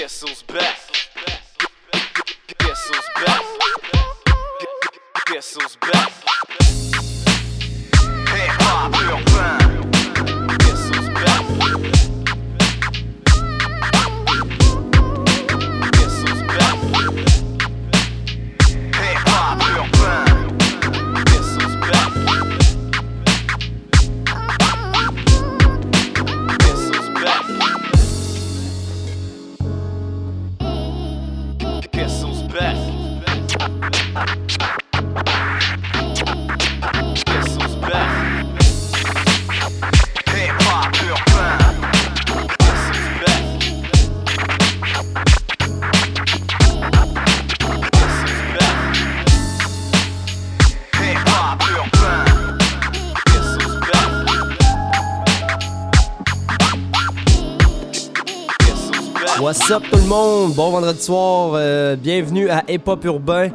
Castle's 0.00 0.42
back. 0.44 0.89
What's 59.70 59.84
up 59.84 59.90
tout 59.92 59.98
le 60.00 60.08
monde? 60.08 60.54
Bon 60.54 60.72
vendredi 60.72 61.00
soir, 61.00 61.52
euh, 61.54 61.94
bienvenue 61.94 62.50
à 62.50 62.64
Hip 62.68 62.82
Urbain. 63.04 63.50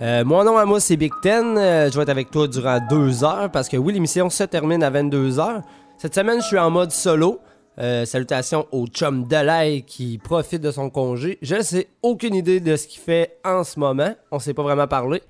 Euh, 0.00 0.24
mon 0.24 0.42
nom 0.42 0.56
à 0.56 0.64
moi 0.64 0.80
c'est 0.80 0.96
Big 0.96 1.12
Ten, 1.20 1.58
Euh, 1.58 1.90
je 1.90 1.96
vais 1.96 2.04
être 2.04 2.08
avec 2.08 2.30
toi 2.30 2.48
durant 2.48 2.78
deux 2.88 3.24
heures 3.24 3.50
parce 3.50 3.68
que 3.68 3.76
oui 3.76 3.92
l'émission 3.92 4.30
se 4.30 4.44
termine 4.44 4.82
à 4.82 4.88
22 4.88 5.38
heures. 5.38 5.60
Cette 5.98 6.14
semaine 6.14 6.40
je 6.40 6.46
suis 6.46 6.58
en 6.58 6.70
mode 6.70 6.92
solo. 6.92 7.40
Salutations 7.76 8.68
au 8.72 8.86
chum 8.86 9.24
Delay 9.28 9.82
qui 9.86 10.16
profite 10.16 10.62
de 10.62 10.70
son 10.70 10.88
congé. 10.88 11.38
Je 11.42 11.56
ne 11.56 11.62
sais 11.62 11.88
aucune 12.02 12.34
idée 12.34 12.60
de 12.60 12.74
ce 12.76 12.86
qu'il 12.86 13.02
fait 13.02 13.36
en 13.44 13.62
ce 13.62 13.78
moment. 13.78 14.14
On 14.30 14.38
s'est 14.38 14.54
pas 14.54 14.62
vraiment 14.62 14.88
parlé. 14.88 15.22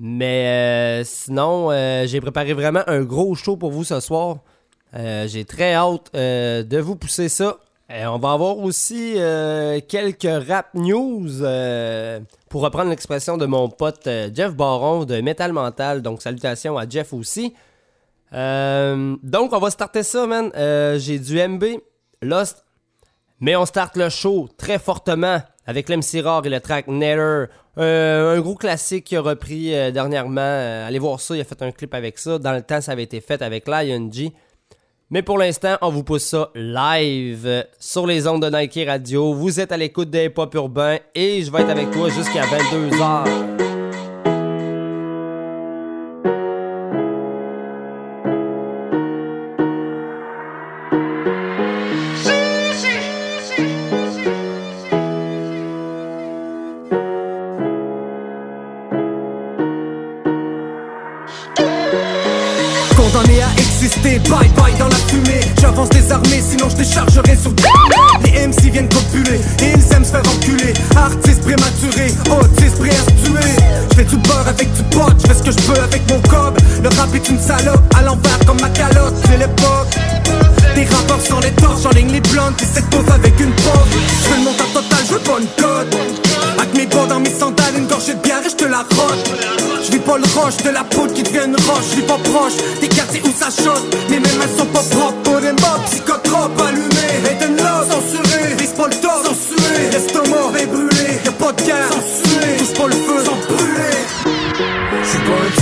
Mais 0.00 1.02
sinon, 1.04 1.70
j'ai 2.06 2.22
préparé 2.22 2.54
vraiment 2.54 2.82
un 2.86 3.02
gros 3.02 3.34
show 3.34 3.58
pour 3.58 3.70
vous 3.70 3.84
ce 3.84 4.00
soir. 4.00 4.38
J'ai 4.94 5.44
très 5.44 5.74
hâte 5.74 6.10
de 6.14 6.78
vous 6.78 6.96
pousser 6.96 7.28
ça. 7.28 7.58
Euh, 7.90 8.06
on 8.06 8.18
va 8.18 8.32
avoir 8.32 8.58
aussi 8.58 9.14
euh, 9.16 9.80
quelques 9.86 10.46
rap 10.48 10.72
news 10.74 11.42
euh, 11.42 12.20
pour 12.48 12.62
reprendre 12.62 12.88
l'expression 12.88 13.36
de 13.36 13.44
mon 13.44 13.68
pote 13.68 14.08
Jeff 14.34 14.54
Baron 14.54 15.04
de 15.04 15.20
Metal 15.20 15.52
Mental. 15.52 16.00
Donc 16.00 16.22
salutations 16.22 16.78
à 16.78 16.88
Jeff 16.88 17.12
aussi. 17.12 17.54
Donc 18.32 19.52
on 19.52 19.58
va 19.58 19.70
starter 19.70 20.02
ça, 20.02 20.26
man. 20.26 20.50
J'ai 20.98 21.18
du 21.18 21.36
MB, 21.36 21.64
Lost, 22.22 22.64
mais 23.40 23.56
on 23.56 23.66
start 23.66 23.96
le 23.96 24.08
show 24.08 24.48
très 24.56 24.78
fortement 24.78 25.42
avec 25.66 25.88
l'MC 25.88 26.22
Rare 26.24 26.46
et 26.46 26.50
le 26.50 26.60
track 26.60 26.86
Netter. 26.88 27.44
Un 27.76 28.40
gros 28.40 28.54
classique 28.54 29.04
qu'il 29.04 29.18
a 29.18 29.20
repris 29.20 29.70
dernièrement. 29.92 30.86
Allez 30.86 30.98
voir 30.98 31.20
ça, 31.20 31.36
il 31.36 31.42
a 31.42 31.44
fait 31.44 31.60
un 31.60 31.72
clip 31.72 31.92
avec 31.92 32.18
ça. 32.18 32.38
Dans 32.38 32.52
le 32.52 32.62
temps, 32.62 32.80
ça 32.80 32.92
avait 32.92 33.02
été 33.02 33.20
fait 33.20 33.42
avec 33.42 33.68
Lion 33.68 34.08
G. 34.10 34.32
Mais 35.12 35.20
pour 35.20 35.36
l'instant, 35.36 35.76
on 35.82 35.90
vous 35.90 36.04
pousse 36.04 36.24
ça 36.24 36.48
live 36.54 37.66
sur 37.78 38.06
les 38.06 38.26
ondes 38.26 38.42
de 38.42 38.48
Nike 38.48 38.80
Radio. 38.86 39.34
Vous 39.34 39.60
êtes 39.60 39.70
à 39.70 39.76
l'écoute 39.76 40.08
des 40.08 40.30
pop 40.30 40.54
urbains 40.54 40.96
et 41.14 41.42
je 41.42 41.52
vais 41.52 41.60
être 41.60 41.68
avec 41.68 41.90
toi 41.90 42.08
jusqu'à 42.08 42.44
22h. 42.46 43.71
Rap 77.02 77.28
une 77.28 77.38
salope, 77.38 77.94
à 77.96 78.02
l'envers 78.02 78.38
comme 78.46 78.60
ma 78.60 78.68
calotte, 78.70 79.14
c'est 79.24 79.38
l'époque. 79.38 79.94
Des 80.74 80.84
rappeurs 80.84 81.20
sans 81.20 81.40
les 81.40 81.50
torches, 81.52 81.94
ligne 81.94 82.12
les 82.12 82.20
blondes, 82.20 82.56
qui 82.56 82.64
cette 82.64 82.84
avec 83.12 83.40
une 83.40 83.52
pauvre 83.52 83.86
Je 84.24 84.28
veux 84.30 84.36
le 84.36 84.44
montant 84.44 84.70
total, 84.72 84.98
je 85.06 85.12
veux 85.14 85.20
pas 85.20 85.38
une 85.40 85.62
cote. 85.62 85.96
Avec 86.58 86.74
mes 86.74 86.86
bords 86.86 87.08
dans 87.08 87.20
mes 87.20 87.30
sandales, 87.30 87.74
une 87.76 87.86
gorgée 87.86 88.14
de 88.14 88.20
bière 88.20 88.40
et 88.44 88.50
je 88.50 88.56
te 88.56 88.64
la 88.64 88.78
rote 88.78 89.30
Je 89.84 89.90
vis 89.92 89.98
pas 89.98 90.16
le 90.16 90.24
roche 90.38 90.56
de 90.58 90.70
la 90.70 90.84
poudre 90.84 91.12
qui 91.12 91.22
devient 91.22 91.46
une 91.46 91.56
roche 91.56 91.90
Je 91.90 91.96
vis 91.96 92.06
pas 92.06 92.18
proche 92.18 92.52
des 92.80 92.88
quartiers 92.88 93.22
où 93.24 93.32
ça 93.36 93.48
chote 93.50 93.82
Mais 94.08 94.20
mes 94.20 94.34
mains 94.38 94.52
sont 94.56 94.66
pas 94.66 94.84
propres 94.90 95.22
pour 95.24 95.40
des 95.40 95.52
mobs 95.52 95.84
Psychotropes 95.86 96.60
allumés 96.60 97.18
Et 97.30 97.34
de 97.42 97.56
love 97.56 97.88
censuré 97.90 98.54
Vise 98.58 98.74
pas 98.76 98.86
le 98.86 98.94
top 98.94 99.26
censuré 99.26 99.90
L'estomac 99.90 100.58
est 100.60 100.66
brûlé 100.66 101.20
Y'a 101.24 101.32
pas 101.32 101.52
de 101.52 101.62
guerre 101.62 101.88
censuré 101.90 102.56
Touche 102.58 102.74
pas 102.74 102.86
le 102.86 102.94
feu 102.94 103.24
sans 103.24 103.54
brûler. 103.54 103.82
Pas 104.92 105.32
un 105.32 105.60
diable 105.60 105.61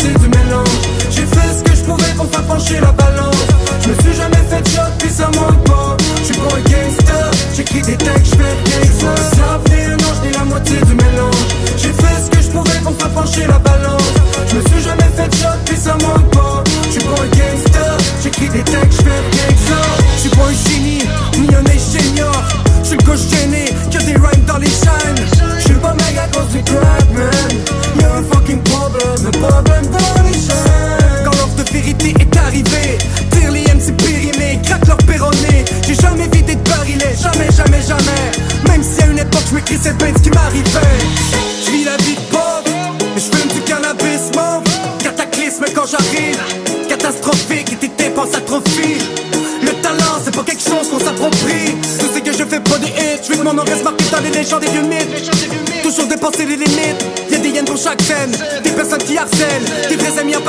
moitié 0.00 0.12
du 0.18 0.28
mélange. 0.28 0.68
J'ai 1.10 1.26
fait 1.26 1.58
ce 1.58 1.62
que 1.62 1.76
je 1.76 1.82
pouvais 1.82 2.12
pour 2.16 2.26
faire 2.30 2.42
pencher 2.44 2.80
la 2.80 2.92
balance. 2.92 3.36
Je 3.82 3.88
me 3.88 3.94
suis 4.00 4.14
jamais 4.14 4.42
fait 4.48 4.62
de 4.62 4.68
shot 4.68 4.92
puis 4.98 5.10
ça 5.10 5.26
manque 5.26 5.64
pas. 5.64 5.96
J'suis 6.22 6.36
pas 6.36 6.56
un 6.56 6.60
gangster 6.60 7.30
J'écris 7.54 7.82
des 7.82 7.96
textes, 7.96 8.34
j'fais 8.34 8.54
rien 8.64 8.80
que 8.80 9.00
ça. 9.00 9.60
Ni 9.68 9.84
un 9.84 9.94
ange 9.94 10.20
ni 10.24 10.32
la 10.32 10.44
moitié 10.44 10.76
du 10.76 10.94
mélange. 10.94 11.44
J'ai 11.76 11.92
fait 11.92 12.16
ce 12.24 12.30
que 12.30 12.42
je 12.42 12.50
pouvais 12.50 12.78
pour 12.82 12.94
faire 12.96 13.10
pencher 13.10 13.46
la 13.46 13.58
balance. 13.58 14.02
Je 14.48 14.56
me 14.56 14.60
suis 14.62 14.82
jamais 14.82 15.10
fait 15.16 15.28
de 15.28 15.34
shot 15.34 15.58
puis 15.66 15.76
ça 15.76 15.92
manque 15.94 16.30
pas. 16.30 16.64
J'suis 16.90 17.04
pas 17.04 17.22
un 17.22 17.28
gangster 17.28 17.96
J'écris 18.22 18.48
des 18.48 18.62
textes, 18.62 18.99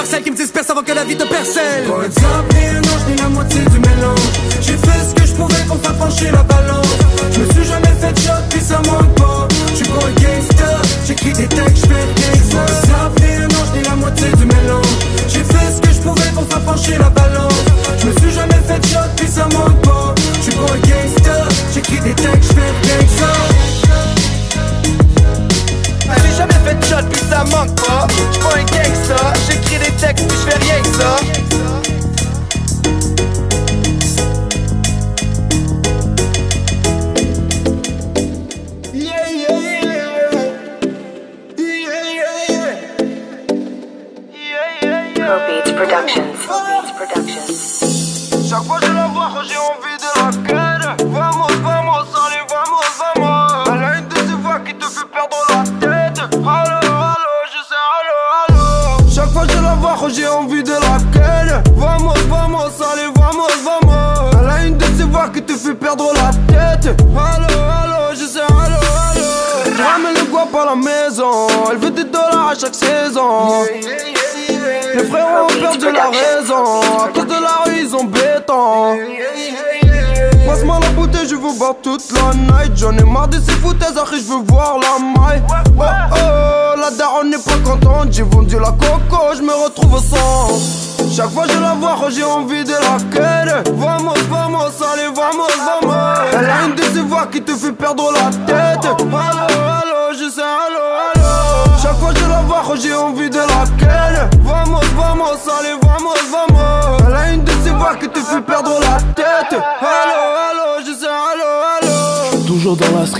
en 0.02 0.04
parcelle 0.04 0.24
qui 0.24 0.32
me 0.32 0.36
dispersent 0.36 0.70
avant 0.72 0.82
que 0.82 0.94
la 0.94 1.04
vie 1.04 1.16
te 1.16 1.26
percelle 1.26 1.86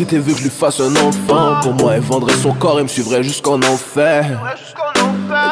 Et 0.10 0.18
veut 0.18 0.34
que 0.34 0.40
je 0.40 0.44
lui 0.46 0.50
fasse 0.50 0.80
un 0.80 0.96
enfant. 0.96 1.60
Pour 1.62 1.74
moi 1.76 1.94
elle 1.94 2.02
vendrait 2.02 2.34
son 2.34 2.54
corps 2.54 2.80
et 2.80 2.84
me 2.84 2.88
suivrait 2.88 3.22
jusqu'en 3.22 3.58
enfer. 3.58 4.26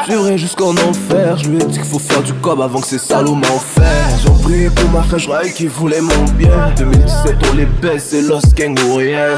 Suivrait 0.06 0.40
jusqu'en 0.40 0.72
enfer. 0.72 1.38
Je 1.38 1.50
lui 1.50 1.57
ai 1.57 1.66
dit 1.66 1.78
qu'il 1.78 1.84
faut 1.84 2.00
faire 2.00 2.24
du 2.24 2.34
cob 2.34 2.60
avant 2.60 2.81
que 2.81 2.88
ces 2.88 2.98
salauds 2.98 3.36
m'enferment. 3.36 4.18
J'ai 4.18 4.44
prié 4.44 4.69
pour 4.72 4.90
ma 4.90 5.04
croyais 5.04 5.51
qu'ils 5.51 5.69
voulaient 5.69 6.01
mon 6.01 6.24
bien. 6.36 6.74
2017 6.78 7.36
on 7.51 7.56
les 7.57 7.68
baisse, 7.68 8.07
c'est 8.10 8.22
Lost 8.22 8.57
Gang 8.57 8.78
ou 8.90 8.96
rien. 8.96 9.36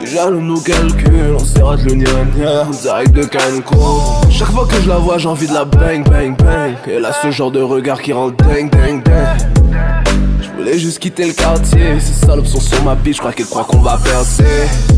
Déjà 0.00 0.28
nous 0.28 0.42
nous 0.42 0.60
calcul, 0.60 1.36
on 1.36 1.38
s'est 1.38 1.60
de 1.60 1.88
l'Union 1.88 2.10
direct 2.82 3.12
de 3.12 3.24
Cancun. 3.24 4.30
Chaque 4.30 4.50
fois 4.50 4.66
que 4.66 4.80
je 4.82 4.88
la 4.88 4.96
vois 4.96 5.18
j'ai 5.18 5.28
envie 5.28 5.46
de 5.46 5.54
la 5.54 5.64
bang 5.64 6.02
bang 6.08 6.36
bang. 6.36 6.74
Elle 6.86 7.04
a 7.04 7.12
ce 7.12 7.30
genre 7.30 7.52
de 7.52 7.62
regard 7.62 8.02
qui 8.02 8.12
rend 8.12 8.30
ding 8.30 8.68
ding 8.70 9.02
ding 9.04 9.57
voulais 10.68 10.78
juste 10.78 10.98
quitter 10.98 11.26
le 11.26 11.32
quartier, 11.32 11.98
ces 11.98 12.26
salopes 12.26 12.46
sont 12.46 12.60
sur 12.60 12.82
ma 12.84 12.94
bite, 12.94 13.14
je 13.14 13.20
crois 13.20 13.32
qu'elles 13.32 13.46
croient 13.46 13.64
qu'on 13.64 13.80
va 13.80 13.96
percer. 13.96 14.44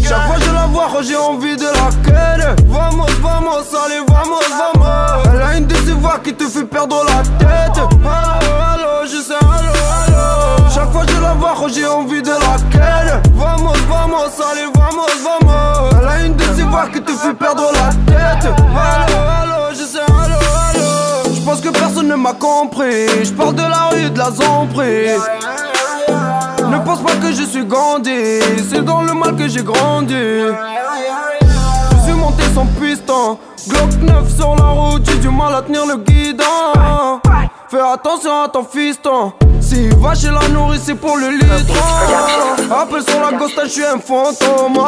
Chaque 0.03 0.27
fois 0.27 0.37
je 0.41 0.53
la 0.53 0.67
vois, 0.67 0.89
j'ai 1.03 1.17
envie 1.17 1.57
de 1.57 1.65
la 1.65 1.91
ken 2.05 2.57
Vamos, 2.67 3.07
vamos, 3.23 3.65
allez, 3.85 4.01
vamos, 4.09 4.41
vamos. 4.51 5.23
Elle 5.33 5.43
a 5.43 5.57
une 5.57 5.67
de 5.67 5.75
voix 6.01 6.19
qui 6.23 6.35
te 6.35 6.45
fait 6.45 6.65
perdre 6.65 7.05
la 7.07 7.23
tête. 7.39 7.79
Allo, 7.79 8.53
allo, 8.73 9.07
je 9.07 9.23
sais, 9.23 9.35
allo, 9.35 9.73
allo. 10.07 10.71
Chaque 10.75 10.91
fois 10.91 11.05
je 11.09 11.21
la 11.21 11.35
vois, 11.35 11.69
j'ai 11.69 11.87
envie 11.87 12.23
de 12.23 12.31
la 12.31 12.57
ken 12.71 13.23
Vamos, 13.35 13.75
vamos, 13.89 14.31
allez, 14.51 14.67
vamos, 14.75 15.07
vamos. 15.23 15.91
Elle 16.01 16.09
a 16.09 16.27
une 16.27 16.35
de 16.35 16.45
voix 16.69 16.89
qui 16.93 17.01
te 17.01 17.13
fait 17.13 17.35
perdre 17.35 17.71
la 17.73 17.91
tête. 18.13 18.47
Allo, 18.47 19.19
allo, 19.43 19.75
je 19.75 19.85
sais, 19.85 19.99
allo, 19.99 20.39
allo. 20.69 21.35
Je 21.35 21.41
pense 21.43 21.61
que 21.61 21.69
personne 21.69 22.09
ne 22.09 22.17
m'a 22.17 22.33
compris. 22.33 23.07
Je 23.23 23.33
parle 23.33 23.55
de 23.55 23.63
la 23.63 23.89
rue 23.91 24.11
de 24.11 24.19
la 24.19 24.31
zombrie 24.31 25.40
ne 26.71 26.79
pense 26.85 27.03
pas 27.03 27.17
que 27.17 27.33
je 27.33 27.43
suis 27.43 27.65
Gandhi, 27.65 28.41
c'est 28.71 28.85
dans 28.85 29.03
le 29.03 29.13
mal 29.13 29.35
que 29.35 29.49
j'ai 29.49 29.63
grandi. 29.63 30.15
Je 30.15 32.03
suis 32.05 32.13
monté 32.13 32.43
sans 32.55 32.67
piston, 32.81 33.39
Glock 33.69 33.91
9 34.03 34.37
sur 34.37 34.55
la 34.57 34.67
route, 34.67 35.03
j'ai 35.05 35.19
du 35.19 35.29
mal 35.31 35.55
à 35.55 35.63
tenir 35.63 35.85
le 35.87 35.97
guidon. 35.97 37.21
Fais 37.69 37.81
attention 37.81 38.43
à 38.43 38.49
ton 38.49 38.65
fiston, 38.65 39.33
s'il 39.61 39.95
va 39.97 40.15
chez 40.15 40.31
la 40.31 40.49
nourrice, 40.49 40.83
c'est 40.85 40.95
pour 40.95 41.17
le 41.17 41.31
litre. 41.31 41.75
Appelle 42.71 43.03
sur 43.03 43.21
la 43.21 43.37
ghost, 43.37 43.61
je 43.65 43.69
suis 43.69 43.85
un 43.85 43.99
fantôme. 43.99 44.79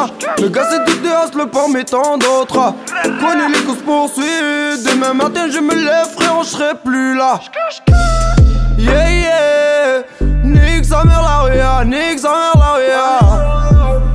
Le 0.41 0.49
gars, 0.49 0.67
c'est 0.69 0.85
du 0.85 0.99
déas, 1.01 1.31
le 1.35 1.45
port, 1.45 1.69
mais 1.69 1.83
tant 1.83 2.17
d'autres. 2.17 2.73
Connais 3.19 3.49
les 3.49 3.63
courses 3.63 3.81
poursuites, 3.85 4.83
demain 4.85 5.13
matin, 5.13 5.47
je 5.51 5.59
me 5.59 5.75
lève, 5.75 6.07
frère, 6.17 6.43
je 6.43 6.47
serai 6.49 6.73
plus 6.83 7.15
là. 7.15 7.39
Yeah. 8.77 9.22
Nique 10.63 10.85
sa 10.85 11.03
mère 11.03 11.21
la 11.21 11.39
ria, 11.41 11.83
nique 11.85 12.19
sa 12.19 12.29
mère 12.29 12.55
la 12.57 12.73
ria. 12.73 13.19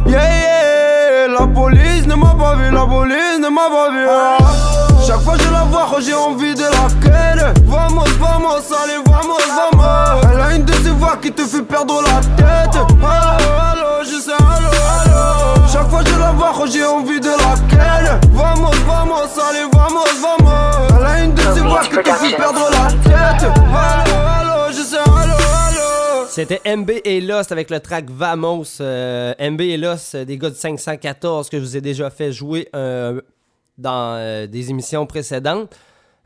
Yeah, 0.06 0.18
yeah. 0.18 1.28
La 1.38 1.46
police 1.46 2.06
ne 2.06 2.14
m'a 2.14 2.34
pas 2.34 2.54
vu, 2.54 2.70
la 2.70 2.86
police 2.86 3.38
ne 3.38 3.48
m'a 3.48 3.68
pas 3.68 3.90
vu. 3.90 4.06
Chaque 5.06 5.20
fois 5.20 5.34
je 5.38 5.52
la 5.52 5.64
vois, 5.64 5.86
j'ai 6.00 6.14
envie 6.14 6.54
de 6.54 6.62
la 6.62 6.88
ken. 7.02 7.52
Vamos, 7.66 8.04
vamos, 8.18 8.64
allez, 8.82 9.00
vamos, 9.06 9.44
vamos. 9.58 10.22
Elle 10.32 10.40
a 10.40 10.54
une 10.56 10.64
de 10.64 10.72
ces 10.72 10.90
voix 10.90 11.16
qui 11.20 11.30
te 11.30 11.42
fait 11.42 11.62
perdre 11.62 12.00
la 12.02 12.20
tête. 12.36 12.76
Allo, 12.76 13.50
allo, 13.70 14.04
je 14.04 14.18
sais, 14.20 14.32
allo, 14.32 14.70
allo. 15.02 15.68
Chaque 15.70 15.88
fois 15.90 16.00
je 16.06 16.18
la 16.18 16.30
vois, 16.32 16.66
j'ai 16.66 16.84
envie 16.84 17.20
de 17.20 17.28
la 17.28 17.54
ken. 17.68 18.18
Vamos, 18.32 18.74
vamos, 18.86 19.38
allez, 19.48 19.68
vamos, 19.72 20.08
vamos. 20.22 20.88
Elle 20.98 21.06
a 21.06 21.24
une 21.24 21.34
de 21.34 21.42
ces 21.42 21.60
voix 21.60 21.82
qui 21.82 21.90
te 21.90 22.10
fait 22.10 22.36
perdre 22.36 22.70
la 22.70 22.88
tête. 23.10 23.44
Allo, 23.44 24.16
allo. 24.40 24.67
C'était 26.38 26.76
MB 26.76 27.00
et 27.04 27.20
Lost 27.20 27.50
avec 27.50 27.68
le 27.68 27.80
track 27.80 28.08
Vamos. 28.10 28.80
Euh, 28.80 29.34
MB 29.40 29.60
et 29.60 29.76
Lost, 29.76 30.14
euh, 30.14 30.24
des 30.24 30.38
gars 30.38 30.50
de 30.50 30.54
514 30.54 31.48
que 31.48 31.58
je 31.58 31.64
vous 31.64 31.76
ai 31.76 31.80
déjà 31.80 32.10
fait 32.10 32.30
jouer 32.30 32.68
euh, 32.76 33.20
dans 33.76 34.46
des 34.48 34.70
émissions 34.70 35.04
précédentes. 35.04 35.76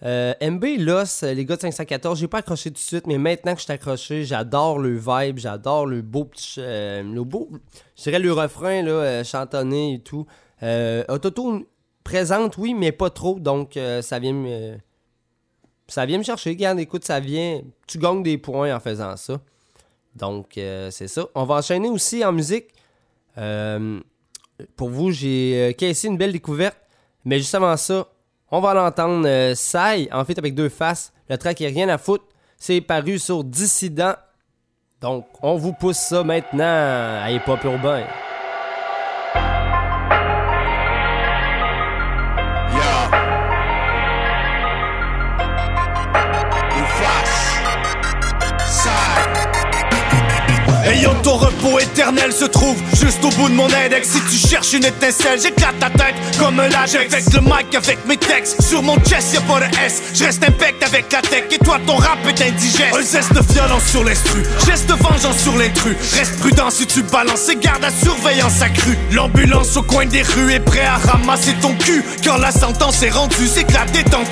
MB 0.02 0.64
et 0.64 0.76
Lost, 0.76 1.22
les 1.22 1.46
gars 1.46 1.56
de 1.56 1.62
514, 1.62 2.18
j'ai 2.20 2.28
pas 2.28 2.40
accroché 2.40 2.68
tout 2.68 2.74
de 2.74 2.78
suite, 2.78 3.06
mais 3.06 3.16
maintenant 3.16 3.54
que 3.54 3.60
je 3.60 3.64
suis 3.64 3.72
accroché, 3.72 4.24
j'adore 4.26 4.78
le 4.78 4.98
vibe, 4.98 5.38
j'adore 5.38 5.86
le 5.86 6.02
beau 6.02 6.26
petit. 6.26 6.60
le 6.60 7.22
beau. 7.22 7.48
Je 7.96 8.02
dirais 8.02 8.18
le 8.18 8.34
refrain, 8.34 8.82
là, 8.82 9.24
chantonné 9.24 9.94
et 9.94 9.98
tout. 10.00 10.26
Autotune 11.08 11.64
présente, 12.04 12.58
oui, 12.58 12.74
mais 12.74 12.92
pas 12.92 13.08
trop, 13.08 13.40
donc 13.40 13.78
ça 14.02 14.18
vient 14.18 14.34
me. 14.34 14.76
ça 15.88 16.04
vient 16.04 16.18
me 16.18 16.22
chercher. 16.22 16.50
Regarde, 16.50 16.80
écoute, 16.80 17.06
ça 17.06 17.18
vient. 17.18 17.62
Tu 17.86 17.96
gagnes 17.96 18.22
des 18.22 18.36
points 18.36 18.76
en 18.76 18.80
faisant 18.80 19.16
ça. 19.16 19.40
Donc, 20.14 20.58
euh, 20.58 20.90
c'est 20.90 21.08
ça. 21.08 21.26
On 21.34 21.44
va 21.44 21.56
enchaîner 21.56 21.88
aussi 21.88 22.24
en 22.24 22.32
musique. 22.32 22.66
Euh, 23.38 24.00
pour 24.76 24.90
vous, 24.90 25.10
j'ai 25.10 25.70
euh, 25.70 25.72
caissé 25.72 26.08
une 26.08 26.18
belle 26.18 26.32
découverte. 26.32 26.76
Mais 27.24 27.38
juste 27.38 27.54
avant 27.54 27.76
ça, 27.76 28.06
on 28.50 28.60
va 28.60 28.74
l'entendre. 28.74 29.54
Sai, 29.54 30.08
en 30.12 30.24
fait, 30.24 30.38
avec 30.38 30.54
deux 30.54 30.68
faces. 30.68 31.12
Le 31.28 31.38
track 31.38 31.60
est 31.60 31.68
rien 31.68 31.88
à 31.88 31.98
foutre. 31.98 32.24
C'est 32.56 32.80
paru 32.80 33.18
sur 33.18 33.44
Dissident. 33.44 34.14
Donc, 35.00 35.26
on 35.42 35.56
vous 35.56 35.72
pousse 35.72 35.98
ça 35.98 36.22
maintenant 36.22 36.64
à 36.64 37.30
Hip 37.30 37.42
Hop 37.48 37.64
Urbain. 37.64 38.04
Ayant 50.92 51.14
ton 51.22 51.36
repos 51.36 51.78
éternel 51.78 52.34
se 52.34 52.44
trouve 52.44 52.76
juste 53.00 53.24
au 53.24 53.30
bout 53.30 53.48
de 53.48 53.54
mon 53.54 53.64
index. 53.64 54.10
Si 54.10 54.20
tu 54.20 54.48
cherches 54.48 54.74
une 54.74 54.84
étincelle, 54.84 55.40
j'éclate 55.40 55.78
ta 55.78 55.88
tête 55.88 56.14
comme 56.38 56.60
un 56.60 56.68
latex. 56.68 57.14
Avec 57.14 57.32
le 57.32 57.40
mic, 57.40 57.74
avec 57.74 58.06
mes 58.06 58.18
textes, 58.18 58.60
sur 58.60 58.82
mon 58.82 58.96
chest 58.98 59.32
y'a 59.32 59.40
pas 59.40 59.60
de 59.60 59.74
S. 59.84 60.02
Je 60.14 60.24
reste 60.24 60.44
impact 60.44 60.82
avec 60.84 61.10
la 61.10 61.22
tech. 61.22 61.44
Et 61.50 61.58
toi 61.58 61.78
ton 61.86 61.96
rap 61.96 62.18
est 62.28 62.42
indigeste. 62.42 62.94
Un 62.94 63.02
zeste 63.02 63.32
de 63.32 63.40
violence 63.54 63.86
sur 63.86 64.04
l'instru, 64.04 64.42
geste 64.66 64.86
de 64.86 64.94
vengeance 64.94 65.38
sur 65.38 65.56
l'intrus. 65.56 65.96
Reste 66.14 66.38
prudent 66.40 66.68
si 66.68 66.86
tu 66.86 67.02
balances 67.04 67.48
et 67.48 67.56
garde 67.56 67.80
la 67.80 67.90
surveillance 67.90 68.60
accrue. 68.60 68.98
L'ambulance 69.12 69.74
au 69.78 69.82
coin 69.82 70.04
des 70.04 70.22
rues 70.22 70.52
est 70.52 70.60
prêt 70.60 70.84
à 70.84 70.96
ramasser 71.10 71.54
ton 71.62 71.74
cul 71.74 72.04
Quand 72.22 72.36
la 72.36 72.52
sentence 72.52 73.02
est 73.02 73.10
rendue, 73.10 73.48
c'est 73.48 73.64
que 73.64 73.72
la 73.72 73.86
détente! 73.86 74.22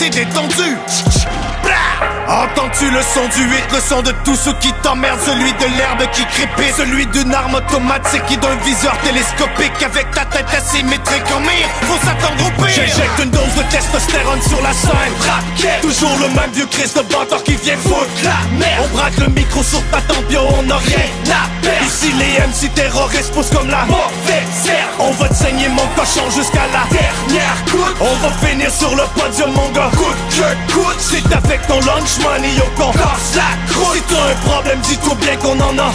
Entends-tu 2.31 2.89
le 2.93 3.03
son 3.03 3.27
du 3.35 3.43
8, 3.43 3.65
le 3.73 3.81
son 3.81 4.03
de 4.03 4.13
tout 4.25 4.37
ce 4.37 4.51
qui 4.61 4.73
t'emmerde 4.83 5.19
Celui 5.27 5.53
de 5.53 5.77
l'herbe 5.77 6.09
qui 6.13 6.25
crépite, 6.57 6.75
celui 6.77 7.07
d'une 7.07 7.35
arme 7.35 7.55
automatique 7.55 8.25
qui 8.27 8.37
d'un 8.37 8.57
viseur 8.65 8.97
télescopique. 8.99 9.83
Avec 9.85 10.11
ta 10.13 10.25
tête 10.25 10.47
asymétrique 10.57 11.25
en 11.35 11.41
mire, 11.41 11.69
faut 11.83 11.99
s'attendre 12.07 12.47
au 12.47 12.63
pire. 12.63 12.75
J'injecte 12.75 13.19
une 13.23 13.31
dose 13.31 13.55
de 13.57 13.63
testostérone 13.71 14.43
sur 14.43 14.61
la 14.63 14.73
scène. 14.73 15.81
Toujours 15.83 16.17
le 16.21 16.29
même 16.29 16.51
vieux 16.53 16.67
Christ 16.67 16.97
de 16.97 17.03
bâtard 17.03 17.43
qui 17.43 17.55
vient 17.57 17.77
foutre 17.77 18.07
la 18.25 18.59
merde. 18.59 18.85
On 18.85 18.97
braque 18.97 19.17
le 19.19 19.29
micro 19.29 19.63
sur 19.63 19.83
ta 19.91 20.01
tempe, 20.03 20.31
yo, 20.31 20.41
on 20.41 20.71
a 20.71 20.79
rien 20.79 21.09
à 21.31 21.63
perdre. 21.63 21.87
Ici 21.87 22.13
les 22.19 22.41
MC 22.47 22.73
terroristes 22.75 23.33
poussent 23.33 23.51
comme 23.51 23.69
la 23.69 23.85
mauvaise 23.85 24.71
On 24.99 25.11
va 25.13 25.29
te 25.29 25.35
saigner 25.35 25.69
mon 25.69 25.87
cochon 25.97 26.31
jusqu'à 26.31 26.67
la 26.73 26.85
dernière 26.91 27.57
goutte. 27.71 27.97
On 28.01 28.15
va 28.27 28.31
finir 28.47 28.71
sur 28.71 28.95
le 28.95 29.03
podium 29.15 29.53
mon 29.53 29.69
gars. 29.71 29.91
Coûte 29.97 30.17
que 30.31 30.73
coûte. 30.73 30.97
C'est 30.99 31.35
avec 31.35 31.67
ton 31.67 31.81
lunch 31.81 32.19
money 32.23 32.55
yo 32.57 32.65
qu'on 32.77 32.93
casse 32.93 33.35
la 33.35 33.73
croûte. 33.73 33.97
Si 33.97 34.03
t'as 34.03 34.31
un 34.31 34.35
problème 34.49 34.81
dis-toi 34.81 35.15
bien 35.21 35.37
qu'on 35.37 35.59
en 35.61 35.79
a 35.79 35.91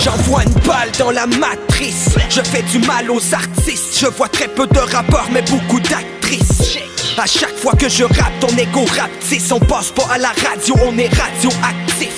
J'envoie 0.00 0.44
une 0.44 0.52
balle 0.66 0.90
dans 0.98 1.10
la 1.10 1.26
matrice. 1.26 2.10
Je 2.30 2.40
fais 2.40 2.62
du 2.62 2.78
mal 2.86 3.10
aux 3.10 3.34
artistes. 3.34 3.98
Je 3.98 4.06
vois 4.06 4.28
très 4.28 4.46
peu 4.46 4.66
de 4.66 4.78
rappeurs, 4.78 5.28
mais 5.32 5.42
beaucoup 5.42 5.80
d'actrices. 5.80 6.78
À 7.18 7.26
chaque 7.26 7.56
fois 7.56 7.72
que 7.72 7.88
je 7.88 8.04
rappe, 8.04 8.38
ton 8.40 8.56
ego 8.56 8.84
rapetisse. 8.84 9.50
On 9.50 9.58
passe 9.58 9.90
pas 9.90 10.06
à 10.12 10.18
la 10.18 10.28
radio, 10.28 10.76
on 10.84 10.96
est 10.96 11.08
radioactif. 11.08 12.12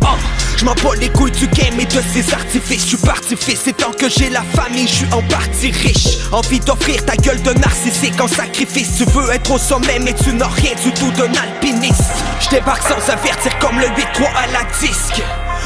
Oh, 0.00 0.06
je 0.56 0.64
m'en 0.64 0.74
les 0.98 1.10
couilles 1.10 1.30
du 1.32 1.46
game 1.48 1.78
et 1.78 1.84
de 1.84 2.00
ses 2.12 2.32
artifices. 2.32 2.82
Je 2.84 2.96
suis 2.96 3.06
parti 3.06 3.36
fils, 3.36 3.66
et 3.66 3.74
tant 3.74 3.92
que 3.92 4.08
j'ai 4.08 4.30
la 4.30 4.42
famille, 4.42 4.88
je 4.88 4.94
suis 4.94 5.12
en 5.12 5.22
partie 5.22 5.72
riche. 5.72 6.18
Envie 6.32 6.60
d'offrir 6.60 7.04
ta 7.04 7.16
gueule 7.16 7.42
de 7.42 7.52
narcissique 7.52 8.18
en 8.20 8.28
sacrifice. 8.28 8.96
Tu 8.96 9.04
veux 9.04 9.30
être 9.30 9.50
au 9.50 9.58
sommet, 9.58 9.98
mais 10.00 10.14
tu 10.14 10.32
n'as 10.32 10.48
rien 10.48 10.72
du 10.82 10.90
tout 10.92 11.10
d'un 11.12 11.32
alpiniste. 11.34 12.02
Je 12.40 12.48
débarque 12.48 12.82
sans 12.82 13.12
avertir 13.12 13.58
comme 13.58 13.78
le 13.78 13.88
8-3 13.88 14.24
à 14.34 14.46
la 14.52 14.64
disque. 14.80 15.22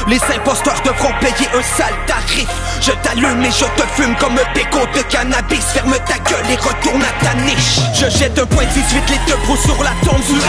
Les 0.07 0.19
imposteurs 0.35 0.81
devront 0.83 1.13
payer 1.19 1.47
un 1.53 1.61
sale 1.61 1.93
tarif. 2.07 2.47
Je 2.81 2.91
t'allume 3.03 3.43
et 3.43 3.51
je 3.51 3.65
te 3.65 3.87
fume 3.95 4.15
comme 4.15 4.33
un 4.33 4.53
péco 4.53 4.79
de 4.95 5.01
cannabis. 5.03 5.63
Ferme 5.73 5.95
ta 6.07 6.17
gueule 6.29 6.51
et 6.51 6.55
retourne 6.55 7.03
à 7.03 7.23
ta 7.23 7.33
niche. 7.41 7.79
Je 7.93 8.09
jette 8.09 8.37
un 8.39 8.45
point 8.45 8.65
18 8.65 9.09
litres 9.09 9.25
de 9.27 9.45
brou 9.45 9.55
sur 9.57 9.81
la 9.83 9.91
tombe 10.03 10.21
du 10.25 10.41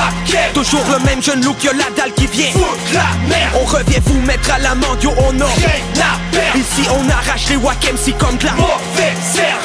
Toujours 0.55 0.85
le 0.91 1.05
même 1.05 1.23
jeune 1.23 1.45
look 1.45 1.59
que 1.59 1.69
la 1.69 1.91
dalle 1.97 2.13
qui 2.15 2.27
vient 2.27 2.51
Foutre 2.53 2.93
la 2.93 3.29
merde. 3.29 3.57
On 3.61 3.65
revient 3.65 4.01
vous 4.07 4.21
mettre 4.23 4.53
à 4.53 4.59
l'amende, 4.59 5.03
yo 5.03 5.13
on 5.19 5.41
a 5.41 5.47
rien 5.47 6.32
Ici 6.55 6.87
on 6.91 7.09
arrache 7.09 7.49
les 7.49 7.57
wack 7.57 7.83
MC 7.83 8.17
comme 8.19 8.37
de 8.37 8.45
la 8.45 8.53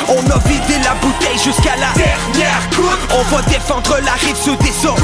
On 0.07 0.19
a 0.31 0.37
vidé 0.47 0.81
la 0.83 0.93
bouteille 0.95 1.37
jusqu'à 1.43 1.75
la 1.75 1.91
dernière 1.95 2.61
goutte. 2.73 2.97
On 3.11 3.35
va 3.35 3.41
défendre 3.41 3.97
la 4.05 4.13
rive 4.13 4.35
sous 4.35 4.55
des 4.55 4.87
eaux. 4.87 4.95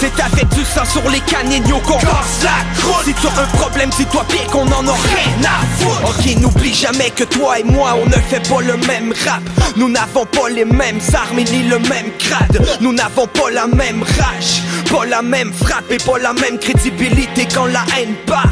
C'est 0.00 0.20
avec 0.20 0.48
du 0.48 0.64
sang 0.64 0.84
sur 0.84 1.08
les 1.08 1.20
canignos 1.20 1.78
qu'on 1.80 1.98
casse 1.98 2.42
la 2.42 2.80
croûte. 2.80 3.04
Si 3.04 3.14
t'as 3.14 3.40
un 3.40 3.46
problème 3.58 3.90
dis-toi 3.96 4.26
bien 4.28 4.44
qu'on 4.50 4.66
en 4.66 4.88
a 4.88 4.92
rien 4.92 5.44
à 5.44 5.64
foutre. 5.78 6.10
Ok 6.10 6.36
n'oublie 6.40 6.74
jamais 6.74 7.10
que 7.10 7.24
toi 7.24 7.60
et 7.60 7.64
moi 7.64 7.94
on 8.02 8.06
ne 8.06 8.12
fait 8.12 8.46
pas 8.48 8.60
le 8.60 8.76
même 8.88 9.14
rap. 9.24 9.42
Nous 9.76 9.88
n'avons 9.88 10.26
pas 10.26 10.48
les 10.48 10.64
mêmes 10.64 11.00
armes 11.14 11.36
ni 11.36 11.62
le 11.68 11.78
même 11.78 12.10
grade. 12.18 12.66
Nous 12.80 12.92
n'avons 12.92 13.28
pas 13.28 13.50
la 13.50 13.66
même 13.68 14.02
rage 14.02 14.62
Pas 14.90 15.06
la 15.06 15.22
même 15.22 15.52
frappe 15.52 15.90
et 15.90 15.98
pas 15.98 16.18
la 16.18 16.32
même 16.32 16.58
crédibilité 16.58 17.46
quand 17.52 17.66
la 17.66 17.84
haine 17.96 18.14
parle 18.26 18.48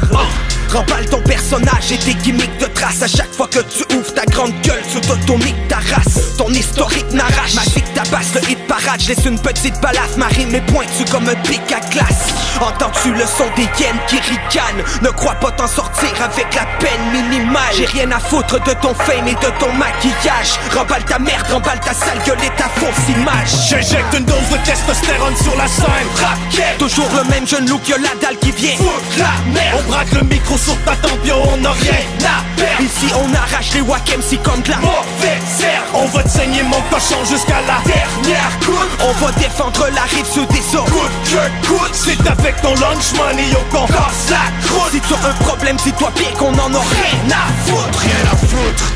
Remballe 0.71 1.05
ton 1.09 1.21
personnage 1.21 1.91
et 1.91 1.97
tes 1.97 2.13
gimmicks 2.13 2.57
de 2.59 2.65
trace 2.67 3.01
À 3.01 3.07
chaque 3.07 3.33
fois 3.33 3.47
que 3.47 3.59
tu 3.59 3.83
ouvres 3.95 4.13
ta 4.13 4.23
grande 4.25 4.53
gueule, 4.61 4.81
tu 4.91 5.01
t'automiques 5.01 5.67
ta 5.67 5.77
race. 5.77 6.37
Ton 6.37 6.49
historique 6.49 7.11
n'arrache, 7.11 7.55
ma 7.55 7.63
vie 7.63 7.83
tabasse 7.95 8.35
le 8.35 8.51
hit 8.51 8.67
parade. 8.67 9.01
Laisse 9.07 9.25
une 9.25 9.39
petite 9.39 9.79
balafre, 9.81 10.17
ma 10.17 10.27
rime 10.27 10.53
est 10.53 10.71
pointue 10.71 11.05
comme 11.11 11.27
un 11.27 11.35
pic 11.35 11.61
à 11.71 11.79
glace. 11.89 12.33
Entends-tu 12.61 13.11
le 13.13 13.25
son 13.25 13.45
des 13.55 13.63
hyènes 13.79 13.99
qui 14.07 14.17
ricanent? 14.17 14.83
Ne 15.01 15.09
crois 15.09 15.35
pas 15.35 15.51
t'en 15.51 15.67
sortir 15.67 16.09
avec 16.21 16.53
la 16.53 16.65
peine 16.77 17.11
minimale. 17.13 17.73
J'ai 17.75 17.85
rien 17.85 18.11
à 18.11 18.19
foutre 18.19 18.61
de 18.63 18.73
ton 18.73 18.93
fame 18.93 19.27
et 19.27 19.33
de 19.33 19.59
ton 19.59 19.73
maquillage. 19.73 20.59
Remballe 20.75 21.03
ta 21.05 21.17
merde, 21.17 21.47
remballe 21.51 21.79
ta 21.79 21.93
sale 21.93 22.21
gueule 22.25 22.43
et 22.43 22.61
ta 22.61 22.69
fausse 22.69 23.09
image. 23.09 23.69
J'injecte 23.69 24.13
une 24.17 24.25
dose 24.25 24.49
de 24.51 24.57
testostérone 24.65 25.35
sur 25.41 25.55
la 25.57 25.67
scène. 25.67 25.85
Raquette 26.15 26.77
Toujours 26.77 27.09
le 27.15 27.27
même 27.29 27.47
jeune 27.47 27.67
look, 27.67 27.87
y'a 27.87 27.97
la 27.97 28.13
dalle 28.21 28.37
qui 28.37 28.51
vient. 28.51 28.75
Foutre 28.77 29.17
la 29.17 29.51
merde. 29.51 29.79
On 29.79 29.89
braque 29.89 30.11
le 30.13 30.23
micro 30.27 30.58
sur 30.59 30.75
ta 30.83 30.93
yo, 31.25 31.35
on 31.35 31.65
a 31.65 31.71
rien 31.71 32.05
à 32.25 32.59
perdre. 32.59 32.81
Ici 32.81 33.13
on 33.15 33.33
arrache 33.33 33.73
les 33.73 33.81
wack 33.81 34.07
MC 34.09 34.41
comme 34.43 34.61
de 34.61 34.69
la 34.69 34.77
Mauvaise 34.77 35.65
On 35.93 36.05
va 36.05 36.23
te 36.23 36.29
saigner 36.29 36.63
mon 36.63 36.81
cochon 36.91 37.23
jusqu'à 37.29 37.61
la 37.67 37.81
dernière 37.85 38.51
goutte 38.65 38.99
On 38.99 39.25
va 39.25 39.31
défendre 39.33 39.87
la 39.93 40.01
rive 40.03 40.25
sous 40.25 40.45
des 40.47 40.75
eaux. 40.75 40.83
Coûte 40.83 41.11
que 41.25 41.67
coûte. 41.67 41.91
C'est 41.93 42.27
avec 42.27 42.61
ton 42.61 42.73
lunch 42.75 43.13
money, 43.15 43.49
yo, 43.51 43.59
qu'on 43.71 43.85
casse 43.87 44.29
la 44.29 44.67
croûte. 44.67 44.91
Si 44.91 45.01
t'as 45.01 45.29
un 45.29 45.33
problème, 45.45 45.77
dis-toi 45.83 46.11
bien 46.15 46.31
qu'on 46.37 46.53
en 46.53 46.73
a 46.73 46.79
rien 46.79 47.31
à 47.31 47.69
foutre. 47.69 47.99
Rien 47.99 48.31
à 48.31 48.35
foutre. 48.35 48.93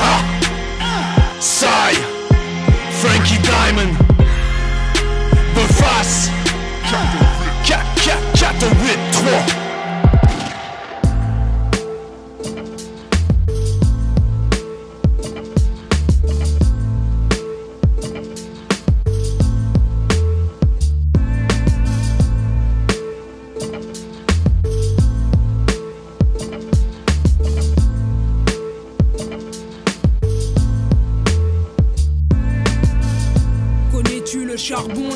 Ah. 0.00 0.82
Sai. 1.40 1.94
Frankie 3.00 3.38
Diamond. 3.38 3.94
The 5.54 5.72
Face. 5.74 6.30
4, 7.64 7.80
4, 8.04 8.18
4, 8.34 8.66
8, 8.84 8.98
3 9.12 9.61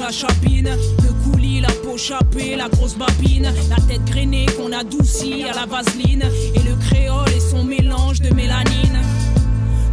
le 0.08 1.12
coulis, 1.24 1.60
la 1.60 1.68
peau 1.68 1.98
chapée, 1.98 2.54
la 2.54 2.68
grosse 2.68 2.96
babine, 2.96 3.52
la 3.68 3.76
tête 3.88 4.04
grainée 4.04 4.46
qu'on 4.56 4.70
adoucit 4.70 5.42
à 5.44 5.52
la 5.52 5.66
vaseline, 5.66 6.22
et 6.54 6.60
le 6.60 6.76
créole 6.76 7.28
et 7.36 7.40
son 7.40 7.64
mélange 7.64 8.20
de 8.20 8.32
mélanine. 8.32 9.00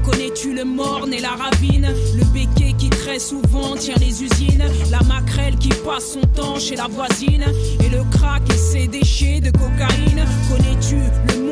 Connais-tu 0.06 0.54
le 0.54 0.66
morne 0.66 1.14
et 1.14 1.20
la 1.20 1.32
ravine? 1.32 1.88
Le 2.16 2.26
béquet 2.26 2.74
qui 2.78 2.90
très 2.90 3.18
souvent 3.18 3.76
tient 3.76 3.96
les 4.00 4.24
usines. 4.24 4.66
La 4.92 5.00
maquerelle 5.02 5.56
qui 5.56 5.70
passe 5.70 6.14
son 6.14 6.22
temps 6.22 6.60
chez 6.60 6.76
la 6.76 6.88
voisine. 6.88 7.46
Et 7.84 7.90
le 7.90 8.04
crack 8.12 8.44
et 8.50 8.58
ses 8.58 8.88
déchets 8.88 9.40
de 9.40 9.50
cocaïne. 9.50 10.26
Connais-tu 10.50 10.98
le 11.30 11.43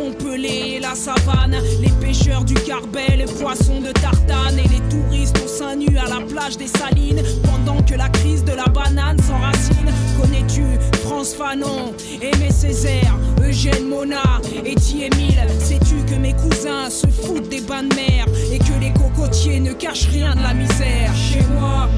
La 0.82 0.96
savane. 0.96 1.56
Les 1.80 1.90
pêcheurs 2.02 2.44
du 2.44 2.54
Carbet, 2.54 3.18
les 3.18 3.26
poissons 3.26 3.80
de 3.80 3.92
tartane. 3.92 4.58
Et 4.58 4.68
les 4.68 4.82
touristes 4.90 5.40
au 5.44 5.48
sein 5.48 5.76
nu 5.76 5.88
à 5.98 6.08
la 6.08 6.26
plage 6.26 6.58
des 6.58 6.68
Salines. 6.68 7.22
Pendant 7.44 7.82
que 7.84 7.96
la 7.96 8.10
crise 8.10 8.44
de 8.44 8.52
la 8.52 8.66
banane 8.66 9.18
s'enracine 9.20 9.92
Connais-tu 10.20 10.64
France 11.04 11.34
Fanon, 11.34 11.94
Aimé 12.22 12.52
Césaire, 12.52 13.16
Eugène 13.42 13.88
Mona 13.88 14.42
et 14.66 14.72
Émile 14.72 15.48
Sais-tu 15.60 15.96
que 16.06 16.20
mes 16.20 16.34
cousins 16.34 16.90
se 16.90 17.08
foutent 17.08 17.50
des 17.50 17.62
bains 17.62 17.84
de 17.84 17.96
mer 17.96 18.26
Et 18.52 18.60
que 18.60 18.80
les 18.80 18.92
cocotiers 18.92 19.60
ne 19.60 19.74
cachent 19.74 20.10
rien 20.10 20.36
de 20.36 20.42
la 20.42 20.54
misère? 20.54 21.14
Chez 21.16 21.44
moi, 21.60 21.90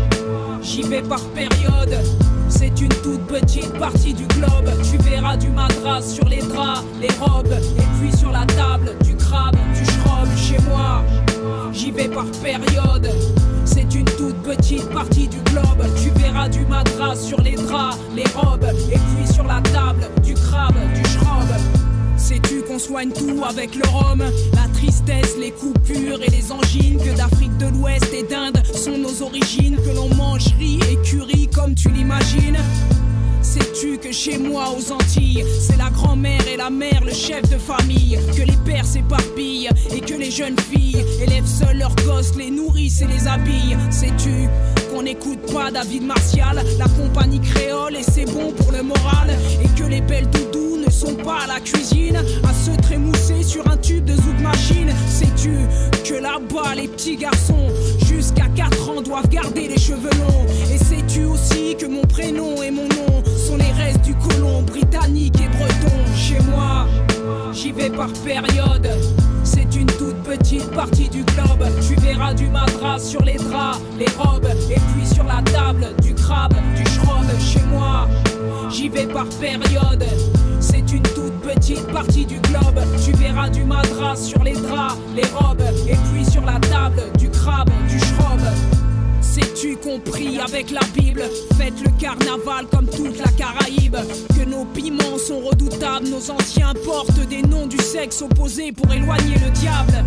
j'y 0.61 0.83
vais 0.83 1.01
par 1.01 1.21
période 1.29 1.97
c'est 2.53 2.81
une 2.81 2.89
toute 2.89 3.25
petite 3.27 3.73
partie 3.79 4.13
du 4.13 4.25
globe. 4.27 4.69
Tu 4.89 4.97
verras 4.97 5.37
du 5.37 5.49
madras 5.49 6.01
sur 6.01 6.25
les 6.25 6.41
draps, 6.41 6.83
les 7.01 7.13
robes, 7.19 7.51
et 7.51 7.83
puis 7.99 8.15
sur 8.15 8.31
la 8.31 8.45
table, 8.45 8.95
du 9.03 9.15
crabe, 9.15 9.55
du 9.73 9.85
schrob. 9.85 10.27
Chez 10.37 10.57
moi, 10.69 11.03
j'y 11.71 11.91
vais 11.91 12.07
par 12.07 12.25
période. 12.43 13.09
C'est 13.65 13.95
une 13.95 14.05
toute 14.05 14.37
petite 14.43 14.89
partie 14.89 15.27
du 15.27 15.39
globe. 15.51 15.83
Tu 16.01 16.09
verras 16.21 16.49
du 16.49 16.65
madras 16.65 17.15
sur 17.15 17.41
les 17.41 17.55
draps, 17.55 17.97
les 18.15 18.25
robes, 18.35 18.67
et 18.91 18.97
puis 18.97 19.33
sur 19.33 19.45
la 19.45 19.61
table, 19.61 20.07
du 20.23 20.33
crabe, 20.33 20.75
du 20.95 21.09
schrob. 21.09 21.82
Sais-tu 22.23 22.61
qu'on 22.61 22.79
soigne 22.79 23.11
tout 23.11 23.43
avec 23.43 23.75
le 23.75 23.85
rhum? 23.89 24.23
La 24.53 24.67
tristesse, 24.73 25.35
les 25.37 25.51
coupures 25.51 26.23
et 26.23 26.29
les 26.29 26.53
angines 26.53 26.97
Que 26.97 27.17
d'Afrique 27.17 27.57
de 27.57 27.65
l'Ouest 27.65 28.13
et 28.13 28.23
d'Inde 28.23 28.63
sont 28.73 28.97
nos 28.97 29.21
origines 29.21 29.75
Que 29.75 29.93
l'on 29.93 30.07
mange 30.15 30.47
riz 30.57 30.79
et 30.89 30.95
curry 31.05 31.49
comme 31.49 31.75
tu 31.75 31.89
l'imagines 31.89 32.57
Sais-tu 33.41 33.97
que 33.97 34.13
chez 34.13 34.37
moi 34.37 34.69
aux 34.69 34.93
Antilles, 34.93 35.43
c'est 35.59 35.77
la 35.77 35.89
grand-mère 35.89 36.47
et 36.47 36.55
la 36.55 36.69
mère, 36.69 37.03
le 37.03 37.11
chef 37.11 37.41
de 37.49 37.57
famille, 37.57 38.17
que 38.37 38.41
les 38.41 38.57
pères 38.65 38.85
s'éparpillent 38.85 39.67
et 39.93 39.99
que 39.99 40.13
les 40.13 40.31
jeunes 40.31 40.57
filles 40.57 41.03
élèvent 41.21 41.45
seuls 41.45 41.77
leurs 41.77 41.95
gosses, 41.97 42.33
les 42.37 42.49
nourrissent 42.49 43.01
et 43.01 43.07
les 43.07 43.27
habillent. 43.27 43.77
Sais-tu 43.91 44.47
qu'on 44.89 45.03
n'écoute 45.03 45.41
pas 45.53 45.71
David 45.71 46.03
Martial, 46.03 46.63
la 46.79 46.87
compagnie 46.87 47.41
créole 47.41 47.97
et 47.97 48.03
c'est 48.03 48.25
bon 48.25 48.53
pour 48.53 48.71
le 48.71 48.81
moral, 48.81 49.37
et 49.61 49.79
que 49.79 49.87
les 49.87 50.01
belles 50.01 50.29
doudous 50.29 50.72
sont 50.93 51.15
pas 51.15 51.39
à 51.43 51.47
la 51.47 51.59
cuisine 51.59 52.17
à 52.17 52.53
se 52.53 52.71
trémousser 52.81 53.41
sur 53.43 53.67
un 53.69 53.77
tube 53.77 54.05
de 54.05 54.15
zouk 54.15 54.39
machine. 54.41 54.93
Sais-tu 55.09 55.57
que 56.05 56.13
là-bas 56.13 56.75
les 56.75 56.87
petits 56.87 57.17
garçons 57.17 57.67
jusqu'à 58.05 58.47
4 58.55 58.89
ans 58.89 59.01
doivent 59.01 59.27
garder 59.29 59.67
les 59.67 59.79
cheveux 59.79 60.11
longs, 60.19 60.45
et 60.73 60.77
sais-tu 60.77 61.25
aussi 61.25 61.75
que 61.77 61.87
mon 61.87 62.03
prénom 62.03 62.61
et 62.61 62.71
mon 62.71 62.87
nom 62.87 63.23
sont 63.35 63.57
les 63.57 63.71
restes 63.71 64.01
du 64.01 64.13
colon 64.15 64.61
britannique 64.61 65.35
et 65.37 65.57
breton? 65.57 65.97
Chez 66.15 66.39
moi, 66.51 66.87
j'y 67.51 67.71
vais 67.71 67.89
par 67.89 68.11
période. 68.25 68.87
C'est 69.43 69.75
une 69.75 69.87
toute 69.87 70.17
petite 70.23 70.69
partie 70.71 71.09
du 71.09 71.23
globe. 71.23 71.67
Tu 71.87 71.95
verras 71.95 72.33
du 72.33 72.47
madras 72.47 72.99
sur 72.99 73.23
les 73.23 73.35
draps, 73.35 73.79
les 73.99 74.07
robes, 74.17 74.47
et 74.69 74.75
puis 74.75 75.07
sur 75.13 75.23
la 75.23 75.41
table, 75.51 75.87
du 76.01 76.13
crabe, 76.13 76.55
du 76.75 76.83
schrob. 76.91 77.25
Chez 77.39 77.63
moi, 77.71 78.07
j'y 78.69 78.89
vais 78.89 79.07
par 79.07 79.27
période. 79.39 80.05
C'est 80.59 80.91
une 80.91 81.03
toute 81.03 81.33
petite 81.41 81.85
partie 81.87 82.25
du 82.25 82.39
globe. 82.39 82.79
Tu 83.03 83.11
verras 83.13 83.49
du 83.49 83.63
madras 83.63 84.15
sur 84.15 84.43
les 84.43 84.53
draps, 84.53 84.97
les 85.15 85.25
robes, 85.35 85.61
et 85.87 85.95
puis 86.11 86.25
sur 86.25 86.45
la 86.45 86.59
table, 86.59 87.01
du 87.17 87.29
crabe, 87.29 87.69
du 87.89 87.99
schrob. 87.99 88.39
Sais-tu 89.21 89.77
compris 89.77 90.39
avec 90.39 90.69
la 90.69 90.81
Bible? 90.95 91.23
Faites 91.57 91.81
le 91.83 91.89
carnaval 91.99 92.67
comme 92.71 92.85
toute 92.85 93.17
la 93.17 93.31
Caraïbe 93.31 93.97
Que 94.37 94.45
nos 94.45 94.63
piments 94.65 95.17
sont 95.17 95.39
redoutables 95.39 96.07
Nos 96.07 96.29
anciens 96.29 96.73
portent 96.85 97.27
des 97.27 97.41
noms 97.41 97.65
du 97.65 97.79
sexe 97.79 98.21
opposé 98.21 98.71
Pour 98.71 98.93
éloigner 98.93 99.33
le 99.43 99.49
diable 99.49 100.05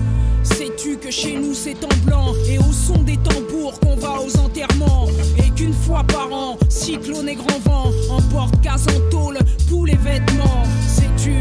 Sais-tu 0.54 0.96
que 0.96 1.10
chez 1.10 1.36
nous 1.38 1.54
c'est 1.54 1.84
en 1.84 2.04
blanc 2.04 2.32
et 2.48 2.58
au 2.58 2.72
son 2.72 3.02
des 3.02 3.16
tambours 3.16 3.78
qu'on 3.80 3.96
va 3.96 4.20
aux 4.20 4.36
enterrements 4.38 5.06
et 5.38 5.50
qu'une 5.50 5.74
fois 5.74 6.04
par 6.04 6.32
an, 6.32 6.56
cyclone 6.68 7.28
et 7.28 7.34
grand 7.34 7.58
vent 7.64 7.90
emporte 8.10 8.60
casse 8.62 8.86
en 8.86 9.10
tôle 9.10 9.38
tous 9.68 9.84
les 9.84 9.96
vêtements. 9.96 10.62
Sais-tu, 10.86 11.34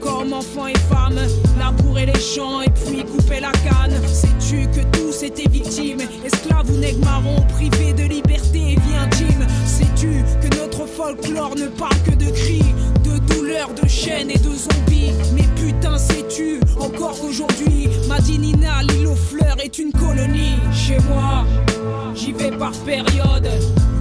comme 0.00 0.32
enfants 0.32 0.68
et 0.68 0.78
femmes, 0.88 1.20
labourer 1.58 2.06
les 2.06 2.20
champs 2.20 2.62
et 2.62 2.70
puis 2.70 3.04
couper 3.04 3.40
la 3.40 3.52
canne. 3.52 4.00
Sais-tu 4.44 4.68
que 4.68 4.86
tous 4.98 5.22
étaient 5.22 5.48
victimes, 5.48 6.02
esclaves 6.22 6.70
ou 6.70 6.76
nègres 6.76 7.02
marrons, 7.02 7.40
privés 7.54 7.94
de 7.94 8.02
liberté 8.02 8.72
et 8.72 8.76
vie 8.76 8.96
intime. 9.00 9.46
Sais-tu 9.64 10.22
que 10.42 10.54
notre 10.58 10.86
folklore 10.86 11.54
ne 11.56 11.68
parle 11.68 11.96
que 12.04 12.10
de 12.10 12.30
cris, 12.30 12.74
de 13.04 13.18
douleurs, 13.32 13.70
de 13.72 13.88
chaînes 13.88 14.30
et 14.30 14.38
de 14.38 14.50
zombies? 14.50 15.12
Mais 15.34 15.48
putain, 15.56 15.96
sais-tu 15.96 16.60
encore 16.78 17.18
qu'aujourd'hui, 17.18 17.88
Madinina, 18.06 18.82
l'île 18.82 19.06
aux 19.06 19.16
fleurs 19.16 19.56
est 19.64 19.78
une 19.78 19.92
colonie. 19.92 20.58
Chez 20.74 20.98
moi, 21.08 21.46
j'y 22.14 22.32
vais 22.32 22.50
par 22.50 22.72
période. 22.84 23.48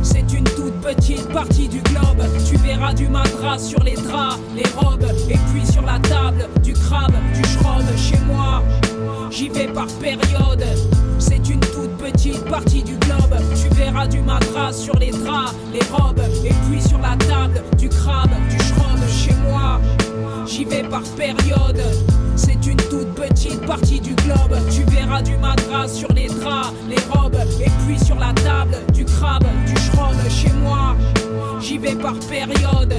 C'est 0.02 0.34
une 0.34 0.44
toute 0.44 0.74
petite 0.82 1.30
partie 1.30 1.70
du 1.70 1.80
globe. 1.80 2.22
Tu 2.50 2.58
verras 2.58 2.94
du 2.94 3.08
madras 3.08 3.60
sur 3.60 3.82
les 3.82 3.96
draps, 3.96 4.40
les 4.54 4.70
robes, 4.76 5.08
et 5.30 5.38
puis 5.54 5.66
sur 5.72 5.84
la 5.84 6.00
table, 6.00 6.50
du 6.62 6.74
crabe, 6.74 7.14
du 7.34 7.50
schrob. 7.50 7.84
Chez 7.96 8.20
moi, 8.28 8.62
j'y 9.32 9.50
vais 9.50 9.68
par 9.68 9.88
période. 10.00 10.64
C'est 11.20 11.50
une 11.50 11.60
toute 11.60 11.98
petite 11.98 12.44
partie 12.46 12.84
du 12.84 12.96
globe. 12.98 13.36
Tu 13.56 13.74
verras 13.76 14.08
du 14.08 14.22
madras 14.22 14.74
sur 14.74 14.96
les 14.98 15.12
draps, 15.12 15.54
les 15.74 15.82
robes, 15.92 16.22
et 16.44 16.54
puis 16.70 16.82
sur 16.82 17.00
la 17.00 17.16
table, 17.18 17.62
du 17.78 17.90
crabe, 17.90 18.32
du 18.50 18.58
schrob. 18.58 19.00
Chez 19.10 19.36
moi, 19.48 19.80
j'y 20.46 20.66
vais 20.66 20.84
par 20.84 21.04
période. 21.18 21.82
C'est 22.36 22.66
une 22.66 22.78
toute 22.78 23.14
petite 23.16 23.66
partie 23.66 24.00
du 24.00 24.14
globe. 24.16 24.58
Tu 24.72 24.84
verras 24.84 25.22
du 25.22 25.38
madras 25.38 25.88
sur 25.88 26.12
les 26.14 26.28
draps, 26.28 26.74
les 26.90 27.02
robes, 27.12 27.38
et 27.60 27.70
puis 27.86 28.00
sur 28.04 28.20
la 28.20 28.34
table, 28.34 28.78
du 28.94 29.06
crabe, 29.06 29.46
du 29.68 29.76
schrob. 29.82 30.16
Chez 30.30 30.52
moi, 30.64 30.96
j'y 31.60 31.78
vais 31.78 31.96
par 31.96 32.16
période. 32.30 32.94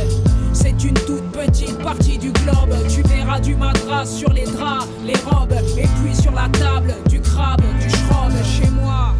C'est 0.54 0.84
une 0.84 0.94
toute 0.94 1.30
petite 1.32 1.78
partie 1.82 2.16
du 2.16 2.30
globe. 2.30 2.74
Tu 2.88 3.02
verras 3.02 3.40
du 3.40 3.54
madras 3.54 4.06
sur 4.06 4.32
les 4.32 4.44
draps, 4.44 4.86
les 5.04 5.16
robes, 5.26 5.52
et 5.76 5.86
puis 6.02 6.14
sur 6.14 6.32
la 6.32 6.48
table, 6.48 6.94
du 7.08 7.20
crabe, 7.20 7.60
du 7.80 7.90
schrob. 7.90 8.32
Chez 8.42 8.70
moi, 8.70 9.14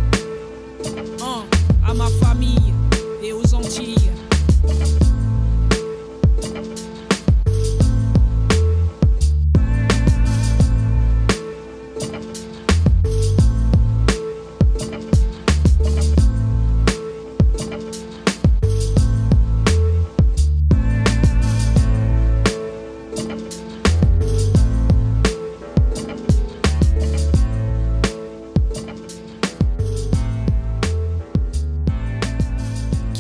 Hein, 1.20 1.44
à 1.86 1.94
ma 1.94 2.08
famille 2.22 2.72
et 3.22 3.32
aux 3.32 3.54
Antilles. 3.54 4.10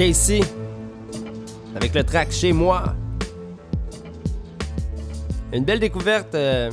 Casey, 0.06 0.40
avec 1.74 1.94
le 1.94 2.04
track 2.04 2.30
chez 2.30 2.52
moi. 2.52 2.94
Une 5.50 5.64
belle 5.64 5.80
découverte. 5.80 6.34
euh, 6.34 6.70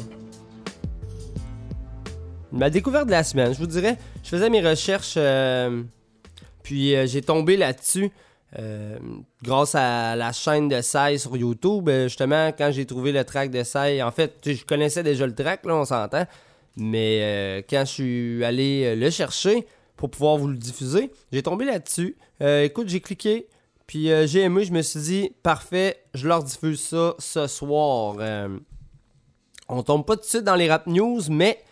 Ma 2.52 2.70
découverte 2.70 3.06
de 3.06 3.12
la 3.12 3.24
semaine, 3.24 3.54
je 3.54 3.58
vous 3.58 3.68
dirais. 3.68 3.98
Je 4.22 4.28
faisais 4.28 4.50
mes 4.50 4.60
recherches, 4.60 5.14
euh, 5.16 5.82
puis 6.62 6.94
euh, 6.94 7.06
j'ai 7.06 7.22
tombé 7.22 7.56
là-dessus. 7.56 8.12
grâce 9.42 9.76
à 9.76 10.18
la 10.18 10.34
chaîne 10.34 10.68
de 10.68 10.82
Sai 10.82 11.18
sur 11.18 11.38
YouTube, 11.38 11.90
justement, 11.90 12.50
quand 12.50 12.72
j'ai 12.74 12.86
trouvé 12.86 13.14
le 13.14 13.24
track 13.24 13.50
de 13.50 13.64
Sai, 13.64 14.04
en 14.04 14.12
fait, 14.12 14.34
je 14.46 14.66
connaissais 14.66 15.04
déjà 15.04 15.26
le 15.26 15.34
track, 15.34 15.66
là, 15.66 15.78
on 15.78 15.86
s'entend, 15.86 16.26
mais 16.76 17.64
quand 17.70 17.86
je 17.86 17.92
suis 17.94 18.44
allé 18.44 18.94
le 18.98 19.10
chercher 19.10 19.66
pour 20.02 20.10
pouvoir 20.10 20.38
vous 20.38 20.48
le 20.48 20.58
diffuser, 20.58 21.12
j'ai 21.32 21.44
tombé 21.44 21.64
là-dessus. 21.64 22.18
Euh, 22.42 22.64
écoute, 22.64 22.90
j'ai 22.90 23.02
cliqué, 23.02 23.48
puis 23.86 24.12
euh, 24.12 24.26
j'ai 24.26 24.42
aimé, 24.42 24.64
je 24.64 24.74
me 24.74 24.82
suis 24.82 25.00
dit, 25.00 25.32
parfait, 25.44 26.04
je 26.16 26.28
leur 26.28 26.44
diffuse 26.44 26.82
ça 26.82 27.14
ce 27.20 27.46
soir. 27.46 28.16
Euh, 28.18 28.50
on 29.70 29.84
tombe 29.84 30.04
pas 30.04 30.16
tout 30.16 30.24
de 30.24 30.26
suite 30.26 30.44
dans 30.44 30.56
les 30.56 30.68
rap 30.68 30.88
news, 30.88 31.22
mais 31.30 31.64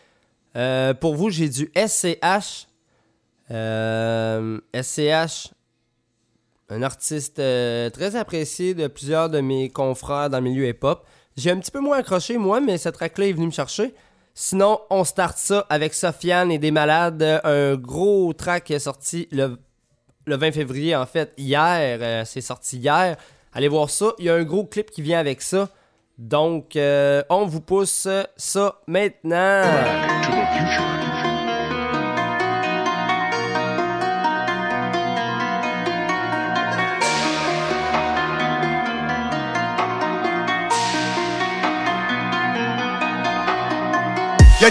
pour 1.00 1.16
vous, 1.16 1.32
j'ai 1.32 1.50
du 1.50 1.72
SCH. 1.76 2.68
SCH, 3.50 5.52
un 6.70 6.84
artiste 6.84 7.38
très 7.38 8.16
apprécié 8.16 8.76
de 8.76 8.86
plusieurs 8.86 9.32
de 9.32 9.40
mes 9.40 9.72
confrères 9.72 10.30
dans 10.30 10.38
le 10.38 10.44
milieu 10.44 10.68
hip-hop. 10.68 11.04
J'ai 11.36 11.50
un 11.50 11.58
petit 11.58 11.72
peu 11.72 11.80
moins 11.80 11.98
accroché, 11.98 12.38
moi, 12.38 12.62
mais 12.62 12.78
cette 12.78 12.94
track-là 12.94 13.26
est 13.26 13.34
venue 13.34 13.48
me 13.48 13.52
chercher. 13.52 13.96
Sinon, 14.42 14.80
on 14.90 15.04
start 15.04 15.38
ça 15.38 15.66
avec 15.70 15.94
Sofiane 15.94 16.50
et 16.50 16.60
des 16.60 16.72
malades. 16.72 17.42
Un 17.44 17.76
gros 17.76 18.32
track 18.32 18.72
est 18.72 18.80
sorti 18.80 19.28
le, 19.34 19.60
le 20.26 20.38
20 20.38 20.54
février, 20.54 20.96
en 20.96 21.06
fait, 21.06 21.34
hier. 21.38 21.98
Euh, 22.02 22.24
c'est 22.24 22.40
sorti 22.40 22.78
hier. 22.78 23.18
Allez 23.52 23.68
voir 23.68 23.90
ça. 23.90 24.14
Il 24.18 24.24
y 24.24 24.30
a 24.30 24.36
un 24.36 24.44
gros 24.44 24.64
clip 24.64 24.92
qui 24.92 25.02
vient 25.02 25.20
avec 25.20 25.42
ça. 25.42 25.68
Donc, 26.18 26.78
euh, 26.78 27.22
on 27.30 27.48
vous 27.48 27.60
pousse 27.60 28.08
ça 28.38 28.80
maintenant. 28.88 29.64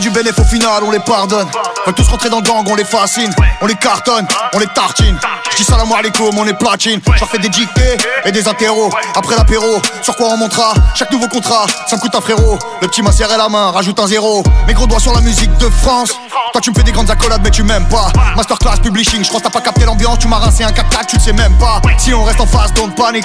Du 0.01 0.11
bénéf 0.11 0.39
au 0.39 0.45
final, 0.45 0.85
on 0.85 0.93
les 0.93 1.01
pardonne. 1.01 1.49
Veulent 1.85 1.95
tous 1.95 2.07
rentrer 2.09 2.31
dans 2.31 2.37
le 2.37 2.43
gang, 2.43 2.65
on 2.69 2.77
les 2.77 2.85
fascine. 2.85 3.35
On 3.61 3.67
les 3.67 3.75
cartonne, 3.75 4.29
on 4.55 4.61
les 4.61 4.67
tartine. 4.69 5.19
J'dis 5.51 5.65
salam 5.65 5.91
alaikum, 5.91 6.31
on 6.39 6.47
est 6.47 6.55
platine. 6.55 7.01
J'leur 7.17 7.29
fais 7.29 7.39
des 7.39 7.49
dictées 7.49 7.97
et 8.25 8.31
des 8.31 8.47
interros. 8.47 8.91
Après 9.17 9.35
l'apéro, 9.35 9.83
sur 10.03 10.15
quoi 10.15 10.29
on 10.29 10.37
montera 10.37 10.73
Chaque 10.95 11.11
nouveau 11.11 11.27
contrat, 11.27 11.67
ça 11.89 11.97
me 11.97 12.01
coûte 12.01 12.15
un 12.15 12.21
frérot. 12.21 12.61
Le 12.81 12.87
petit 12.87 13.03
m'a 13.03 13.11
serré 13.11 13.37
la 13.37 13.49
main, 13.49 13.73
rajoute 13.73 13.99
un 13.99 14.07
zéro. 14.07 14.45
Mes 14.69 14.75
gros 14.75 14.87
doigts 14.87 15.01
sur 15.01 15.13
la 15.13 15.21
musique 15.21 15.55
de 15.57 15.69
France. 15.69 16.13
Toi 16.53 16.61
tu 16.61 16.71
me 16.71 16.77
fais 16.77 16.85
des 16.85 16.93
grandes 16.93 17.11
accolades, 17.11 17.41
mais 17.43 17.51
tu 17.51 17.65
m'aimes 17.65 17.89
pas. 17.89 18.13
Masterclass 18.37 18.77
publishing, 18.81 19.25
j'crois 19.25 19.41
t'as 19.43 19.51
pas 19.51 19.61
capté 19.61 19.85
l'ambiance. 19.85 20.21
Tu 20.21 20.29
m'as 20.29 20.39
rincé 20.39 20.63
un 20.63 20.71
4 20.71 21.07
tu 21.09 21.17
le 21.17 21.23
sais 21.23 21.33
même 21.33 21.59
pas. 21.59 21.81
Si 21.99 22.15
on 22.15 22.23
reste 22.23 22.41
en 22.41 22.47
face, 22.47 22.73
don't 22.75 22.95
panique. 22.95 23.25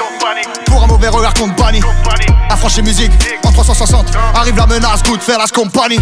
Pour 0.65 0.83
un 0.83 0.87
mauvais 0.87 1.09
regard, 1.09 1.35
compte 1.35 1.55
banni. 1.55 1.81
Affranchi 2.49 2.81
musique, 2.81 3.11
en 3.45 3.51
360. 3.51 4.07
Arrive 4.33 4.57
la 4.57 4.65
menace, 4.65 5.03
good 5.03 5.21
faire 5.21 5.37
la 5.37 5.47
compagnie. 5.47 5.99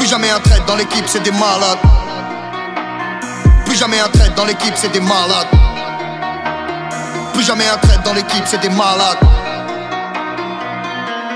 Plus 0.00 0.08
jamais 0.08 0.30
un 0.30 0.40
trait 0.40 0.62
dans 0.66 0.76
l'équipe, 0.76 1.04
c'est 1.06 1.22
des 1.22 1.30
malades. 1.30 1.78
Plus 3.66 3.76
jamais 3.76 4.00
un 4.00 4.08
trait 4.08 4.30
dans 4.34 4.46
l'équipe, 4.46 4.72
c'est 4.74 4.90
des 4.90 5.00
malades. 5.00 5.46
Plus 7.34 7.44
jamais 7.44 7.68
un 7.68 7.76
trait 7.76 7.98
dans 8.02 8.14
l'équipe, 8.14 8.42
c'est 8.46 8.62
des 8.62 8.70
malades. 8.70 9.18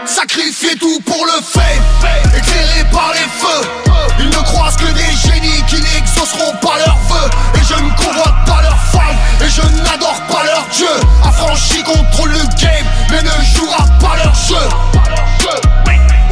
Sacrifier 0.07 0.77
tout 0.79 0.99
pour 1.05 1.27
le 1.27 1.43
fait, 1.43 1.79
éclairé 2.39 2.85
par 2.91 3.13
les 3.13 3.29
feux. 3.39 3.69
Ils 4.19 4.31
ne 4.31 4.43
croisent 4.45 4.77
que 4.79 4.91
des 4.93 5.13
génies 5.29 5.63
qui 5.69 5.83
n'exauceront 5.83 6.57
pas 6.63 6.79
leurs 6.79 6.99
vœux. 7.11 7.31
Et 7.57 7.65
je 7.69 7.75
ne 7.75 7.91
convoite 7.91 8.47
pas 8.47 8.63
leurs 8.63 8.83
femmes, 8.91 9.19
et 9.43 9.49
je 9.51 9.61
n'adore 9.83 10.23
pas 10.31 10.43
leur 10.43 10.65
dieu. 10.73 10.89
Affranchi 11.23 11.83
contrôle 11.83 12.31
le 12.31 12.47
game, 12.59 12.87
mais 13.11 13.21
ne 13.21 13.45
jouera 13.45 13.85
pas 14.01 14.17
leur 14.25 14.35
jeu. 14.35 14.69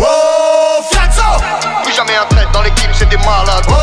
Oh, 0.00 0.82
Fianzo! 0.90 1.71
Plus 1.92 1.98
jamais 1.98 2.16
un 2.16 2.24
trait 2.24 2.46
dans 2.55 2.62
l'équipe, 2.62 2.90
c'est 2.94 3.09
des 3.11 3.18
malades. 3.18 3.66
Oh, 3.68 3.74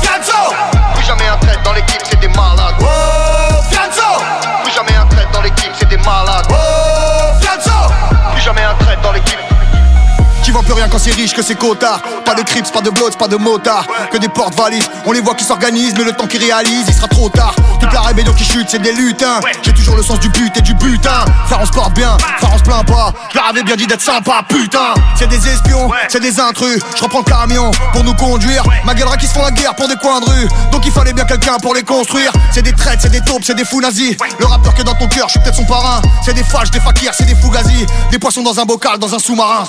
Fianzo! 0.00 0.54
Plus 0.94 1.04
jamais 1.04 1.26
un 1.26 1.36
trait 1.38 1.58
dans 1.64 1.72
l'équipe, 1.72 2.00
c'est 2.08 2.20
des 2.20 2.28
malades. 2.28 2.76
Oh, 2.80 3.60
Fianzo! 3.72 4.22
Plus 4.62 4.72
jamais 4.72 4.94
un 4.94 5.04
trait 5.06 5.26
dans 5.32 5.42
l'équipe, 5.42 5.72
c'est 5.76 5.88
des 5.88 5.96
malades. 5.96 6.46
Oh, 6.50 6.54
Fianzo! 7.40 7.72
Plus 8.34 8.40
jamais 8.40 8.62
un 8.62 8.74
trait 8.74 8.96
dans 9.02 9.10
l'équipe. 9.10 9.43
Voit 10.54 10.62
plus 10.62 10.72
rien 10.74 10.86
quand 10.88 11.00
c'est 11.00 11.10
riche 11.10 11.34
que 11.34 11.42
c'est 11.42 11.56
cotard 11.56 12.00
Pas 12.24 12.36
de 12.36 12.42
crips, 12.42 12.70
pas 12.70 12.80
de 12.80 12.88
blots, 12.90 13.10
pas 13.18 13.26
de 13.26 13.34
motards. 13.34 13.88
Que 14.12 14.18
des 14.18 14.28
portes-valises, 14.28 14.88
on 15.04 15.10
les 15.10 15.20
voit 15.20 15.34
qui 15.34 15.42
s'organisent 15.42 15.94
Mais 15.98 16.04
le 16.04 16.12
temps 16.12 16.28
qu'ils 16.28 16.44
réalisent, 16.44 16.84
il 16.86 16.94
sera 16.94 17.08
trop 17.08 17.28
tard. 17.28 17.56
Toute 17.80 17.92
la 17.92 18.02
rébellion 18.02 18.32
qui 18.34 18.44
chute, 18.44 18.68
c'est 18.70 18.80
des 18.80 18.92
lutins. 18.92 19.40
J'ai 19.62 19.74
toujours 19.74 19.96
le 19.96 20.04
sens 20.04 20.20
du 20.20 20.28
but 20.28 20.56
et 20.56 20.60
du 20.60 20.74
butin. 20.74 21.24
Frère 21.46 21.58
on 21.60 21.66
se 21.66 21.72
porte 21.72 21.94
bien, 21.94 22.16
frère 22.38 22.52
on 22.54 22.58
se 22.58 22.62
plaint 22.62 22.86
pas. 22.86 23.12
Je 23.32 23.36
leur 23.36 23.48
avais 23.48 23.64
bien 23.64 23.74
dit 23.74 23.88
d'être 23.88 24.00
sympa, 24.00 24.44
putain. 24.48 24.94
C'est 25.16 25.26
des 25.26 25.44
espions, 25.48 25.90
c'est 26.06 26.20
des 26.20 26.38
intrus. 26.38 26.78
Je 26.96 27.02
reprends 27.02 27.18
le 27.18 27.24
camion 27.24 27.72
pour 27.92 28.04
nous 28.04 28.14
conduire. 28.14 28.62
Ma 28.84 28.94
gueulera 28.94 29.16
qui 29.16 29.26
se 29.26 29.32
font 29.32 29.42
la 29.42 29.50
guerre 29.50 29.74
pour 29.74 29.88
des 29.88 29.96
coins 29.96 30.20
de 30.20 30.26
rue. 30.26 30.48
Donc 30.70 30.86
il 30.86 30.92
fallait 30.92 31.12
bien 31.12 31.24
quelqu'un 31.24 31.56
pour 31.60 31.74
les 31.74 31.82
construire. 31.82 32.30
C'est 32.52 32.62
des 32.62 32.74
traites, 32.74 33.00
c'est 33.02 33.10
des 33.10 33.22
taupes, 33.22 33.42
c'est 33.42 33.56
des 33.56 33.64
fous 33.64 33.80
nazis. 33.80 34.16
Le 34.38 34.46
rappeur 34.46 34.72
que 34.72 34.82
dans 34.82 34.94
ton 34.94 35.08
cœur, 35.08 35.26
je 35.26 35.32
suis 35.32 35.40
peut-être 35.40 35.56
son 35.56 35.64
parrain. 35.64 36.00
C'est 36.24 36.34
des 36.34 36.44
fâches, 36.44 36.70
des 36.70 36.78
fakirs, 36.78 37.12
c'est 37.12 37.26
des 37.26 37.34
fugazis 37.34 37.86
Des 38.12 38.20
poissons 38.20 38.44
dans 38.44 38.60
un 38.60 38.64
bocal, 38.64 38.98
dans 38.98 39.12
un 39.12 39.18
sous-marin 39.18 39.64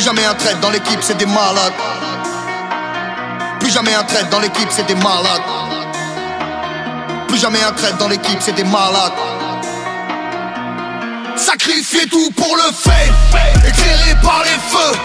plus 0.00 0.06
jamais 0.06 0.24
un 0.24 0.34
trait 0.34 0.54
dans 0.62 0.70
l'équipe, 0.70 1.00
c'est 1.02 1.18
des 1.18 1.26
malades. 1.26 1.74
Plus 3.58 3.70
jamais 3.70 3.92
un 3.92 4.02
trait 4.04 4.24
dans 4.30 4.40
l'équipe, 4.40 4.68
c'est 4.70 4.86
des 4.86 4.94
malades. 4.94 5.42
Plus 7.28 7.38
jamais 7.38 7.62
un 7.62 7.72
trait 7.72 7.92
dans 7.98 8.08
l'équipe, 8.08 8.38
c'est 8.40 8.54
des 8.54 8.64
malades. 8.64 9.12
Sacrifier 11.36 12.06
tout 12.08 12.30
pour 12.30 12.56
le 12.56 12.72
fait, 12.72 13.68
éclairé 13.68 14.14
par 14.22 14.42
les 14.42 14.58
feux. 14.70 14.98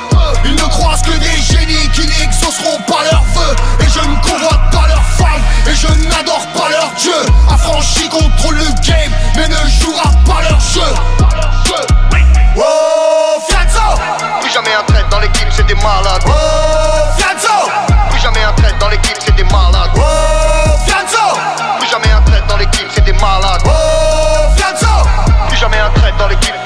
Ils 0.45 0.55
ne 0.55 0.69
croisent 0.69 1.01
que 1.01 1.11
des 1.11 1.41
génies 1.41 1.89
qui 1.93 2.07
n'exauceront 2.07 2.79
pas 2.87 3.03
leurs 3.11 3.25
vœux. 3.35 3.55
Et 3.81 3.89
je 3.89 3.99
ne 3.99 4.15
convoite 4.21 4.71
pas 4.71 4.87
leurs 4.87 5.03
femmes, 5.17 5.43
et 5.67 5.75
je 5.75 5.87
n'adore 6.07 6.47
pas 6.55 6.69
leur 6.69 6.89
dieu. 6.97 7.19
Affranchi 7.49 8.07
contrôle 8.07 8.55
le 8.55 8.67
game, 8.81 9.11
mais 9.35 9.49
ne 9.49 9.69
jouera 9.69 10.09
pas 10.25 10.41
leur 10.49 10.59
jeu. 10.61 10.93
Oh, 12.57 13.41
Plus 14.45 14.53
jamais 14.53 14.75
un 14.75 14.83
trait 14.83 15.03
dans 15.09 15.19
l'équipe, 15.19 15.47
c'est 15.49 15.65
des 15.65 15.73
malades. 15.73 16.21
Oh, 16.27 16.31
Fianzo 17.17 17.67
Plus 18.11 18.19
jamais 18.19 18.43
un 18.43 18.51
trait 18.51 18.71
dans 18.79 18.89
l'équipe, 18.89 19.17
c'est 19.19 19.35
des 19.35 19.43
malades. 19.45 19.89
Oh, 19.97 20.01
Fianzo 20.85 21.39
Plus 21.79 21.89
jamais 21.89 22.11
un 22.11 22.21
trait 22.21 22.43
dans 22.47 22.57
l'équipe, 22.57 22.87
c'est 22.93 23.03
des 23.03 23.13
malades. 23.13 23.63
Oh, 23.65 24.55
Fianzo 24.55 24.85
Plus 25.47 25.57
jamais 25.57 25.79
un 25.79 25.89
trait 25.89 26.13
dans 26.19 26.27
l'équipe. 26.27 26.64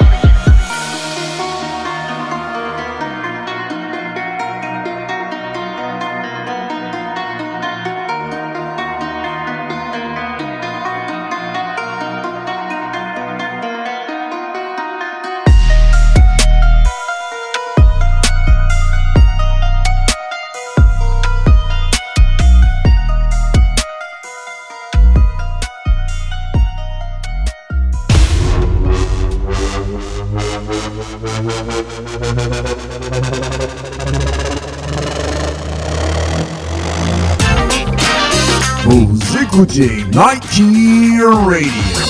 Vous 38.84 39.18
écoutez 39.40 40.04
Nike 40.12 40.60
Radio. 41.46 42.09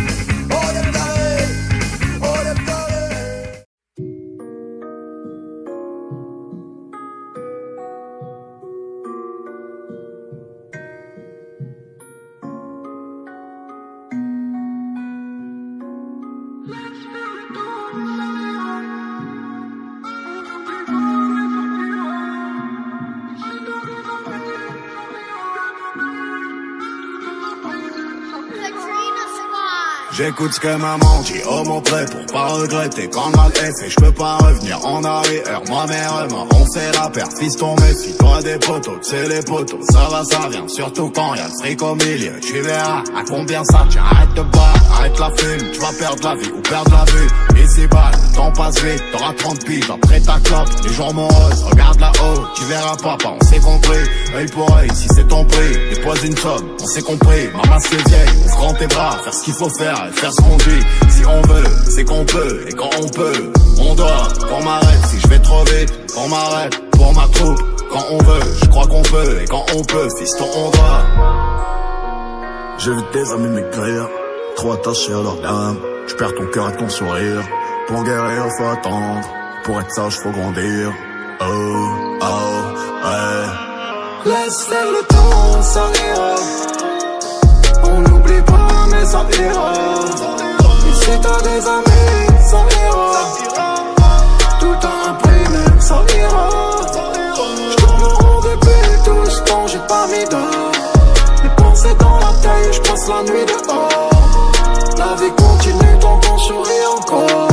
Au 0.51 0.73
de 0.73 0.91
Paris. 0.91 1.20
J'écoute 30.23 30.53
ce 30.53 30.59
que 30.59 30.75
maman 30.75 31.21
dit 31.23 31.41
au 31.49 31.63
mon 31.63 31.81
prêt 31.81 32.05
pour 32.05 32.23
pas 32.31 32.45
regretter 32.45 33.09
quand 33.09 33.35
mal 33.35 33.51
est 33.55 33.81
fait. 33.81 33.89
Je 33.89 33.95
peux 33.95 34.11
pas 34.11 34.37
revenir 34.37 34.85
en 34.85 35.03
arrière. 35.03 35.61
Mère 35.87 36.25
et 36.25 36.31
moi, 36.31 36.45
on 36.53 36.65
fait 36.71 36.91
la 36.93 37.09
paire. 37.09 37.27
Fiston, 37.39 37.75
méfie-toi 37.77 38.43
des 38.43 38.59
poteaux, 38.59 38.99
c'est 39.01 39.27
les 39.27 39.41
poteaux. 39.41 39.79
Ça 39.89 40.07
va, 40.11 40.23
ça 40.23 40.47
vient, 40.47 40.67
surtout 40.67 41.09
quand 41.09 41.33
y'a 41.33 41.47
le 41.47 41.53
fric 41.59 41.81
au 41.81 41.95
milieu. 41.95 42.39
Tu 42.39 42.61
verras 42.61 42.99
à 43.17 43.23
combien 43.27 43.63
ça 43.63 43.83
tient. 43.89 44.03
Arrête 44.03 44.33
de 44.35 44.43
boire, 44.43 44.75
arrête 44.93 45.19
la 45.19 45.31
fume. 45.35 45.71
Tu 45.73 45.79
vas 45.79 45.93
perdre 45.97 46.23
la 46.23 46.35
vie 46.35 46.51
ou 46.55 46.61
perdre 46.61 46.91
la 46.91 47.11
vue. 47.11 47.63
Ici 47.63 47.87
bas, 47.87 48.11
le 48.13 48.35
temps 48.35 48.51
passe 48.51 48.79
vite. 48.83 49.03
T'auras 49.11 49.33
30 49.33 49.65
piges 49.65 49.89
après 49.89 50.19
ta 50.19 50.39
clope. 50.43 50.69
Les 50.83 50.93
jours 50.93 51.13
moroses, 51.15 51.63
regarde 51.63 51.99
là-haut. 51.99 52.45
Tu 52.55 52.63
verras 52.65 52.95
papa, 52.97 53.33
on 53.41 53.45
s'est 53.45 53.59
compris. 53.59 54.03
Œil 54.35 54.45
pour 54.47 54.77
œil, 54.77 54.89
si 54.93 55.07
c'est 55.15 55.27
ton 55.27 55.43
prix. 55.45 55.95
Dépose 55.95 56.23
une 56.23 56.37
somme, 56.37 56.67
on 56.79 56.85
s'est 56.85 57.01
compris. 57.01 57.47
Maman 57.55 57.79
c'est 57.79 58.07
vieille, 58.07 58.29
ouvre 58.45 58.77
tes 58.77 58.87
bras. 58.87 59.17
Faire 59.23 59.33
ce 59.33 59.43
qu'il 59.43 59.53
faut 59.55 59.69
faire 59.69 60.10
faire 60.11 60.31
ce 60.31 60.41
qu'on 60.41 60.57
dit. 60.57 60.83
Si 61.09 61.25
on 61.25 61.41
veut, 61.41 61.63
c'est 61.89 62.03
qu'on 62.03 62.25
peut. 62.25 62.65
Et 62.67 62.73
quand 62.73 62.89
on 63.01 63.07
peut, 63.09 63.51
on 63.79 63.95
doit. 63.95 64.27
Qu'on 64.49 64.63
m'arrête 64.63 65.05
si 65.09 65.19
je 65.19 65.27
vais 65.27 65.39
trop 65.39 65.63
vite. 65.65 66.13
Qu'on 66.13 66.27
m'arrête 66.27 66.91
pour 66.91 67.13
ma 67.13 67.27
troupe. 67.27 67.61
Quand 67.91 68.05
on 68.11 68.17
veut, 68.17 68.53
je 68.63 68.69
crois 68.69 68.87
qu'on 68.87 69.01
peut. 69.01 69.41
Et 69.41 69.45
quand 69.45 69.65
on 69.75 69.83
peut, 69.83 70.07
fiston, 70.17 70.45
on 70.55 70.69
doit. 70.69 71.05
J'ai 72.77 72.91
vu 72.91 73.01
tes 73.11 73.31
amis 73.31 73.49
maigrir, 73.49 74.07
trop 74.55 74.71
attachés 74.73 75.13
à 75.13 75.21
leur 75.21 75.35
dame. 75.41 75.77
Je 76.07 76.15
perds 76.15 76.33
ton 76.35 76.45
cœur 76.47 76.69
et 76.69 76.77
ton 76.77 76.89
sourire. 76.89 77.43
Pour 77.87 78.03
guérir, 78.03 78.45
faut 78.57 78.65
attendre. 78.65 79.21
Pour 79.63 79.79
être 79.79 79.91
sage, 79.91 80.17
faut 80.17 80.31
grandir. 80.31 80.91
Oh, 81.41 81.45
oh, 82.21 83.05
ouais. 83.05 84.31
Laisse 84.31 84.69
le 84.69 85.05
temps, 85.07 85.61
ça 85.61 85.81
ira. 86.07 86.80
Mais 89.01 89.07
ça 89.07 89.25
ira. 89.41 89.73
T'as 91.23 91.41
des 91.41 91.67
amis, 91.67 92.39
ça 92.45 92.61
ira. 92.85 93.11
Tout 94.59 94.75
prix, 95.21 95.43
même 95.51 95.81
ça 95.81 95.97
ira. 96.19 96.49
J'tourne 97.71 98.03
en 98.03 98.13
rond 98.13 98.41
depuis 98.41 99.03
tout 99.03 99.25
ce 99.29 99.41
temps, 99.41 99.67
j'ai 99.67 99.79
pas 99.87 100.05
mis 100.07 100.25
d'heure. 100.29 100.71
Les 101.43 101.49
pensées 101.57 101.95
dans 101.99 102.19
la 102.19 102.33
tête, 102.43 102.73
j'passe 102.73 103.07
la 103.07 103.23
nuit 103.23 103.45
dehors. 103.47 104.51
La 104.97 105.15
vie 105.15 105.31
continue 105.35 105.99
tant 105.99 106.19
qu'on 106.19 106.37
sourit 106.37 106.85
encore. 106.97 107.47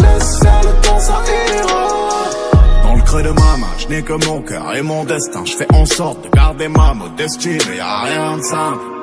Laisse 0.00 0.38
faire 0.38 0.60
le 0.62 0.86
temps, 0.86 1.00
ça 1.00 1.22
ira. 1.54 1.88
Dans 2.82 2.94
le 2.94 3.02
creux 3.02 3.22
de 3.22 3.30
ma 3.30 3.56
main, 3.58 3.74
je 3.76 3.88
n'ai 3.88 4.02
que 4.02 4.26
mon 4.26 4.40
cœur 4.40 4.74
et 4.74 4.82
mon 4.82 5.04
destin. 5.04 5.44
Je 5.44 5.54
fais 5.54 5.72
en 5.74 5.84
sorte 5.84 6.24
de 6.24 6.30
garder 6.30 6.68
ma 6.68 6.94
modestie, 6.94 7.58
mais 7.68 7.76
y 7.76 7.80
a 7.80 8.00
rien 8.04 8.38
de 8.38 8.42
simple. 8.42 8.93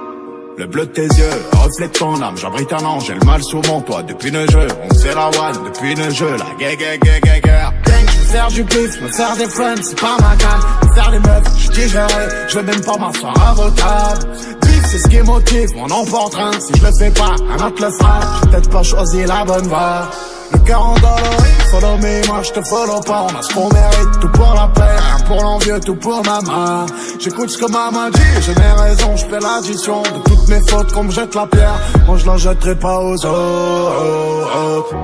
Le 0.62 0.67
bleu 0.67 0.86
de 0.86 0.91
tes 0.91 1.08
yeux 1.08 1.32
reflète 1.54 1.93
ton 1.93 2.21
âme. 2.21 2.38
J'abrite 2.38 2.71
un 2.71 2.86
ange, 2.86 3.08
j'ai 3.08 3.15
le 3.15 3.26
mal 3.26 3.41
sur 3.41 3.63
mon 3.65 3.82
toit. 3.82 4.04
Depuis 4.04 4.30
le 4.30 4.45
jeu, 4.47 4.67
on 4.84 4.93
fait 4.93 5.15
la 5.15 5.26
one. 5.30 5.63
Depuis 5.65 5.95
le 5.95 6.08
jeu, 6.12 6.38
la 6.38 6.45
veux 6.45 8.28
faire 8.28 8.47
du 8.50 8.63
bif, 8.65 9.02
me 9.02 9.08
faire 9.08 9.36
des 9.38 9.47
friends, 9.47 9.82
c'est 9.82 10.00
pas 10.00 10.17
ma 10.21 10.36
cam. 10.36 10.60
Me 10.88 10.93
faire 10.93 11.10
des 11.10 11.17
meufs, 11.17 11.58
je 11.58 11.71
digérerai, 11.71 12.28
je 12.47 12.60
vais 12.60 12.63
même 12.63 12.82
pas 12.82 12.95
m'asseoir 12.95 13.34
à 13.41 13.54
vos 13.56 13.71
tables. 13.71 14.38
Bif, 14.62 14.86
c'est 14.86 15.00
ce 15.00 15.08
qui 15.08 15.19
motive 15.21 15.69
mon 15.78 15.89
emportrain. 15.89 16.52
Si 16.60 16.80
je 16.80 16.86
le 16.86 16.91
fais 17.00 17.10
pas, 17.10 17.34
un 17.50 17.67
autre 17.67 17.84
le 17.84 17.91
fera. 17.91 18.19
Peut-être 18.43 18.69
pas 18.69 18.84
choisi 18.84 19.26
la 19.26 19.43
bonne 19.43 19.67
voie. 19.67 20.12
Le 20.54 20.60
cœur 20.60 20.86
endolori, 20.86 21.52
follow 21.72 21.98
me, 21.98 22.28
moi 22.28 22.42
je 22.44 22.52
te 22.52 22.62
follow 22.62 23.00
pas. 23.02 23.28
On 23.30 23.38
a 23.38 23.42
ce 23.42 23.54
qu'on 23.54 23.70
mérite, 23.70 24.20
tout 24.20 24.30
pour 24.30 24.54
la 24.54 24.68
paix, 24.68 24.82
rien 24.82 25.26
pour 25.26 25.44
l'envieux, 25.44 25.80
tout 25.80 25.96
pour 25.96 26.22
maman. 26.24 26.86
J'écoute 27.20 27.50
ce 27.50 27.58
que 27.58 27.72
maman 27.72 28.10
dit, 28.10 28.42
j'ai 28.42 28.56
mes 28.56 28.82
raisons, 28.82 29.16
je 29.16 29.26
fais 29.26 29.40
l'addition 29.40 30.02
de 30.04 30.20
toutes 30.30 30.48
mes 30.48 30.62
fautes, 30.70 30.92
qu'on 30.92 31.04
me 31.04 31.12
jette 31.12 31.36
la 31.36 31.48
pierre. 31.48 31.80
Moi 32.06 32.18
je 32.18 32.26
la 32.26 32.38
jetterai 32.38 32.76
pas 32.76 33.00
aux 33.00 33.26
autres. 33.26 34.96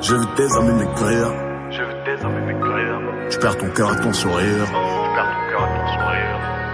J'ai 0.00 0.14
vu 0.16 0.26
tes 0.36 0.52
amis 0.56 0.72
maigrir. 0.72 1.32
Je 3.30 3.38
perds 3.38 3.56
ton 3.56 3.68
cœur 3.70 3.92
et 3.94 4.00
ton 4.02 4.12
sourire. 4.12 4.66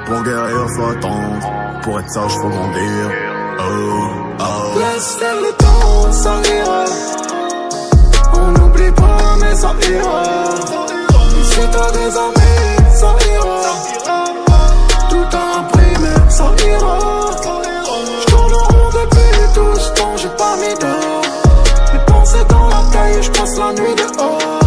Pour 0.07 0.23
guérir, 0.23 0.67
faut 0.75 0.87
attendre. 0.87 1.81
Pour 1.83 2.01
être 2.01 2.11
sage, 2.11 2.33
faut 2.33 2.49
grandir. 2.49 3.11
Oh, 3.61 3.63
oh. 4.41 4.79
Laisse 4.79 5.17
faire 5.17 5.37
le 5.37 5.53
temps, 5.57 6.13
ça 6.13 6.41
ira. 6.57 6.85
Mais 9.41 9.55
ça 9.55 9.75
ira. 9.91 10.23
T'as 11.73 11.91
des 11.91 12.17
amis, 12.17 12.95
ça 12.95 13.15
ira. 13.35 13.61
Tout 15.11 15.37
a 15.37 15.59
un 15.59 15.63
prix, 15.65 15.95
mais 16.01 16.31
ça 16.31 16.45
ira. 16.67 16.99
J'tourne 18.23 18.55
en 18.55 18.59
rond 18.59 18.91
depuis 18.93 19.55
tout 19.55 19.79
ce 19.79 19.91
temps, 19.93 20.17
j'ai 20.17 20.29
pas 20.29 20.57
mis 20.57 20.75
d'heure. 20.79 21.23
Les 21.93 22.93
taille, 22.93 23.23
je 23.23 23.31
passe 23.33 23.59
la 23.59 23.73
nuit 23.73 23.95
dehors. 23.97 24.58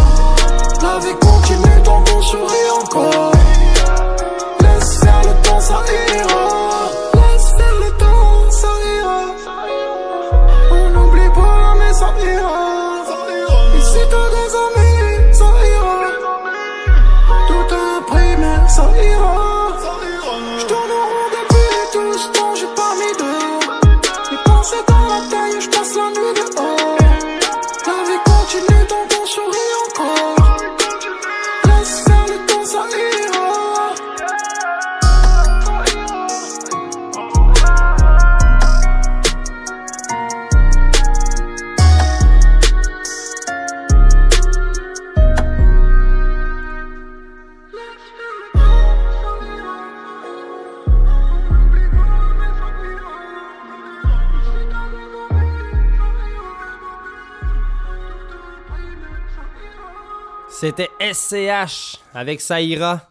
SCH 61.02 61.98
avec 62.14 62.40
Saïra. 62.40 63.10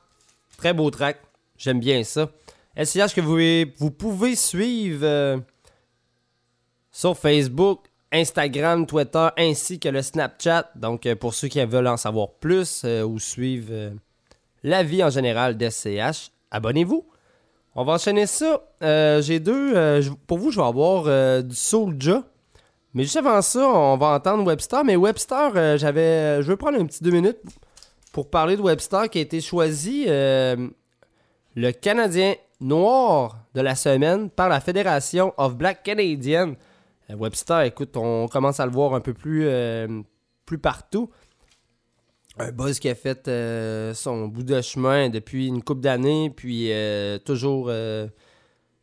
Très 0.58 0.73
beau 0.73 0.89
track. 0.89 1.17
J'aime 1.58 1.80
bien 1.80 2.04
ça. 2.06 2.30
SCH 2.82 3.13
que 3.13 3.21
vous, 3.77 3.91
pouvez 3.91 4.36
suivre 4.36 5.04
euh, 5.04 5.38
sur 6.89 7.17
Facebook, 7.17 7.88
Instagram, 8.13 8.86
Twitter 8.86 9.27
ainsi 9.38 9.77
que 9.77 9.89
le 9.89 10.01
Snapchat. 10.01 10.71
Donc 10.75 11.06
euh, 11.06 11.15
pour 11.15 11.34
ceux 11.34 11.49
qui 11.49 11.63
veulent 11.65 11.88
en 11.88 11.97
savoir 11.97 12.30
plus 12.39 12.84
euh, 12.86 13.04
ou 13.04 13.19
suivre 13.19 13.91
la 14.63 14.84
vie 14.84 15.04
en 15.04 15.10
général 15.10 15.58
d'SCH, 15.58 16.32
abonnez-vous. 16.49 17.06
On 17.75 17.84
va 17.84 17.93
enchaîner 17.93 18.25
ça. 18.25 18.62
J'ai 19.21 19.39
deux. 19.39 20.01
pour 20.27 20.38
vous, 20.38 20.51
je 20.51 20.60
vais 20.60 20.65
avoir 20.65 21.43
du 21.43 21.56
Soulja. 21.56 22.23
Mais 22.93 23.04
juste 23.04 23.15
avant 23.15 23.41
ça, 23.41 23.65
on 23.65 23.97
va 23.97 24.08
entendre 24.08 24.45
Webster. 24.45 24.84
Mais 24.84 24.97
Webster, 24.97 25.77
j'avais. 25.77 26.41
Je 26.41 26.47
veux 26.47 26.58
prendre 26.58 26.80
un 26.80 26.86
petit 26.86 27.01
deux 27.01 27.12
minutes 27.12 27.39
pour 28.12 28.30
parler 28.30 28.58
de 28.58 28.62
Webster 28.62 29.10
qui 29.10 29.19
a 29.19 29.21
été 29.21 29.41
choisi 29.41 30.06
euh, 30.08 30.69
le 31.56 31.71
Canadien 31.71 32.36
noir 32.60 33.38
de 33.56 33.62
la 33.62 33.76
semaine 33.76 34.30
par 34.30 34.50
la 34.50 34.60
Fédération 34.60 35.34
of 35.38 35.56
Black 35.56 35.84
Canadians. 35.84 36.54
Euh, 37.10 37.15
Webster, 37.15 37.62
écoute, 37.62 37.95
on 37.97 38.28
commence 38.28 38.60
à 38.60 38.65
le 38.65 38.71
voir 38.71 38.93
un 38.93 39.00
peu 39.02 39.13
plus, 39.13 39.45
euh, 39.47 40.02
plus 40.45 40.58
partout. 40.58 41.10
Un 42.38 42.52
buzz 42.52 42.80
qui 42.80 42.89
a 42.89 42.95
fait 42.95 43.30
son 43.93 44.28
bout 44.28 44.43
de 44.43 44.62
chemin 44.62 45.10
depuis 45.10 45.47
une 45.47 45.62
couple 45.62 45.82
d'années, 45.82 46.30
puis 46.30 46.71
toujours, 47.26 47.69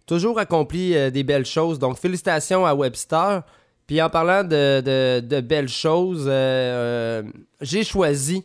toujours 0.04 0.38
accompli 0.38 1.10
des 1.10 1.22
belles 1.24 1.46
choses. 1.46 1.78
Donc, 1.78 1.96
félicitations 1.96 2.66
à 2.66 2.74
Webster. 2.74 3.42
Puis 3.86 4.02
en 4.02 4.10
parlant 4.10 4.44
de, 4.44 5.20
de- 5.20 5.40
belles 5.40 5.70
choses, 5.70 6.26
j'ai 7.62 7.84
choisi 7.84 8.44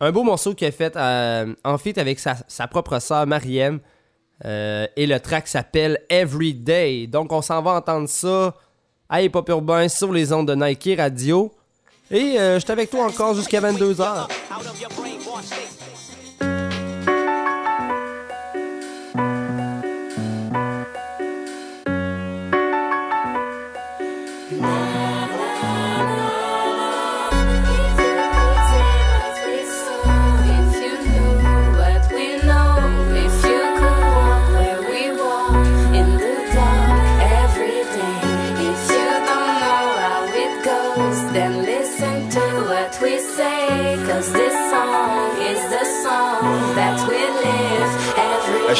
un 0.00 0.12
beau 0.12 0.22
morceau 0.22 0.54
qu'il 0.54 0.66
a 0.66 0.70
fait 0.70 0.96
euh, 0.96 1.54
en 1.64 1.78
feat 1.78 1.98
avec 1.98 2.18
sa, 2.18 2.66
propre 2.66 2.98
sœur 2.98 3.26
Mariem. 3.26 3.80
Euh, 4.44 4.86
et 4.96 5.06
le 5.06 5.20
track 5.20 5.46
s'appelle 5.46 6.00
Everyday. 6.08 7.06
Donc 7.06 7.32
on 7.32 7.40
s'en 7.40 7.62
va 7.62 7.72
entendre 7.72 8.08
ça 8.08 8.54
à 9.08 9.22
Hip 9.22 9.30
Hop 9.34 9.48
Urbain 9.48 9.88
sur 9.88 10.12
les 10.12 10.32
ondes 10.32 10.48
de 10.48 10.54
Nike 10.54 10.98
Radio. 10.98 11.52
Et 12.10 12.38
euh, 12.38 12.54
je 12.54 12.64
suis 12.64 12.72
avec 12.72 12.90
toi 12.90 13.06
encore 13.06 13.34
jusqu'à 13.34 13.60
22h. 13.60 14.28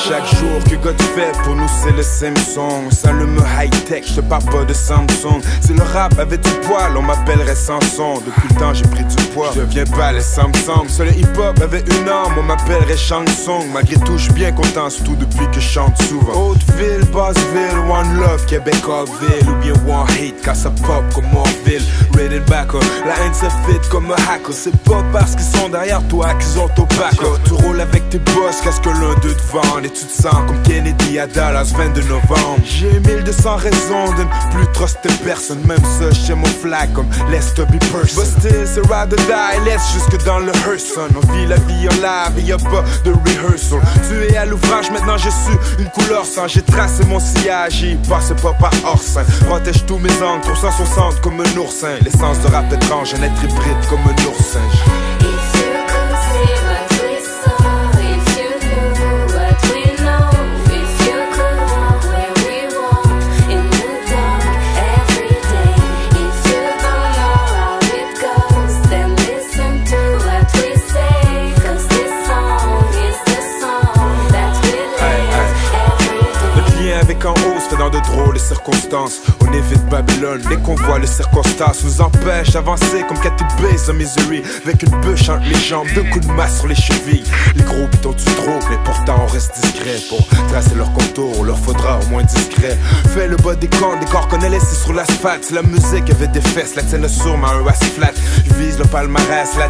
Chaque 0.09 0.27
jour 0.37 0.63
que 0.65 0.77
God 0.77 1.01
fait 1.15 1.33
pour 1.45 1.55
nous 1.57 1.67
c'est 1.83 1.93
le 1.93 2.03
Samsung 2.03 2.91
Ça 2.91 3.13
le 3.13 3.27
me 3.27 3.41
high-tech, 3.41 4.05
je 4.15 4.21
parle 4.21 4.45
pas 4.45 4.65
de 4.65 4.73
Samsung. 4.73 5.41
Si 5.61 5.73
le 5.73 5.83
rap 5.83 6.19
avait 6.19 6.37
du 6.37 6.51
poil, 6.63 6.97
on 6.97 7.03
m'appellerait 7.03 7.55
Samson. 7.55 8.15
Depuis 8.25 8.49
le 8.51 8.61
temps 8.61 8.75
j'ai 8.75 8.85
pris 8.85 9.05
du 9.05 9.17
poids, 9.33 9.51
je 9.55 9.61
deviens 9.61 9.85
pas 9.85 10.13
les 10.13 10.21
Samsung. 10.21 10.89
Si 10.89 11.03
le 11.03 11.13
hip-hop 11.13 11.61
avait 11.63 11.85
une 11.99 12.09
arme, 12.09 12.35
on 12.39 12.43
m'appellerait 12.43 12.97
Shansung 12.97 13.71
Malgré 13.73 13.97
tout, 13.97 14.19
je 14.19 14.31
bien 14.33 14.53
content, 14.53 14.91
surtout 14.91 15.17
depuis 15.17 15.47
que 15.51 15.61
je 15.61 15.69
chante 15.69 15.97
souvent. 16.03 16.51
Hauteville, 16.51 17.05
Basseville, 17.13 17.79
One 17.91 18.21
Love, 18.21 18.45
Québec, 18.47 18.87
Orville 18.87 19.49
Ou 19.49 19.55
bien 19.63 19.73
One 19.89 20.07
Hate, 20.11 20.41
car 20.43 20.57
ça 20.57 20.71
pop 20.71 21.05
comme 21.15 21.35
Orville 21.35 21.83
Rated 22.15 22.45
backer, 22.47 22.81
la 23.07 23.25
haine 23.25 23.35
se 23.35 23.47
fit 23.47 23.89
comme 23.91 24.11
un 24.11 24.33
hacker. 24.33 24.53
C'est 24.53 24.77
pas 24.83 25.03
parce 25.13 25.33
qu'ils 25.35 25.61
sont 25.61 25.69
derrière 25.69 26.03
toi 26.09 26.35
qu'ils 26.35 26.61
ont 26.61 26.69
ton 26.69 26.87
back 26.99 27.17
Tu 27.45 27.53
roules 27.55 27.81
avec 27.81 28.09
tes 28.11 28.19
boss, 28.19 28.61
qu'est-ce 28.63 28.81
que 28.81 28.91
l'un 28.91 29.15
d'eux 29.23 29.35
te 29.35 29.53
vend? 29.53 29.83
Et 29.83 29.94
tu 29.95 30.07
te 30.07 30.13
sens 30.13 30.35
comme 30.47 30.61
Kennedy 30.63 31.19
à 31.19 31.27
Dallas, 31.27 31.73
22 31.77 32.03
novembre. 32.03 32.59
J'ai 32.65 32.99
1200 33.01 33.57
raisons 33.57 34.13
de 34.17 34.23
ne 34.23 34.51
plus 34.51 34.73
truster 34.73 35.09
personne 35.25 35.61
Même 35.67 35.79
ça, 35.99 36.13
chez 36.13 36.35
mon 36.35 36.47
flag 36.47 36.93
comme 36.93 37.09
Let's 37.31 37.55
to 37.55 37.65
be 37.67 37.79
person 37.93 38.23
But 38.23 38.27
still, 38.41 38.67
c'est 38.67 38.81
ride 38.81 39.13
or 39.13 39.25
die, 39.27 39.65
laisse 39.65 39.93
jusque 39.93 40.25
dans 40.25 40.41
le 40.41 40.53
Herson 40.67 41.09
On 41.15 41.33
vit 41.33 41.47
la 41.47 41.57
vie 41.57 41.89
en 41.89 41.95
live 41.95 42.39
et 42.39 42.43
y 42.43 42.53
a 42.53 42.59
pas 42.59 42.85
de 43.05 43.13
rehearsal. 43.13 43.81
Tu 44.09 44.33
es 44.33 44.37
à 44.37 44.45
l'ouvrage, 44.45 44.91
maintenant 44.91 45.17
je 45.17 45.31
suis 45.31 45.59
une 45.79 45.91
couleur 45.91 46.25
sans. 46.25 46.49
J'ai 46.49 46.63
tracé 46.63 47.05
mon 47.05 47.21
sillage, 47.21 47.83
y 47.83 47.97
passé 48.09 48.35
pas 48.35 48.53
par 48.55 48.73
hors 48.85 49.03
Protège 49.47 49.87
tous 49.87 49.99
mes 49.99 50.23
angles, 50.23 50.43
360 50.43 51.21
comme 51.21 51.41
un 51.41 51.59
oursin. 51.59 51.97
L'essence 52.03 52.41
de 52.41 52.49
rap 52.49 52.73
étrange, 52.73 53.15
un 53.15 53.23
être 53.23 53.45
hybride 53.45 53.87
comme 53.89 54.01
un 54.01 54.29
oursin 54.29 55.14
de 77.95 78.01
drôles 78.01 78.41
circonstances. 78.41 79.44
On 79.55 79.59
évite 79.59 79.89
Babylone 79.89 80.43
dès 80.49 80.57
qu'on 80.57 80.75
voit 80.75 80.99
les 80.99 81.07
circonstances 81.07 81.85
nous 81.85 82.01
empêche 82.01 82.51
d'avancer 82.51 83.05
comme 83.07 83.19
Cathy 83.21 83.45
Bates 83.63 83.89
en 83.89 83.95
Missouri. 83.95 84.43
Avec 84.65 84.83
une 84.83 85.01
bûche 85.01 85.29
entre 85.29 85.47
les 85.47 85.55
jambes, 85.55 85.87
deux 85.95 86.03
coups 86.03 86.27
de 86.27 86.33
masse 86.33 86.59
sur 86.59 86.67
les 86.67 86.75
chevilles. 86.75 87.23
Les 87.55 87.63
gros 87.63 87.87
pitons 87.87 88.13
du 88.13 88.25
trop, 88.25 88.59
mais 88.69 88.79
pourtant 88.85 89.15
on 89.23 89.27
reste 89.27 89.55
discret. 89.55 89.97
Pour 90.09 90.27
tracer 90.49 90.75
leur 90.75 90.93
contour, 90.93 91.39
on 91.39 91.45
leur 91.45 91.59
faudra 91.59 92.01
au 92.01 92.07
moins 92.07 92.25
discret. 92.25 92.77
Fais 93.15 93.29
le 93.29 93.37
bas 93.37 93.55
des 93.55 93.69
corps, 93.69 93.97
des 94.01 94.07
corps 94.07 94.27
qu'on 94.27 94.41
a 94.41 94.49
laissés 94.49 94.75
sur 94.75 94.93
l'asphalte. 94.93 95.51
La 95.53 95.63
musique 95.63 96.11
avait 96.11 96.27
des 96.29 96.41
fesses, 96.41 96.75
la 96.75 96.83
tienne 96.83 97.09
sûrement 97.09 97.47
un 97.47 97.67
ass 97.69 97.79
flat. 97.97 98.13
Je 98.49 98.55
vise 98.55 98.79
le 98.79 98.85
palmarès, 98.87 99.51
la 99.57 99.69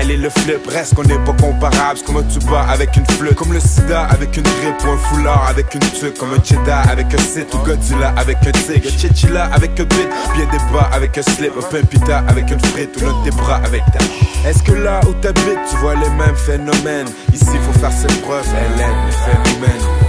elle 0.00 0.12
est 0.12 0.16
le 0.16 0.30
flip. 0.30 0.66
Reste 0.66 0.94
qu'on 0.94 1.04
n'est 1.04 1.18
pas 1.18 1.34
comparable, 1.34 2.00
comme 2.06 2.16
un 2.16 2.22
tuba 2.22 2.62
avec 2.70 2.96
une 2.96 3.06
flûte? 3.06 3.34
Comme 3.34 3.52
le 3.52 3.60
sida 3.60 4.04
avec 4.04 4.34
une 4.34 4.44
grippe 4.44 4.82
ou 4.86 4.92
un 4.92 4.98
foulard 4.98 5.46
avec 5.46 5.74
une 5.74 5.80
tuque. 5.80 6.16
Comme 6.18 6.32
un 6.32 6.42
cheddar 6.42 6.88
avec 6.88 7.12
un 7.12 7.18
sit 7.18 7.52
ou 7.52 7.58
Godzilla 7.58 8.14
avec 8.16 8.38
un 8.46 8.52
tigre. 8.52 8.88
Chichilla 9.26 9.44
avec 9.52 9.78
un 9.80 9.84
bit, 9.84 10.08
bien 10.34 10.46
débat 10.46 10.88
avec 10.92 11.18
un 11.18 11.22
slip. 11.22 11.52
Un 11.58 11.62
pimpita 11.62 12.18
avec 12.28 12.50
une 12.50 12.60
frite 12.60 12.96
ou 12.96 13.04
l'un 13.04 13.18
de 13.20 13.30
tes 13.30 13.36
bras 13.36 13.60
avec 13.64 13.82
ta. 13.92 14.48
Est-ce 14.48 14.62
que 14.62 14.72
là 14.72 15.00
où 15.08 15.12
t'habites, 15.14 15.58
tu 15.70 15.76
vois 15.76 15.94
les 15.94 16.10
mêmes 16.10 16.36
phénomènes? 16.36 17.08
Ici, 17.32 17.56
faut 17.62 17.78
faire 17.78 17.92
ses 17.92 18.06
preuves, 18.20 18.46
Hélène, 18.48 18.96
les 19.06 19.12
phénomènes. 19.12 20.05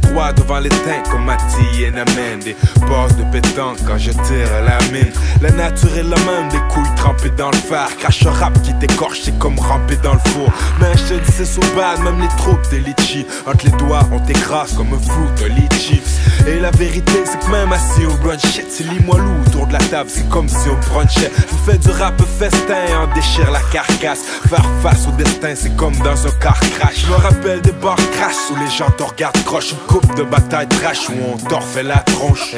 Droit 0.00 0.32
devant 0.32 0.58
les 0.58 0.68
teintes 0.68 1.08
comme 1.10 1.24
Mati 1.24 1.82
et 1.82 1.90
Namen. 1.90 2.40
Des 2.44 2.54
passes 2.80 3.16
de 3.16 3.24
pétanque 3.32 3.78
quand 3.86 3.98
je 3.98 4.10
tire 4.10 4.50
la 4.64 4.78
mine. 4.92 5.12
La 5.40 5.50
nature 5.50 5.96
est 5.96 6.02
la 6.02 6.16
même, 6.16 6.48
des 6.50 6.60
couilles 6.72 6.94
trempées 6.96 7.30
dans 7.30 7.50
le 7.50 7.56
phare. 7.56 7.90
Crache 7.98 8.26
un 8.26 8.32
rap 8.32 8.60
qui 8.62 8.74
t'écorche, 8.74 9.20
c'est 9.24 9.38
comme 9.38 9.58
ramper 9.58 9.96
dans 10.02 10.14
le 10.14 10.20
four. 10.30 10.50
Mais 10.80 10.92
je 10.96 11.14
te 11.14 11.24
dis, 11.24 11.32
c'est 11.32 11.44
so 11.44 11.60
bad, 11.76 12.00
même 12.02 12.20
les 12.20 12.36
troupes 12.36 12.68
des 12.70 12.80
litchis. 12.80 13.26
Entre 13.46 13.66
les 13.66 13.72
doigts, 13.72 14.06
on 14.12 14.20
t'écrase 14.20 14.74
comme 14.74 14.92
un 14.92 14.98
fruit 14.98 15.28
de 15.40 15.46
litchi. 15.54 16.02
Et 16.46 16.60
la 16.60 16.70
vérité, 16.70 17.24
c'est 17.24 17.38
que 17.38 17.50
même 17.50 17.72
assis 17.72 18.06
au 18.06 18.14
brunch, 18.22 18.42
c'est 18.42 18.84
lit-moi-loup 18.84 19.42
autour 19.46 19.66
de 19.66 19.72
la 19.72 19.78
table, 19.78 20.10
c'est 20.12 20.28
comme 20.28 20.48
si 20.48 20.68
on 20.68 20.92
brunchait. 20.92 21.30
Je 21.36 21.70
fais 21.70 21.78
du 21.78 21.90
rap 21.90 22.20
festin, 22.38 22.84
on 23.02 23.14
déchire 23.14 23.50
la 23.50 23.60
carcasse. 23.72 24.20
Faire 24.48 24.64
face 24.82 25.06
au 25.06 25.12
destin, 25.12 25.54
c'est 25.54 25.74
comme 25.76 25.96
dans 25.98 26.26
un 26.26 26.30
car 26.40 26.58
crash. 26.60 27.04
Je 27.04 27.10
me 27.10 27.16
rappelle 27.16 27.60
des 27.60 27.72
bars 27.72 27.96
crash 28.12 28.36
où 28.50 28.56
les 28.56 28.70
gens 28.70 28.90
te 28.98 29.04
regardent 29.04 29.44
croche. 29.44 29.72
Une 29.72 29.78
coupe 29.86 30.14
de 30.16 30.24
bataille 30.24 30.68
trash 30.68 31.08
où 31.08 31.12
on 31.32 31.36
t'en 31.36 31.60
fait 31.60 31.82
la 31.82 31.98
tronche. 31.98 32.54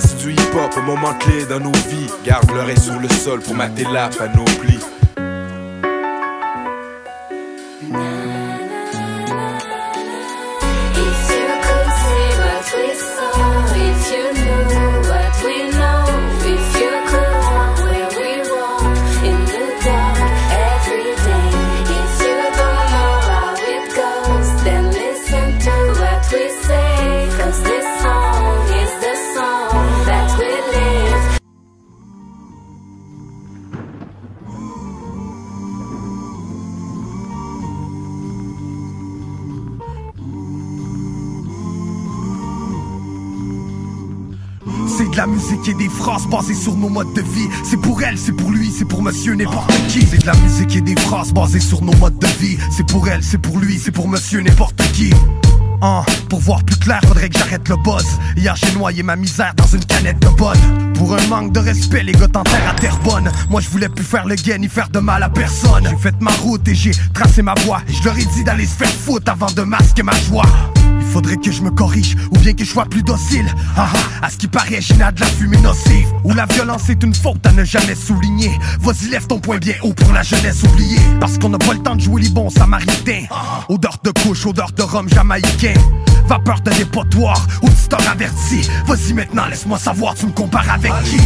C'est 0.00 0.16
du 0.18 0.32
hip-hop, 0.32 0.76
moment 0.84 1.14
clé 1.14 1.44
dans 1.44 1.60
nos 1.60 1.72
vies. 1.88 2.10
Garde 2.24 2.50
l'oreille 2.50 2.80
sur 2.80 2.98
le 2.98 3.08
sol 3.08 3.40
pour 3.40 3.54
mater 3.54 3.84
la 3.92 4.08
panoplie. 4.08 4.78
La 45.22 45.28
musique 45.28 45.68
et 45.68 45.74
des 45.74 45.88
phrases 45.88 46.26
basées 46.26 46.52
sur 46.52 46.76
nos 46.76 46.88
modes 46.88 47.12
de 47.14 47.20
vie. 47.20 47.48
C'est 47.62 47.76
pour 47.76 48.02
elle, 48.02 48.18
c'est 48.18 48.32
pour 48.32 48.50
lui, 48.50 48.72
c'est 48.76 48.84
pour 48.84 49.04
monsieur 49.04 49.36
n'importe 49.36 49.72
qui. 49.86 50.04
C'est 50.04 50.20
de 50.20 50.26
la 50.26 50.34
musique 50.34 50.74
et 50.74 50.80
des 50.80 50.96
phrases 50.96 51.32
basées 51.32 51.60
sur 51.60 51.80
nos 51.80 51.94
modes 51.98 52.18
de 52.18 52.26
vie. 52.40 52.58
C'est 52.72 52.84
pour 52.84 53.06
elle, 53.06 53.22
c'est 53.22 53.38
pour 53.38 53.56
lui, 53.60 53.78
c'est 53.78 53.92
pour 53.92 54.08
monsieur 54.08 54.40
n'importe 54.40 54.82
qui. 54.94 55.12
Hein, 55.80 56.02
pour 56.28 56.40
voir 56.40 56.64
plus 56.64 56.74
clair, 56.74 57.00
faudrait 57.06 57.28
que 57.28 57.38
j'arrête 57.38 57.68
le 57.68 57.76
buzz. 57.76 58.04
Hier, 58.36 58.56
j'ai 58.56 58.72
noyé 58.72 59.04
ma 59.04 59.14
misère 59.14 59.54
dans 59.54 59.66
une 59.66 59.84
canette 59.84 60.18
de 60.18 60.28
bonne. 60.28 60.92
Pour 60.94 61.14
un 61.14 61.24
manque 61.28 61.52
de 61.52 61.60
respect, 61.60 62.02
les 62.02 62.12
gars 62.12 62.26
t'enterrent 62.26 62.70
à 62.70 62.74
terre 62.74 62.98
bonne. 63.04 63.30
Moi, 63.48 63.60
je 63.60 63.68
voulais 63.68 63.88
plus 63.88 64.04
faire 64.04 64.26
le 64.26 64.34
gain 64.34 64.58
ni 64.58 64.68
faire 64.68 64.88
de 64.88 64.98
mal 64.98 65.22
à 65.22 65.28
personne. 65.28 65.86
J'ai 65.88 65.96
fait 65.98 66.20
ma 66.20 66.32
route 66.32 66.66
et 66.66 66.74
j'ai 66.74 66.92
tracé 67.14 67.42
ma 67.42 67.54
voie. 67.64 67.80
Et 67.88 67.92
je 67.92 68.02
leur 68.02 68.18
ai 68.18 68.24
dit 68.24 68.42
d'aller 68.42 68.66
se 68.66 68.74
faire 68.74 68.90
foutre 68.90 69.30
avant 69.30 69.52
de 69.52 69.62
masquer 69.62 70.02
ma 70.02 70.16
joie. 70.16 70.46
Faudrait 71.12 71.36
que 71.36 71.52
je 71.52 71.60
me 71.60 71.70
corrige 71.70 72.16
ou 72.30 72.38
bien 72.38 72.54
que 72.54 72.64
je 72.64 72.70
sois 72.70 72.86
plus 72.86 73.02
docile. 73.02 73.46
Ah, 73.76 73.86
ah, 73.94 74.26
à 74.26 74.30
ce 74.30 74.38
qui 74.38 74.48
paraît, 74.48 74.80
j'ai 74.80 74.94
de 74.94 75.00
la 75.00 75.26
fumée 75.26 75.58
nocive. 75.58 76.08
Où 76.24 76.32
la 76.32 76.46
violence 76.46 76.88
est 76.88 77.02
une 77.02 77.14
faute 77.14 77.44
à 77.46 77.52
ne 77.52 77.64
jamais 77.64 77.94
souligner. 77.94 78.50
Vas-y, 78.80 79.10
lève 79.10 79.26
ton 79.26 79.38
poing 79.38 79.58
bien 79.58 79.74
haut 79.82 79.92
pour 79.92 80.12
la 80.12 80.22
jeunesse 80.22 80.62
oubliée. 80.62 81.00
Parce 81.20 81.36
qu'on 81.36 81.50
n'a 81.50 81.58
pas 81.58 81.74
le 81.74 81.80
temps 81.80 81.96
de 81.96 82.00
jouer 82.00 82.22
les 82.22 82.30
bons 82.30 82.48
samaritains. 82.48 83.26
Odeur 83.68 83.98
de 84.02 84.10
couche, 84.22 84.46
odeur 84.46 84.72
de 84.72 84.82
rhum 84.82 85.06
jamaïcain. 85.08 85.74
Vapeur 86.26 86.60
de 86.62 86.70
dépotoir, 86.70 87.46
auditeur 87.60 88.00
averti. 88.10 88.62
Vas-y 88.86 89.12
maintenant, 89.12 89.46
laisse-moi 89.48 89.78
savoir, 89.78 90.14
tu 90.14 90.26
me 90.26 90.32
compares 90.32 90.70
avec 90.70 90.92
qui? 91.04 91.18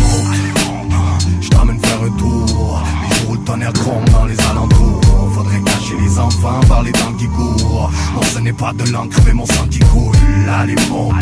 Je 1.41 1.49
t'emmène 1.49 1.79
faire 1.79 2.03
un 2.03 2.19
tour 2.19 2.83
Les 3.11 3.17
jours 3.17 3.39
dans 3.45 4.25
les 4.27 4.41
alentours 4.51 5.06
Cacher 5.87 6.01
les 6.01 6.19
enfants 6.19 6.61
par 6.69 6.83
les 6.83 6.93
temps 6.93 7.13
qui 7.13 7.29
courent. 7.29 7.91
Non 8.15 8.23
ce 8.23 8.39
n'est 8.41 8.53
pas 8.53 8.73
de 8.73 8.91
l'encre 8.91 9.19
mais 9.25 9.33
mon 9.33 9.47
sang 9.47 9.67
qui 9.71 9.79
coule. 9.79 10.17
Allez 10.49 10.75
monte, 10.89 11.15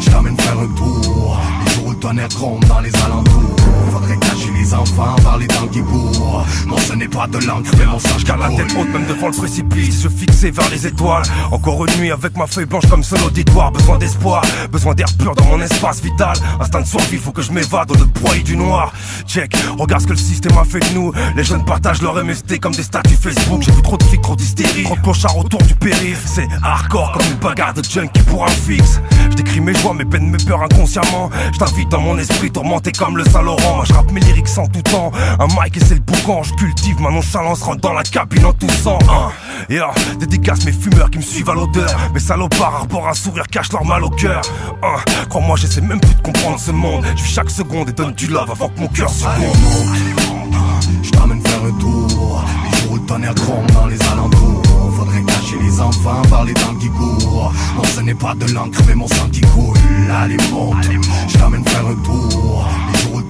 je 0.00 0.10
t'emmène 0.10 0.36
faire 0.38 0.58
un 0.58 0.68
tour. 0.74 1.38
Les 1.64 1.72
jours 1.72 1.86
où 1.86 1.90
le 1.90 1.96
tonnerre 1.96 2.28
gronde 2.28 2.64
dans 2.66 2.80
les 2.80 2.94
alentours 2.96 3.59
Faudrait 3.90 4.16
cacher 4.18 4.50
les 4.56 4.72
enfants 4.74 5.16
par 5.24 5.38
les 5.38 5.46
temps 5.46 5.66
qui 5.66 5.80
courent 5.80 6.44
Non 6.68 6.76
ce 6.78 6.92
n'est 6.94 7.08
pas 7.08 7.26
de 7.26 7.38
l'encre 7.38 7.70
mais 7.78 7.86
mon 7.86 7.98
qui 7.98 8.24
Car 8.24 8.38
la 8.38 8.48
tête. 8.48 8.72
haute 8.78 8.88
même 8.88 9.06
devant 9.06 9.28
le 9.28 9.32
précipice 9.32 10.02
Je 10.02 10.08
fixé 10.08 10.50
vers 10.50 10.68
les 10.70 10.86
étoiles. 10.86 11.24
Encore 11.50 11.84
une 11.86 12.00
nuit 12.00 12.10
avec 12.12 12.36
ma 12.36 12.46
feuille 12.46 12.66
blanche 12.66 12.86
comme 12.88 13.02
seul 13.02 13.20
auditoire. 13.22 13.72
Besoin 13.72 13.98
d'espoir, 13.98 14.42
besoin 14.70 14.94
d'air 14.94 15.08
pur 15.18 15.34
dans 15.34 15.44
mon 15.44 15.60
espace 15.60 16.00
vital. 16.00 16.36
Instinct 16.60 16.82
de 16.82 16.86
survie, 16.86 17.16
faut 17.16 17.32
que 17.32 17.42
je 17.42 17.52
m'évade 17.52 17.88
dans 17.88 17.98
le 17.98 18.04
broyer 18.04 18.42
du 18.42 18.56
noir. 18.56 18.92
Check, 19.26 19.56
regarde 19.78 20.02
ce 20.02 20.06
que 20.06 20.12
le 20.12 20.18
système 20.18 20.56
a 20.56 20.64
fait 20.64 20.80
de 20.80 20.94
nous. 20.94 21.12
Les 21.36 21.44
jeunes 21.44 21.64
partagent 21.64 22.02
leur 22.02 22.22
MST 22.22 22.60
comme 22.60 22.74
des 22.74 22.82
statuts 22.82 23.16
Facebook. 23.20 23.62
J'ai 23.62 23.72
vu 23.72 23.82
trop 23.82 23.96
de 23.96 24.04
flics, 24.04 24.22
trop 24.22 24.36
d'hystérie 24.36 24.84
Trop 24.84 24.96
de 24.96 25.00
clochards 25.00 25.36
autour 25.36 25.62
du 25.62 25.74
périph' 25.74 26.22
C'est 26.26 26.48
hardcore 26.62 27.12
comme 27.12 27.26
une 27.26 27.38
bagarre 27.38 27.74
de 27.74 27.82
junkie 27.82 28.22
pour 28.22 28.44
un 28.44 28.50
fixe. 28.50 29.00
Je 29.30 29.36
décris 29.36 29.60
mes 29.60 29.74
joies, 29.74 29.94
mes 29.94 30.04
peines, 30.04 30.30
mes 30.30 30.38
peurs 30.38 30.62
inconsciemment. 30.62 31.30
Je 31.52 31.58
t'invite 31.58 31.88
dans 31.88 32.00
mon 32.00 32.18
esprit 32.18 32.50
tourmenté 32.50 32.92
comme 32.92 33.16
le 33.16 33.24
Saint-Laurent 33.24 33.79
Moi 33.80 33.86
je 33.88 33.94
rappe 33.94 34.12
mes 34.12 34.20
lyrics 34.20 34.58
en 34.58 34.66
tout 34.66 34.82
temps. 34.82 35.10
Un 35.38 35.46
mic 35.46 35.74
et 35.74 35.80
c'est 35.80 35.94
le 35.94 36.00
boucan 36.00 36.42
Je 36.42 36.52
cultive 36.52 37.00
ma 37.00 37.10
nonchalance, 37.10 37.62
rentre 37.62 37.80
dans 37.80 37.94
la 37.94 38.02
cabine 38.02 38.44
en 38.44 38.52
toussant 38.52 38.98
hein. 39.08 39.30
Yeah, 39.70 39.90
dédicace 40.18 40.66
mes 40.66 40.72
fumeurs 40.72 41.08
qui 41.08 41.16
me 41.16 41.22
suivent 41.22 41.48
à 41.48 41.54
l'odeur. 41.54 41.88
Mes 42.12 42.20
salopards 42.20 42.74
arborent 42.74 43.08
un 43.08 43.14
sourire, 43.14 43.46
cachent 43.46 43.72
leur 43.72 43.86
mal 43.86 44.04
au 44.04 44.10
cœur 44.10 44.42
hein. 44.82 44.96
Crois-moi 45.30 45.56
j'essaie 45.56 45.80
même 45.80 45.98
plus 45.98 46.14
de 46.14 46.20
comprendre 46.20 46.60
ce 46.60 46.72
monde. 46.72 47.06
Je 47.16 47.22
vis 47.22 47.32
chaque 47.32 47.48
seconde 47.48 47.88
et 47.88 47.92
donne 47.92 48.12
du 48.12 48.26
love 48.26 48.50
avant 48.50 48.68
que 48.68 48.80
mon 48.80 48.88
cœur 48.88 49.08
succombe 49.08 49.56
Je 51.02 51.10
t'emmène 51.12 51.40
faire 51.40 51.64
un 51.64 51.78
tour. 51.78 52.44
Les 52.70 52.78
jours 52.80 52.92
où 52.92 52.96
le 52.96 53.06
tonnerre 53.06 53.34
gronde 53.34 53.66
dans 53.72 53.86
les 53.86 54.02
alentours. 54.12 54.62
Faudrait 54.94 55.22
cacher 55.22 55.56
les 55.58 55.80
enfants 55.80 56.20
par 56.28 56.44
les 56.44 56.52
temps 56.52 56.74
qui 56.74 56.90
courent 56.90 57.50
Non 57.76 57.84
ce 57.84 58.00
n'est 58.02 58.14
pas 58.14 58.34
de 58.34 58.52
l'encre 58.52 58.82
mais 58.86 58.94
mon 58.94 59.08
sang 59.08 59.30
qui 59.32 59.40
coule. 59.40 59.78
Allez 60.14 60.36
monte, 60.52 60.84
je 61.28 61.38
t'emmène 61.38 61.64
faire 61.64 61.86
un 61.86 61.94
tour 62.04 62.68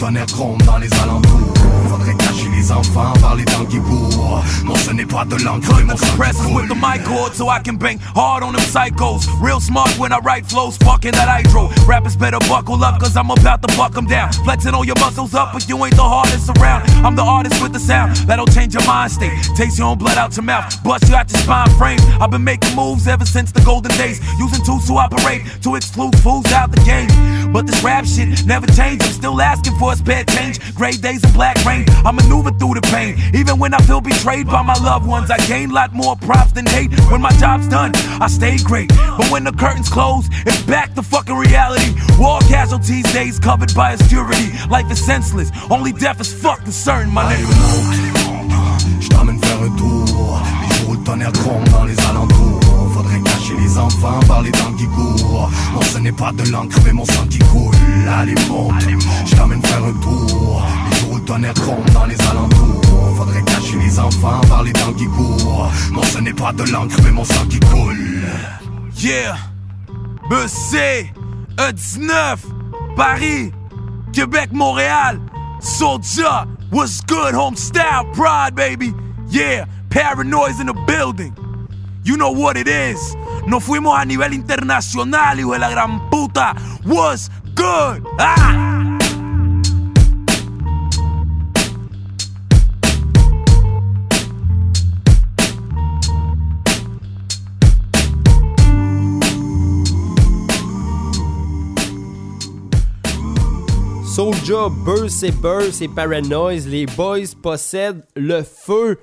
Les 0.01 0.07
jours 0.07 0.13
où 0.13 0.17
le 0.17 0.25
tonnerre 0.25 0.27
gronde 0.27 0.63
dans 0.65 0.79
les 0.79 0.93
alentours 0.95 1.55
Faudrait 1.89 2.15
cacher 2.15 2.49
les 2.57 2.73
enfants 2.73 3.13
par 3.21 3.35
les 3.35 3.45
temps 3.45 3.65
qui 3.69 3.79
courent 3.81 4.43
Non 4.65 4.75
ce 4.77 4.93
n'est 4.93 5.05
pas 5.05 5.25
de 5.25 5.37
l'encre 5.45 5.81
mon 5.85 5.97
sang 5.97 6.17
coule 6.17 6.55
with 6.55 6.69
the 6.69 6.75
mic 6.75 7.05
cord 7.05 7.35
so 7.35 7.49
I 7.49 7.61
can 7.61 7.77
bang 7.77 7.99
hard 8.15 8.43
on 8.43 8.53
them 8.53 8.63
psychos. 8.63 9.27
Real 9.41 9.61
smart 9.61 9.91
when 9.99 10.13
I 10.13 10.19
write 10.19 10.47
flows, 10.47 10.75
sparking 10.75 11.13
that 11.13 11.29
hydro. 11.29 11.69
Rappers 11.87 12.17
better 12.17 12.39
buckle 12.49 12.83
up, 12.85 13.01
cause 13.01 13.17
I'm 13.17 13.31
about 13.31 13.63
to 13.63 13.77
buck 13.77 13.97
'em 13.97 14.07
down. 14.07 14.33
Flexing 14.45 14.75
all 14.75 14.85
your 14.85 14.99
muscles 15.01 15.35
up, 15.35 15.53
but 15.53 15.69
you 15.69 15.77
ain't 15.85 15.97
the 15.97 16.03
hardest 16.03 16.49
around. 16.51 16.89
I'm 17.05 17.17
the 17.17 17.23
artist 17.23 17.61
with 17.63 17.73
the 17.73 17.81
sound 17.81 18.17
that'll 18.29 18.47
change 18.47 18.75
your 18.75 18.87
mind 18.87 19.13
state. 19.13 19.33
Taste 19.57 19.79
your 19.79 19.89
own 19.89 19.99
blood 19.99 20.19
out 20.19 20.37
your 20.37 20.45
mouth, 20.45 20.65
bust 20.85 21.09
you 21.09 21.15
out 21.15 21.31
your 21.31 21.41
spine 21.41 21.71
frame. 21.79 22.01
I've 22.21 22.31
been 22.31 22.45
making 22.45 22.75
moves 22.77 23.07
ever 23.07 23.27
since 23.27 23.53
the 23.53 23.63
golden 23.63 23.93
days, 23.97 24.21
using 24.39 24.63
tools 24.65 24.87
to 24.87 24.95
operate 24.99 25.43
to 25.63 25.75
exclude 25.75 26.17
fools 26.19 26.51
out 26.53 26.71
the 26.71 26.81
game. 26.81 27.09
But 27.53 27.67
this 27.67 27.83
rap 27.83 28.07
shit 28.07 28.47
never 28.47 28.67
changed. 28.67 29.03
I'm 29.03 29.13
still 29.13 29.41
asking 29.41 29.77
for 29.79 29.90
a 29.91 29.97
spare 29.97 30.25
change. 30.25 30.59
Gray 30.75 30.93
days 30.93 31.23
and 31.25 31.33
black 31.35 31.57
rain. 31.65 31.85
I 32.05 32.13
maneuver 32.13 32.51
through 32.53 32.75
the 32.75 32.83
pain. 32.83 33.17
Even 33.35 33.59
when 33.59 33.75
I 33.75 33.79
feel 33.79 34.01
betrayed 34.01 34.47
by 34.47 34.63
my 34.63 34.75
loved 34.75 35.07
ones, 35.07 35.31
I 35.31 35.39
gain 35.47 35.71
a 35.71 35.75
lot 35.75 35.93
more 35.93 36.17
props 36.17 36.53
than 36.53 36.67
hate. 36.67 36.91
When 37.11 37.21
my 37.21 37.33
job's 37.33 37.69
done, 37.69 37.93
I 38.21 38.29
stay 38.29 38.59
great. 38.59 38.89
But 38.89 39.31
when 39.31 39.45
the 39.45 39.53
curtains 39.53 39.89
close, 39.89 40.29
it's 40.47 40.63
back 40.63 40.95
to 40.95 41.03
fucking 41.03 41.37
reality. 41.37 41.93
War 42.19 42.41
casualties, 42.41 43.13
days 43.13 43.39
covered 43.39 43.75
by 43.75 43.93
obscurity. 43.93 44.51
Life 44.69 44.91
is 44.91 45.05
senseless. 45.05 45.51
Only 45.71 45.93
death 45.93 46.21
is 46.21 46.33
fucking 46.33 46.73
certain, 46.73 47.13
my 47.13 47.25
nigga. 47.35 48.31
Un 49.63 49.77
tour 49.77 50.43
Les 50.63 50.77
jours 50.79 50.95
le 50.95 51.05
tonnerre 51.05 51.33
dans 51.71 51.85
les 51.85 51.99
alentours 52.01 52.60
Cacher 53.51 53.63
les 53.63 53.79
enfants 53.79 54.21
par 54.27 54.43
les 54.43 54.53
temps 54.53 54.73
qui 54.73 54.87
courent. 54.87 55.51
Non 55.73 55.83
ce 55.83 55.99
n'est 55.99 56.13
pas 56.13 56.33
de 56.33 56.49
l'encre 56.51 56.77
mais 56.85 56.93
mon 56.93 57.05
sang 57.05 57.27
qui 57.29 57.39
coule. 57.39 57.75
Allez 58.09 58.35
monte, 58.49 58.75
je 59.27 59.37
t'emmène 59.37 59.63
faire 59.63 59.85
un 59.85 59.93
tour. 59.93 60.67
Les 60.91 60.99
jours 61.01 61.25
tonnerre 61.25 61.55
dans 61.93 62.07
les 62.07 62.21
alentours. 62.21 63.17
Faudrait 63.17 63.43
cacher 63.43 63.79
les 63.79 63.99
enfants 63.99 64.41
par 64.49 64.63
les 64.63 64.73
temps 64.73 64.93
qui 64.93 65.07
courent. 65.07 65.71
Non 65.93 66.03
ce 66.03 66.19
n'est 66.19 66.33
pas 66.33 66.53
de 66.53 66.65
l'encre 66.71 66.97
mais 67.05 67.11
mon 67.11 67.25
sang 67.25 67.47
qui 67.49 67.61
coule. 67.61 67.97
Yeah, 68.97 69.37
BC, 70.29 71.11
E19, 71.57 72.37
Paris, 72.97 73.51
Québec, 74.13 74.51
Montréal, 74.53 75.19
Soldier, 75.61 76.45
what's 76.71 77.01
good, 77.07 77.35
home 77.35 77.57
style, 77.57 78.05
pride, 78.13 78.55
baby? 78.55 78.93
Yeah, 79.29 79.65
paranoids 79.89 80.61
in 80.61 80.67
the 80.67 80.75
building. 80.87 81.35
You 82.03 82.17
know 82.17 82.31
what 82.31 82.57
it 82.57 82.67
is. 82.67 83.17
Nos 83.47 83.63
fuimos 83.63 83.99
a 83.99 84.05
nivel 84.05 84.33
internacional, 84.33 85.39
hijo 85.39 85.53
de 85.53 85.59
la 85.59 85.71
gran 85.71 86.09
puta. 86.09 86.55
Was 86.87 87.31
good. 87.55 88.07
Ah. 88.19 88.71
Soulja, 104.21 104.69
Burst 104.69 105.23
et 105.23 105.31
Burst 105.31 105.81
et 105.83 105.89
Paranoise, 105.89 106.67
les 106.67 106.85
boys 106.85 107.35
possèdent 107.41 108.05
le 108.17 108.43
feu 108.43 108.99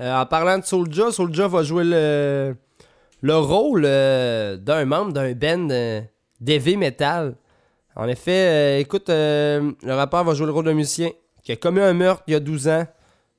Euh, 0.00 0.14
en 0.14 0.26
parlant 0.26 0.58
de 0.58 0.64
Soulja, 0.64 1.10
Soulja 1.10 1.48
va 1.48 1.62
jouer 1.62 1.84
le, 1.84 2.54
le 3.20 3.36
rôle 3.36 3.82
euh, 3.84 4.56
d'un 4.56 4.84
membre 4.84 5.12
d'un 5.12 5.32
band 5.32 5.68
euh, 5.70 6.00
d'heavy 6.40 6.76
metal. 6.76 7.36
En 7.96 8.06
effet, 8.06 8.30
euh, 8.30 8.78
écoute, 8.78 9.08
le 9.08 9.74
rappeur 9.88 10.22
va 10.24 10.34
jouer 10.34 10.46
le 10.46 10.52
rôle 10.52 10.66
d'un 10.66 10.74
musicien 10.74 11.10
qui 11.42 11.52
a 11.52 11.56
commis 11.56 11.80
un 11.80 11.94
meurtre 11.94 12.22
il 12.28 12.32
y 12.32 12.36
a 12.36 12.40
12 12.40 12.68
ans. 12.68 12.86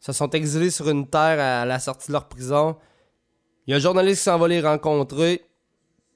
Ils 0.02 0.06
se 0.06 0.12
sont 0.12 0.30
exilés 0.32 0.70
sur 0.70 0.90
une 0.90 1.08
terre 1.08 1.40
à 1.40 1.66
la 1.66 1.80
sortie 1.80 2.08
de 2.08 2.14
leur 2.14 2.28
prison. 2.28 2.76
Il 3.66 3.72
y 3.72 3.74
a 3.74 3.78
un 3.78 3.80
journaliste 3.80 4.20
qui 4.20 4.24
s'en 4.26 4.38
va 4.38 4.48
les 4.48 4.62
rencontrer. 4.62 5.46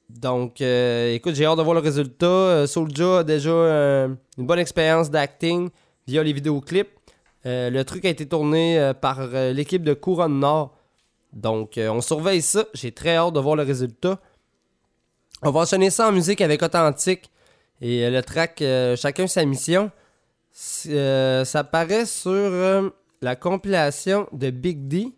Donc, 0.09 0.61
écoute, 0.61 1.35
j'ai 1.35 1.45
hâte 1.45 1.57
de 1.57 1.63
voir 1.63 1.75
le 1.75 1.81
résultat. 1.81 2.65
Soulja 2.67 3.19
a 3.19 3.23
déjà 3.23 3.51
une 3.51 4.17
bonne 4.45 4.59
expérience 4.59 5.09
d'acting 5.09 5.69
via 6.07 6.23
les 6.23 6.33
vidéoclips. 6.33 7.02
Euh, 7.45 7.69
le 7.69 7.83
truc 7.83 8.05
a 8.05 8.09
été 8.09 8.25
tourné 8.27 8.79
euh, 8.79 8.93
par 8.93 9.19
euh, 9.19 9.51
l'équipe 9.51 9.83
de 9.83 9.93
Couronne 9.93 10.39
Nord. 10.39 10.77
Donc, 11.33 11.79
on 11.79 11.99
surveille 12.01 12.41
ça. 12.43 12.65
J'ai 12.73 12.91
très 12.91 13.15
hâte 13.15 13.33
de 13.33 13.39
voir 13.39 13.55
le 13.55 13.63
résultat. 13.63 14.19
On 15.41 15.49
va 15.49 15.61
enchaîner 15.61 15.89
ça 15.89 16.09
en 16.09 16.11
musique 16.11 16.41
avec 16.41 16.61
Authentique. 16.61 17.31
Et 17.81 18.07
le 18.07 18.21
track 18.21 18.63
Chacun 18.95 19.25
sa 19.25 19.43
mission. 19.43 19.89
Ça 20.51 21.63
paraît 21.63 22.05
sur 22.05 22.91
la 23.23 23.35
compilation 23.35 24.27
de 24.31 24.51
Big 24.51 24.87
D. 24.87 25.11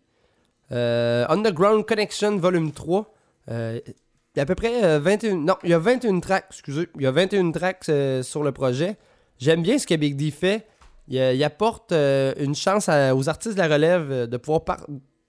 Underground 0.72 1.86
Connection 1.86 2.38
Volume 2.38 2.72
3. 2.72 3.14
Euh, 3.52 3.80
il 3.86 4.38
y 4.38 4.40
a 4.40 4.44
à 4.44 4.46
peu 4.46 4.56
près 4.56 4.84
euh, 4.84 5.00
21. 5.00 5.36
Non, 5.36 5.56
il 5.64 5.70
y 5.70 5.74
a 5.74 5.80
21 5.80 6.20
tracks, 6.20 6.46
excusez. 6.50 6.90
Il 6.96 7.02
y 7.02 7.08
a 7.08 7.12
21 7.12 7.52
tracks 7.52 7.90
sur 8.24 8.44
le 8.44 8.52
projet. 8.52 8.98
J'aime 9.40 9.62
bien 9.62 9.78
ce 9.78 9.88
que 9.88 9.96
Big 9.96 10.16
D 10.16 10.32
fait. 10.32 10.66
Il, 11.08 11.20
euh, 11.20 11.34
il 11.34 11.44
apporte 11.44 11.92
euh, 11.92 12.34
une 12.38 12.56
chance 12.56 12.90
aux 12.90 13.30
artistes 13.30 13.56
de 13.56 13.60
la 13.60 13.68
relève 13.68 14.12
euh, 14.12 14.28
de 14.28 14.38
pouvoir 14.38 14.62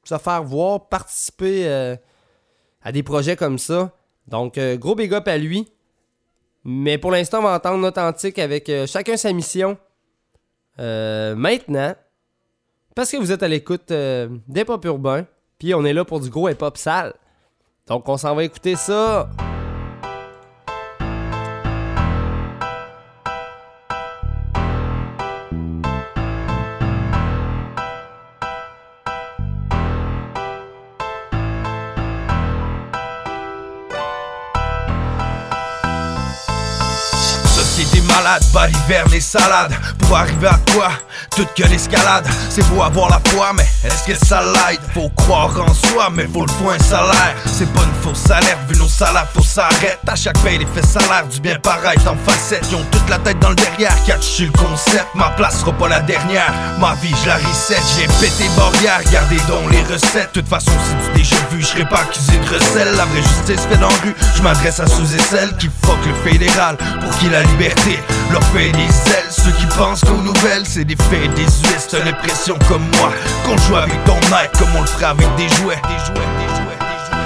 se 0.05 0.17
faire 0.19 0.43
voir, 0.43 0.89
participer 0.89 1.69
à 2.81 2.93
des 2.93 3.03
projets 3.03 3.35
comme 3.35 3.59
ça. 3.59 3.91
Donc, 4.29 4.57
gros 4.57 4.95
big 4.95 5.13
up 5.13 5.27
à 5.27 5.37
lui. 5.37 5.69
Mais 6.63 6.97
pour 6.97 7.11
l'instant, 7.11 7.41
on 7.41 7.43
va 7.43 7.57
entendre 7.57 7.85
Authentique 7.89 8.39
avec 8.39 8.71
chacun 8.87 9.17
sa 9.17 9.33
mission. 9.33 9.77
Maintenant, 10.79 11.97
parce 12.95 13.11
que 13.11 13.17
vous 13.17 13.33
êtes 13.33 13.43
à 13.43 13.49
l'écoute 13.49 13.89
des 13.89 14.65
pop 14.65 14.85
urbains, 14.85 15.27
puis 15.59 15.75
on 15.75 15.85
est 15.85 15.93
là 15.93 16.05
pour 16.05 16.21
du 16.21 16.31
gros 16.31 16.49
hip-hop 16.49 16.77
sale. 16.77 17.13
Donc, 17.89 18.09
on 18.09 18.17
s'en 18.17 18.37
va 18.37 18.45
écouter 18.45 18.77
ça. 18.77 19.29
Malade, 38.37 38.53
balivernes 38.53 39.15
et 39.15 39.21
salades. 39.21 39.75
Pour 39.99 40.17
arriver 40.17 40.49
à 40.49 40.59
toi, 40.73 40.89
toute 41.35 41.53
que 41.55 41.63
l'escalade 41.69 42.27
C'est 42.51 42.67
beau 42.69 42.83
avoir 42.83 43.11
la 43.11 43.21
foi, 43.31 43.53
mais 43.55 43.67
est-ce 43.85 44.05
que 44.05 44.27
ça 44.27 44.41
l'aide? 44.41 44.81
Faut 44.95 45.11
croire 45.11 45.51
en 45.61 45.73
soi, 45.75 46.09
mais 46.13 46.27
faut 46.27 46.43
le 46.43 46.49
faut 46.49 46.71
un 46.71 46.79
salaire. 46.79 47.37
C'est 47.47 47.71
pas 47.73 47.83
une 47.83 48.03
fausse 48.03 48.31
alerte, 48.31 48.59
vu 48.69 48.79
nos 48.79 48.89
salaires, 48.89 49.29
faut 49.35 49.43
s'arrêter. 49.43 49.99
À 50.07 50.17
chaque 50.17 50.39
paye, 50.39 50.59
les 50.59 50.67
faits 50.67 50.87
salaires, 50.87 51.27
du 51.27 51.41
bien 51.41 51.59
pareil 51.59 51.99
en 52.07 52.17
facette. 52.31 52.65
Ils 52.71 52.77
ont 52.77 52.85
toute 52.91 53.09
la 53.09 53.19
tête 53.19 53.39
dans 53.41 53.51
le 53.51 53.57
derrière, 53.57 53.95
catch 54.05 54.41
le 54.41 54.51
concept. 54.53 55.07
Ma 55.15 55.31
place 55.31 55.61
sera 55.61 55.73
pas 55.73 55.89
la 55.89 56.01
dernière, 56.01 56.53
ma 56.79 56.95
vie 56.95 57.15
je 57.23 57.29
la 57.29 57.37
reset 57.37 57.77
J'ai 57.97 58.07
pété 58.07 58.49
barrière, 58.57 59.01
gardez 59.13 59.41
donc 59.49 59.71
les 59.71 59.83
recettes. 59.83 60.35
De 60.35 60.41
toute 60.41 60.49
façon, 60.49 60.73
c'est 60.87 61.13
du 61.13 61.19
déjà 61.19 61.37
vu, 61.51 61.61
je 61.61 61.67
serai 61.67 61.85
pas 61.89 62.01
accusé 62.01 62.33
de 62.39 62.55
recel. 62.55 62.95
La 62.97 63.05
vraie 63.05 63.23
justice 63.23 63.67
fait 63.69 63.79
dans 63.79 63.89
rue, 63.89 64.15
je 64.37 64.43
m'adresse 64.43 64.81
à 64.81 64.87
ceux 64.87 65.15
et 65.15 65.23
celles 65.23 65.57
Qui 65.57 65.71
fuck 65.85 65.99
le 66.07 66.31
fédéral, 66.31 66.77
pour 67.01 67.17
qui 67.19 67.29
la 67.29 67.43
liberté 67.43 67.99
leur 68.31 68.43
fait 68.45 68.71
des 68.71 68.81
ailes. 68.81 69.31
Ceux 69.31 69.53
qui 69.53 69.67
pensent 69.77 70.01
qu'aux 70.01 70.23
nouvelles, 70.23 70.65
c'est 70.67 70.85
des 70.85 70.97
faits 71.11 71.25
et 71.25 71.29
des 71.29 71.43
huiles 71.43 71.87
T'as 71.89 72.05
l'impression 72.05 72.59
comme 72.69 72.83
moi, 72.99 73.11
qu'on 73.45 73.57
joue 73.59 73.77
avec 73.77 74.03
ton 74.05 74.17
maître 74.31 74.59
Comme 74.59 74.75
on 74.77 74.81
le 74.81 74.87
ferait 74.87 75.07
avec 75.07 75.29
des 75.37 75.49
jouets, 75.49 75.81
des 75.89 75.99
jouets, 76.05 76.29
des 76.39 76.49
jouets, 76.55 76.79
des 76.79 77.01
jouets. 77.07 77.17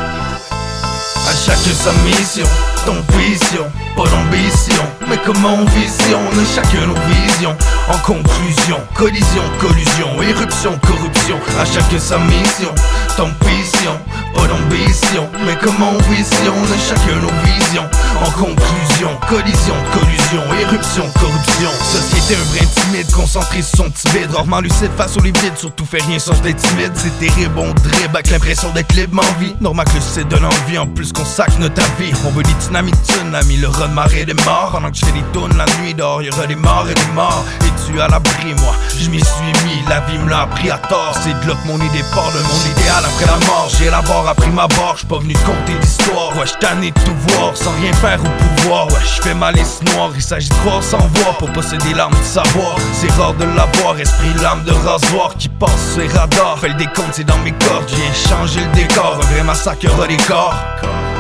À 1.28 1.32
chacun 1.32 1.74
sa 1.74 1.92
mission, 2.04 2.46
ton 2.84 2.96
vision, 3.18 3.66
pas 3.96 4.08
d'ambition. 4.08 4.82
Mais 5.08 5.18
comment 5.24 5.54
on 5.54 5.64
visionne 5.66 6.46
chacun 6.54 6.86
nos 6.86 6.94
visions? 6.94 7.56
En 7.88 7.98
conclusion, 7.98 8.78
collision, 8.94 9.42
collusion, 9.58 10.22
éruption, 10.22 10.78
corruption 10.86 11.36
À 11.60 11.64
chacun 11.64 11.98
sa 11.98 12.18
mission, 12.18 12.72
ton 13.16 13.30
vision, 13.46 13.98
pas 14.34 14.46
d'ambition. 14.46 15.28
Mais 15.44 15.56
comment 15.62 15.90
on 15.90 16.12
visionne 16.12 16.78
chacun 16.88 17.16
nos 17.16 17.32
visions? 17.44 17.88
En 18.24 18.30
conclusion, 18.32 19.10
collision, 19.28 19.74
collusion, 19.92 20.42
éruption, 20.60 21.04
corruption. 21.18 21.70
Société 21.82 22.36
un 22.40 22.54
brin 22.54 22.66
timide, 22.66 23.10
concentré 23.10 23.62
son 23.62 23.90
petit 23.90 24.08
bide 24.08 24.30
Rarement 24.32 24.60
lucide 24.60 24.90
face 24.96 25.16
au 25.16 25.20
livide, 25.20 25.56
surtout 25.56 25.84
fait 25.84 26.02
rien 26.02 26.18
sans 26.18 26.34
être 26.44 26.56
timide. 26.56 26.92
C'est 26.94 27.18
terrible, 27.18 27.58
on 27.58 27.72
dribble 27.74 28.14
avec 28.14 28.30
l'impression 28.30 28.70
d'être 28.72 28.94
libre 28.94 29.20
en 29.20 29.40
vie. 29.40 29.54
Normal 29.60 29.86
que 29.86 29.94
lucide 29.94 30.28
donne 30.28 30.44
envie, 30.44 30.78
en 30.78 30.86
plus 30.86 31.12
qu'on 31.12 31.24
sac 31.24 31.50
notre 31.58 31.82
vie 31.98 32.12
On 32.26 32.30
veut 32.30 32.44
dynamites 32.70 33.10
l'ami, 33.32 33.56
le 33.56 33.68
run 33.68 33.88
marée 33.88 34.24
des 34.24 34.34
morts. 34.34 34.70
Pendant 34.72 34.90
que 34.90 34.96
je 34.96 35.04
des 35.06 35.24
tonnes 35.32 35.56
la 35.56 35.66
nuit 35.80 35.94
dehors, 35.94 36.22
y'aura 36.22 36.46
des 36.46 36.54
morts 36.54 36.86
et 36.88 36.94
des 36.94 37.12
morts. 37.14 37.44
Et 37.62 37.92
tu 37.92 38.00
à 38.00 38.08
l'abri, 38.08 38.54
moi, 38.58 38.74
je 38.96 39.10
m'y 39.10 39.18
suis 39.18 39.52
mis, 39.64 39.82
la 39.88 40.00
vie 40.00 40.18
me 40.18 40.30
l'a 40.30 40.42
appris 40.42 40.70
à 40.70 40.78
tort. 40.78 41.14
C'est 41.20 41.38
de 41.40 41.48
là 41.48 41.56
mon 41.66 41.76
idée 41.76 42.04
part 42.14 42.30
de 42.32 42.38
mon 42.38 42.72
idéal 42.72 43.04
après 43.04 43.26
la 43.26 43.46
mort. 43.46 43.68
J'ai 43.76 43.90
la 43.90 44.00
barre, 44.02 44.28
appris 44.28 44.50
ma 44.50 44.68
barre, 44.68 44.94
j'suis 44.96 45.06
pas 45.06 45.18
venu 45.18 45.34
te 45.34 45.44
conter 45.44 45.74
d'histoire. 45.80 46.30
Ouais, 46.36 46.46
j'suis 46.46 46.90
de 46.90 47.00
tout 47.00 47.16
voir, 47.28 47.56
sans 47.56 47.72
rien 47.80 47.92
faire 47.94 48.20
au 48.20 48.44
pouvoir. 48.44 48.86
Ouais, 48.86 49.00
j'fais 49.04 49.34
ma 49.34 49.50
liste 49.50 49.82
noire, 49.92 50.10
il 50.14 50.22
s'agit 50.22 50.48
de 50.48 50.54
croire 50.54 50.82
sans 50.82 50.98
voir 50.98 51.36
Pour 51.38 51.50
posséder 51.52 51.94
l'âme 51.94 52.12
de 52.12 52.24
savoir, 52.24 52.76
c'est 52.94 53.10
rare 53.12 53.34
de 53.34 53.44
l'avoir 53.44 53.98
Esprit 53.98 54.32
l'âme 54.40 54.64
de 54.64 54.72
rasoir 54.72 55.34
qui 55.38 55.48
passe 55.48 55.92
sur 55.92 56.02
les 56.02 56.08
radars. 56.08 56.58
Fais 56.60 56.68
le 56.68 56.74
décompte, 56.74 57.12
c'est 57.12 57.24
dans 57.24 57.38
mes 57.38 57.52
cordes, 57.52 57.88
j'ai 57.88 58.28
changé 58.28 58.60
le 58.60 58.72
décor. 58.74 59.18
Un 59.20 59.26
vrai 59.32 59.42
massacre 59.42 59.86
aura 59.92 60.06
des 60.06 60.16
corps. 60.16 60.54
à 60.54 61.19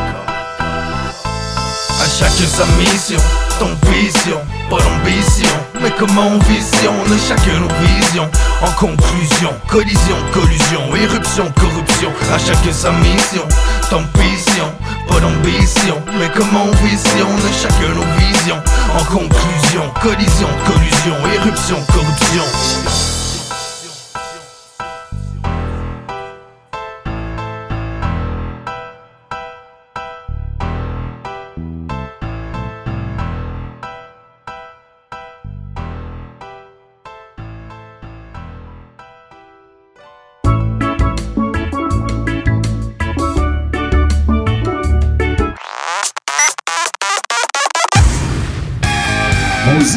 chacun 2.20 2.46
sa 2.46 2.66
mission, 2.76 3.18
ton 3.58 3.70
vision, 3.90 4.38
pas 4.68 4.76
d'ambition. 4.76 5.48
Mais 5.80 5.90
comment 5.98 6.28
on 6.28 6.38
visionne 6.40 7.18
chacun 7.26 7.58
nos 7.60 7.72
visions 7.86 8.28
En 8.60 8.70
conclusion, 8.72 9.50
collision, 9.68 10.16
collusion, 10.32 10.94
éruption, 10.96 11.50
corruption. 11.58 12.12
À 12.34 12.38
chacun 12.38 12.72
sa 12.72 12.92
mission, 12.92 13.44
ton 13.88 14.04
vision, 14.20 14.70
pas 15.08 15.20
d'ambition. 15.20 15.96
Mais 16.18 16.30
comment 16.36 16.64
on 16.64 16.86
visionne 16.86 17.40
chacun 17.62 17.94
nos 17.94 18.04
visions 18.18 18.62
En 18.94 19.04
conclusion, 19.04 19.82
collision, 20.02 20.48
collusion, 20.66 21.16
éruption, 21.34 21.76
corruption 21.92 23.19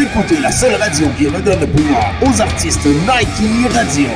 Écoutez 0.02 0.39
la 0.39 0.52
seule 0.52 0.74
radio 0.76 1.08
qui 1.18 1.28
redonne 1.28 1.60
le 1.60 1.68
pouvoir 1.68 2.14
aux 2.24 2.41
artistes 2.41 2.86
Nike 2.86 3.72
Radio. 3.74 4.08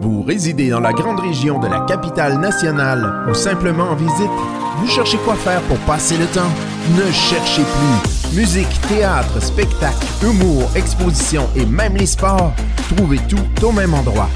Vous 0.00 0.22
résidez 0.22 0.70
dans 0.70 0.80
la 0.80 0.92
grande 0.92 1.20
région 1.20 1.58
de 1.58 1.68
la 1.68 1.80
capitale 1.80 2.38
nationale 2.38 3.26
ou 3.28 3.34
simplement 3.34 3.90
en 3.90 3.94
visite? 3.94 4.30
Vous 4.78 4.88
cherchez 4.88 5.18
quoi 5.18 5.34
faire 5.34 5.60
pour 5.62 5.76
passer 5.80 6.16
le 6.16 6.26
temps? 6.26 6.50
Ne 6.96 7.12
cherchez 7.12 7.62
plus. 7.62 8.36
Musique, 8.36 8.80
théâtre, 8.88 9.42
spectacle, 9.42 10.06
humour, 10.22 10.70
exposition 10.74 11.48
et 11.54 11.66
même 11.66 11.96
les 11.96 12.06
sports, 12.06 12.54
trouvez 12.96 13.18
tout 13.28 13.66
au 13.66 13.70
même 13.70 13.92
endroit. 13.92 14.30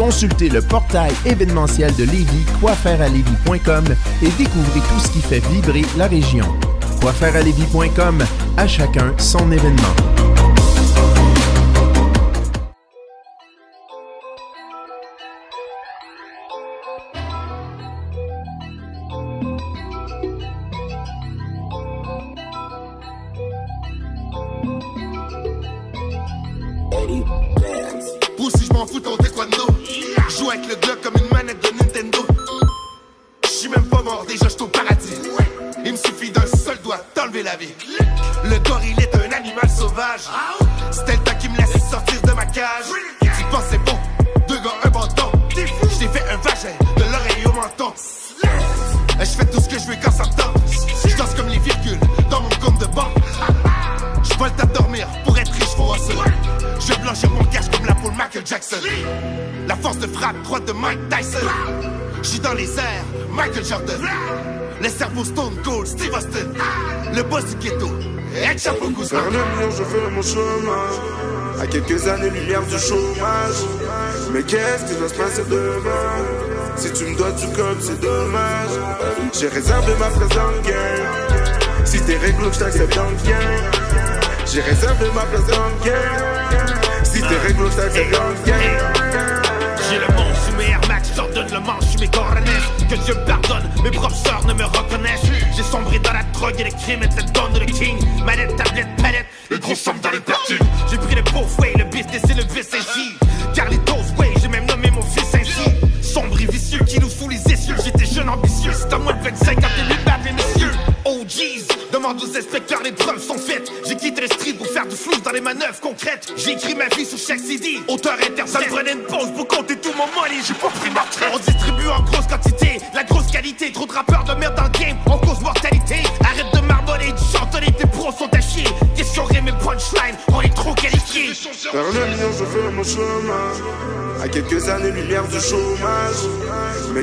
Consultez 0.00 0.48
le 0.48 0.62
portail 0.62 1.12
événementiel 1.26 1.94
de 1.94 2.04
Lévis, 2.04 2.46
quoifairealévis.com 2.58 3.84
et 4.22 4.30
découvrez 4.38 4.80
tout 4.80 4.98
ce 4.98 5.10
qui 5.10 5.20
fait 5.20 5.46
vibrer 5.48 5.84
la 5.98 6.06
région. 6.06 6.46
Quoifairealévis.com, 7.02 8.24
à 8.56 8.66
chacun 8.66 9.12
son 9.18 9.52
événement. 9.52 10.09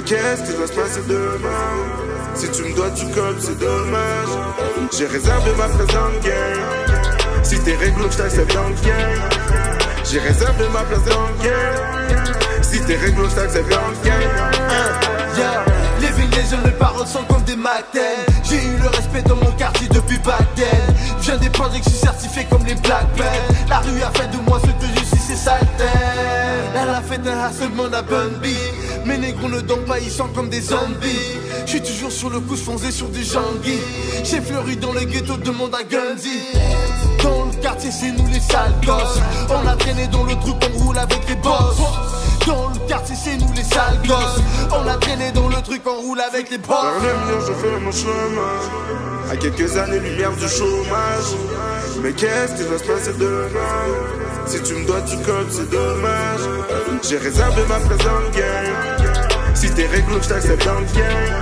Qu'est-ce 0.07 0.43
qui 0.43 0.57
va 0.57 0.67
se 0.67 0.73
passer 0.73 1.01
demain? 1.07 1.75
Si 2.33 2.49
tu 2.51 2.63
me 2.63 2.75
dois 2.75 2.89
du 2.91 3.05
code, 3.07 3.37
c'est 3.39 3.59
dommage. 3.59 4.29
J'ai 4.97 5.05
réservé 5.05 5.51
ma 5.57 5.67
le 5.67 5.85
game. 5.85 7.43
Si 7.43 7.59
t'es 7.59 7.75
réglo, 7.75 8.09
je 8.09 8.17
t'accepte 8.17 8.53
dans 8.53 8.69
le. 8.69 8.75
J'ai 10.09 10.19
réservé 10.19 10.67
ma 10.69 10.83
place 10.83 11.03
dans 11.03 11.27
le. 11.43 12.63
Si 12.63 12.79
t'es 12.81 12.95
réglo, 12.95 13.27
je 13.29 13.35
t'accepte 13.35 13.69
dans 13.69 13.87
le 13.87 14.07
game. 14.07 14.21
Yeah, 15.37 15.65
living 15.99 16.29
legend, 16.31 16.63
les 16.65 16.71
paroles 16.71 17.07
sont 17.07 17.23
comme 17.25 17.43
des 17.43 17.55
matins. 17.55 17.99
J'ai 18.43 18.63
eu 18.63 18.77
le 18.81 18.87
respect 18.87 19.23
dans 19.23 19.35
mon 19.35 19.51
quartier 19.51 19.87
depuis. 19.89 20.17
Je 21.19 21.31
viens 21.31 21.37
des 21.37 21.49
points 21.49 21.69
que 21.69 21.77
je 21.77 21.89
suis 21.89 21.99
certifié 21.99 22.45
comme 22.49 22.65
les 22.65 22.75
Black. 22.75 23.05
La 23.69 23.79
rue 23.79 24.01
a 24.01 24.11
fait 24.11 24.27
de 24.27 24.37
moi 24.47 24.59
ce 24.61 24.67
que 24.67 24.99
je 24.99 25.05
suis, 25.05 25.17
c'est 25.27 25.35
salté. 25.35 25.83
Elle 26.75 26.89
a 26.89 27.01
fait 27.01 27.19
un 27.27 27.37
harcèlement 27.37 27.91
à 27.93 28.01
Bunby. 28.01 28.55
Mes 29.07 29.17
négros 29.17 29.47
ne 29.47 29.61
dorment 29.61 29.85
pas, 29.85 29.99
ils 29.99 30.11
sont 30.11 30.27
comme 30.35 30.49
des 30.49 30.59
zombies. 30.59 31.37
Je 31.65 31.71
suis 31.71 31.81
toujours 31.81 32.11
sur 32.11 32.29
le 32.29 32.41
coup, 32.41 32.57
foncé 32.57 32.91
sur 32.91 33.07
des 33.07 33.23
janguis. 33.23 33.79
J'ai 34.23 34.41
fleuri 34.41 34.75
dans 34.75 34.91
le 34.91 35.01
ghetto, 35.05 35.37
demande 35.37 35.73
à 35.75 35.83
Gundy. 35.83 36.41
Dans 37.23 37.45
le 37.45 37.61
quartier, 37.61 37.89
c'est 37.89 38.11
nous 38.11 38.27
les 38.27 38.39
sales 38.41 38.73
gosses. 38.85 39.19
On 39.49 39.65
a 39.65 39.75
traîné 39.75 40.07
dans 40.07 40.23
le 40.23 40.35
truc, 40.35 40.55
on 40.61 40.77
roule 40.83 40.96
On 44.71 44.87
a 44.87 44.95
traîné 44.97 45.31
dans 45.31 45.47
le 45.47 45.61
truc, 45.61 45.81
on 45.85 46.01
roule 46.01 46.19
avec 46.21 46.49
les 46.49 46.57
boss. 46.57 46.77
Vers 47.01 47.25
mur, 47.25 47.41
je 47.41 47.53
fais 47.53 47.79
mon 47.79 47.91
chemin. 47.91 49.31
À 49.31 49.35
quelques 49.35 49.77
années-lumière 49.77 50.31
du 50.31 50.47
chômage. 50.47 51.35
Mais 52.01 52.11
qu'est-ce 52.13 52.55
qui 52.55 52.63
va 52.63 52.77
se 52.77 52.83
passer 52.83 53.13
demain? 53.13 53.47
Si 54.45 54.61
tu 54.61 54.73
me 54.75 54.85
dois 54.85 55.01
du 55.01 55.17
code, 55.17 55.47
c'est 55.51 55.69
dommage. 55.69 56.41
J'ai 57.07 57.17
réservé 57.17 57.61
ma 57.67 57.77
le 57.79 58.29
game. 58.31 59.53
Si 59.53 59.69
t'es 59.71 59.87
réglo, 59.87 60.19
je 60.21 60.29
t'accepte 60.29 60.65
dans 60.65 60.79
le 60.79 60.85
game. 60.85 61.39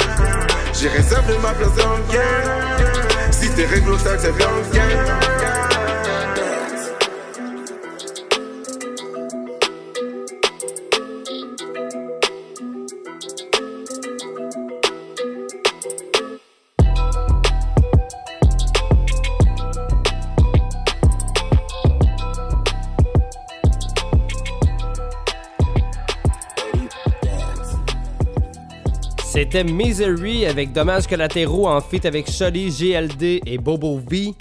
J'ai 0.74 0.90
réservé 0.90 1.38
ma 1.42 1.54
place 1.54 1.76
dans 1.76 1.96
le 1.96 2.14
game. 2.14 3.32
Si 3.32 3.50
t'es 3.50 3.66
réglo, 3.66 3.98
je 3.98 4.04
t'accepte 4.04 4.40
dans 4.40 4.52
le 4.52 4.74
game. 4.74 5.75
C'était 29.56 29.72
Misery 29.72 30.46
avec 30.46 30.74
Dommages 30.74 31.08
collatéraux 31.08 31.70
en 31.70 31.80
feat 31.80 32.06
avec 32.06 32.30
Sholly, 32.30 32.72
GLD 32.72 33.42
et 33.46 33.58
Bobo 33.58 33.98
V. 34.06 34.34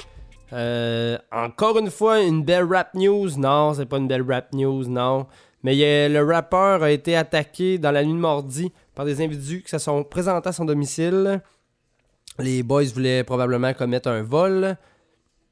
Euh, 0.53 1.17
encore 1.31 1.79
une 1.79 1.89
fois, 1.93 2.21
une 2.21 2.43
belle 2.43 2.65
rap 2.65 2.93
news. 2.95 3.29
Non, 3.39 3.75
c'est 3.75 3.87
pas 3.87 3.99
une 3.99 4.09
belle 4.09 4.29
rap 4.29 4.53
news, 4.53 4.89
non. 4.89 5.29
Mais 5.62 6.09
le 6.09 6.21
rappeur 6.21 6.83
a 6.83 6.91
été 6.91 7.15
attaqué 7.15 7.79
dans 7.79 7.93
la 7.93 8.05
nuit 8.05 8.15
de 8.15 8.19
mardi 8.19 8.73
par 8.97 9.05
des 9.05 9.23
individus 9.23 9.62
qui 9.62 9.71
se 9.71 9.79
sont 9.79 10.03
présentés 10.03 10.49
à 10.49 10.53
son 10.53 10.65
domicile. 10.65 11.41
Les 12.41 12.65
boys 12.65 12.83
voulaient 12.93 13.23
probablement 13.23 13.73
commettre 13.73 14.09
un 14.09 14.23
vol. 14.23 14.77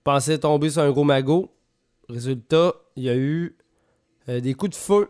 Pensaient 0.03 0.39
tomber 0.39 0.71
sur 0.71 0.83
un 0.83 0.91
gros 0.91 1.05
magot. 1.05 1.53
Résultat, 2.09 2.75
il 2.97 3.05
y 3.05 3.11
a 3.11 3.15
eu 3.15 3.57
euh, 4.29 4.41
des 4.41 4.55
coups 4.55 4.73
de 4.73 4.77
feu 4.77 5.09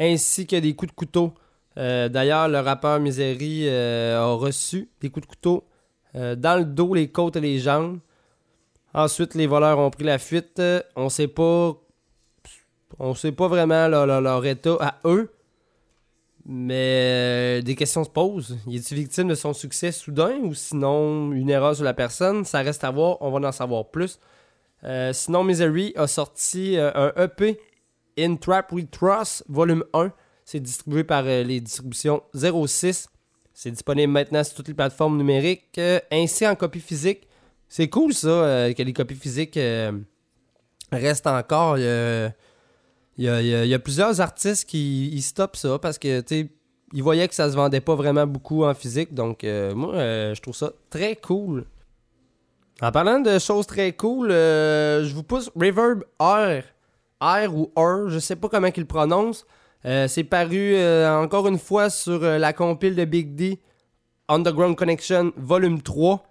ainsi 0.00 0.48
que 0.48 0.56
des 0.56 0.74
coups 0.74 0.90
de 0.90 0.96
couteau. 0.96 1.32
Euh, 1.78 2.08
D'ailleurs, 2.08 2.48
le 2.48 2.58
rappeur 2.60 3.00
Misery 3.00 3.68
euh, 3.68 4.18
a 4.20 4.34
reçu 4.34 4.90
des 5.00 5.10
coups 5.10 5.26
de 5.26 5.30
couteau 5.30 5.64
euh, 6.14 6.34
dans 6.34 6.58
le 6.58 6.64
dos, 6.64 6.94
les 6.94 7.08
côtes 7.08 7.36
et 7.36 7.40
les 7.40 7.58
jambes. 7.58 7.98
Ensuite, 8.94 9.34
les 9.34 9.46
voleurs 9.46 9.78
ont 9.78 9.90
pris 9.90 10.04
la 10.04 10.18
fuite. 10.18 10.60
On 10.96 11.08
sait 11.08 11.28
pas. 11.28 11.74
On 12.98 13.14
sait 13.14 13.32
pas 13.32 13.48
vraiment 13.48 13.88
leur, 13.88 14.44
état 14.44 14.76
à 14.80 14.98
eux. 15.06 15.32
Mais 16.44 17.62
des 17.62 17.74
questions 17.74 18.04
se 18.04 18.10
posent. 18.10 18.58
Y 18.66 18.76
est-il 18.76 18.96
victime 18.98 19.28
de 19.28 19.34
son 19.34 19.54
succès 19.54 19.92
soudain 19.92 20.38
ou 20.42 20.54
sinon 20.54 21.32
une 21.32 21.48
erreur 21.48 21.74
sur 21.74 21.84
la 21.84 21.94
personne? 21.94 22.44
Ça 22.44 22.60
reste 22.60 22.84
à 22.84 22.90
voir. 22.90 23.16
On 23.22 23.30
va 23.30 23.48
en 23.48 23.52
savoir 23.52 23.86
plus. 23.86 24.18
Sinon, 25.12 25.44
Misery 25.44 25.94
a 25.96 26.06
sorti 26.06 26.76
un 26.76 27.12
EP 27.16 27.58
In 28.18 28.36
Trap 28.36 28.72
We 28.72 28.84
Trust, 28.90 29.44
volume 29.48 29.84
1. 29.94 30.12
C'est 30.44 30.60
distribué 30.60 31.04
par 31.04 31.24
euh, 31.26 31.42
les 31.42 31.60
distributions 31.60 32.22
06. 32.34 33.08
C'est 33.54 33.70
disponible 33.70 34.12
maintenant 34.12 34.42
sur 34.42 34.54
toutes 34.54 34.68
les 34.68 34.74
plateformes 34.74 35.16
numériques, 35.16 35.78
euh, 35.78 36.00
ainsi 36.10 36.46
en 36.46 36.54
copie 36.54 36.80
physique. 36.80 37.28
C'est 37.68 37.88
cool 37.88 38.12
ça, 38.12 38.28
euh, 38.28 38.72
que 38.72 38.82
les 38.82 38.92
copies 38.92 39.14
physiques 39.14 39.58
restent 40.90 41.26
encore. 41.26 41.78
Il 41.78 42.32
y 43.18 43.28
a, 43.74 43.78
plusieurs 43.78 44.20
artistes 44.20 44.68
qui 44.68 45.22
stoppent 45.22 45.56
ça 45.56 45.78
parce 45.78 45.98
que, 45.98 46.22
ils 46.94 47.02
voyaient 47.02 47.28
que 47.28 47.34
ça 47.34 47.50
se 47.50 47.56
vendait 47.56 47.80
pas 47.80 47.94
vraiment 47.94 48.26
beaucoup 48.26 48.64
en 48.64 48.74
physique. 48.74 49.14
Donc, 49.14 49.44
moi, 49.44 49.94
je 50.34 50.40
trouve 50.40 50.54
ça 50.54 50.72
très 50.90 51.16
cool. 51.16 51.64
En 52.82 52.90
parlant 52.90 53.20
de 53.20 53.38
choses 53.38 53.66
très 53.66 53.92
cool, 53.92 54.30
je 54.30 55.12
vous 55.14 55.22
pousse 55.22 55.50
Reverb 55.56 56.04
R. 56.18 56.62
R 57.22 57.54
ou 57.54 57.72
R, 57.76 58.08
je 58.08 58.18
sais 58.18 58.36
pas 58.36 58.48
comment 58.48 58.70
qu'il 58.70 58.82
le 58.82 58.88
prononce. 58.88 59.46
Euh, 59.84 60.06
c'est 60.06 60.24
paru 60.24 60.74
euh, 60.76 61.10
encore 61.20 61.48
une 61.48 61.58
fois 61.58 61.90
sur 61.90 62.22
euh, 62.22 62.38
la 62.38 62.52
compile 62.52 62.94
de 62.94 63.04
Big 63.04 63.34
D, 63.34 63.60
Underground 64.28 64.76
Connection, 64.76 65.32
volume 65.36 65.82
3. 65.82 66.22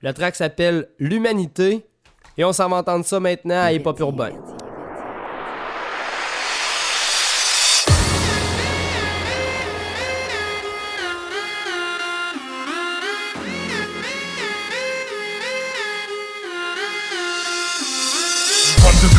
Le 0.00 0.12
track 0.12 0.36
s'appelle 0.36 0.88
L'Humanité. 0.98 1.84
Et 2.38 2.44
on 2.44 2.52
s'en 2.52 2.68
va 2.68 2.76
entendre 2.76 3.04
ça 3.04 3.20
maintenant 3.20 3.62
à 3.62 3.72
Hip 3.72 3.82
Hop 3.84 3.98
Urbain. 4.00 4.32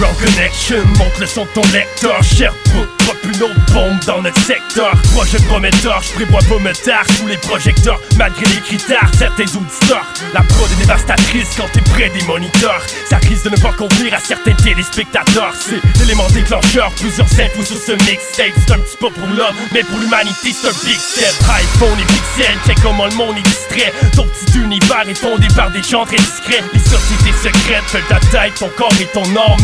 Underground 0.04 0.36
Connection, 0.36 0.86
monte 0.97 1.20
le 1.20 1.26
son 1.26 1.45
de 1.45 1.49
ton 1.54 1.62
lecteur. 1.72 2.22
Sherbrooke, 2.24 2.89
drop 2.99 3.18
une 3.24 3.43
autre 3.43 3.74
bombe 3.74 3.99
dans 4.06 4.22
notre 4.22 4.41
secteur. 4.41 4.91
Projet 5.14 5.38
prometteur, 5.47 6.01
je 6.01 6.12
prévois 6.14 6.41
pas 6.41 6.60
me 6.60 6.74
taire 6.74 7.06
sous 7.18 7.28
les 7.28 7.38
projecteurs. 7.38 7.99
Malgré 8.18 8.45
les 8.45 8.62
critères, 8.62 9.10
certains 9.18 9.43
auditeurs. 9.43 10.06
La 10.34 10.41
prod 10.41 10.70
est 10.72 10.76
dévastatrice 10.76 11.49
quand 11.56 11.70
t'es 11.72 11.82
près 11.91 12.10
des 12.10 12.22
moniteurs. 12.24 12.82
Ça 13.10 13.18
risque 13.18 13.45
de 13.45 13.51
ne 13.51 13.58
pas 13.58 13.72
convenir 13.72 14.14
à 14.14 14.20
certains 14.20 14.54
téléspectateurs. 14.54 15.54
C'est 15.58 15.80
l'élément 15.99 16.28
déclencheur, 16.30 16.91
plusieurs 16.99 17.28
infos 17.39 17.64
sur 17.64 17.78
ce 17.78 17.91
mixtape. 17.93 18.54
C'est 18.66 18.74
un 18.74 18.80
petit 18.80 18.97
pas 18.97 19.10
pour 19.10 19.28
l'homme, 19.28 19.56
mais 19.72 19.84
pour 19.84 19.99
l'humanité 19.99 20.51
c'est 20.51 20.68
un 20.68 20.86
big 20.86 20.99
step. 20.99 21.34
iPhone 21.49 21.99
et 21.99 22.06
pixel, 22.06 22.58
check 22.68 22.78
comment 22.82 23.06
le 23.06 23.16
monde 23.16 23.38
est 23.38 23.41
distrait. 23.43 23.93
Ton 24.16 24.28
petit 24.28 24.60
univers 24.60 25.08
est 25.08 25.16
fondé 25.16 25.47
par 25.56 25.72
des 25.72 25.84
gens 25.84 26.06
très 26.06 26.18
discrets. 26.18 26.64
Les 26.74 26.80
sociétés 26.80 27.34
secrètes 27.41 27.84
veulent 27.93 28.04
ta 28.10 28.20
tête, 28.20 28.56
ton 28.60 28.70
corps 28.76 28.93
et 28.99 29.08
ton 29.14 29.24
or 29.36 29.58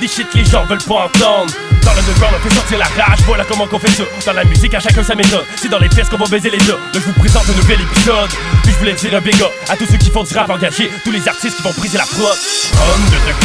Des 0.00 0.08
shit 0.08 0.28
que 0.30 0.38
les 0.38 0.44
gens 0.44 0.64
veulent 0.64 0.82
pas 0.82 1.06
entendre. 1.06 1.52
Dans 1.82 1.92
l'underground 1.92 2.34
on 2.36 2.48
fait 2.48 2.54
sortir 2.54 2.78
la 2.78 2.86
rage. 2.86 3.18
Voilà 3.26 3.44
comment 3.44 3.66
qu'on 3.66 3.78
fait 3.78 3.90
ça. 3.90 4.04
Dans 4.26 4.32
la 4.32 4.44
musique 4.44 4.74
à 4.74 4.80
chacun 4.80 5.02
sa 5.02 5.14
méthode. 5.14 5.44
C'est 5.56 5.68
dans 5.68 5.78
les 5.78 5.88
fesses 5.88 6.08
qu'on 6.08 6.16
va 6.16 6.26
baiser 6.26 6.50
les 6.50 6.58
dos 6.58 6.78
Là 6.92 6.94
je 6.94 7.00
vous 7.00 7.12
présente 7.12 7.44
un 7.48 7.52
nouvel 7.52 7.80
épisode. 7.80 8.30
Puis 8.62 8.72
je 8.72 8.78
voulais 8.78 8.94
dire 8.94 9.14
un 9.14 9.20
big 9.20 9.36
À 9.68 9.76
tous 9.76 9.86
ceux 9.86 9.98
qui 9.98 10.10
font 10.10 10.24
du 10.24 10.34
rap 10.34 10.50
engagé. 10.50 10.90
Tous 11.04 11.12
les 11.12 11.28
artistes 11.28 11.56
qui 11.56 11.62
vont 11.62 11.72
briser 11.78 11.98
la 11.98 12.04
prod. 12.04 12.36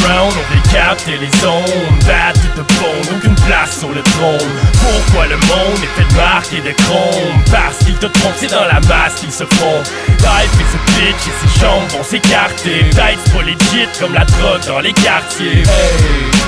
Ground 0.01 0.33
on 0.33 0.55
décapte 0.55 1.05
les 1.07 1.45
ondes 1.45 2.03
Bad 2.07 2.35
to 2.35 2.61
the 2.61 2.65
bone 2.79 3.17
Aucune 3.17 3.35
place 3.45 3.79
sur 3.79 3.89
le 3.89 4.01
trône. 4.01 4.49
Pourquoi 4.73 5.27
le 5.27 5.35
monde 5.35 5.83
est 5.83 6.01
fait 6.01 6.07
de 6.09 6.15
marque 6.15 6.53
et 6.53 6.61
de 6.61 6.71
chrome 6.83 7.43
Parce 7.51 7.77
qu'ils 7.79 7.97
te 7.97 8.07
trompent 8.07 8.37
c'est 8.37 8.51
dans 8.51 8.65
la 8.65 8.79
masse 8.81 9.15
qu'ils 9.19 9.31
se 9.31 9.43
font. 9.45 9.83
Life 10.19 10.51
is 10.55 10.75
a 10.75 10.99
bitch 10.99 11.27
et 11.27 11.47
ses 11.47 11.59
jambes 11.59 11.87
vont 11.89 12.03
s'écarter. 12.03 12.85
C'est 12.91 13.33
pas 13.33 13.43
legit 13.43 13.87
comme 13.99 14.13
la 14.13 14.25
drogue 14.25 14.65
dans 14.67 14.79
les 14.79 14.93
quartiers 14.93 15.63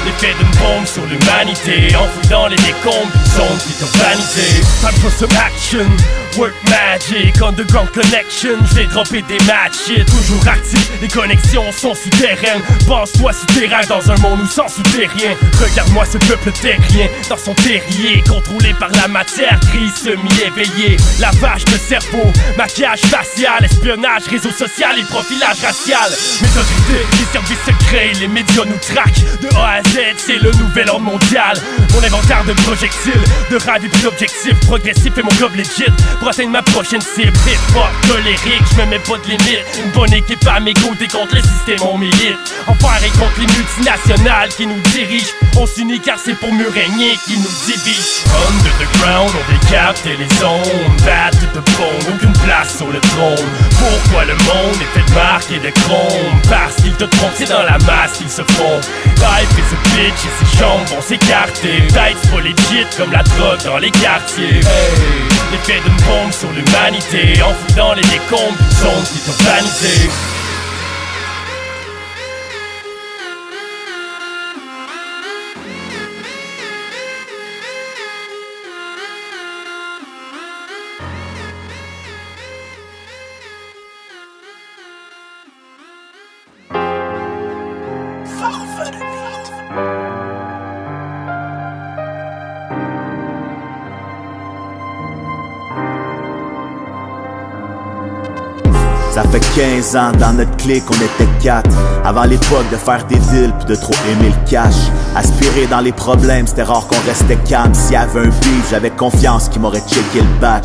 l'effet 0.06 0.34
d'une 0.38 0.52
bombe 0.60 0.86
sur 0.86 1.06
l'humanité 1.06 1.96
Enfoui 1.96 2.28
dans 2.30 2.48
les 2.48 2.56
décombres 2.58 3.12
d'une 3.14 3.26
zone 3.26 3.58
qui 3.66 3.74
est 3.74 4.62
Time 4.82 5.00
for 5.02 5.12
some 5.12 5.30
action, 5.38 5.86
work 6.38 6.54
magic 6.70 7.42
Underground 7.42 7.90
connection, 7.92 8.58
j'ai 8.76 8.86
droppé 8.88 9.22
des 9.24 9.40
matchs 9.46 9.92
Toujours 10.06 10.48
actif, 10.48 10.90
les 11.02 11.08
connexions 11.08 11.72
sont 11.72 11.94
souterraines. 11.96 12.62
Pense-toi 12.88 13.34
souterrain 13.34 13.82
dans 13.88 14.12
un 14.12 14.18
monde 14.18 14.42
où 14.42 14.48
sans 14.48 14.68
souterrain 14.68 15.36
Regarde-moi 15.60 16.06
ce 16.06 16.18
peuple 16.18 16.52
terrien 16.52 17.08
dans 17.30 17.38
son 17.38 17.54
terrier 17.54 18.24
Contrôlé 18.28 18.74
par 18.80 18.90
la 18.92 19.08
matière 19.08 19.60
grise 19.72 19.96
semi-éveillée 19.96 20.98
Lavage 21.20 21.66
de 21.66 21.78
cerveau, 21.78 22.32
maquillage 22.58 23.02
facial 23.02 23.64
Espionnage, 23.64 24.24
réseau 24.30 24.52
social 24.52 24.98
et 24.98 25.04
profilage 25.04 25.60
racial. 25.62 26.12
Méthodité, 26.42 27.06
les 27.20 27.26
services 27.32 27.66
secrets, 27.66 28.12
les 28.20 28.28
médias 28.28 28.66
nous 28.66 28.78
traquent. 28.78 29.42
De 29.42 29.48
A 29.56 29.80
à 29.80 29.84
Z, 29.84 30.00
c'est 30.18 30.38
le 30.38 30.52
nouvel 30.52 30.90
ordre 30.90 31.02
mondial. 31.06 31.58
Mon 31.94 32.04
inventaire 32.04 32.44
de 32.46 32.54
projectiles, 32.54 33.24
de 33.50 33.56
rêves 33.58 33.86
et 33.86 34.04
d'objectifs 34.04 34.60
Progressif 34.62 35.18
et 35.18 35.24
mon 35.24 35.32
gob 35.40 35.56
legit 35.56 35.92
atteindre 36.30 36.52
ma 36.52 36.62
prochaine 36.62 37.02
cible 37.02 37.38
Hip-hop, 37.48 37.90
colérique, 38.08 38.64
je 38.72 38.82
me 38.82 38.86
mets 38.88 39.00
pas 39.00 39.18
de 39.18 39.28
limite. 39.28 39.66
Une 39.84 39.92
bonne 39.92 40.14
équipe 40.14 40.46
à 40.48 40.60
mes 40.60 40.74
côtés 40.74 41.08
contre 41.08 41.36
le 41.36 41.42
système, 41.42 41.82
on 41.82 41.98
milite. 41.98 42.38
Enfer 42.68 43.04
et 43.04 43.10
contre 43.18 43.40
les 43.40 43.48
multinationales 43.48 44.50
qui 44.50 44.68
nous 44.68 44.80
dirigent. 44.94 45.34
On 45.58 45.66
s'unit 45.66 46.00
car 46.00 46.18
c'est 46.24 46.36
pour 46.36 46.52
mieux 46.54 46.70
régner 46.70 47.18
qui 47.26 47.38
nous 47.38 47.52
divise 47.66 48.24
Under 48.48 48.72
the 48.80 48.98
ground, 49.00 49.32
on 49.36 49.52
décapte 49.52 50.06
les 50.06 50.46
ondes 50.46 51.02
Bad 51.06 51.34
to 51.40 51.60
the 51.60 51.64
bone, 51.78 52.16
aucune 52.16 52.34
place 52.44 52.78
sur 52.78 52.88
le 52.88 53.00
trône. 53.00 53.50
Pourquoi 53.78 54.26
le 54.26 54.34
monde 54.34 54.78
est 54.82 54.98
fait 54.98 55.06
de 55.10 55.16
marque 55.16 55.52
et 55.52 55.60
de 55.60 55.72
chrome 55.82 56.40
Parce 56.50 56.76
qu'ils 56.76 56.96
te 56.96 57.06
trompent, 57.06 57.34
c'est 57.36 57.50
dans 57.50 57.64
la 57.64 57.78
masse 57.80 58.14
qu'ils 58.18 58.30
se 58.30 58.44
font. 58.54 58.80
Life 59.18 59.50
is 59.58 59.74
a 59.74 59.96
bitch 59.96 60.22
et 60.26 60.46
ses 60.46 60.58
jambes 60.60 60.86
vont 60.88 61.02
s'écarter. 61.02 61.84
C'est 61.90 62.32
pas 62.32 62.42
legit 62.42 62.86
comme 62.98 63.12
la 63.12 63.24
drogue 63.24 63.64
dans 63.66 63.78
les 63.78 63.92
quartiers 63.92 64.62
sur 66.32 66.52
l'humanité 66.52 67.42
Enfoui 67.42 67.74
dans 67.76 67.94
les 67.94 68.02
décombres 68.02 68.58
zone 68.72 69.04
qui 69.04 69.20
est 69.20 70.41
15 99.82 99.96
ans 99.96 100.12
dans 100.20 100.34
notre 100.34 100.56
clique, 100.58 100.84
on 100.90 100.94
était 100.94 101.32
quatre. 101.42 101.76
Avant 102.06 102.26
l'époque 102.26 102.70
de 102.72 102.78
faire 102.78 103.04
des 103.08 103.16
deals 103.16 103.52
puis 103.58 103.66
de 103.68 103.76
trop 103.76 103.94
aimer 104.12 104.30
le 104.30 104.50
cash. 104.50 104.76
Aspirer 105.16 105.66
dans 105.66 105.80
les 105.80 105.92
problèmes, 105.92 106.46
c'était 106.46 106.62
rare 106.62 106.86
qu'on 106.88 107.00
restait 107.08 107.38
calme. 107.50 107.74
S'il 107.74 107.94
y 107.94 107.96
avait 107.96 108.20
un 108.20 108.30
beef, 108.30 108.70
j'avais 108.70 108.92
confiance 108.92 109.50
qu'il 109.50 109.62
m'aurait 109.62 109.82
checké 109.82 110.20
le 110.20 110.40
bac. 110.40 110.64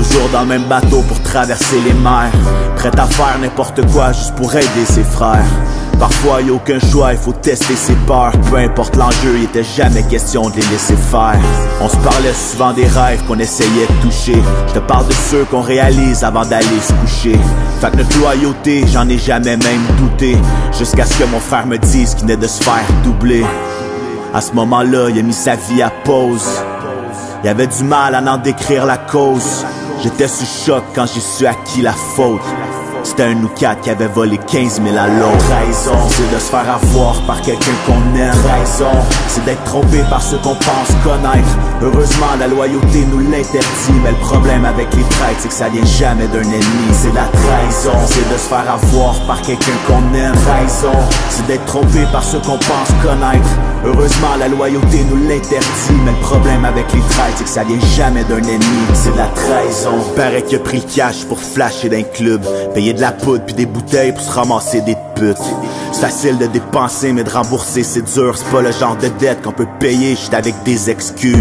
Toujours 0.00 0.30
dans 0.30 0.40
le 0.40 0.46
même 0.46 0.64
bateau 0.64 1.02
pour 1.02 1.20
traverser 1.20 1.78
les 1.84 1.92
mers. 1.92 2.32
Prêt 2.74 2.90
à 2.98 3.04
faire 3.04 3.38
n'importe 3.38 3.86
quoi 3.92 4.12
juste 4.12 4.34
pour 4.34 4.50
aider 4.54 4.86
ses 4.86 5.02
frères. 5.02 5.44
Parfois, 5.98 6.40
y 6.40 6.48
a 6.48 6.54
aucun 6.54 6.78
choix, 6.78 7.12
il 7.12 7.18
faut 7.18 7.34
tester 7.34 7.76
ses 7.76 7.92
peurs. 8.06 8.32
Peu 8.50 8.56
importe 8.56 8.96
l'enjeu, 8.96 9.34
il 9.36 9.44
était 9.44 9.62
jamais 9.62 10.02
question 10.04 10.48
de 10.48 10.56
les 10.56 10.66
laisser 10.68 10.96
faire. 10.96 11.38
On 11.82 11.88
se 11.90 11.98
parlait 11.98 12.32
souvent 12.32 12.72
des 12.72 12.86
rêves 12.86 13.22
qu'on 13.28 13.38
essayait 13.38 13.86
de 13.86 14.08
toucher. 14.08 14.42
Je 14.68 14.72
te 14.72 14.78
parle 14.78 15.06
de 15.06 15.12
ceux 15.12 15.44
qu'on 15.44 15.60
réalise 15.60 16.24
avant 16.24 16.46
d'aller 16.46 16.80
se 16.80 16.94
coucher. 16.94 17.38
Fait 17.82 17.90
que 17.90 17.98
notre 17.98 18.18
loyauté, 18.18 18.86
j'en 18.90 19.06
ai 19.06 19.18
jamais 19.18 19.58
même 19.58 19.86
douté. 19.98 20.34
Jusqu'à 20.78 21.04
ce 21.04 21.18
que 21.18 21.24
mon 21.24 21.40
frère 21.40 21.66
me 21.66 21.76
dise 21.76 22.14
qu'il 22.14 22.22
venait 22.22 22.38
de 22.38 22.46
se 22.46 22.62
faire 22.62 22.86
doubler. 23.04 23.44
À 24.32 24.40
ce 24.40 24.54
moment-là, 24.54 25.10
il 25.10 25.18
a 25.18 25.22
mis 25.22 25.34
sa 25.34 25.56
vie 25.56 25.82
à 25.82 25.90
pause. 25.90 26.48
Il 27.44 27.50
avait 27.50 27.66
du 27.66 27.84
mal 27.84 28.14
à 28.14 28.32
en 28.32 28.38
décrire 28.38 28.86
la 28.86 28.96
cause. 28.96 29.66
J'étais 30.02 30.28
sous 30.28 30.46
choc 30.46 30.82
quand 30.94 31.04
j'ai 31.06 31.20
su 31.20 31.46
à 31.46 31.54
qui 31.54 31.82
la 31.82 31.92
faute. 31.92 32.40
C'était 33.02 33.24
un 33.24 33.34
nous 33.34 33.48
quatre 33.48 33.80
qui 33.80 33.90
avait 33.90 34.06
volé 34.06 34.38
15 34.38 34.82
000 34.82 34.96
à 34.96 35.08
l'autre. 35.08 35.44
Raison, 35.48 35.96
c'est 36.08 36.34
de 36.34 36.38
se 36.38 36.50
faire 36.50 36.66
avoir 36.68 37.20
par 37.22 37.40
quelqu'un 37.40 37.72
qu'on 37.86 38.18
aime. 38.18 38.34
Raison, 38.58 38.90
c'est 39.28 39.44
d'être 39.44 39.64
trompé 39.64 40.02
par 40.10 40.22
ceux 40.22 40.38
qu'on 40.38 40.54
pense 40.54 40.90
connaître. 41.02 41.48
Heureusement, 41.82 42.36
la 42.38 42.46
loyauté 42.46 43.06
nous 43.10 43.20
l'interdit. 43.20 44.00
Mais 44.02 44.10
le 44.10 44.16
problème 44.16 44.64
avec 44.64 44.94
les 44.94 45.02
traîtres, 45.02 45.40
c'est 45.40 45.48
que 45.48 45.54
ça 45.54 45.68
vient 45.68 45.84
jamais 45.84 46.26
d'un 46.28 46.42
ennemi. 46.42 46.88
C'est 46.92 47.14
la 47.14 47.24
trahison, 47.24 47.96
c'est 48.06 48.28
de 48.32 48.38
se 48.38 48.48
faire 48.48 48.70
avoir 48.70 49.14
par 49.26 49.40
quelqu'un 49.42 49.78
qu'on 49.86 50.02
aime. 50.14 50.34
Raison, 50.60 50.96
c'est 51.30 51.46
d'être 51.46 51.64
trompé 51.64 52.04
par 52.12 52.22
ceux 52.22 52.40
qu'on 52.40 52.58
pense 52.58 52.90
connaître. 53.02 53.48
Heureusement, 53.84 54.36
la 54.38 54.48
loyauté 54.48 55.04
nous 55.08 55.28
l'interdit. 55.28 55.66
Mais 56.04 56.12
le 56.12 56.18
problème 56.18 56.64
avec 56.64 56.92
les 56.92 57.00
traîtres, 57.00 57.36
c'est 57.36 57.44
que 57.44 57.50
ça 57.50 57.64
vient 57.64 57.80
jamais 57.96 58.24
d'un 58.24 58.42
ennemi. 58.42 58.84
C'est 58.92 59.16
la 59.16 59.26
trahison. 59.28 59.98
Paraît 60.16 60.42
qu'il 60.42 60.58
a 60.58 60.60
cash 60.94 61.24
pour 61.24 61.40
flasher 61.40 61.88
d'un 61.88 62.02
club. 62.02 62.42
De 62.92 63.00
la 63.00 63.12
poudre 63.12 63.44
puis 63.44 63.54
des 63.54 63.66
bouteilles 63.66 64.12
pour 64.12 64.22
se 64.22 64.30
ramasser 64.30 64.80
des 64.80 64.96
putes. 65.14 65.36
C'est 65.92 66.00
facile 66.00 66.38
de 66.38 66.46
dépenser, 66.46 67.12
mais 67.12 67.24
de 67.24 67.30
rembourser 67.30 67.82
c'est 67.82 68.02
dur. 68.02 68.36
C'est 68.36 68.50
pas 68.50 68.62
le 68.62 68.72
genre 68.72 68.96
de 68.96 69.08
dette 69.18 69.42
qu'on 69.42 69.52
peut 69.52 69.68
payer 69.78 70.10
juste 70.10 70.34
avec 70.34 70.54
des 70.64 70.90
excuses. 70.90 71.36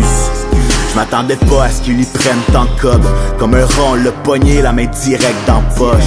Je 0.91 0.95
m'attendais 0.95 1.35
pas 1.35 1.65
à 1.65 1.69
ce 1.69 1.81
qu'ils 1.81 1.97
lui 1.97 2.05
prennent 2.05 2.41
tant 2.51 2.65
de 2.65 2.81
cob. 2.81 3.01
Comme 3.37 3.53
un 3.53 3.65
rond, 3.65 3.93
le 3.93 4.11
poignet, 4.23 4.61
la 4.61 4.73
main 4.73 4.87
direct 4.87 5.37
dans 5.45 5.61
poche. 5.77 6.03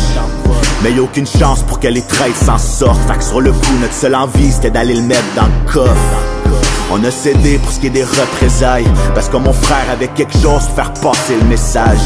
Mais 0.83 0.93
y 0.93 0.99
a 0.99 1.03
aucune 1.03 1.27
chance 1.27 1.63
pour 1.63 1.79
que 1.79 1.89
les 1.89 2.03
traîtres 2.03 2.45
s'en 2.45 2.59
sortent. 2.59 3.01
Fait 3.09 3.19
que 3.19 3.25
sur 3.25 3.41
le 3.41 3.53
coup, 3.53 3.79
notre 3.81 3.95
seule 3.95 4.17
envie 4.17 4.51
c'était 4.51 4.71
d'aller 4.71 4.95
le 4.95 5.03
mettre 5.03 5.35
dans 5.37 5.47
le 5.47 5.73
coffre. 5.73 6.62
On 6.95 7.03
a 7.05 7.11
cédé 7.11 7.59
pour 7.59 7.73
ce 7.73 7.81
qui 7.81 7.87
est 7.87 7.91
des 7.91 8.05
représailles. 8.05 8.87
Parce 9.15 9.31
que 9.31 9.39
mon 9.39 9.55
frère 9.55 9.89
avait 9.91 10.09
quelque 10.09 10.35
chose 10.35 10.67
pour 10.67 10.75
faire 10.75 10.93
passer 10.93 11.37
le 11.41 11.47
message. 11.47 11.99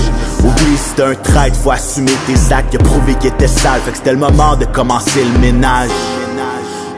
Oublie 0.44 0.76
si 0.76 1.02
un 1.02 1.14
traître, 1.16 1.56
faut 1.56 1.72
assumer 1.72 2.12
tes 2.24 2.54
actes. 2.54 2.72
Il 2.72 2.80
a 2.80 2.84
prouvé 2.84 3.14
qu'il 3.16 3.30
était 3.30 3.48
sale, 3.48 3.80
fait 3.80 3.90
que 3.90 3.96
c'était 3.96 4.12
le 4.12 4.18
moment 4.18 4.54
de 4.54 4.64
commencer 4.66 5.24
le 5.24 5.40
ménage. 5.40 5.90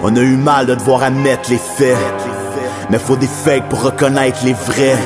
On 0.03 0.14
a 0.14 0.20
eu 0.20 0.36
mal 0.36 0.66
de 0.66 0.74
devoir 0.74 1.03
admettre 1.03 1.51
les 1.51 1.57
faits. 1.57 1.97
Mais 2.91 2.99
faut 2.99 3.16
des 3.16 3.26
fakes 3.26 3.70
pour 3.70 3.82
reconnaître 3.82 4.41
les 4.45 4.53
vrais. 4.53 4.99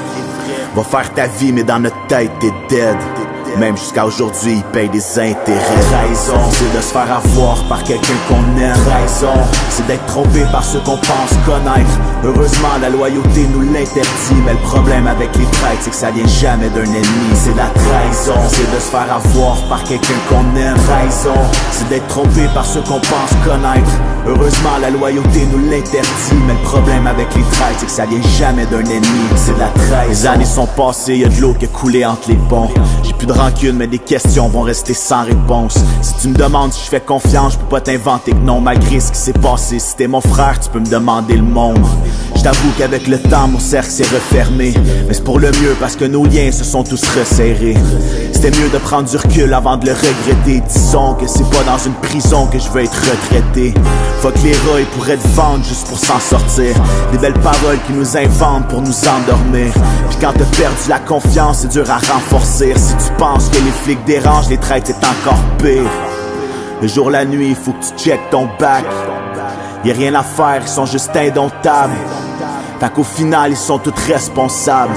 Va 0.74 0.83
faire 0.83 1.14
ta 1.14 1.28
vie 1.28 1.53
mais 1.53 1.62
dans 1.62 1.78
notre 1.78 2.07
tête 2.09 2.33
t'es 2.41 2.51
dead 2.68 2.97
Même 3.59 3.76
jusqu'à 3.76 4.07
aujourd'hui, 4.07 4.57
ils 4.57 4.64
payent 4.72 4.88
des 4.88 5.18
intérêts. 5.18 5.36
Trahison, 5.90 6.50
c'est 6.50 6.76
de 6.76 6.82
se 6.82 6.92
faire 6.92 7.20
avoir 7.24 7.62
par 7.68 7.82
quelqu'un 7.84 8.14
qu'on 8.28 8.61
aime. 8.61 8.74
C'est 9.70 9.86
d'être 9.86 10.07
trompé 10.07 10.44
par 10.50 10.64
ceux 10.64 10.80
qu'on 10.80 10.96
pense 10.96 11.34
connaître. 11.44 11.90
Heureusement, 12.24 12.78
la 12.80 12.88
loyauté 12.88 13.46
nous 13.53 13.61
l'interdit. 13.61 14.42
Mais 14.44 14.53
le 14.53 14.59
problème 14.59 15.07
avec 15.07 15.36
les 15.36 15.44
traîtres, 15.44 15.82
c'est 15.82 15.90
que 15.90 15.96
ça 15.96 16.11
vient 16.11 16.26
jamais 16.26 16.70
d'un 16.70 16.84
ennemi. 16.84 17.34
C'est 17.34 17.57
la 17.57 17.66
trahison, 17.66 18.40
c'est 18.48 18.74
de 18.74 18.80
se 18.80 18.90
faire 18.90 19.12
avoir 19.12 19.57
par 19.68 19.84
quelqu'un 19.84 20.14
qu'on 20.28 20.57
aime. 20.59 20.76
Trahison, 20.86 21.40
c'est 21.72 21.88
d'être 21.88 22.07
trompé 22.09 22.48
par 22.55 22.64
ceux 22.64 22.80
qu'on 22.82 23.00
pense 23.00 23.32
connaître. 23.44 23.90
Heureusement, 24.26 24.78
la 24.80 24.90
loyauté 24.90 25.46
nous 25.53 25.70
l'interdit. 25.70 26.09
Mais 26.46 26.55
le 26.55 26.61
problème 26.61 27.07
avec 27.07 27.34
les 27.34 27.42
traîtres, 27.42 27.78
c'est 27.78 27.86
que 27.86 27.92
ça 27.92 28.07
vient 28.07 28.22
jamais 28.38 28.66
d'un 28.66 28.80
ennemi. 28.80 29.26
C'est 29.36 29.59
la 29.59 29.68
trahison. 29.68 30.09
Les 30.09 30.26
années 30.26 30.44
sont 30.44 30.66
passées, 30.66 31.16
y 31.16 31.24
a 31.24 31.28
de 31.28 31.40
l'eau 31.40 31.55
qui 31.55 31.66
a 31.66 31.68
coulé 31.68 32.05
entre 32.07 32.28
les 32.28 32.36
ponts. 32.36 32.68
J'ai 33.03 33.12
plus 33.12 33.26
de 33.26 33.32
mais 33.74 33.88
des 33.88 33.99
questions 33.99 34.49
vont 34.49 34.62
rester 34.62 34.95
sans 34.95 35.24
réponse. 35.24 35.76
Si 36.01 36.14
tu 36.18 36.28
me 36.28 36.34
demandes 36.34 36.72
si 36.72 36.84
je 36.84 36.90
fais 36.90 37.01
confiance, 37.01 37.55
je 37.55 37.59
peux 37.59 37.66
pas 37.66 37.80
t'inventer 37.80 38.30
que 38.30 38.36
non, 38.36 38.61
malgré 38.61 39.01
ce 39.01 39.11
qui 39.11 39.18
s'est 39.18 39.32
passé. 39.32 39.80
Si 39.80 39.97
t'es 39.97 40.07
mon 40.07 40.20
frère, 40.20 40.61
tu 40.61 40.70
peux 40.70 40.78
me 40.78 40.86
demander 40.86 41.36
le 41.36 41.43
monde. 41.43 41.84
Je 42.43 42.49
t'avoue 42.49 42.72
qu'avec 42.76 43.07
le 43.07 43.20
temps, 43.20 43.47
mon 43.47 43.61
cercle 43.61 43.88
s'est 43.88 44.03
refermé. 44.03 44.74
Mais 45.07 45.14
c'est 45.14 45.22
pour 45.22 45.38
le 45.38 45.47
mieux 45.62 45.76
parce 45.78 45.95
que 45.95 46.05
nos 46.05 46.24
liens 46.24 46.51
se 46.51 46.64
sont 46.64 46.82
tous 46.82 47.01
resserrés. 47.16 47.76
C'était 48.32 48.51
mieux 48.51 48.68
de 48.68 48.78
prendre 48.78 49.09
du 49.09 49.16
recul 49.16 49.55
avant 49.55 49.76
de 49.76 49.86
le 49.86 49.93
regretter. 49.93 50.61
Disons 50.68 51.14
que 51.14 51.28
c'est 51.28 51.49
pas 51.51 51.62
dans 51.64 51.78
une 51.78 51.93
prison 51.93 52.49
que 52.49 52.59
je 52.59 52.68
veux 52.70 52.82
être 52.82 52.97
retraité. 52.97 53.72
Faut 54.20 54.30
que 54.30 54.38
les 54.40 54.55
rats 54.55 54.80
ils 54.80 54.86
pourraient 54.86 55.18
te 55.18 55.28
vendre 55.36 55.64
juste 55.64 55.86
pour 55.86 55.97
s'en 55.97 56.18
sortir. 56.18 56.74
Des 57.12 57.18
belles 57.18 57.32
paroles 57.34 57.78
qui 57.86 57.93
nous 57.93 58.16
inventent 58.16 58.66
pour 58.66 58.82
nous 58.82 59.09
endormir. 59.09 59.72
Puis 60.11 60.18
quand 60.20 60.32
t'as 60.36 60.57
perdu 60.57 60.88
la 60.88 60.99
confiance, 60.99 61.59
c'est 61.61 61.70
dur 61.70 61.88
à 61.88 61.99
renforcer. 61.99 62.74
Si 62.74 62.97
tu 63.07 63.12
penses 63.18 63.51
que 63.51 63.59
les 63.59 63.70
flics 63.84 64.05
dérangent, 64.05 64.49
les 64.49 64.59
traites 64.59 64.88
c'est 64.88 64.97
encore 64.97 65.38
pire. 65.59 65.88
Le 66.80 66.88
jour, 66.88 67.09
la 67.09 67.24
nuit, 67.24 67.51
il 67.51 67.55
faut 67.55 67.70
que 67.70 67.84
tu 67.84 68.05
checkes 68.05 68.30
ton 68.32 68.49
bac. 68.59 68.84
Y 69.85 69.91
a 69.91 69.95
rien 69.95 70.14
à 70.14 70.22
faire, 70.22 70.62
ils 70.62 70.68
sont 70.68 70.87
juste 70.87 71.14
indomptables. 71.16 71.97
Fait 72.78 72.93
qu'au 72.93 73.05
final, 73.05 73.51
ils 73.51 73.57
sont 73.57 73.78
tous 73.78 73.95
responsables. 74.07 74.95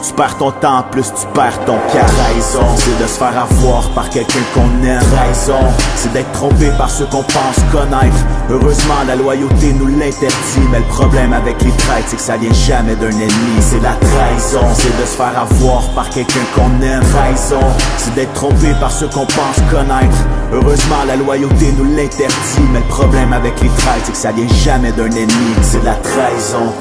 Tu 0.00 0.12
perds 0.12 0.36
ton 0.36 0.52
temps, 0.52 0.84
plus 0.90 1.12
tu 1.12 1.26
perds 1.34 1.58
ton 1.64 1.76
cas. 1.92 2.06
Raison, 2.32 2.64
c'est 2.76 3.02
de 3.02 3.06
se 3.06 3.18
faire 3.18 3.34
avoir 3.36 3.88
par 3.90 4.08
quelqu'un 4.10 4.42
qu'on 4.54 4.86
aime. 4.86 5.02
Raison, 5.26 5.58
c'est 5.96 6.12
d'être 6.12 6.30
trompé 6.32 6.70
par 6.78 6.88
ceux 6.88 7.06
qu'on 7.06 7.24
pense 7.24 7.56
connaître. 7.72 8.16
Heureusement, 8.48 9.02
la 9.06 9.16
loyauté 9.16 9.72
nous 9.72 9.88
l'interdit. 9.88 10.68
Mais 10.70 10.78
le 10.78 10.84
problème 10.84 11.32
avec 11.32 11.60
les 11.62 11.72
traites, 11.72 12.04
c'est 12.06 12.16
que 12.16 12.22
ça 12.22 12.36
vient 12.36 12.52
jamais 12.52 12.94
d'un 12.94 13.10
ennemi. 13.10 13.60
C'est 13.60 13.80
la 13.80 13.94
trahison, 13.94 14.66
c'est 14.74 14.96
de 15.00 15.06
se 15.06 15.16
faire 15.16 15.38
avoir 15.38 15.82
par 15.94 16.08
quelqu'un 16.10 16.46
qu'on 16.54 16.80
aime. 16.80 17.02
Trahison, 17.12 17.66
c'est 17.96 18.14
d'être 18.14 18.32
trompé 18.34 18.74
par 18.80 18.92
ceux 18.92 19.08
qu'on 19.08 19.26
pense 19.26 19.60
connaître. 19.70 20.16
Heureusement, 20.52 21.04
la 21.06 21.16
loyauté 21.16 21.74
nous 21.76 21.96
l'interdit. 21.96 22.34
Mais 22.72 22.80
le 22.80 22.86
problème 22.86 23.32
avec 23.32 23.60
les 23.60 23.68
traites, 23.68 24.02
c'est 24.04 24.12
que 24.12 24.18
ça 24.18 24.32
vient 24.32 24.48
jamais 24.48 24.92
d'un 24.92 25.10
ennemi. 25.10 25.54
C'est 25.62 25.82
la 25.82 25.94
trahison. 25.94 26.72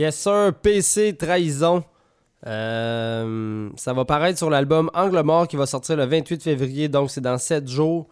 Yes 0.00 0.16
sir, 0.16 0.54
PC 0.62 1.14
Trahison. 1.14 1.84
Euh, 2.46 3.68
ça 3.76 3.92
va 3.92 4.06
paraître 4.06 4.38
sur 4.38 4.48
l'album 4.48 4.90
Angle 4.94 5.20
Mort 5.20 5.46
qui 5.46 5.56
va 5.56 5.66
sortir 5.66 5.94
le 5.98 6.06
28 6.06 6.42
février, 6.42 6.88
donc 6.88 7.10
c'est 7.10 7.20
dans 7.20 7.36
7 7.36 7.68
jours. 7.68 8.08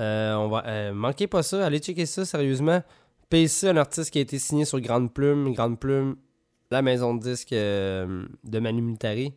Euh, 0.00 0.34
on 0.34 0.48
va, 0.48 0.64
euh, 0.66 0.92
manquez 0.92 1.28
pas 1.28 1.44
ça, 1.44 1.64
allez 1.64 1.78
checker 1.78 2.06
ça 2.06 2.24
sérieusement. 2.24 2.82
PC, 3.30 3.68
un 3.68 3.76
artiste 3.76 4.10
qui 4.10 4.18
a 4.18 4.22
été 4.22 4.36
signé 4.36 4.64
sur 4.64 4.80
Grande 4.80 5.14
Plume, 5.14 5.52
Grande 5.52 5.78
Plume, 5.78 6.16
la 6.72 6.82
maison 6.82 7.14
de 7.14 7.22
disques 7.22 7.52
euh, 7.52 8.26
de 8.42 8.58
Manu 8.58 8.82
Militari. 8.82 9.32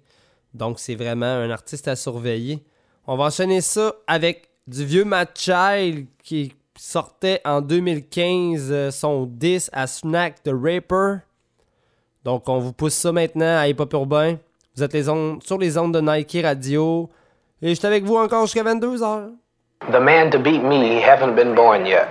Donc 0.55 0.79
c'est 0.79 0.95
vraiment 0.95 1.27
un 1.27 1.51
artiste 1.51 1.87
à 1.87 1.95
surveiller. 1.95 2.65
On 3.05 3.15
va 3.15 3.25
enchaîner 3.25 3.61
ça 3.61 3.93
avec 4.07 4.49
du 4.65 4.83
vieux 4.85 5.05
Matt 5.05 5.37
Child 5.37 6.07
qui 6.23 6.51
sortait 6.75 7.41
en 7.45 7.61
2015 7.61 8.71
euh, 8.71 8.89
son 8.89 9.27
10 9.27 9.69
à 9.71 9.85
Snack 9.85 10.41
the 10.41 10.51
Raper. 10.51 11.19
Donc, 12.23 12.47
on 12.47 12.59
vous 12.59 12.73
pousse 12.73 12.93
ça 12.93 13.11
maintenant 13.11 13.57
à 13.57 13.67
Hip 13.67 13.77
Hop 13.79 13.93
Urbain. 13.93 14.35
Vous 14.75 14.83
êtes 14.83 14.93
les 14.93 15.09
ondes, 15.09 15.41
sur 15.43 15.57
les 15.57 15.77
ondes 15.77 15.93
de 15.93 16.01
Nike 16.01 16.37
Radio. 16.43 17.09
Et 17.61 17.69
je 17.69 17.73
suis 17.73 17.87
avec 17.87 18.03
vous 18.03 18.15
encore 18.15 18.45
jusqu'à 18.45 18.63
22h. 18.63 19.31
The 19.91 19.99
man 19.99 20.29
to 20.29 20.37
beat 20.37 20.63
me, 20.63 21.01
haven't 21.01 21.35
been 21.35 21.55
born 21.55 21.85
yet. 21.85 22.07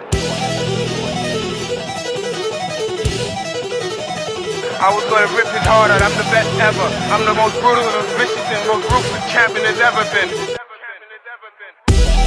I 4.83 4.93
was 4.93 5.05
gonna 5.11 5.27
rip 5.37 5.47
his 5.47 5.67
heart 5.67 5.91
out. 5.91 6.03
I'm 6.03 6.17
the 6.17 6.25
best 6.33 6.49
ever. 6.59 6.89
I'm 7.13 7.25
the 7.27 7.35
most 7.35 7.55
brutal 7.61 7.85
and 7.85 8.09
vicious 8.19 8.49
and 8.51 8.67
most 8.67 8.91
ruthless 8.91 9.31
champion 9.31 9.63
there's 9.63 9.79
ever 9.79 10.05
been. 10.11 10.60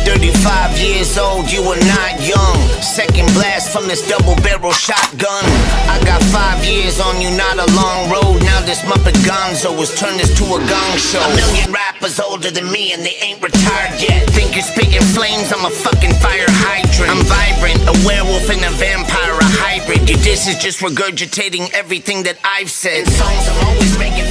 35 0.05 0.77
years 0.79 1.17
old, 1.17 1.51
you 1.51 1.63
are 1.63 1.79
not 1.87 2.13
young. 2.19 2.59
Second 2.83 3.27
blast 3.33 3.71
from 3.71 3.87
this 3.87 4.05
double 4.07 4.35
barrel 4.43 4.71
shotgun. 4.71 5.43
I 5.87 5.99
got 6.03 6.21
five 6.31 6.63
years 6.63 6.99
on 6.99 7.21
you, 7.21 7.31
not 7.31 7.55
a 7.55 7.67
long 7.71 8.11
road. 8.11 8.43
Now 8.43 8.59
this 8.61 8.81
Muppet 8.83 9.15
Gonzo 9.23 9.71
has 9.79 9.95
turned 9.95 10.19
this 10.19 10.35
to 10.37 10.43
a 10.43 10.59
gong 10.59 10.93
show. 10.99 11.23
A 11.23 11.35
million 11.35 11.71
rappers 11.71 12.19
older 12.19 12.51
than 12.51 12.71
me 12.71 12.91
and 12.93 13.01
they 13.03 13.15
ain't 13.23 13.41
retired 13.41 13.95
yet. 13.99 14.29
Think 14.31 14.55
you're 14.55 14.67
spitting 14.67 15.01
flames? 15.15 15.51
I'm 15.51 15.65
a 15.65 15.71
fucking 15.71 16.13
fire 16.19 16.51
hydrant. 16.67 17.09
I'm 17.09 17.23
vibrant, 17.23 17.79
a 17.87 17.95
werewolf 18.05 18.49
and 18.51 18.63
a 18.63 18.71
vampire, 18.75 19.39
a 19.39 19.49
hybrid. 19.63 20.09
Your 20.09 20.19
diss 20.19 20.47
is 20.47 20.57
just 20.59 20.79
regurgitating 20.79 21.71
everything 21.73 22.23
that 22.23 22.37
I've 22.43 22.69
said. 22.69 23.07
Songs, 23.07 23.47
I'm 23.47 23.67
always 23.71 23.97
making 23.97 24.27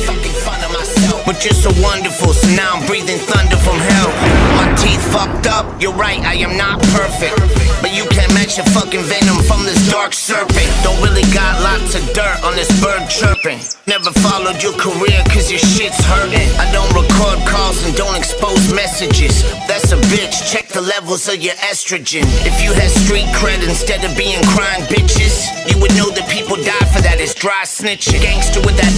But 1.25 1.45
you're 1.45 1.55
so 1.55 1.71
wonderful, 1.81 2.35
so 2.35 2.49
now 2.57 2.75
I'm 2.75 2.87
breathing 2.87 3.19
thunder 3.19 3.57
from 3.63 3.79
hell. 3.79 4.11
My 4.59 4.75
teeth 4.75 5.03
fucked 5.13 5.47
up, 5.47 5.65
you're 5.81 5.95
right, 5.95 6.21
I 6.21 6.35
am 6.43 6.57
not 6.57 6.83
perfect. 6.91 7.39
But 7.81 7.95
you 7.95 8.07
can't 8.11 8.33
match 8.35 8.59
your 8.59 8.67
fucking 8.75 9.03
venom 9.07 9.39
from 9.47 9.63
this 9.63 9.79
dark 9.91 10.15
serpent. 10.15 10.71
Don't 10.83 10.99
really 11.03 11.27
got 11.35 11.63
lots 11.63 11.95
of 11.95 12.03
dirt 12.13 12.43
on 12.43 12.55
this 12.55 12.71
bird 12.83 13.07
chirping. 13.11 13.59
Never 13.87 14.11
followed 14.23 14.63
your 14.63 14.75
career 14.75 15.23
cause 15.31 15.51
your 15.51 15.63
shit's 15.63 15.99
hurting. 16.07 16.49
I 16.59 16.67
don't 16.75 16.91
record 16.91 17.39
calls 17.47 17.83
and 17.87 17.95
don't 17.95 18.17
expose 18.19 18.73
messages. 18.75 19.43
That's 19.67 19.91
a 19.93 19.99
bitch, 20.11 20.51
check 20.51 20.69
the 20.69 20.83
levels 20.83 21.29
of 21.29 21.39
your 21.43 21.55
estrogen. 21.71 22.27
If 22.47 22.63
you 22.63 22.73
had 22.75 22.91
street 22.91 23.27
cred 23.35 23.63
instead 23.63 24.05
of 24.05 24.17
being 24.17 24.43
crying 24.55 24.83
bitches, 24.91 25.47
you 25.71 25.79
would 25.81 25.95
know 25.95 26.11
that 26.11 26.27
people 26.31 26.57
die 26.57 26.87
for 26.91 27.03
that. 27.03 27.21
It's 27.21 27.35
dry 27.35 27.63
snitching. 27.63 28.23
Gangster 28.23 28.61
with 28.61 28.77
that 28.79 28.95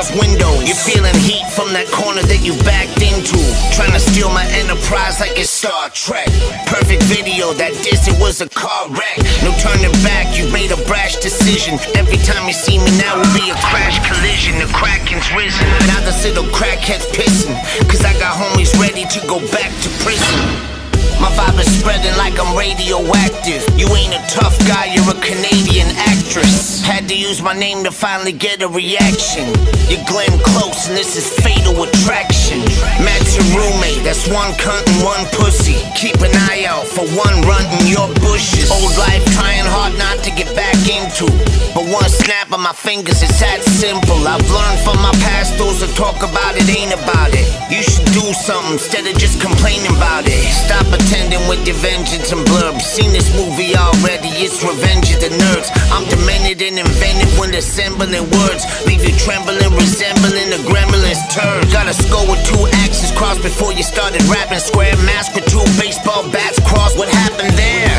car's 0.00 0.12
windows. 0.18 0.64
You're 0.64 0.76
feeling 0.76 1.14
heat 1.20 1.44
from 1.52 1.72
that 1.76 1.86
corner 1.92 2.22
that 2.22 2.40
you 2.40 2.56
backed 2.64 3.00
into. 3.04 3.36
Trying 3.76 3.92
to 3.92 4.00
steal 4.00 4.30
my 4.32 4.44
enterprise 4.56 5.20
like 5.20 5.36
it's 5.36 5.50
Star 5.50 5.90
Trek. 5.90 6.28
Perfect 6.66 7.02
video 7.04 7.52
that 7.60 7.72
this 7.84 8.08
it 8.08 8.16
was 8.16 8.40
a 8.40 8.48
car 8.48 8.88
wreck. 8.88 9.18
No 9.44 9.52
turning 9.60 9.92
back, 10.00 10.32
you 10.36 10.48
made 10.52 10.72
a 10.72 10.80
brash 10.88 11.16
decision. 11.20 11.76
Every 11.96 12.16
time 12.24 12.48
you 12.48 12.56
see 12.56 12.78
me 12.80 12.90
now 12.96 13.20
will 13.20 13.34
be 13.36 13.52
a 13.52 13.58
crash 13.68 14.00
collision. 14.08 14.56
The 14.56 14.68
Kraken's 14.72 15.28
risen. 15.36 15.66
Now 15.84 16.00
this 16.00 16.24
little 16.24 16.48
crackhead's 16.48 17.06
pissing. 17.12 17.56
Cause 17.88 18.04
I 18.04 18.16
got 18.16 18.36
homies 18.36 18.72
ready 18.80 19.04
to 19.04 19.20
go 19.28 19.40
back 19.52 19.68
to 19.84 19.88
prison. 20.00 20.80
My 21.20 21.28
vibe 21.36 21.60
is 21.60 21.68
spreading 21.78 22.16
like 22.16 22.40
I'm 22.40 22.56
radioactive. 22.56 23.60
You 23.76 23.86
ain't 23.92 24.16
a 24.16 24.22
tough 24.32 24.56
guy, 24.66 24.88
you're 24.96 25.04
a 25.04 25.20
Canadian 25.20 25.92
actress. 26.08 26.80
Had 26.80 27.08
to 27.08 27.16
use 27.16 27.42
my 27.42 27.52
name 27.52 27.84
to 27.84 27.92
finally 27.92 28.32
get 28.32 28.62
a 28.62 28.68
reaction. 28.68 29.44
You're 29.92 30.04
Glenn 30.08 30.32
Close, 30.40 30.88
and 30.88 30.96
this 30.96 31.20
is 31.20 31.28
fatal 31.44 31.76
attraction. 31.84 32.64
Matt's 33.04 33.36
your 33.36 33.44
roommate, 33.52 34.00
that's 34.00 34.24
one 34.32 34.48
cunt 34.56 34.80
and 34.88 35.04
one 35.04 35.24
pussy. 35.36 35.76
Keep 35.92 36.24
an 36.24 36.32
eye 36.48 36.64
out 36.64 36.88
for 36.88 37.04
one 37.12 37.36
runt 37.44 37.68
in 37.80 37.92
your 37.92 38.08
bushes. 38.24 38.72
Old 38.72 38.96
life 38.96 39.20
trying 39.36 39.68
hard 39.68 39.92
not 40.00 40.24
to 40.24 40.30
get 40.32 40.48
back 40.56 40.80
into. 40.88 41.28
But 41.76 41.84
one 41.84 42.08
snap 42.08 42.48
of 42.50 42.60
my 42.64 42.72
fingers, 42.72 43.20
it's 43.22 43.38
that 43.44 43.60
simple. 43.60 44.24
I've 44.24 44.42
learned 44.48 44.80
from 44.80 44.96
my 45.04 45.12
past, 45.20 45.58
those 45.60 45.84
that 45.84 45.92
talk 46.00 46.24
about 46.24 46.56
it 46.56 46.64
ain't 46.64 46.96
about 46.96 47.30
it. 47.36 47.44
You 47.68 47.84
should 47.84 48.08
do 48.16 48.24
something 48.32 48.80
instead 48.80 49.04
of 49.04 49.14
just 49.20 49.40
complaining 49.40 49.92
about 49.94 50.24
it. 50.24 50.40
Stop 50.64 50.88
pretending 51.10 51.42
with 51.48 51.66
your 51.66 51.74
vengeance 51.82 52.30
and 52.30 52.46
blurb. 52.46 52.78
Seen 52.80 53.10
this 53.10 53.34
movie 53.34 53.74
already, 53.74 54.30
it's 54.38 54.62
Revenge 54.62 55.10
of 55.10 55.18
the 55.18 55.34
Nerds. 55.42 55.66
I'm 55.90 56.06
demented 56.06 56.62
and 56.62 56.78
inventive 56.78 57.34
when 57.34 57.50
assembling 57.50 58.14
words. 58.30 58.62
Leave 58.86 59.02
you 59.02 59.10
trembling, 59.18 59.58
resembling 59.74 60.54
a 60.54 60.60
gremlin's 60.70 61.18
turd. 61.34 61.66
Got 61.74 61.90
a 61.90 61.94
skull 61.94 62.30
with 62.30 62.38
two 62.46 62.62
axes 62.86 63.10
crossed 63.10 63.42
before 63.42 63.72
you 63.74 63.82
started 63.82 64.22
rapping. 64.30 64.62
Square 64.62 64.94
mask 65.02 65.34
with 65.34 65.50
two 65.50 65.66
baseball 65.82 66.22
bats 66.30 66.62
crossed. 66.62 66.96
What 66.96 67.10
happened 67.10 67.58
there? 67.58 67.90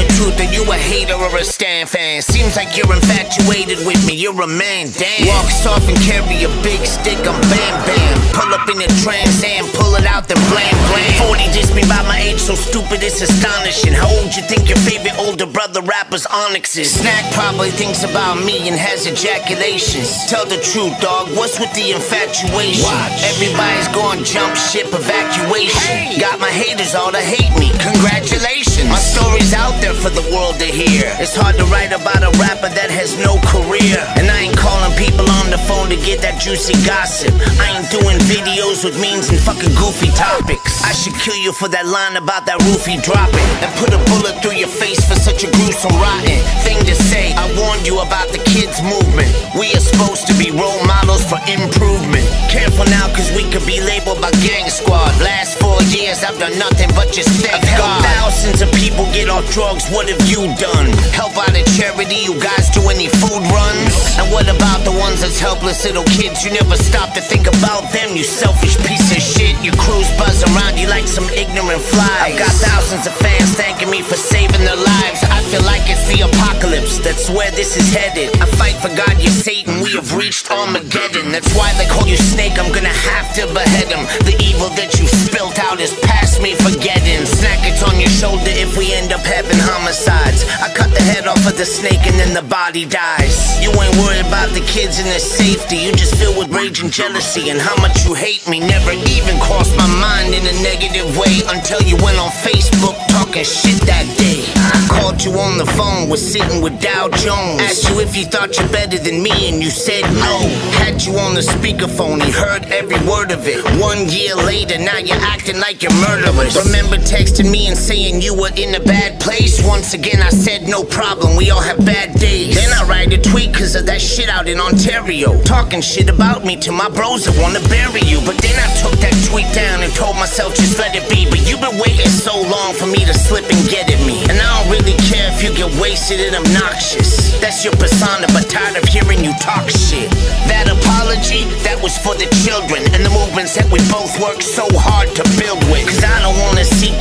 The 0.00 0.08
truth, 0.16 0.40
are 0.40 0.48
you 0.48 0.64
a 0.64 0.80
hater 0.80 1.12
or 1.12 1.28
a 1.36 1.44
Stan 1.44 1.84
fan? 1.84 2.22
Seems 2.22 2.56
like 2.56 2.72
you're 2.72 2.88
infatuated 2.88 3.84
with 3.84 4.00
me, 4.08 4.16
you're 4.16 4.32
a 4.40 4.48
man, 4.48 4.88
damn. 4.96 5.28
Walk 5.28 5.52
soft 5.52 5.92
and 5.92 6.00
carry 6.00 6.40
a 6.40 6.48
big 6.64 6.80
stick, 6.88 7.20
I'm 7.28 7.36
bam 7.52 7.74
bam. 7.84 8.16
Pull 8.32 8.48
up 8.48 8.64
in 8.72 8.80
the 8.80 8.88
Trans 9.04 9.44
Am, 9.44 9.68
pull 9.76 9.92
it 10.00 10.08
out, 10.08 10.24
then 10.24 10.40
blam 10.48 10.72
blam. 10.88 11.28
40 11.28 11.52
dissed 11.52 11.76
me 11.76 11.84
by 11.84 12.00
my 12.08 12.16
age, 12.16 12.40
so 12.40 12.54
stupid 12.56 13.04
it's 13.04 13.20
astonishing. 13.20 13.92
How 13.92 14.08
old 14.08 14.32
you 14.32 14.40
think 14.40 14.72
your 14.72 14.80
favorite 14.88 15.20
older 15.20 15.44
brother 15.44 15.84
rapper's 15.84 16.24
Onyx 16.24 16.80
is? 16.80 16.88
Snack 16.96 17.28
probably 17.36 17.68
thinks 17.68 18.00
about 18.00 18.40
me 18.40 18.72
and 18.72 18.80
has 18.80 19.04
ejaculations. 19.04 20.24
Tell 20.32 20.48
the 20.48 20.64
truth, 20.64 20.96
dog. 21.04 21.28
What's 21.36 21.60
with 21.60 21.76
the 21.76 21.92
infatuation? 21.92 22.88
Watch. 22.88 23.20
Everybody's 23.36 23.92
going 23.92 24.24
jump 24.24 24.56
ship 24.56 24.88
evacuation. 24.96 26.16
Got 26.16 26.40
my 26.40 26.48
haters 26.48 26.94
all 26.96 27.12
to 27.12 27.20
hate 27.20 27.52
me. 27.60 27.68
Congratulations. 27.84 28.88
My 28.88 28.96
story's 28.96 29.52
out 29.52 29.76
there 29.84 29.89
for 29.94 30.10
the 30.10 30.22
world 30.30 30.58
to 30.58 30.68
hear. 30.68 31.08
It's 31.18 31.34
hard 31.34 31.56
to 31.58 31.64
write 31.66 31.92
about 31.92 32.22
a 32.22 32.30
rapper 32.38 32.70
that 32.70 32.90
has 32.90 33.18
no 33.18 33.40
career. 33.50 33.98
And 34.14 34.30
I 34.30 34.46
ain't 34.46 34.58
calling 34.58 34.94
people 34.94 35.26
on 35.26 35.50
the 35.50 35.58
phone 35.66 35.90
to 35.90 35.98
get 35.98 36.22
that 36.22 36.38
juicy 36.40 36.76
gossip. 36.86 37.34
I 37.58 37.78
ain't 37.78 37.90
doing 37.90 38.18
videos 38.30 38.84
with 38.86 38.98
memes 39.00 39.30
and 39.30 39.40
fucking 39.40 39.74
goofy 39.74 40.10
topics. 40.14 40.82
I 40.86 40.92
should 40.92 41.14
kill 41.18 41.36
you 41.36 41.52
for 41.52 41.68
that 41.68 41.86
line 41.86 42.16
about 42.16 42.46
that 42.46 42.60
roofie 42.66 43.02
dropping. 43.02 43.50
And 43.64 43.70
put 43.80 43.90
a 43.90 44.00
bullet 44.10 44.38
through 44.42 44.58
your 44.58 44.70
face 44.70 45.02
for 45.06 45.18
such 45.18 45.42
a 45.42 45.50
gruesome, 45.50 45.94
rotten 45.98 46.38
thing 46.62 46.78
to 46.86 46.94
say. 46.94 47.32
I 47.34 47.46
warned 47.58 47.86
you 47.86 48.00
about 48.00 48.30
the 48.30 48.42
kids 48.46 48.78
movement. 48.82 49.30
We 49.58 49.72
are 49.74 49.82
supposed 49.82 50.26
to 50.30 50.34
be 50.38 50.50
role 50.54 50.82
models 50.86 51.24
for 51.26 51.40
improvement. 51.50 52.26
Careful 52.52 52.86
now, 52.90 53.08
cause 53.14 53.30
we 53.34 53.46
could 53.50 53.64
be 53.66 53.80
labeled 53.80 54.20
by 54.20 54.30
Gang 54.42 54.68
Squad. 54.70 55.14
Last 55.22 55.58
four 55.58 55.78
years, 55.90 56.22
I've 56.22 56.38
done 56.38 56.58
nothing 56.58 56.90
but 56.94 57.10
just 57.12 57.30
thank 57.42 57.58
I've 57.58 57.68
helped 57.68 58.04
thousands 58.06 58.60
of 58.62 58.70
people 58.74 59.04
get 59.12 59.28
off 59.28 59.46
drugs. 59.50 59.79
What 59.88 60.12
have 60.12 60.20
you 60.28 60.44
done? 60.60 60.92
Help 61.16 61.32
out 61.40 61.56
a 61.56 61.64
charity? 61.72 62.20
You 62.20 62.36
guys 62.36 62.68
do 62.68 62.84
any 62.92 63.08
food 63.08 63.40
runs? 63.48 63.94
And 64.20 64.28
what 64.28 64.44
about 64.44 64.84
the 64.84 64.92
ones 64.92 65.22
that's 65.24 65.40
helpless 65.40 65.84
little 65.84 66.04
kids? 66.04 66.44
You 66.44 66.52
never 66.52 66.76
stop 66.76 67.14
to 67.14 67.22
think 67.22 67.46
about 67.48 67.88
them, 67.88 68.16
you 68.16 68.24
selfish 68.24 68.76
piece 68.84 69.08
of 69.14 69.22
shit. 69.22 69.56
Your 69.64 69.74
crews 69.80 70.10
buzz 70.20 70.44
around 70.52 70.76
you 70.76 70.88
like 70.88 71.08
some 71.08 71.24
ignorant 71.32 71.80
flies. 71.80 72.36
I've 72.36 72.38
got 72.38 72.52
thousands 72.52 73.06
of 73.06 73.14
fans 73.16 73.56
thanking 73.56 73.88
me 73.88 74.02
for 74.02 74.16
saving 74.16 74.60
their 74.60 74.76
lives. 74.76 75.24
I 75.32 75.40
feel 75.48 75.64
like 75.64 75.88
it's 75.88 76.04
the 76.12 76.28
apocalypse. 76.28 76.98
That's 76.98 77.30
where 77.30 77.50
this 77.50 77.76
is 77.76 77.88
headed. 77.94 78.36
I 78.42 78.46
fight 78.60 78.76
for 78.84 78.92
God, 78.92 79.16
you're 79.16 79.32
Satan. 79.32 79.80
We 79.80 79.96
have 79.96 80.12
reached 80.14 80.50
Armageddon. 80.50 81.32
That's 81.32 81.54
why 81.56 81.72
they 81.80 81.86
call 81.88 82.06
you 82.06 82.18
Snake. 82.18 82.58
I'm 82.58 82.72
gonna 82.72 82.92
have 83.14 83.32
to 83.40 83.46
behead 83.54 83.88
him. 83.88 84.04
The 84.28 84.36
evil 84.44 84.68
that 84.76 84.98
you 85.00 85.06
spilt 85.06 85.58
out 85.58 85.80
is 85.80 85.94
past 86.04 86.42
me 86.42 86.54
forgetting. 86.54 87.24
Snack 87.24 87.64
it's 87.64 87.82
on 87.82 87.98
your 87.98 88.10
shoulder 88.10 88.52
if 88.52 88.76
we 88.76 88.92
end 88.92 89.12
up 89.12 89.24
having 89.24 89.58
homicides. 89.70 90.42
I 90.58 90.68
cut 90.74 90.90
the 90.90 91.02
head 91.02 91.26
off 91.26 91.46
of 91.46 91.56
the 91.56 91.64
snake 91.64 92.02
and 92.10 92.18
then 92.18 92.34
the 92.34 92.42
body 92.42 92.84
dies. 92.84 93.38
You 93.62 93.70
ain't 93.70 93.96
worried 94.02 94.26
about 94.26 94.50
the 94.50 94.64
kids 94.66 94.98
and 94.98 95.06
their 95.06 95.22
safety. 95.22 95.76
You 95.86 95.92
just 95.92 96.14
filled 96.18 96.36
with 96.36 96.50
rage 96.50 96.82
and 96.82 96.92
jealousy 96.92 97.50
and 97.50 97.60
how 97.60 97.76
much 97.80 98.04
you 98.04 98.14
hate 98.14 98.46
me. 98.48 98.58
Never 98.60 98.92
even 98.92 99.38
crossed 99.38 99.76
my 99.76 99.86
mind 99.86 100.34
in 100.34 100.42
a 100.42 100.56
negative 100.62 101.16
way 101.16 101.46
until 101.46 101.80
you 101.82 101.96
went 102.02 102.18
on 102.18 102.30
Facebook 102.42 102.98
talking 103.08 103.44
shit 103.44 103.80
that 103.86 104.06
day. 104.18 104.42
I 104.56 104.78
called 104.90 105.22
you 105.22 105.32
on 105.38 105.58
the 105.58 105.66
phone, 105.78 106.08
was 106.08 106.20
sitting 106.20 106.60
with 106.62 106.80
Dow 106.80 107.08
Jones. 107.08 107.60
Asked 107.62 107.88
you 107.88 108.00
if 108.00 108.16
you 108.16 108.24
thought 108.24 108.58
you're 108.58 108.68
better 108.68 108.98
than 108.98 109.22
me, 109.22 109.48
and 109.48 109.62
you 109.62 109.70
said 109.70 110.02
no. 110.18 110.34
Had 110.82 111.04
you 111.04 111.14
on 111.18 111.34
the 111.34 111.42
speakerphone, 111.42 112.22
he 112.22 112.30
heard 112.30 112.66
every 112.66 112.98
word 113.06 113.30
of 113.30 113.46
it. 113.46 113.62
One 113.80 114.08
year 114.08 114.34
later, 114.34 114.78
now 114.78 114.98
you're 114.98 115.20
acting 115.20 115.60
like 115.60 115.82
you're 115.82 115.94
murderous. 116.00 116.56
Remember 116.66 116.96
texting 116.96 117.50
me 117.50 117.68
and 117.68 117.76
saying 117.76 118.22
you 118.22 118.34
were 118.34 118.52
in 118.56 118.74
a 118.74 118.80
bad 118.80 119.20
place? 119.20 119.59
Once 119.64 119.94
again, 119.94 120.22
I 120.22 120.30
said 120.30 120.68
no 120.68 120.84
problem, 120.84 121.36
we 121.36 121.50
all 121.50 121.60
have 121.60 121.84
bad 121.84 122.14
days. 122.18 122.54
Then 122.54 122.70
I 122.72 122.84
write 122.86 123.12
a 123.12 123.20
tweet 123.20 123.54
cause 123.54 123.74
of 123.74 123.86
that 123.86 124.00
shit 124.00 124.28
out 124.28 124.48
in 124.48 124.58
Ontario. 124.60 125.40
Talking 125.42 125.80
shit 125.80 126.08
about 126.08 126.44
me 126.44 126.56
to 126.60 126.72
my 126.72 126.88
bros 126.88 127.24
that 127.24 127.36
wanna 127.40 127.60
bury 127.68 128.02
you. 128.04 128.20
But 128.24 128.38
then 128.38 128.56
I 128.58 128.68
took 128.80 128.94
that 129.00 129.14
tweet 129.28 129.48
down 129.52 129.82
and 129.82 129.92
told 129.94 130.16
myself 130.16 130.54
just 130.54 130.78
let 130.78 130.94
it 130.94 131.08
be. 131.08 131.28
But 131.28 131.48
you've 131.48 131.60
been 131.60 131.78
waiting 131.78 132.08
so 132.08 132.34
long 132.38 132.74
for 132.74 132.86
me 132.86 133.04
to 133.04 133.14
slip 133.14 133.44
and 133.48 133.62
get 133.68 133.90
at 133.90 134.00
me. 134.06 134.22
And 134.28 134.38
I 134.38 134.46
don't 134.60 134.70
really 134.70 134.96
care 135.08 135.28
if 135.32 135.42
you 135.42 135.50
get 135.56 135.70
wasted 135.80 136.20
and 136.20 136.36
obnoxious. 136.36 137.38
That's 137.40 137.64
your 137.64 137.74
persona, 137.76 138.28
but 138.32 138.48
tired 138.48 138.76
of 138.76 138.84
hearing 138.84 139.24
you 139.24 139.32
talk 139.40 139.68
shit. 139.68 140.10
That 140.46 140.68
apology, 140.68 141.48
that 141.64 141.80
was 141.80 141.96
for 141.98 142.14
the 142.14 142.28
children 142.44 142.84
and 142.94 143.02
the 143.04 143.12
movements 143.12 143.56
that 143.56 143.66
we 143.72 143.80
both 143.88 144.12
worked 144.20 144.44
so 144.44 144.68
hard 144.76 145.08
to 145.16 145.24
build 145.40 145.60
with. 145.72 145.88
Cause 145.88 146.04
I 146.04 146.19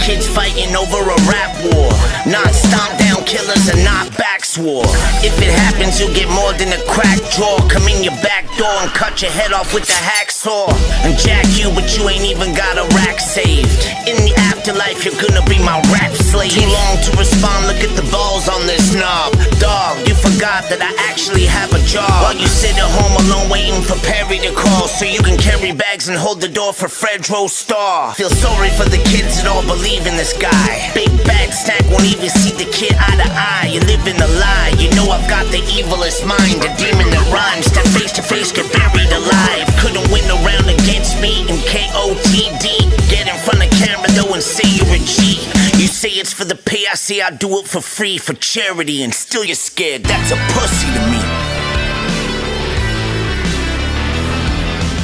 kids 0.10 0.28
fighting 0.28 0.76
over 0.76 1.02
a 1.04 1.18
rap 1.30 1.54
war. 1.66 1.92
Not 2.26 2.50
stomp 2.56 2.98
down 2.98 3.24
killers 3.26 3.70
and 3.70 3.84
not 3.86 4.10
backs 4.18 4.29
war. 4.62 4.84
If 5.24 5.36
it 5.42 5.52
happens, 5.52 6.00
you'll 6.00 6.14
get 6.14 6.30
more 6.30 6.54
than 6.54 6.72
a 6.72 6.82
crack 6.88 7.20
jaw. 7.32 7.60
Come 7.68 7.88
in 7.88 8.04
your 8.04 8.16
back 8.22 8.46
door 8.58 8.72
and 8.84 8.92
cut 8.92 9.22
your 9.22 9.32
head 9.32 9.52
off 9.52 9.74
with 9.74 9.86
the 9.88 10.00
hacksaw. 10.00 10.72
And 11.04 11.18
jack 11.18 11.48
you, 11.56 11.72
but 11.72 11.96
you 11.98 12.08
ain't 12.10 12.26
even 12.26 12.54
got 12.54 12.78
a 12.78 12.86
rack 12.96 13.20
saved. 13.20 13.88
In 14.08 14.16
the 14.28 14.34
afterlife, 14.52 15.04
you're 15.06 15.20
gonna 15.20 15.46
be 15.48 15.60
my 15.64 15.80
rap 15.92 16.12
slave. 16.12 16.52
Too 16.52 16.68
long 16.68 16.96
to 17.08 17.12
respond, 17.18 17.68
look 17.68 17.82
at 17.84 17.96
the 17.96 18.08
balls 18.12 18.48
on 18.48 18.66
this 18.68 18.94
knob. 18.96 19.34
Dog, 19.60 20.04
you 20.08 20.16
forgot 20.16 20.68
that 20.70 20.82
I 20.84 20.92
actually 21.10 21.46
have 21.46 21.72
a 21.74 21.82
job. 21.88 22.10
While 22.24 22.36
you 22.36 22.48
sit 22.48 22.76
at 22.76 22.92
home 23.00 23.16
alone 23.26 23.50
waiting 23.50 23.82
for 23.82 23.96
Perry 24.04 24.40
to 24.40 24.52
call 24.54 24.88
so 24.88 25.06
you 25.06 25.22
can 25.22 25.38
carry 25.38 25.72
bags 25.72 26.08
and 26.08 26.18
hold 26.18 26.42
the 26.42 26.50
door 26.50 26.74
for 26.74 26.88
Fredro 26.88 27.50
Starr. 27.50 28.14
Feel 28.16 28.30
sorry 28.30 28.70
for 28.76 28.86
the 28.86 29.02
kids 29.08 29.40
that 29.40 29.48
all 29.48 29.64
believe 29.64 30.08
in 30.08 30.16
this 30.16 30.34
guy. 30.36 30.92
Big 30.94 31.12
bad 31.24 31.54
snack 31.54 31.84
won't 31.92 32.06
even 32.06 32.30
see 32.30 32.52
the 32.52 32.70
kid 32.72 32.94
eye 32.98 33.16
to 33.16 33.30
eye. 33.32 33.70
You 33.72 33.80
live 33.82 34.06
in 34.08 34.18
a 34.22 34.28
lie. 34.40 34.49
You 34.80 34.90
know 34.96 35.12
I've 35.12 35.28
got 35.30 35.46
the 35.52 35.60
evilest 35.76 36.26
mind, 36.26 36.64
a 36.64 36.72
demon 36.78 37.10
that 37.12 37.26
rhymes. 37.32 37.68
That 37.76 37.88
face 37.92 38.12
to 38.14 38.22
face 38.22 38.52
get 38.52 38.72
buried 38.72 39.12
alive. 39.12 39.68
Couldn't 39.80 40.08
win 40.12 40.26
around 40.30 40.70
against 40.70 41.20
me 41.22 41.42
in 41.50 41.58
KOTD. 41.68 42.90
Get 43.10 43.28
in 43.28 43.38
front 43.44 43.64
of 43.64 43.70
camera 43.76 44.08
though 44.16 44.34
and 44.34 44.44
say 44.44 44.68
you're 44.68 44.96
a 44.96 45.00
G. 45.00 45.44
You 45.80 45.88
say 45.88 46.10
it's 46.10 46.34
for 46.34 46.46
the 46.46 46.56
pay, 46.56 46.86
I 46.92 46.96
say 46.96 47.22
I 47.22 47.32
do 47.32 47.60
it 47.60 47.68
for 47.68 47.82
free, 47.82 48.18
for 48.18 48.34
charity, 48.34 49.04
and 49.04 49.14
still 49.14 49.44
you're 49.44 49.56
scared. 49.56 50.04
That's 50.04 50.32
a 50.32 50.38
pussy 50.54 50.88
to 50.88 51.02
me. 51.12 51.20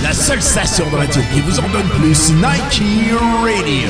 La 0.04 0.14
seule 0.14 0.42
station 0.42 0.90
de 0.90 0.96
radio 0.98 1.22
qui 1.34 1.42
vous 1.42 1.60
en 1.60 1.68
donne 1.70 1.90
plus, 1.98 2.30
Nike 2.32 3.12
Radio. 3.44 3.90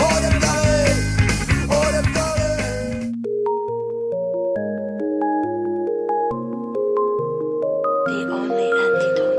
bières 0.00 0.40
pas 0.40 0.62
chères. 9.16 9.29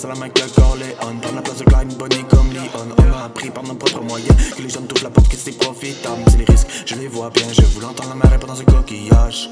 Palace 0.00 0.04
à 0.04 0.08
la 0.08 0.14
main 0.14 0.28
que 0.28 0.60
Corleone. 0.60 1.20
Prendre 1.20 1.36
la 1.36 1.42
place 1.42 1.58
de 1.58 1.64
Clyde, 1.64 1.96
Bonnie 1.96 2.24
comme 2.28 2.52
Leon. 2.52 2.62
On 2.74 3.12
a 3.12 3.24
appris 3.24 3.50
par 3.50 3.62
nos 3.64 3.74
propres 3.74 4.02
moyens 4.02 4.54
que 4.56 4.62
les 4.62 4.68
jeunes 4.68 4.86
touchent 4.86 5.02
la 5.02 5.10
porte, 5.10 5.28
que 5.28 5.36
c'est 5.36 5.56
profitable. 5.58 6.22
C'est 6.28 6.38
les 6.38 6.44
risques, 6.44 6.68
je 6.86 6.94
les 6.94 7.08
vois 7.08 7.30
bien. 7.30 7.46
Je 7.52 7.62
voulais 7.62 7.86
entendre 7.86 8.10
la 8.10 8.14
mer 8.16 8.30
répondre 8.30 8.52
dans 8.52 8.58
ce 8.58 8.64
coquillage. 8.64 9.48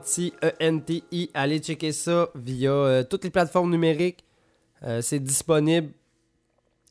anti-ENTI, 0.00 1.30
allez 1.34 1.58
checker 1.58 1.92
ça 1.92 2.28
via 2.34 2.70
euh, 2.70 3.04
toutes 3.04 3.24
les 3.24 3.30
plateformes 3.30 3.70
numériques. 3.70 4.24
Euh, 4.82 5.02
c'est 5.02 5.20
disponible. 5.20 5.92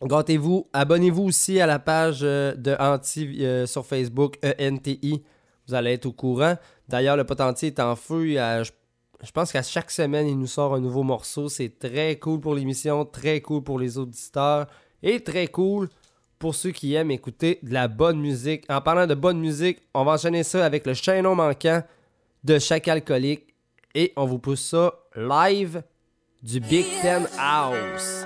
Gâtez-vous. 0.03 0.67
Abonnez-vous 0.73 1.23
aussi 1.23 1.59
à 1.59 1.65
la 1.65 1.79
page 1.79 2.19
euh, 2.21 2.53
de 2.55 2.75
Anti 2.79 3.43
sur 3.67 3.85
Facebook, 3.85 4.37
ENTI. 4.43 5.23
Vous 5.67 5.73
allez 5.73 5.93
être 5.93 6.05
au 6.05 6.13
courant. 6.13 6.55
D'ailleurs, 6.87 7.17
le 7.17 7.23
pote 7.23 7.41
anti 7.41 7.67
est 7.67 7.79
en 7.79 7.95
feu. 7.95 8.33
Je, 8.33 8.71
je 9.21 9.31
pense 9.31 9.51
qu'à 9.51 9.61
chaque 9.61 9.91
semaine, 9.91 10.27
il 10.27 10.37
nous 10.37 10.47
sort 10.47 10.73
un 10.73 10.79
nouveau 10.79 11.03
morceau. 11.03 11.49
C'est 11.49 11.77
très 11.77 12.17
cool 12.17 12.39
pour 12.39 12.55
l'émission, 12.55 13.05
très 13.05 13.41
cool 13.41 13.63
pour 13.63 13.77
les 13.77 13.97
auditeurs 13.97 14.67
et 15.03 15.19
très 15.19 15.47
cool 15.47 15.89
pour 16.39 16.55
ceux 16.55 16.71
qui 16.71 16.93
aiment 16.95 17.11
écouter 17.11 17.59
de 17.61 17.73
la 17.73 17.87
bonne 17.87 18.19
musique. 18.19 18.65
En 18.69 18.81
parlant 18.81 19.05
de 19.05 19.13
bonne 19.13 19.39
musique, 19.39 19.79
on 19.93 20.05
va 20.05 20.13
enchaîner 20.13 20.43
ça 20.43 20.65
avec 20.65 20.87
le 20.87 20.93
chaînon 20.93 21.35
manquant 21.35 21.83
de 22.43 22.59
chaque 22.59 22.87
alcoolique 22.87 23.53
et 23.95 24.13
on 24.15 24.25
vous 24.25 24.39
pousse 24.39 24.61
ça 24.61 24.93
live 25.15 25.83
du 26.41 26.59
Big 26.59 26.85
Ten 27.01 27.27
House. 27.37 28.25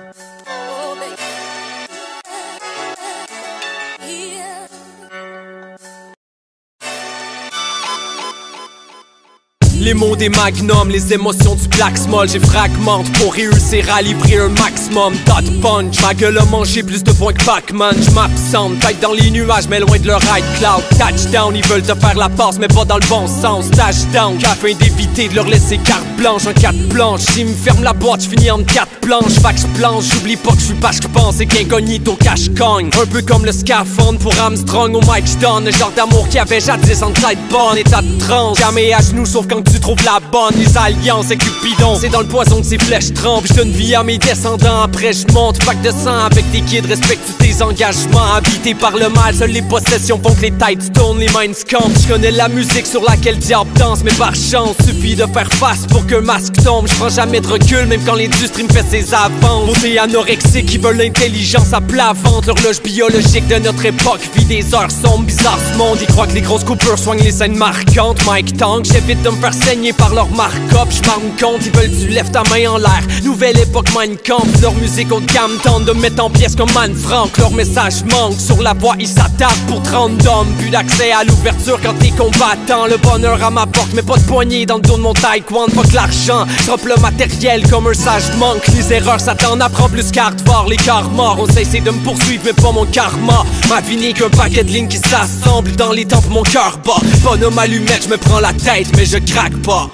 Les 9.84 9.92
mots 9.92 10.16
des 10.16 10.30
magnums, 10.30 10.88
les 10.88 11.12
émotions 11.12 11.56
du 11.56 11.68
black 11.68 11.98
small 11.98 12.26
J'ai 12.26 12.40
fragmente 12.40 13.12
pour 13.18 13.34
réussir 13.34 13.84
à 13.94 14.00
livrer 14.00 14.38
un 14.38 14.48
maximum. 14.48 15.12
Dot 15.26 15.60
punch, 15.60 16.00
ma 16.00 16.14
gueule 16.14 16.38
a 16.38 16.44
mangé 16.46 16.82
plus 16.82 17.04
de 17.04 17.12
points 17.12 17.34
que 17.34 17.44
Pac-Man. 17.44 17.94
J'm'absente, 18.00 18.78
tête 18.80 19.00
dans 19.00 19.12
les 19.12 19.30
nuages 19.30 19.68
mais 19.68 19.80
loin 19.80 19.98
de 19.98 20.06
leur 20.06 20.22
ride 20.22 20.44
cloud. 20.58 20.82
Touchdown, 20.98 21.54
ils 21.54 21.66
veulent 21.66 21.82
te 21.82 21.94
faire 21.94 22.16
la 22.16 22.30
passe 22.30 22.58
mais 22.58 22.68
pas 22.68 22.86
dans 22.86 22.96
le 22.96 23.06
bon 23.10 23.26
sens. 23.26 23.66
Touchdown, 23.72 24.38
afin 24.46 24.72
d'éviter 24.72 25.28
de 25.28 25.34
leur 25.34 25.46
laisser 25.46 25.76
carte 25.76 26.06
blanche 26.16 26.46
En 26.46 26.54
quatre 26.54 26.88
planches, 26.88 27.20
s'ils 27.20 27.48
me 27.48 27.54
ferment 27.54 27.82
la 27.82 27.92
boîte, 27.92 28.22
j'finis 28.22 28.50
en 28.50 28.62
quatre 28.62 29.00
planches. 29.02 29.38
Fac 29.42 29.56
j'planche, 29.58 30.04
j'oublie 30.10 30.36
pas 30.36 30.52
que 30.52 30.60
j'suis 30.60 30.74
pas 30.74 30.92
j'pense 30.92 31.40
Et 31.40 31.46
qu'incognito 31.46 32.16
cache 32.16 32.48
cogne. 32.56 32.88
Un 32.98 33.06
peu 33.06 33.20
comme 33.20 33.44
le 33.44 33.52
scaphandre 33.52 34.18
pour 34.18 34.32
Armstrong 34.40 34.94
au 34.94 35.02
Mike 35.02 35.28
Stone 35.28 35.66
Le 35.66 35.72
genre 35.72 35.92
d'amour 35.94 36.26
qu'il 36.28 36.36
y 36.36 36.38
avait 36.38 36.60
jadis 36.60 37.02
en 37.02 37.10
tête 37.10 37.36
État 37.76 38.00
de 38.00 38.18
transe, 38.18 38.58
jamais 38.58 38.94
à 38.94 39.02
genoux 39.02 39.26
sauf 39.26 39.46
quand 39.46 39.62
tu 39.62 39.73
trouves 39.78 40.02
la 40.04 40.20
bonne? 40.20 40.54
Les 40.56 40.76
alliances 40.76 41.30
et 41.30 41.36
Cupidon, 41.36 41.96
c'est 42.00 42.08
dans 42.08 42.20
le 42.20 42.26
poison 42.26 42.60
que 42.60 42.66
ces 42.66 42.78
flèches 42.78 43.12
trempent 43.12 43.46
Je 43.46 43.54
donne 43.54 43.70
vie 43.70 43.94
à 43.94 44.02
mes 44.02 44.18
descendants, 44.18 44.82
après 44.82 45.12
je 45.12 45.26
monte 45.32 45.64
Pack 45.64 45.80
de 45.82 45.90
sang 45.90 46.24
avec 46.30 46.50
tes 46.52 46.60
kids, 46.60 46.86
respecte 46.88 47.22
tes 47.38 47.62
engagements 47.62 48.34
Habités 48.34 48.74
par 48.74 48.92
le 48.92 49.08
mal, 49.08 49.34
seules 49.34 49.50
les 49.50 49.62
possessions 49.62 50.20
font 50.22 50.34
que 50.34 50.42
les 50.42 50.52
têtes 50.52 50.92
tournent, 50.92 51.18
les 51.18 51.28
minds 51.28 51.64
campent. 51.68 51.92
Je 52.02 52.12
connais 52.12 52.30
la 52.30 52.48
musique 52.48 52.86
sur 52.86 53.02
laquelle 53.02 53.36
le 53.36 53.40
diable 53.40 53.70
danse 53.78 54.02
Mais 54.04 54.12
par 54.12 54.34
chance, 54.34 54.76
suffit 54.84 55.14
de 55.14 55.26
faire 55.26 55.52
face 55.54 55.86
pour 55.88 56.06
qu'un 56.06 56.20
masque 56.20 56.54
tombe. 56.62 56.88
Je 56.88 56.94
prends 56.94 57.08
jamais 57.08 57.40
de 57.40 57.46
recul, 57.46 57.86
même 57.86 58.02
quand 58.04 58.14
l'industrie 58.14 58.64
me 58.64 58.72
fait 58.72 58.84
ses 58.90 59.14
avances. 59.14 59.66
Beauté 59.66 59.98
anorexique 59.98 60.66
qui 60.66 60.78
veulent 60.78 60.96
l'intelligence 60.96 61.72
à 61.72 61.80
plat 61.80 62.14
L'horloge 62.46 62.82
biologique 62.82 63.46
de 63.48 63.56
notre 63.56 63.86
époque 63.86 64.20
vit 64.36 64.44
des 64.44 64.74
heures 64.74 64.90
sombres 64.90 65.24
Bizarre 65.24 65.58
ce 65.72 65.78
monde, 65.78 65.98
ils 66.00 66.06
croient 66.06 66.26
que 66.26 66.34
les 66.34 66.42
grosses 66.42 66.64
coupures 66.64 66.98
soignent 66.98 67.22
les 67.22 67.32
scènes 67.32 67.56
marquantes. 67.56 68.24
Mike 68.26 68.56
Tank, 68.56 68.84
j'évite 68.84 69.22
de 69.22 69.30
me 69.30 69.36
faire 69.36 69.54
saigner 69.64 69.92
par 69.92 70.14
leur 70.14 70.28
Je 70.28 70.34
m'en 70.34 71.14
rends 71.14 71.20
compte, 71.40 71.66
ils 71.66 71.72
veulent 71.72 71.90
que 71.90 72.04
tu 72.04 72.08
lèves 72.08 72.30
ta 72.30 72.42
main 72.50 72.68
en 72.68 72.78
l'air. 72.78 73.02
Nouvelle 73.24 73.58
époque 73.58 73.88
Mein 73.94 74.16
Kampf, 74.16 74.60
leur 74.60 74.74
musique 74.74 75.10
haut 75.10 75.20
de 75.20 75.32
gamme. 75.32 75.56
Tente 75.62 75.84
de 75.86 75.92
mettre 75.92 76.22
en 76.22 76.30
pièces 76.30 76.54
comme 76.54 76.70
Man 76.72 76.94
Frank. 76.94 77.36
Leur 77.38 77.50
message 77.52 78.04
manque, 78.10 78.38
sur 78.38 78.60
la 78.62 78.74
voie 78.74 78.94
ils 78.98 79.08
s'attardent 79.08 79.66
pour 79.66 79.82
30 79.82 80.18
d'hommes. 80.18 80.52
Plus 80.58 80.70
d'accès 80.70 81.12
à 81.12 81.24
l'ouverture 81.24 81.80
quand 81.82 81.94
t'es 81.98 82.10
combattant. 82.10 82.86
Le 82.86 82.98
bonheur 82.98 83.42
à 83.42 83.50
ma 83.50 83.66
porte, 83.66 83.90
mais 83.94 84.02
pas 84.02 84.16
de 84.16 84.22
poignée 84.22 84.66
dans 84.66 84.76
le 84.76 84.82
dos 84.82 84.96
de 84.96 85.02
mon 85.02 85.14
taekwondo. 85.14 85.72
Fuck 85.74 85.92
l'argent, 85.92 86.46
drop 86.66 86.84
le 86.84 87.00
matériel 87.00 87.68
comme 87.68 87.86
un 87.86 87.94
sage 87.94 88.34
manque. 88.38 88.66
Les 88.68 88.92
erreurs 88.92 89.20
ça 89.20 89.34
t'en 89.34 89.58
apprend 89.60 89.88
plus 89.88 90.10
qu'Hardvar 90.10 90.66
Les 90.68 90.76
cars 90.76 91.10
morts, 91.10 91.38
on 91.40 91.46
s'essaie 91.46 91.80
de 91.80 91.90
me 91.90 91.98
poursuivre 92.00 92.42
mais 92.44 92.52
pas 92.52 92.72
mon 92.72 92.84
karma. 92.86 93.44
Ma 93.68 93.80
vie 93.80 93.96
n'est 93.96 94.12
qu'un 94.12 94.30
paquet 94.30 94.64
de 94.64 94.70
lignes 94.70 94.88
qui 94.88 94.98
s'assemblent 94.98 95.72
Dans 95.72 95.92
les 95.92 96.04
tempes 96.04 96.28
mon 96.30 96.42
cœur 96.42 96.78
bat. 96.84 97.00
Bonhomme 97.22 97.58
allumette, 97.58 98.04
je 98.04 98.08
me 98.08 98.18
prends 98.18 98.40
la 98.40 98.52
tête 98.52 98.88
mais 98.96 99.06
je 99.06 99.18
craque 99.18 99.53
pas 99.62 99.90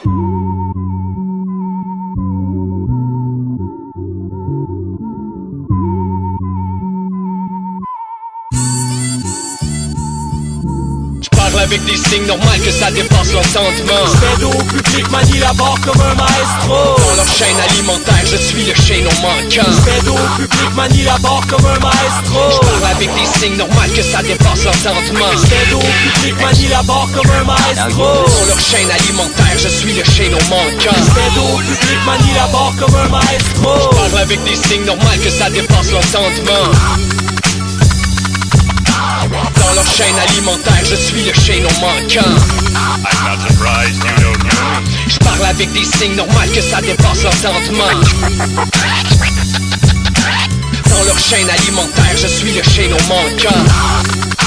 avec 11.71 11.85
des 11.85 11.97
signes 11.97 12.27
normaux 12.27 12.51
que 12.65 12.71
ça 12.71 12.91
dépasse 12.91 13.33
l'entendement 13.33 14.03
J'aide 14.19 14.43
au 14.43 14.65
public, 14.65 15.09
manie 15.11 15.39
la 15.39 15.53
barre 15.53 15.79
comme 15.85 16.01
un 16.01 16.15
maestro. 16.15 16.97
Dans 16.99 17.15
leur 17.15 17.29
chaîne 17.29 17.57
alimentaire, 17.61 18.25
je 18.27 18.37
suis 18.37 18.65
le 18.65 18.75
chaînon 18.75 19.11
manquant. 19.23 19.71
J'aide 19.85 20.09
au 20.09 20.17
public, 20.35 20.75
manie 20.75 21.03
la 21.05 21.17
barre 21.19 21.47
comme 21.49 21.65
un 21.65 21.79
maestro. 21.79 22.41
Je 22.51 22.59
parle 22.59 22.93
avec 22.97 23.15
des 23.15 23.39
signes 23.39 23.57
normal 23.57 23.89
que 23.95 24.03
ça 24.03 24.21
dépasse 24.23 24.65
l'entendement 24.65 25.31
J'aide 25.47 25.73
au 25.73 25.79
public, 25.79 26.35
manie 26.43 26.69
la 26.69 26.83
barre 26.83 27.09
comme 27.15 27.31
un 27.31 27.45
maestro. 27.45 28.27
Sur 28.27 28.47
leur 28.47 28.61
chaîne 28.61 28.91
alimentaire, 28.91 29.57
je 29.57 29.69
suis 29.69 29.93
le 29.93 30.05
chaînon 30.05 30.43
manquant. 30.51 30.99
J'aide 31.15 31.39
au 31.39 31.59
public, 31.59 32.01
manie 32.05 32.35
la 32.35 32.49
barre 32.49 32.75
comme 32.81 32.95
un 32.97 33.09
maestro. 33.09 33.75
Je 33.79 33.97
parle 33.97 34.23
avec 34.23 34.43
des 34.43 34.57
signes 34.57 34.87
normal 34.87 35.19
que 35.23 35.31
ça 35.31 35.49
dépasse 35.49 35.93
l'entendement 35.93 37.20
Dans 39.71 39.77
leur 39.77 39.87
chaîne 39.87 40.19
alimentaire, 40.19 40.85
je 40.85 40.97
suis 40.97 41.23
le 41.23 41.33
chaînon 41.33 41.69
manquant. 41.81 42.29
Je 45.07 45.19
parle 45.19 45.45
avec 45.45 45.73
des 45.73 45.85
signes 45.85 46.17
normal 46.17 46.51
que 46.51 46.61
ça 46.61 46.81
dépasse 46.81 47.23
l'entendement. 47.23 47.85
Dans 50.89 51.05
leur 51.05 51.19
chaîne 51.21 51.49
alimentaire, 51.49 52.17
je 52.21 52.27
suis 52.27 52.53
le 52.53 52.65
chaînon 52.65 52.97
manquant 53.09 54.40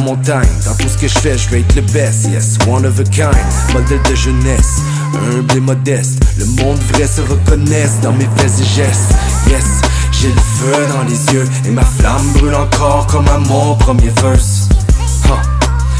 montagne, 0.00 0.48
dans 0.64 0.74
tout 0.74 0.88
ce 0.88 0.98
que 0.98 1.08
je 1.08 1.18
fais, 1.18 1.38
je 1.38 1.48
veux 1.48 1.58
être 1.58 1.74
le 1.74 1.82
best. 1.82 2.26
Yes, 2.30 2.58
one 2.66 2.84
of 2.86 2.98
a 2.98 3.04
kind, 3.04 3.34
modèle 3.72 4.02
de 4.08 4.14
jeunesse, 4.14 4.80
humble 5.14 5.56
et 5.56 5.60
modeste. 5.60 6.22
Le 6.38 6.46
monde 6.62 6.78
vrai 6.92 7.06
se 7.06 7.20
reconnaisse 7.20 8.00
dans 8.02 8.12
mes 8.12 8.28
faits 8.36 8.60
et 8.60 8.64
gestes. 8.64 9.14
Yes, 9.48 9.64
j'ai 10.12 10.28
le 10.28 10.40
feu 10.40 10.86
dans 10.88 11.02
les 11.04 11.34
yeux 11.34 11.48
et 11.66 11.70
ma 11.70 11.84
flamme 11.84 12.32
brûle 12.34 12.54
encore 12.54 13.06
comme 13.06 13.28
à 13.28 13.38
mon 13.38 13.74
premier 13.76 14.12
verse. 14.22 14.68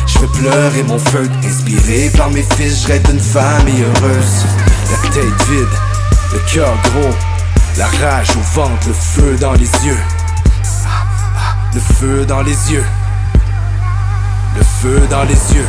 Je 0.07 0.18
veux 0.18 0.26
pleurer 0.28 0.82
mon 0.82 0.98
feu, 0.98 1.28
inspiré 1.44 2.11
par 2.16 2.30
mes 2.30 2.42
fils, 2.57 2.82
je 2.82 2.88
rêve 2.88 3.03
d'une 3.09 3.20
famille 3.20 3.82
heureuse. 3.82 4.44
La 4.90 5.09
tête 5.11 5.48
vide, 5.48 5.68
le 6.32 6.38
cœur 6.53 6.74
gros, 6.84 7.14
la 7.78 7.86
rage 7.86 8.30
au 8.36 8.61
ventre, 8.61 8.88
le 8.88 8.92
feu 8.92 9.36
dans 9.40 9.53
les 9.53 9.70
yeux. 9.86 9.98
Le 11.72 11.80
feu 11.80 12.26
dans 12.26 12.42
les 12.42 12.72
yeux. 12.72 12.84
Feu 14.82 15.06
dans 15.10 15.24
les 15.24 15.34
yeux. 15.34 15.66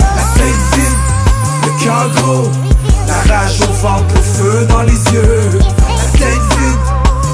La 0.00 0.22
tête 0.32 0.62
vide, 0.72 0.98
le 1.66 1.84
cœur 1.84 2.08
gros, 2.16 2.50
la 3.06 3.34
rage 3.34 3.60
au 3.60 3.72
ventre, 3.86 4.14
le 4.14 4.22
feu 4.22 4.66
dans 4.66 4.80
les 4.80 4.92
yeux. 4.92 5.58
La 5.58 6.18
tête 6.18 6.40
vide, 6.58 6.86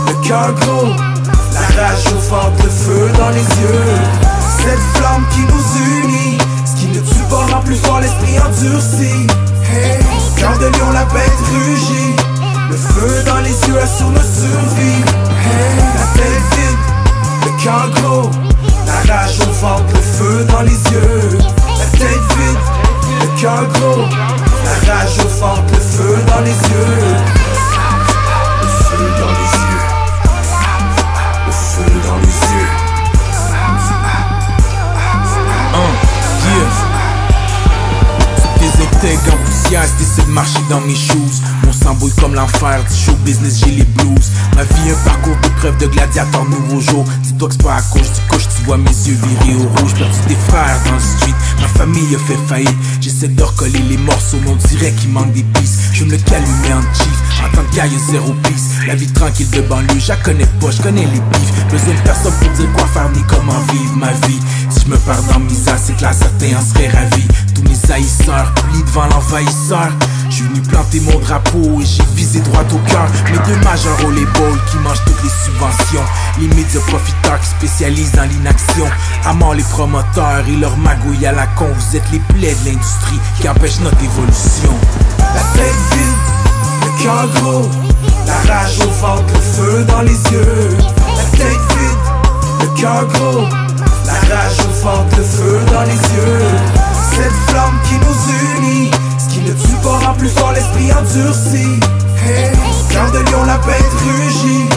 le 0.08 0.26
cœur 0.26 0.52
gros, 0.54 0.88
la 1.54 1.80
rage 1.80 2.06
au 2.08 2.18
ventre, 2.28 2.64
le 2.64 2.70
feu 2.70 3.08
dans 3.16 3.30
les 3.30 3.44
yeux. 3.62 3.84
Cette 4.64 4.80
flamme 4.96 5.24
qui 5.30 5.40
nous 5.42 6.08
unit, 6.08 6.38
ce 6.66 6.80
qui 6.80 6.88
ne 6.88 6.98
tue 6.98 7.24
pas 7.30 7.54
rend 7.54 7.62
plus 7.62 7.76
fort 7.76 8.00
l'esprit 8.00 8.40
endurci. 8.40 9.28
Hey, 9.70 10.00
cœur 10.36 10.58
de 10.58 10.66
lion, 10.76 10.90
la 10.92 11.04
bête 11.04 11.38
rugit, 11.54 12.16
le 12.68 12.76
feu 12.76 13.22
dans 13.26 13.38
les 13.38 13.68
yeux 13.68 13.78
assure 13.80 14.10
notre 14.10 14.24
survie. 14.24 15.04
Hey, 15.38 15.76
la 15.94 16.20
tête 16.20 16.42
vide, 16.56 16.78
le 17.44 17.62
cœur 17.62 17.90
gros, 17.94 18.30
la 19.07 19.14
rage 19.14 19.38
au 19.40 19.53
ventre, 19.53 19.84
le 19.94 20.00
feu 20.00 20.44
dans 20.44 20.62
les 20.62 20.70
yeux. 20.70 21.38
La 21.78 21.86
tête 21.98 22.36
vide, 22.38 22.59
le 23.20 23.40
cœur 23.40 23.66
gros, 23.74 24.03
la 24.64 24.92
rage 24.92 25.18
au 25.18 25.28
ventre, 25.40 25.62
le 25.72 25.78
feu 25.78 26.18
dans 26.26 26.40
les 26.40 26.50
yeux. 26.50 27.51
Essaient 39.80 40.26
de 40.26 40.30
marcher 40.30 40.58
dans 40.68 40.80
mes 40.82 40.94
shoes. 40.94 41.40
Mon 41.64 41.72
sang 41.72 41.94
bouille 41.94 42.12
comme 42.20 42.34
l'enfer 42.34 42.82
du 42.84 42.94
show 42.94 43.16
business 43.24 43.61
j'ai 43.64 43.70
les 43.72 43.84
blues. 43.84 44.30
Ma 44.54 44.64
vie 44.64 44.90
un 44.90 45.08
parcours 45.08 45.36
de 45.42 45.49
preuve 45.61 45.78
de 45.78 45.86
gladiateur 45.86 46.44
nouveau 46.44 46.80
jour. 46.80 47.04
Dis-toi 47.22 47.49
que 47.49 47.54
c'est 47.54 47.62
pas 47.62 47.76
à 47.76 47.82
cause 47.82 48.03
du 48.03 48.20
couche 48.28 48.49
tu 48.54 48.64
vois 48.64 48.76
mes 48.76 48.90
yeux 48.90 49.16
virés 49.16 49.57
au 49.57 49.80
rouge. 49.80 49.94
Perdu 49.94 50.18
des 50.28 50.36
frères 50.49 50.78
dans 50.84 50.92
le 50.92 51.00
street 51.00 51.34
Ma 51.61 51.68
famille 51.68 52.14
a 52.14 52.18
fait 52.18 52.38
faillite. 52.49 52.76
J'essaie 53.00 53.28
de 53.28 53.42
recoller 53.42 53.78
les 53.88 53.96
morceaux 53.96 54.38
mais 54.44 54.50
on 54.50 54.57
dirait 54.57 54.92
qu'il 54.92 55.11
manque 55.11 55.32
des 55.32 55.44
pistes. 55.44 55.80
Je 55.92 56.04
me 56.04 56.12
le 56.12 56.18
calumer 56.18 56.74
en 56.74 56.82
chief 56.94 57.42
En 57.44 57.57
tant 57.57 57.62
que 57.62 57.76
gars 57.76 57.86
zéro 58.11 58.32
piste 58.44 58.72
La 58.86 58.94
vie 58.94 59.07
tranquille 59.12 59.49
de 59.50 59.61
banlieue 59.62 59.99
je 59.99 60.08
la 60.08 60.16
connais 60.16 60.46
pas 60.61 60.70
je 60.70 60.82
connais 60.82 61.07
les 61.07 61.20
bifs 61.20 61.66
Besoin 61.70 61.94
de 61.94 62.00
personne 62.00 62.32
pour 62.40 62.50
dire 62.50 62.72
quoi 62.72 62.86
faire 62.88 63.11
ni 63.11 63.22
comment 63.22 63.61
vivre 63.72 63.96
ma 63.96 64.12
vie. 64.26 64.40
Si 64.70 64.80
je 64.84 64.90
me 64.90 64.96
perds 64.99 65.22
dans 65.32 65.40
misère 65.40 65.78
c'est 65.82 65.96
que 65.96 66.03
là 66.03 66.12
certains 66.12 66.58
en 66.58 66.62
seraient 66.62 66.88
ravis 66.88 67.28
Mes 67.63 67.93
haïsseurs. 67.93 68.53
Plient 68.55 68.83
devant 68.84 69.07
l'envahisseur. 69.07 69.91
Je 70.29 70.37
suis 70.37 70.45
venu 70.45 70.61
planter 70.63 71.01
mon 71.01 71.18
drapeau 71.18 71.80
et 71.80 71.84
j'ai 71.84 72.03
visé 72.14 72.41
droit 72.41 72.64
au 72.72 72.79
cœur. 72.91 73.07
Mes 73.30 73.39
deux 73.47 73.61
majeurs 73.64 73.99
au 74.05 74.11
les 74.11 74.25
balls 74.25 74.61
qui 74.71 74.76
mangent 74.79 75.05
toutes 75.05 75.22
les 75.22 75.30
subventions. 75.45 76.05
Les 76.41 76.49
médias 76.49 76.80
profiteurs 76.80 77.39
qui 77.41 77.49
spécialisent 77.49 78.13
dans 78.13 78.25
l'inaction. 78.25 78.87
À 79.25 79.33
mort 79.33 79.55
les 79.55 79.63
promoteurs 79.63 80.45
et 80.49 80.57
leur 80.57 80.76
magouille 80.76 81.26
à 81.26 81.33
la 81.33 81.47
con. 81.49 81.68
Vous 81.72 81.97
êtes 81.97 82.11
les 82.13 82.21
plaies 82.21 82.57
de 82.64 82.71
l'industrie 82.71 83.21
qui 83.41 83.49
empêchent 83.49 83.80
notre 83.80 84.03
évolution. 84.03 84.72
La 85.18 85.43
tête 85.55 85.75
vide, 85.93 86.22
le 86.83 87.03
cœur 87.03 87.29
gros, 87.34 87.71
la 88.26 88.55
rage 88.55 88.79
au 88.80 88.91
ventre, 89.01 89.33
le 89.33 89.41
feu 89.41 89.84
dans 89.84 90.03
les 90.03 90.11
yeux. 90.33 90.76
La 91.17 91.39
tête 91.39 91.59
vide, 91.79 92.61
le 92.61 92.80
cœur 92.80 93.07
gros, 93.09 93.49
la 94.07 94.34
rage 94.34 94.59
au 94.61 94.84
ventre, 94.84 95.17
le 95.17 95.22
feu 95.22 95.61
dans 95.72 95.83
les 95.83 95.93
yeux. 95.93 96.91
Cette 97.14 97.33
flamme 97.49 97.79
qui 97.84 97.95
nous 97.99 98.18
unit, 98.57 98.91
qui 99.29 99.41
ne 99.41 99.53
tue 99.53 99.76
pas 99.83 99.99
rend 100.07 100.14
plus 100.14 100.29
fort 100.29 100.53
l'esprit 100.53 100.93
endurci. 100.93 101.80
Hey, 102.25 102.53
cœur 102.91 103.11
de 103.11 103.18
lion, 103.30 103.45
la 103.45 103.59
bête 103.59 103.93
rugit, 104.05 104.68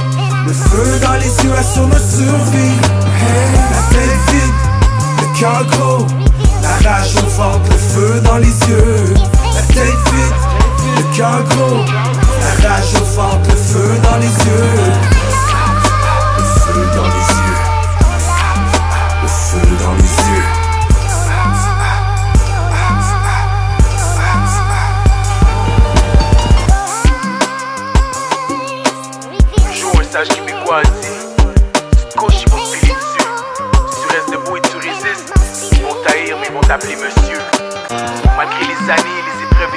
le 0.46 0.54
feu 0.54 1.00
dans 1.02 1.14
les 1.14 1.44
yeux 1.44 1.54
assure 1.58 1.88
notre 1.88 2.10
survie. 2.10 2.78
La 3.72 3.82
tête 3.96 4.20
vide, 4.32 4.58
le 5.22 5.40
cœur 5.40 5.66
gros, 5.72 6.06
la 6.62 6.90
rage 6.90 7.16
au 7.18 7.30
ventre, 7.30 7.70
le 7.72 7.78
feu 7.78 8.22
dans 8.22 8.38
les 8.38 8.48
yeux. 8.48 9.14
La 9.54 9.62
tête 9.74 10.02
vide, 10.14 10.40
le 10.98 11.16
cœur 11.16 11.44
gros, 11.50 11.86
la 12.42 12.70
rage 12.70 12.94
au 12.96 13.06
ventre, 13.16 13.50
le 13.50 13.56
feu 13.56 14.00
dans 14.04 14.18
les 14.18 14.28
yeux. 14.28 14.94
Le 16.38 16.44
feu 16.44 16.88
dans 16.96 17.04
les 17.04 17.10
yeux. 17.10 17.15
Te 30.66 32.18
couches, 32.18 32.44
ils 32.46 32.52
vont 32.52 32.58
te 32.58 32.72
dessus. 32.72 33.26
Tu 34.02 34.08
restes 34.16 34.32
debout 34.32 34.58
et 34.58 34.62
tu 34.62 34.78
résistes, 34.78 35.34
ils 35.72 35.82
vont 35.82 35.96
t'haïr, 36.06 36.38
mais 36.40 36.48
ils 36.48 36.54
vont 36.54 36.62
t'appeler 36.62 36.96
monsieur. 36.96 37.40
Malgré 38.38 38.66
les 38.66 38.90
années, 38.90 39.22
les 39.28 39.44
épreuves 39.44 39.76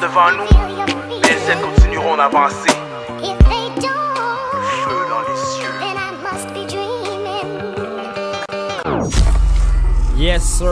devant 0.00 0.30
nous, 0.32 0.50
les 1.22 1.50
ailes 1.50 1.60
continueront 1.60 2.16
d'avancer. 2.16 2.74
Feu 4.84 5.00
dans 5.08 5.22
les 5.28 5.36
cieux. 5.36 5.76
Yes 10.16 10.42
sir, 10.42 10.68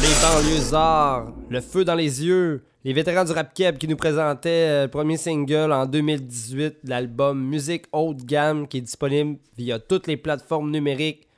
les 0.00 0.14
banlieusards, 0.22 1.24
le 1.52 1.60
feu 1.60 1.84
dans 1.84 1.94
les 1.94 2.24
yeux, 2.24 2.64
les 2.82 2.94
vétérans 2.94 3.24
du 3.24 3.32
rap 3.32 3.52
keb 3.54 3.76
qui 3.76 3.86
nous 3.86 3.96
présentaient 3.96 4.68
euh, 4.68 4.82
le 4.84 4.90
premier 4.90 5.18
single 5.18 5.70
en 5.70 5.84
2018 5.84 6.84
de 6.84 6.90
l'album 6.90 7.38
Musique 7.38 7.84
haute 7.92 8.24
gamme 8.24 8.66
qui 8.66 8.78
est 8.78 8.80
disponible 8.80 9.38
via 9.56 9.78
toutes 9.78 10.06
les 10.06 10.16
plateformes 10.16 10.70
numériques 10.70 11.28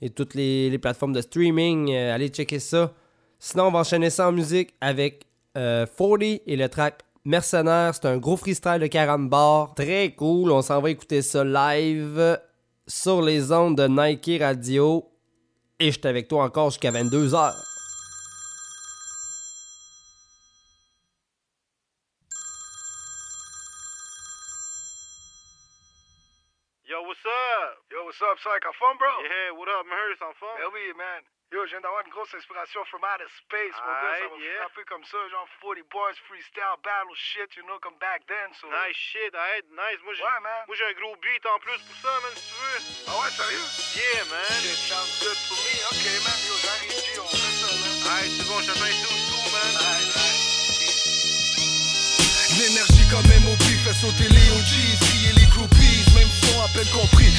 et 0.00 0.08
toutes 0.08 0.34
les, 0.34 0.76
plateformes 0.78 1.12
de 1.12 1.20
streaming. 1.20 1.92
Euh, 1.92 2.14
allez 2.14 2.28
checker 2.28 2.58
ça. 2.58 2.94
Sinon, 3.38 3.64
on 3.64 3.70
va 3.70 3.80
enchaîner 3.80 4.08
ça 4.08 4.28
en 4.28 4.32
musique 4.32 4.74
avec 4.80 5.26
euh, 5.58 5.84
40 5.86 6.22
et 6.22 6.56
le 6.56 6.68
track 6.70 7.02
Mercenaire. 7.26 7.94
C'est 7.94 8.06
un 8.06 8.16
gros 8.16 8.38
freestyle 8.38 8.78
de 8.80 8.86
40 8.86 9.28
bars. 9.28 9.74
Très 9.74 10.12
cool. 10.12 10.50
On 10.50 10.62
s'en 10.62 10.80
va 10.80 10.90
écouter 10.90 11.20
ça 11.20 11.44
live 11.44 12.38
sur 12.86 13.20
les 13.20 13.52
ondes 13.52 13.76
de 13.76 13.86
Nike 13.86 14.40
Radio. 14.40 15.06
Et 15.78 15.92
j'étais 15.92 16.08
avec 16.08 16.28
toi 16.28 16.44
encore 16.44 16.70
jusqu'à 16.70 16.90
22h. 16.90 17.52
Yo, 26.90 26.98
what's 27.06 27.22
up? 27.22 27.78
Yo, 27.86 27.98
what's 28.10 28.26
up, 28.26 28.42
Psych? 28.42 28.66
En 28.66 28.74
forme, 28.74 28.98
bro? 28.98 29.12
Yeah, 29.22 29.54
what 29.54 29.70
up, 29.70 29.86
Mahers? 29.86 30.18
En 30.18 30.34
forme? 30.34 30.58
Ben 30.58 30.66
oui, 30.74 30.90
man. 30.98 31.22
Yo, 31.54 31.62
je 31.66 31.78
viens 31.78 31.82
d'avoir 31.82 32.02
une 32.02 32.10
grosse 32.10 32.34
inspiration 32.34 32.82
from 32.90 33.06
outer 33.06 33.30
space, 33.46 33.74
mon 33.86 33.94
gars. 34.02 34.18
Ça 34.18 34.26
va 34.26 34.38
yeah. 34.38 34.66
frapper 34.66 34.84
comme 34.90 35.06
ça, 35.06 35.18
genre 35.30 35.46
40 35.62 35.86
boys, 35.90 36.18
freestyle, 36.26 36.74
battle 36.82 37.14
shit, 37.14 37.54
you 37.54 37.62
know, 37.70 37.78
comme 37.78 37.98
back 38.02 38.26
then, 38.26 38.50
so... 38.58 38.66
Nice 38.66 38.98
shit, 38.98 39.30
arrête, 39.34 39.66
nice. 39.70 39.98
Moi, 40.02 40.14
j'ai 40.14 40.26
Ouais, 40.26 40.42
man. 40.42 40.62
moi, 40.66 40.74
j'ai 40.74 40.86
un 40.90 40.94
gros 40.98 41.14
beat 41.22 41.42
en 41.46 41.58
plus 41.62 41.78
pour 41.86 41.98
ça, 42.02 42.10
man, 42.22 42.34
si 42.34 42.50
tu 42.50 42.54
veux. 42.58 42.80
Ah 43.06 43.14
ouais, 43.18 43.30
sérieux? 43.30 43.66
Yeah, 43.94 44.26
man. 44.26 44.58
Shit 44.58 44.78
sounds 44.90 45.10
good 45.22 45.38
for 45.46 45.58
me. 45.58 45.74
Ok, 45.90 46.06
man. 46.26 46.38
Yo, 46.50 46.54
j'arrive, 46.66 46.98
G, 46.98 47.06
on 47.18 47.30
fait 47.30 47.54
ça, 47.62 47.70
man. 47.78 47.94
Alright, 48.10 48.30
c'est 48.30 48.46
bon, 48.50 48.58
ici 48.58 49.06
au 49.06 49.18
tout, 49.30 49.46
man. 49.54 50.30
L'énergie 52.58 53.06
comme 53.08 53.26
MOP 53.46 53.62
fait 53.62 53.94
sauter 53.94 54.28
les 54.28 54.46
OGs, 54.50 54.98
crier 55.00 55.32
les 55.32 55.46
groupies, 55.46 56.04
même 56.14 56.28
son 56.28 56.60
à 56.60 56.68
peine 56.68 56.90
compris, 56.92 57.29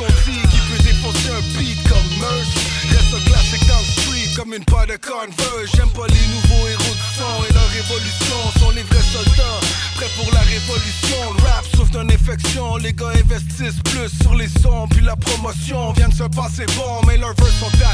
qu'on 0.00 0.06
dit, 0.24 0.40
qui 0.48 0.60
peut 0.72 0.82
défoncer 0.82 1.28
un 1.28 1.44
beat 1.58 1.76
comme 1.86 2.08
Merce, 2.16 2.56
reste 2.88 3.12
un 3.12 3.20
classique 3.28 3.66
dans 3.68 3.78
le 3.78 3.84
street 3.84 4.28
comme 4.34 4.54
une 4.54 4.64
paire 4.64 4.86
de 4.88 4.96
Converse, 4.96 5.68
j'aime 5.76 5.90
pas 5.90 6.06
les 6.08 6.26
nouveaux 6.32 6.66
héros 6.68 6.94
du 6.96 7.08
son 7.20 7.44
et 7.44 7.52
leur 7.52 7.68
révolution. 7.68 8.38
Sont 8.58 8.70
les 8.70 8.82
vrais 8.82 9.04
soldats, 9.12 9.60
prêts 9.96 10.08
pour 10.16 10.32
la 10.32 10.40
révolution, 10.40 11.20
rap 11.44 11.64
souffre 11.76 11.92
d'une 11.92 12.12
infection, 12.12 12.76
les 12.78 12.92
gars 12.94 13.12
investissent 13.12 13.82
plus 13.84 14.08
sur 14.22 14.34
les 14.34 14.48
sons, 14.48 14.88
puis 14.88 15.04
la 15.04 15.16
promotion 15.16 15.92
vient 15.92 16.08
de 16.08 16.14
se 16.14 16.28
passer 16.32 16.64
bon, 16.76 17.04
mais 17.06 17.18
leurs 17.18 17.34
verses 17.34 17.60
sont 17.60 17.68
à 17.84 17.92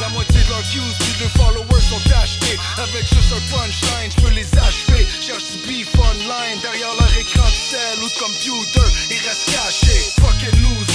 la 0.00 0.08
moitié 0.10 0.40
de 0.44 0.48
leurs 0.50 0.66
views, 0.70 0.92
puis 1.00 1.14
leurs 1.20 1.34
followers 1.34 1.86
sont 1.88 2.04
achetés, 2.22 2.58
avec 2.78 3.02
juste 3.02 3.32
un 3.34 3.42
punchline, 3.50 4.10
je 4.14 4.22
peux 4.22 4.34
les 4.34 4.46
achever, 4.54 5.06
cherche 5.20 5.44
du 5.52 5.58
beef 5.66 5.88
online, 5.98 6.58
derrière 6.62 6.94
leur 6.98 7.12
écran 7.18 7.48
de 7.48 7.58
sel 7.70 7.98
ou 7.98 8.08
de 8.08 8.18
computer, 8.18 8.88
ils 9.10 9.22
restent 9.26 9.50
cachés, 9.50 10.02
fucking 10.20 10.54
loser, 10.62 10.89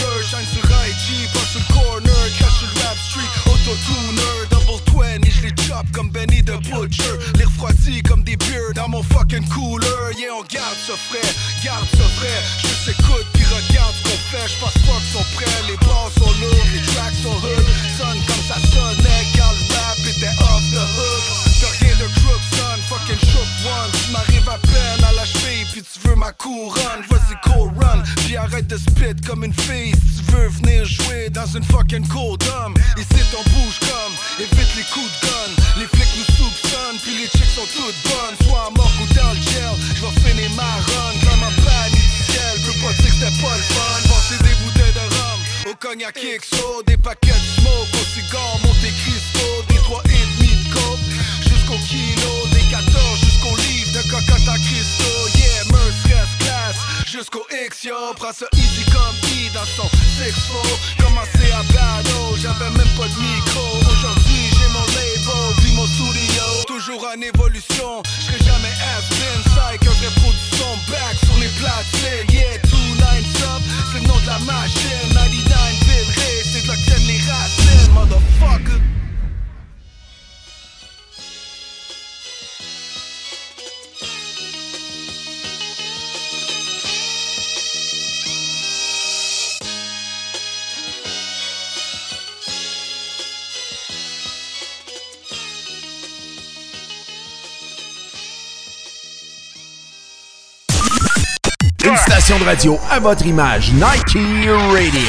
sur 1.05 1.13
IG, 1.13 1.29
pas 1.31 1.39
sur 1.51 1.59
le 1.59 1.73
corner, 1.73 2.25
cache 2.39 2.61
le 2.61 2.81
rap 2.81 2.97
street, 2.97 3.29
autotuner, 3.45 4.45
double 4.49 4.81
twin, 4.85 5.25
et 5.25 5.31
je 5.31 5.41
les 5.43 5.63
chop 5.63 5.85
comme 5.93 6.09
Benny 6.09 6.43
the 6.43 6.57
Butcher, 6.69 7.03
les 7.37 7.45
refroidis 7.45 8.01
comme 8.03 8.23
des 8.23 8.37
beers 8.37 8.73
dans 8.75 8.89
mon 8.89 9.03
fucking 9.03 9.47
cooler, 9.49 9.87
yeah 10.17 10.33
on 10.33 10.43
garde 10.43 10.77
ça 10.87 10.93
frais, 11.09 11.29
garde 11.63 11.87
ça 11.97 12.07
frais, 12.17 12.41
juste 12.61 12.87
écoute 12.89 13.25
puis 13.33 13.45
regarde 13.45 13.93
ce 13.95 14.03
qu'on 14.03 14.17
fait, 14.31 14.47
je 14.47 14.59
pas 14.59 14.71
qu'ils 14.71 15.13
sont 15.13 15.25
prêts, 15.35 15.61
les 15.67 15.77
bars 15.77 16.11
sont 16.17 16.33
lourds, 16.41 16.67
les 16.73 16.81
tracks 16.93 17.15
sont 17.21 17.29
hood, 17.29 17.64
ma 26.25 26.31
couronne, 26.31 27.03
vas-y 27.07 27.35
run, 27.77 28.01
puis 28.25 28.35
arrête 28.35 28.65
de 28.65 28.77
spit 28.77 29.13
comme 29.27 29.43
une 29.43 29.53
fille, 29.53 29.93
si 29.93 30.23
veux 30.31 30.47
venir 30.47 30.83
jouer 30.83 31.29
dans 31.29 31.45
une 31.45 31.63
fucking 31.63 32.07
cold 32.07 32.39
dome, 32.39 32.73
ici 32.97 33.21
ton 33.31 33.43
bouge 33.53 33.79
comme, 33.79 34.13
évite 34.39 34.75
les 34.75 34.87
coups 34.89 35.05
de 35.05 35.27
gun, 35.27 35.51
les 35.77 35.85
flics 35.85 36.15
nous 36.17 36.35
soupçonnent, 36.35 36.97
puis 37.03 37.13
les 37.13 37.27
chicks 37.29 37.53
sont 37.53 37.69
toutes 37.77 38.01
bonnes, 38.09 38.37
soit 38.41 38.65
à 38.65 38.69
mort 38.71 38.91
ou 39.01 39.13
dans 39.13 39.33
le 39.37 39.41
gel, 39.41 39.75
j'vais 39.93 40.15
finir 40.25 40.49
ma 40.55 40.73
run, 40.89 41.13
comme 41.29 41.43
un 41.43 41.53
panique 41.61 42.09
du 42.17 42.33
ciel, 42.33 42.53
peux 42.65 42.79
pas 42.81 42.93
dire 42.93 43.05
que 43.05 43.17
c'était 43.21 43.41
pas 43.45 43.57
le 43.57 43.65
fun, 43.75 43.97
passer 44.09 44.37
des 44.41 44.55
bouteilles 44.65 44.97
de 44.97 45.05
rhum, 45.13 45.39
au 45.69 45.75
cognac 45.75 46.17
XO, 46.17 46.81
des 46.87 46.97
paquets 46.97 47.37
de 47.37 47.61
smoke, 47.61 47.93
au 48.01 48.05
cigare, 48.17 48.57
Monte 48.65 48.89
Cristo, 48.97 49.45
des 49.69 49.81
trois 49.85 50.01
et 50.05 50.25
demi 50.33 50.49
de 50.57 50.73
coke, 50.73 51.05
jusqu'au 51.45 51.77
kilo, 51.85 52.54
jusqu'au 57.05 57.45
yo, 57.83 57.95
prends 58.15 58.33
ça 58.33 58.47
easy 58.53 58.83
comme 58.91 59.15
E 59.29 59.53
dans 59.53 59.65
son 59.65 59.87
6-4, 60.19 61.03
commencé 61.03 61.51
à 61.53 61.61
battle, 61.71 62.35
j'avais 62.37 62.71
même 62.71 62.93
pas 62.97 63.07
de 63.07 63.17
micro, 63.21 63.77
aujourd'hui 63.79 64.49
j'ai 64.51 64.67
mon 64.73 64.85
label, 64.97 65.55
puis 65.61 65.71
mon 65.75 65.85
studio, 65.85 66.43
toujours 66.67 67.05
en 67.05 67.21
évolution, 67.21 68.01
j'serai 68.19 68.39
jamais 68.43 68.73
has-been, 68.81 69.41
psych, 69.45 69.87
un 69.87 69.93
vrai 69.93 70.11
pro 70.17 70.31
du 70.31 70.57
son, 70.57 70.75
back 70.91 71.15
sur 71.23 71.37
les 71.39 71.51
platines, 71.59 72.27
yeah, 72.31 72.57
2-9 72.59 73.25
up, 73.53 73.61
c'est 73.91 74.01
le 74.01 74.07
nom 74.07 74.19
de 74.19 74.27
la 74.27 74.39
machine, 74.39 75.09
99 75.13 75.85
ville 75.85 76.11
race, 76.15 76.47
c'est 76.53 76.65
de 76.65 76.75
tiennent 76.85 77.07
les 77.07 77.21
racines, 77.29 77.91
motherfucker. 77.93 78.81
De 102.27 102.43
radio 102.43 102.79
à 102.89 102.99
votre 102.99 103.23
image, 103.27 103.71
Nike 103.73 104.17
Radio. 104.71 104.99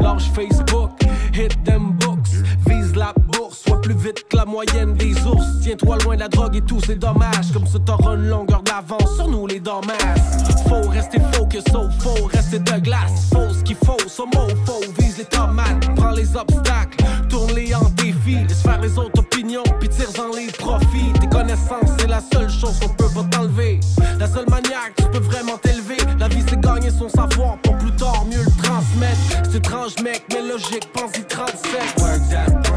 Lâche 0.00 0.30
Facebook, 0.34 0.90
hit 1.32 1.56
them 1.64 1.92
books. 1.98 2.28
Vise 2.66 2.94
la 2.94 3.12
bourse, 3.16 3.64
plus 3.84 3.94
vite 3.94 4.26
que 4.28 4.36
la 4.36 4.46
moyenne 4.46 4.94
des 4.94 5.14
ours. 5.26 5.44
Tiens-toi 5.62 5.98
loin 6.04 6.14
de 6.14 6.20
la 6.20 6.28
drogue 6.28 6.56
et 6.56 6.62
tout, 6.62 6.80
c'est 6.86 6.98
dommage. 6.98 7.52
Comme 7.52 7.66
ça, 7.66 7.78
t'auras 7.84 8.16
une 8.16 8.28
longueur 8.28 8.62
d'avance 8.62 9.14
sur 9.16 9.28
nous, 9.28 9.46
les 9.46 9.60
dommages. 9.60 10.20
Faut 10.68 10.88
rester 10.88 11.18
focus, 11.32 11.62
so 11.70 11.90
faux, 12.00 12.26
rester 12.32 12.58
de 12.58 12.80
glace. 12.80 13.28
Faut 13.32 13.52
ce 13.52 13.62
qu'il 13.62 13.76
faut, 13.76 13.98
son 14.08 14.24
mot 14.26 14.48
faux, 14.64 14.80
vise 14.98 15.18
les 15.18 15.24
tomates. 15.26 15.94
Prends 15.96 16.12
les 16.12 16.34
obstacles, 16.34 16.96
tourne-les 17.28 17.74
en 17.74 17.90
défi. 17.90 18.44
Laisse 18.48 18.62
faire 18.62 18.80
les 18.80 18.98
autres 18.98 19.20
opinions, 19.20 19.64
puis 19.78 19.90
tire-en 19.90 20.34
les 20.34 20.50
profits. 20.52 21.12
Tes 21.20 21.28
connaissances, 21.28 21.90
c'est 21.98 22.08
la 22.08 22.22
seule 22.32 22.48
chose 22.48 22.78
qu'on 22.80 22.88
peut 22.88 23.12
pas 23.14 23.24
t'enlever. 23.36 23.80
La 24.18 24.26
seule 24.26 24.48
manière 24.48 24.94
que 24.96 25.02
tu 25.02 25.08
peux 25.10 25.24
vraiment 25.24 25.58
t'élever, 25.58 25.98
la 26.18 26.28
vie 26.28 26.42
c'est 26.48 26.60
gagner 26.60 26.90
son 26.90 27.10
savoir 27.10 27.58
pour 27.58 27.76
plus 27.76 27.92
tard 27.92 28.24
mieux 28.24 28.42
le 28.42 28.62
transmettre. 28.62 29.20
C'est 29.50 29.58
étrange, 29.58 29.94
mec, 30.02 30.24
mais 30.30 30.40
logique, 30.40 30.88
pense-y 30.94 31.22
37. 31.24 32.00
Work 32.00 32.30
that 32.30 32.64
brain, 32.64 32.72
uh, 32.72 32.73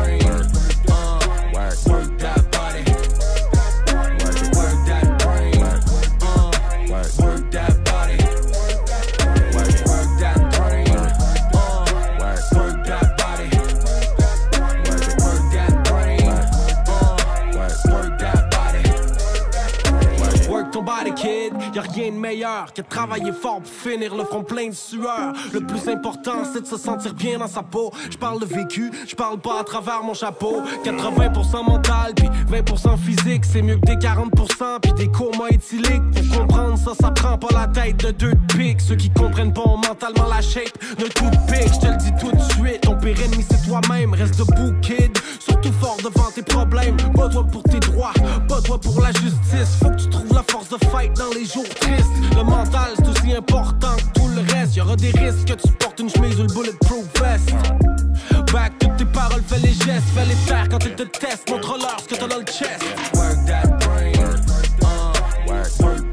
work, 1.85 2.17
that 2.19 2.36
que 22.77 22.81
de 22.83 22.87
travailler 22.87 23.31
fort 23.31 23.61
pour 23.61 23.71
finir 23.71 24.15
le 24.15 24.23
front 24.23 24.43
plein 24.43 24.69
de 24.69 24.73
sueur. 24.73 25.33
Le 25.51 25.61
plus 25.61 25.87
important, 25.87 26.43
c'est 26.51 26.61
de 26.61 26.67
se 26.67 26.77
sentir 26.77 27.13
bien 27.13 27.39
dans 27.39 27.47
sa 27.47 27.63
peau. 27.63 27.91
Je 28.09 28.17
parle 28.17 28.39
de 28.39 28.45
vécu, 28.45 28.91
je 29.07 29.15
parle 29.15 29.39
pas 29.39 29.59
à 29.59 29.63
travers 29.63 30.03
mon 30.03 30.13
chapeau. 30.13 30.61
80% 30.83 31.65
mental, 31.65 32.13
puis 32.15 32.29
20% 32.51 32.97
physique. 32.97 33.45
C'est 33.45 33.61
mieux 33.61 33.77
que 33.77 33.85
des 33.85 33.95
40%, 33.95 34.79
puis 34.81 34.93
des 34.93 35.07
comas 35.07 35.49
éthyliques. 35.49 36.03
Pour 36.13 36.41
comprendre 36.41 36.77
ça, 36.77 36.91
ça 36.99 37.11
prend 37.11 37.37
pas 37.37 37.47
la 37.53 37.67
tête 37.67 37.97
de 37.97 38.11
deux 38.11 38.33
de 38.33 38.53
pique. 38.55 38.81
Ceux 38.81 38.95
qui 38.95 39.09
comprennent 39.09 39.53
pas 39.53 39.63
ont 39.65 39.77
mentalement 39.77 40.27
la 40.27 40.41
shape 40.41 40.77
de 40.99 41.05
pique. 41.05 41.73
Je 41.73 41.79
te 41.79 41.87
le 41.87 41.97
dis 41.97 42.11
tout 42.19 42.31
de 42.31 42.41
suite, 42.41 42.81
ton 42.81 42.95
pire 42.95 43.19
ennemi 43.19 43.43
c'est 43.49 43.65
toi-même. 43.67 44.13
Reste 44.13 44.37
debout, 44.37 44.73
kid. 44.81 45.17
Fort 45.81 45.97
devant 46.03 46.31
tes 46.33 46.41
problèmes. 46.41 46.97
Pas 47.15 47.29
toi 47.29 47.45
pour 47.45 47.63
tes 47.63 47.79
droits, 47.79 48.13
pas 48.47 48.61
toi 48.61 48.79
pour 48.79 49.01
la 49.01 49.11
justice. 49.11 49.77
Faut 49.81 49.89
que 49.89 49.95
tu 49.95 50.09
trouves 50.09 50.33
la 50.33 50.43
force 50.49 50.69
de 50.69 50.77
fight 50.89 51.13
dans 51.13 51.29
les 51.33 51.45
jours 51.45 51.67
tristes. 51.67 52.05
Le 52.35 52.43
mental 52.43 52.91
c'est 52.97 53.07
aussi 53.07 53.33
important 53.35 53.95
que 53.97 54.19
tout 54.19 54.27
le 54.29 54.41
reste. 54.53 54.75
Y'aura 54.75 54.95
des 54.95 55.11
risques 55.11 55.45
que 55.45 55.53
tu 55.53 55.73
portes 55.73 55.99
une 55.99 56.09
chemise 56.09 56.39
ou 56.39 56.43
le 56.43 56.53
bulletproof 56.53 57.05
vest. 57.19 57.53
Back 58.53 58.73
toutes 58.79 58.97
tes 58.97 59.05
paroles, 59.05 59.43
fais 59.47 59.59
les 59.59 59.73
gestes, 59.73 60.07
fais 60.15 60.25
les 60.25 60.35
taire 60.47 60.67
quand 60.69 60.83
ils 60.85 60.95
te 60.95 61.03
testent. 61.03 61.49
Montre-leur 61.49 61.97
ce 61.99 62.07
que 62.07 62.15
t'as 62.15 62.27
dans 62.27 62.37
le 62.37 62.45
chest. 62.45 62.83
Work 63.15 63.45
that 63.45 63.79
brain, 63.79 64.13
uh, 64.81 65.13
work, 65.47 65.79
work 65.79 66.06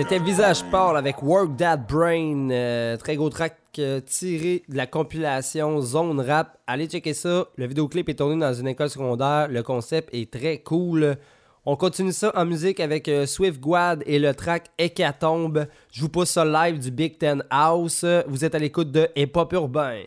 C'était 0.00 0.18
Visage 0.18 0.64
Paul 0.70 0.96
avec 0.96 1.22
Work 1.22 1.58
That 1.58 1.76
Brain, 1.76 2.48
euh, 2.50 2.96
très 2.96 3.16
gros 3.16 3.28
track 3.28 3.54
euh, 3.78 4.00
tiré 4.00 4.62
de 4.66 4.74
la 4.74 4.86
compilation 4.86 5.78
Zone 5.82 6.20
Rap. 6.20 6.56
Allez 6.66 6.86
checker 6.86 7.12
ça. 7.12 7.44
Le 7.56 7.66
vidéoclip 7.66 8.08
est 8.08 8.14
tourné 8.14 8.40
dans 8.40 8.54
une 8.54 8.66
école 8.66 8.88
secondaire. 8.88 9.48
Le 9.48 9.62
concept 9.62 10.08
est 10.14 10.32
très 10.32 10.62
cool. 10.62 11.18
On 11.66 11.76
continue 11.76 12.12
ça 12.12 12.32
en 12.34 12.46
musique 12.46 12.80
avec 12.80 13.08
euh, 13.08 13.26
Swift 13.26 13.60
Guad 13.60 14.02
et 14.06 14.18
le 14.18 14.32
track 14.32 14.70
Hécatombe. 14.78 15.66
Je 15.92 16.00
vous 16.00 16.08
pousse 16.08 16.30
ça 16.30 16.46
live 16.46 16.78
du 16.78 16.90
Big 16.90 17.18
Ten 17.18 17.44
House. 17.50 18.06
Vous 18.26 18.42
êtes 18.42 18.54
à 18.54 18.58
l'écoute 18.58 18.90
de 18.90 19.06
Hip 19.16 19.32
Hop 19.34 19.52
Urbain. 19.52 20.04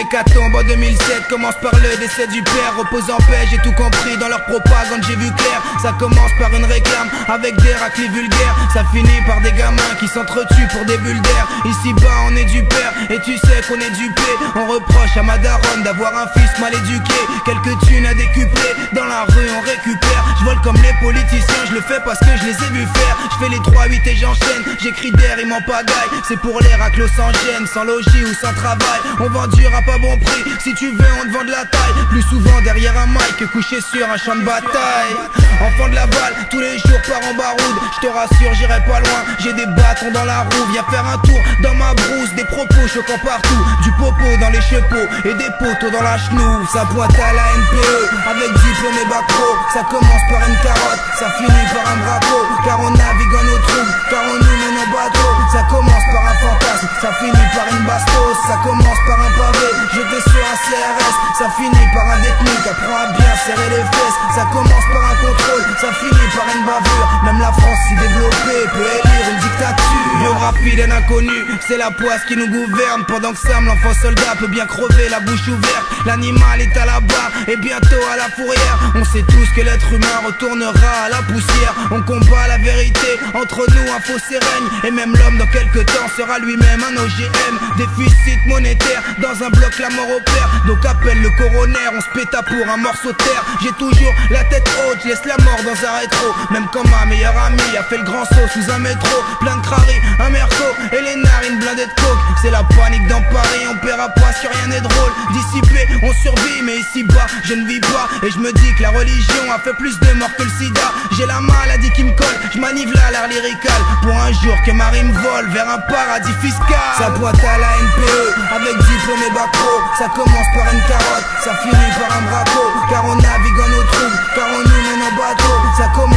Hécatombe 0.00 0.54
en 0.54 0.62
2007 0.62 1.28
commence 1.28 1.56
par 1.62 1.72
le 1.74 1.96
décès 1.98 2.26
du 2.28 2.42
père. 2.42 2.76
Repose 2.76 3.10
en 3.10 3.16
paix, 3.28 3.46
j'ai 3.50 3.58
tout 3.58 3.72
compris 3.72 4.16
dans 4.18 4.28
leur 4.28 4.44
propagande, 4.44 5.02
j'ai 5.06 5.16
vu 5.16 5.30
clair. 5.32 5.62
Ça 5.82 5.92
commence 5.98 6.32
par 6.38 6.52
une 6.54 6.64
réclame 6.64 7.08
avec 7.28 7.56
des 7.62 7.74
raclés 7.74 8.08
vulgaires. 8.08 8.56
Ça 8.72 8.84
finit 8.92 9.22
par 9.26 9.40
des 9.40 9.52
gamins 9.52 9.94
qui 9.98 10.08
s'entretuent 10.08 10.68
pour 10.72 10.84
des 10.84 10.98
bulles 10.98 11.20
d'air 11.22 11.48
Ici 11.64 11.92
bas 11.94 12.28
on 12.28 12.36
est 12.36 12.44
du 12.44 12.62
père 12.64 12.92
et 13.10 13.18
tu 13.20 13.36
sais 13.38 13.60
qu'on 13.68 13.80
est 13.80 13.90
dupé 13.90 14.30
On 14.54 14.66
reproche 14.66 15.16
à 15.16 15.22
ma 15.22 15.38
daronne 15.38 15.82
d'avoir 15.82 16.12
un 16.14 16.26
fils 16.38 16.58
mal 16.60 16.74
éduqué. 16.74 17.20
Quelques 17.44 17.78
thunes 17.86 18.06
à 18.06 18.14
décupler, 18.14 18.72
dans 18.92 19.06
la 19.06 19.24
rue 19.24 19.48
on 19.56 19.60
récupère. 19.62 20.24
Je 20.40 20.44
vole 20.44 20.60
comme 20.62 20.76
les 20.76 20.94
politiciens, 21.00 21.64
je 21.68 21.74
le 21.74 21.80
fais 21.80 22.00
parce 22.04 22.18
que 22.20 22.36
je 22.40 22.44
les 22.44 22.56
ai 22.64 22.70
vus 22.72 22.88
faire. 22.94 23.16
Je 23.32 23.44
fais 23.44 23.48
les 23.50 23.58
3-8 23.58 24.08
et 24.08 24.16
j'enchaîne, 24.16 24.62
j'écris 24.82 25.12
d'air, 25.12 25.36
ils 25.40 25.48
m'en 25.48 25.60
pagaille. 25.62 26.12
C'est 26.28 26.40
pour 26.40 26.60
les 26.60 26.74
raclos 26.74 27.08
sans 27.08 27.30
gêne, 27.32 27.66
sans 27.72 27.84
logis 27.84 28.24
ou 28.24 28.34
sans 28.34 28.52
travail. 28.54 29.00
On 29.20 29.28
vend 29.30 29.46
du 29.48 29.66
rap 29.66 29.85
à 29.88 29.98
bon 29.98 30.16
prix, 30.18 30.44
si 30.62 30.74
tu 30.74 30.90
veux 30.90 31.12
on 31.22 31.28
te 31.28 31.32
vend 31.32 31.44
de 31.44 31.50
la 31.50 31.64
taille. 31.64 32.06
Plus 32.10 32.22
souvent 32.22 32.60
derrière 32.62 32.96
un 32.98 33.06
mic 33.06 33.36
que 33.38 33.44
couché 33.46 33.80
sur 33.80 34.08
un 34.08 34.16
champ 34.16 34.36
de 34.36 34.42
bataille. 34.42 35.14
Enfant 35.60 35.88
de 35.88 35.94
la 35.94 36.06
balle, 36.06 36.34
tous 36.50 36.60
les 36.60 36.78
jours 36.78 37.00
par 37.08 37.18
en 37.28 37.34
baroude. 37.34 37.78
Je 37.96 38.06
te 38.06 38.12
rassure 38.12 38.54
j'irai 38.54 38.80
pas 38.84 39.00
loin, 39.00 39.20
j'ai 39.38 39.52
des 39.52 39.66
bâtons 39.66 40.10
dans 40.12 40.24
la 40.24 40.40
roue 40.42 40.66
Viens 40.72 40.84
faire 40.90 41.06
un 41.06 41.18
tour. 41.18 41.40
Dans 41.62 41.74
ma 41.74 41.94
brousse, 41.94 42.32
des 42.36 42.44
propos 42.44 42.86
choquants 42.92 43.20
partout. 43.24 43.62
Du 43.82 43.90
popo 43.92 44.24
dans 44.40 44.50
les 44.50 44.60
chepeaux 44.60 45.08
et 45.24 45.34
des 45.34 45.50
poteaux 45.58 45.90
dans 45.90 46.02
la 46.02 46.18
chenou 46.18 46.66
Ça 46.72 46.84
pointe 46.92 47.14
à 47.14 47.32
la 47.32 47.46
NPE, 47.56 48.30
avec 48.30 48.50
diplôme 48.52 48.98
et 49.02 49.08
bac 49.08 49.26
pro 49.28 49.50
Ça 49.72 49.82
commence 49.90 50.24
par 50.30 50.40
une 50.48 50.56
carotte, 50.62 51.02
ça 51.18 51.30
finit 51.38 51.66
par 51.72 51.86
un 51.92 51.96
drapeau 52.04 52.42
Car 52.64 52.80
on 52.80 52.90
navigue 52.90 53.34
en 53.34 53.46
eau 53.54 53.58
trouble, 53.66 53.92
car 54.10 54.22
on 54.22 54.36
nous 54.36 54.56
mène 54.60 54.78
en 54.82 54.92
bateau 54.92 55.35
Ça 55.52 55.62
commence 55.70 56.04
par 56.12 56.26
un 56.26 56.34
fantasme, 56.34 56.88
ça 57.00 57.12
finit 57.20 57.48
par 57.54 57.68
une 57.70 57.86
bastos. 57.86 58.36
Ça 58.48 58.58
commence 58.62 58.98
par 59.06 59.20
un 59.20 59.30
pavé, 59.38 59.68
jeté 59.94 60.30
sur 60.30 60.42
un 60.42 60.56
CRS 60.56 61.14
Ça 61.38 61.50
finit 61.56 61.86
par 61.94 62.06
un 62.10 62.20
détenu 62.20 62.56
apprend 62.68 62.96
à 62.96 63.06
bien 63.12 63.32
serrer 63.46 63.70
les 63.70 63.84
fesses. 63.94 64.18
Ça 64.34 64.44
commence 64.52 64.86
par 64.92 65.04
un 65.04 65.14
contrôle, 65.14 65.64
ça 65.80 65.92
finit 65.92 66.28
par 66.34 66.46
une 66.54 66.64
bavure. 66.66 67.20
Même 67.24 67.38
la 67.38 67.52
France 67.52 67.78
si 67.88 67.94
développée 67.94 68.66
peut 68.74 68.90
élire 68.90 69.26
une 69.30 69.40
dictature. 69.40 69.86
Biographie 70.18 70.76
d'un 70.76 70.90
inconnu, 70.90 71.46
c'est 71.66 71.78
la 71.78 71.90
poisse 71.90 72.24
qui 72.26 72.36
nous 72.36 72.48
gouverne. 72.48 73.04
Pendant 73.06 73.32
que 73.32 73.38
Sam 73.38 73.66
l'enfant 73.66 73.94
soldat 74.00 74.34
peut 74.38 74.48
bien 74.48 74.66
crever 74.66 75.08
la 75.08 75.20
bouche 75.20 75.46
ouverte. 75.48 75.86
L'animal 76.06 76.60
est 76.60 76.76
à 76.76 76.86
la 76.86 77.00
barre 77.00 77.30
et 77.46 77.56
bientôt 77.56 78.02
à 78.12 78.16
la 78.16 78.28
fourrière. 78.34 78.78
On 78.94 79.04
sait 79.04 79.24
tous 79.28 79.48
que 79.54 79.60
l'être 79.60 79.92
humain 79.92 80.18
retournera 80.26 81.06
à 81.06 81.08
la 81.08 81.22
poussière. 81.22 81.74
On 81.90 82.02
combat 82.02 82.48
la 82.48 82.58
vérité, 82.58 83.20
entre 83.34 83.64
nous 83.70 83.92
un 83.92 84.00
fossé 84.00 84.38
règne 84.38 84.68
Et 84.84 84.90
même 84.90 85.14
l'homme 85.14 85.35
dans 85.38 85.46
quelques 85.46 85.86
temps 85.86 86.08
sera 86.16 86.38
lui-même 86.38 86.82
un 86.82 86.96
OGM 86.96 87.54
Déficit 87.76 88.38
monétaire, 88.46 89.02
dans 89.18 89.44
un 89.44 89.50
bloc 89.50 89.78
la 89.78 89.90
mort 89.90 90.10
au 90.16 90.20
père 90.20 90.48
Donc 90.66 90.84
appelle 90.84 91.20
le 91.20 91.30
coroner, 91.30 91.88
on 91.94 92.00
se 92.00 92.10
péta 92.14 92.42
pour 92.42 92.72
un 92.72 92.76
morceau 92.76 93.12
de 93.12 93.16
terre 93.16 93.44
J'ai 93.62 93.72
toujours 93.72 94.14
la 94.30 94.44
tête 94.44 94.68
haute, 94.86 94.98
je 95.02 95.08
laisse 95.08 95.24
la 95.24 95.36
mort 95.44 95.60
dans 95.64 95.88
un 95.88 95.98
rétro 95.98 96.26
Même 96.50 96.66
quand 96.72 96.84
ma 96.88 97.06
meilleure 97.06 97.36
amie 97.38 97.76
a 97.78 97.82
fait 97.84 97.98
le 97.98 98.04
grand 98.04 98.24
saut 98.24 98.48
sous 98.52 98.70
un 98.70 98.78
métro 98.78 99.16
Plein 99.40 99.56
de 99.56 99.62
craries, 99.62 100.00
un 100.18 100.30
Merco 100.30 100.64
et 100.92 101.02
les 101.02 101.16
narines 101.16 101.58
blindées 101.58 101.86
de 101.86 102.00
coke. 102.00 102.18
C'est 102.42 102.50
la 102.50 102.62
panique 102.64 103.06
dans 103.08 103.22
Paris, 103.32 103.64
on 103.70 103.76
paiera 103.84 104.08
pas 104.10 104.32
que 104.32 104.48
rien 104.48 104.68
n'est 104.68 104.80
drôle. 104.80 105.12
Dissipé, 105.32 105.86
on 106.02 106.12
survit, 106.14 106.62
mais 106.62 106.78
ici 106.78 107.02
bas, 107.04 107.26
je 107.44 107.54
ne 107.54 107.66
vis 107.66 107.80
pas. 107.80 108.08
Et 108.22 108.30
je 108.30 108.38
me 108.38 108.52
dis 108.52 108.74
que 108.76 108.82
la 108.82 108.90
religion 108.90 109.52
a 109.54 109.58
fait 109.58 109.74
plus 109.74 109.98
de 109.98 110.12
morts 110.14 110.34
que 110.36 110.42
le 110.42 110.50
sida. 110.50 110.92
J'ai 111.16 111.26
la 111.26 111.40
maladie 111.40 111.90
qui 111.92 112.04
me 112.04 112.12
colle, 112.12 112.36
je 112.54 112.58
manivre 112.58 112.92
là 112.94 113.10
l'art 113.12 113.28
lyrical. 113.28 113.80
Pour 114.02 114.16
un 114.16 114.32
jour 114.32 114.56
que 114.64 114.72
Marie 114.72 115.04
me 115.04 115.12
vers 115.52 115.68
un 115.68 115.78
paradis 115.78 116.32
fiscal. 116.40 116.78
Sa 116.98 117.10
boîte 117.10 117.36
à 117.38 117.58
la 117.58 117.68
NPE, 117.82 118.34
avec 118.54 118.76
diplôme 118.78 119.22
et 119.26 119.34
bac 119.34 119.50
pro. 119.52 119.74
Ça 119.98 120.08
commence 120.14 120.48
par 120.54 120.72
une 120.72 120.80
carotte, 120.86 121.26
ça 121.44 121.54
finit 121.62 121.92
par 121.98 122.16
un 122.16 122.22
braco. 122.30 122.62
Car 122.90 123.04
on 123.04 123.16
navigue 123.16 123.60
en 123.60 123.70
eau 123.78 123.84
trouble, 123.92 124.18
car 124.34 124.46
on 124.46 124.62
nous 124.62 124.82
mène 124.86 125.02
en 125.02 125.14
bateau. 125.16 125.54
Ça 125.76 125.88
commence 125.94 126.15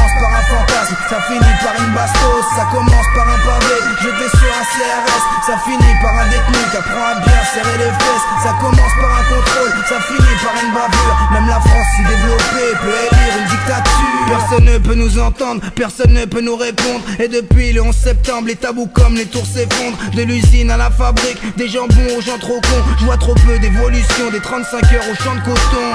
ça 1.09 1.21
finit 1.27 1.55
par 1.61 1.75
une 1.83 1.93
bastos. 1.93 2.45
Ça 2.55 2.65
commence 2.71 3.07
par 3.15 3.27
un 3.27 3.39
pavé, 3.39 3.77
jeté 4.01 4.29
sur 4.37 4.49
un 4.49 4.65
CRS. 4.65 5.23
Ça 5.45 5.57
finit 5.65 5.95
par 6.01 6.13
un 6.19 6.25
détenu 6.25 6.59
qui 6.71 6.77
à 6.77 7.15
bien 7.25 7.41
serrer 7.53 7.77
les 7.77 7.91
fesses. 7.91 8.27
Ça 8.43 8.55
commence 8.59 8.93
par 8.99 9.11
un 9.19 9.23
contrôle, 9.23 9.71
ça 9.87 9.99
finit 10.01 10.37
par 10.43 10.53
une 10.63 10.73
bavure. 10.73 11.29
Même 11.33 11.47
la 11.47 11.59
France 11.59 11.87
si 11.95 12.03
développée 12.03 12.77
peut 12.81 12.89
élire 12.89 13.33
une 13.39 13.49
dictature. 13.49 14.09
Personne 14.27 14.65
ne 14.65 14.77
peut 14.77 14.95
nous 14.95 15.19
entendre, 15.19 15.61
personne 15.75 16.13
ne 16.13 16.25
peut 16.25 16.41
nous 16.41 16.55
répondre. 16.55 17.03
Et 17.19 17.27
depuis 17.27 17.73
le 17.73 17.81
11 17.81 17.95
septembre, 17.95 18.47
les 18.47 18.55
tabous 18.55 18.87
comme 18.87 19.15
les 19.15 19.25
tours 19.25 19.45
s'effondrent. 19.45 19.97
De 20.13 20.23
l'usine 20.23 20.71
à 20.71 20.77
la 20.77 20.89
fabrique, 20.89 21.39
des 21.57 21.67
jambons 21.67 22.17
aux 22.17 22.21
gens 22.21 22.37
trop 22.39 22.59
cons. 22.61 22.83
Je 22.99 23.05
vois 23.05 23.17
trop 23.17 23.35
peu 23.35 23.57
d'évolution, 23.59 24.29
des 24.31 24.39
35 24.39 24.83
heures 24.93 25.09
au 25.11 25.15
champ 25.23 25.35
de 25.35 25.41
coton. 25.41 25.89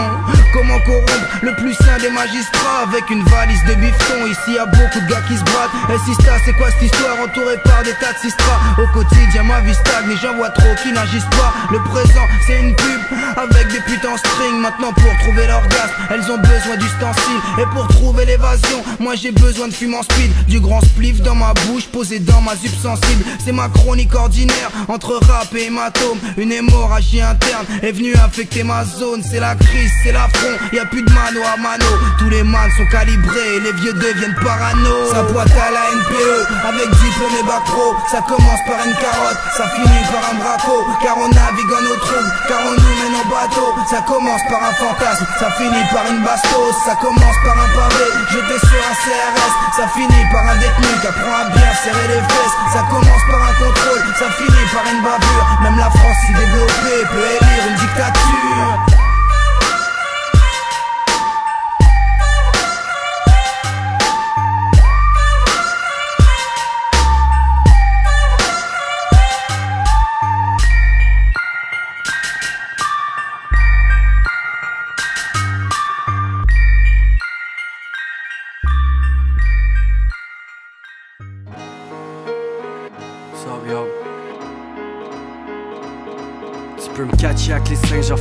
Comment 0.53 0.79
corrompre 0.81 1.13
le 1.43 1.55
plus 1.57 1.75
sain 1.75 1.99
des 2.01 2.11
magistrats 2.11 2.85
avec 2.89 3.11
une 3.11 3.23
valise 3.25 3.65
de 3.65 3.75
bifton 3.75 4.27
y 4.53 4.59
a 4.59 4.67
beaucoup 4.67 5.01
de 5.01 5.07
gars 5.09 5.23
qui 5.27 5.37
se 5.37 5.45
battent. 5.45 5.73
Et 5.89 5.99
Sista, 6.05 6.33
c'est 6.45 6.53
quoi 6.53 6.71
cette 6.71 6.83
histoire 6.83 7.17
entourée 7.25 7.57
par 7.65 7.83
des 7.83 7.93
tas 7.93 8.13
de 8.13 8.19
sistras 8.19 8.61
Au 8.79 8.87
quotidien, 8.93 9.43
ma 9.43 9.61
vie 9.61 9.75
stagne, 9.75 10.05
mais 10.07 10.17
j'en 10.21 10.35
vois 10.37 10.51
trop 10.51 10.75
qui 10.83 10.93
n'agissent 10.93 11.33
pas. 11.33 11.55
Le 11.71 11.79
présent, 11.81 12.27
c'est 12.47 12.61
une 12.61 12.75
pub 12.75 13.01
avec 13.37 13.69
des 13.69 13.81
putains 13.81 14.17
string. 14.17 14.61
Maintenant, 14.61 14.93
pour 14.93 15.13
trouver 15.23 15.47
l'orgasme, 15.47 15.93
elles 16.11 16.31
ont 16.31 16.39
besoin 16.39 16.77
d'ustensiles. 16.77 17.43
Et 17.59 17.67
pour 17.73 17.87
trouver 17.89 18.27
l'évasion, 18.27 18.83
moi 19.01 19.15
j'ai 19.15 19.33
besoin 19.33 19.69
de 19.69 19.75
fume 19.75 19.95
en 19.95 20.03
speed. 20.03 20.33
Du 20.47 20.61
grand 20.61 20.81
spliff 20.81 21.23
dans 21.23 21.35
ma 21.35 21.55
bouche, 21.67 21.87
posé 21.87 22.19
dans 22.19 22.41
ma 22.41 22.57
subsensible. 22.57 23.25
C'est 23.45 23.53
ma 23.53 23.69
chronique 23.69 24.15
ordinaire 24.15 24.71
entre 24.89 25.19
rap 25.27 25.55
et 25.55 25.67
hématome. 25.67 26.19
Une 26.37 26.53
hémorragie 26.53 27.23
interne 27.23 27.67
est 27.83 27.93
venue 27.93 28.15
infecter 28.17 28.63
ma 28.63 28.85
zone. 28.85 29.23
C'est 29.23 29.41
la 29.41 29.55
crise, 29.55 29.93
c'est 30.03 30.13
l'affront. 30.13 30.57
Y 30.73 30.79
a 30.79 30.87
plus 30.87 31.03
de 31.03 31.11
mano 31.11 31.41
à 31.53 31.57
mano. 31.61 31.87
Tous 32.19 32.29
les 32.29 32.43
mans 32.43 32.59
sont 32.77 32.87
calibrés 32.87 33.45
les 33.63 33.73
vieux 33.73 33.93
deviennent 33.93 34.34
parano. 34.43 35.11
Ça 35.13 35.23
boîte 35.23 35.51
à 35.53 35.71
la 35.71 35.85
NPE 35.95 36.37
avec 36.69 36.91
diplôme 36.91 37.37
et 37.41 37.47
bac. 37.47 37.65
Ça 38.11 38.21
commence 38.23 38.63
par 38.67 38.79
une 38.85 38.95
carotte, 38.95 39.41
ça 39.57 39.65
finit 39.75 40.05
par 40.13 40.25
un 40.31 40.37
braco. 40.39 40.77
Car 41.03 41.17
on 41.19 41.29
navigue 41.29 41.73
en 41.73 41.85
eau 41.85 41.97
trouble, 41.97 42.31
car 42.49 42.61
on 42.61 42.75
nous 42.77 42.95
mène 43.01 43.17
en 43.19 43.27
bateau. 43.29 43.69
Ça 43.89 44.01
commence 44.07 44.43
par 44.51 44.63
un 44.63 44.75
fantasme, 44.75 45.27
ça 45.41 45.51
finit 45.59 45.85
par 45.93 46.07
une 46.11 46.23
bastos. 46.23 46.77
Ça 46.85 46.95
commence 46.97 47.39
par 47.45 47.57
un 47.57 47.69
pavé, 47.75 48.07
jeté 48.31 48.57
sur 48.67 48.81
un 48.85 48.95
CRS. 48.95 49.55
Ça 49.77 49.89
finit 49.89 50.27
par 50.31 50.45
un 50.47 50.57
détenu 50.57 50.93
qui 51.01 51.07
apprend 51.07 51.35
à 51.35 51.45
bien 51.51 51.73
serrer 51.83 52.09
les 52.09 52.23
fesses. 52.23 52.57
Ça 52.73 52.83
commence 52.91 53.25
par 53.31 53.41
un 53.43 53.55
contrôle, 53.59 54.03
ça 54.19 54.29
finit 54.37 54.67
par 54.73 54.85
une 54.93 55.03
bavure. 55.03 55.47
Même 55.63 55.79
la 55.79 55.91
France 55.91 56.19
si 56.27 56.33
développée 56.33 57.03
peut 57.11 57.27
élire 57.41 57.65
une 57.69 57.77
dictature. 57.77 58.94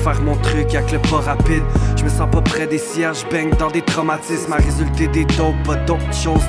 Faire 0.03 0.21
mon 0.21 0.35
truc 0.35 0.75
avec 0.75 0.91
le 0.91 0.99
pas 0.99 1.21
rapide. 1.21 1.63
Je 1.95 2.03
me 2.03 2.09
sens 2.09 2.30
pas 2.30 2.41
près 2.41 2.67
des 2.67 2.77
je 2.77 3.31
baigne 3.31 3.51
dans 3.57 3.71
des 3.71 3.81
traumatismes. 3.81 4.51
À 4.51 4.57
résulter 4.57 5.07
des 5.07 5.25
dopes, 5.25 5.55
pas 5.65 5.75
d'autres 5.75 6.13
choses 6.13 6.41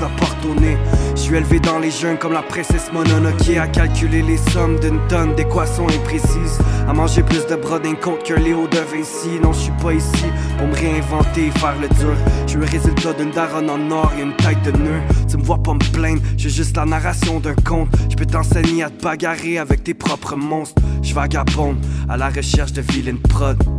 au 0.48 0.60
nez. 0.60 0.76
Je 1.14 1.20
suis 1.20 1.36
élevé 1.36 1.60
dans 1.60 1.78
les 1.78 1.90
jeunes 1.90 2.18
comme 2.18 2.32
la 2.32 2.42
princesse 2.42 2.90
Mononoke. 2.92 3.56
À 3.60 3.68
calculer 3.68 4.22
les 4.22 4.36
sommes 4.50 4.78
d'une 4.80 4.98
tonne 5.08 5.34
d'équations 5.36 5.86
imprécises. 5.88 6.58
À 6.88 6.92
manger 6.92 7.22
plus 7.22 7.46
de 7.46 7.54
bras 7.54 7.78
d'un 7.78 7.94
compte 7.94 8.24
qu'un 8.24 8.36
Léo 8.36 8.66
de 8.66 8.78
Vinci. 8.78 9.38
Non, 9.42 9.52
je 9.52 9.60
suis 9.60 9.72
pas 9.82 9.92
ici 9.92 10.26
pour 10.58 10.66
me 10.66 10.74
réinventer 10.74 11.46
et 11.46 11.58
faire 11.58 11.76
le 11.80 11.88
dur. 11.88 12.16
Je 12.46 12.58
le 12.58 12.66
résultat 12.66 13.12
d'une 13.12 13.30
daronne 13.30 13.70
en 13.70 13.90
or 13.90 14.12
et 14.18 14.22
une 14.22 14.34
tête 14.36 14.62
de 14.64 14.72
nœud. 14.72 15.00
Tu 15.28 15.36
me 15.36 15.42
vois 15.42 15.62
pas 15.62 15.74
me 15.74 15.92
plaindre, 15.92 16.20
j'ai 16.36 16.50
juste 16.50 16.76
la 16.76 16.84
narration 16.84 17.40
d'un 17.40 17.54
conte. 17.54 17.88
Je 18.10 18.16
peux 18.16 18.26
t'enseigner 18.26 18.82
à 18.82 18.90
te 18.90 19.02
bagarrer 19.02 19.58
avec 19.58 19.84
tes 19.84 19.94
propres 19.94 20.36
monstres. 20.36 20.82
Je 21.02 21.14
vagabonde 21.14 21.76
à 22.08 22.16
la 22.16 22.28
recherche 22.28 22.72
de 22.72 22.80
vilaines 22.80 23.18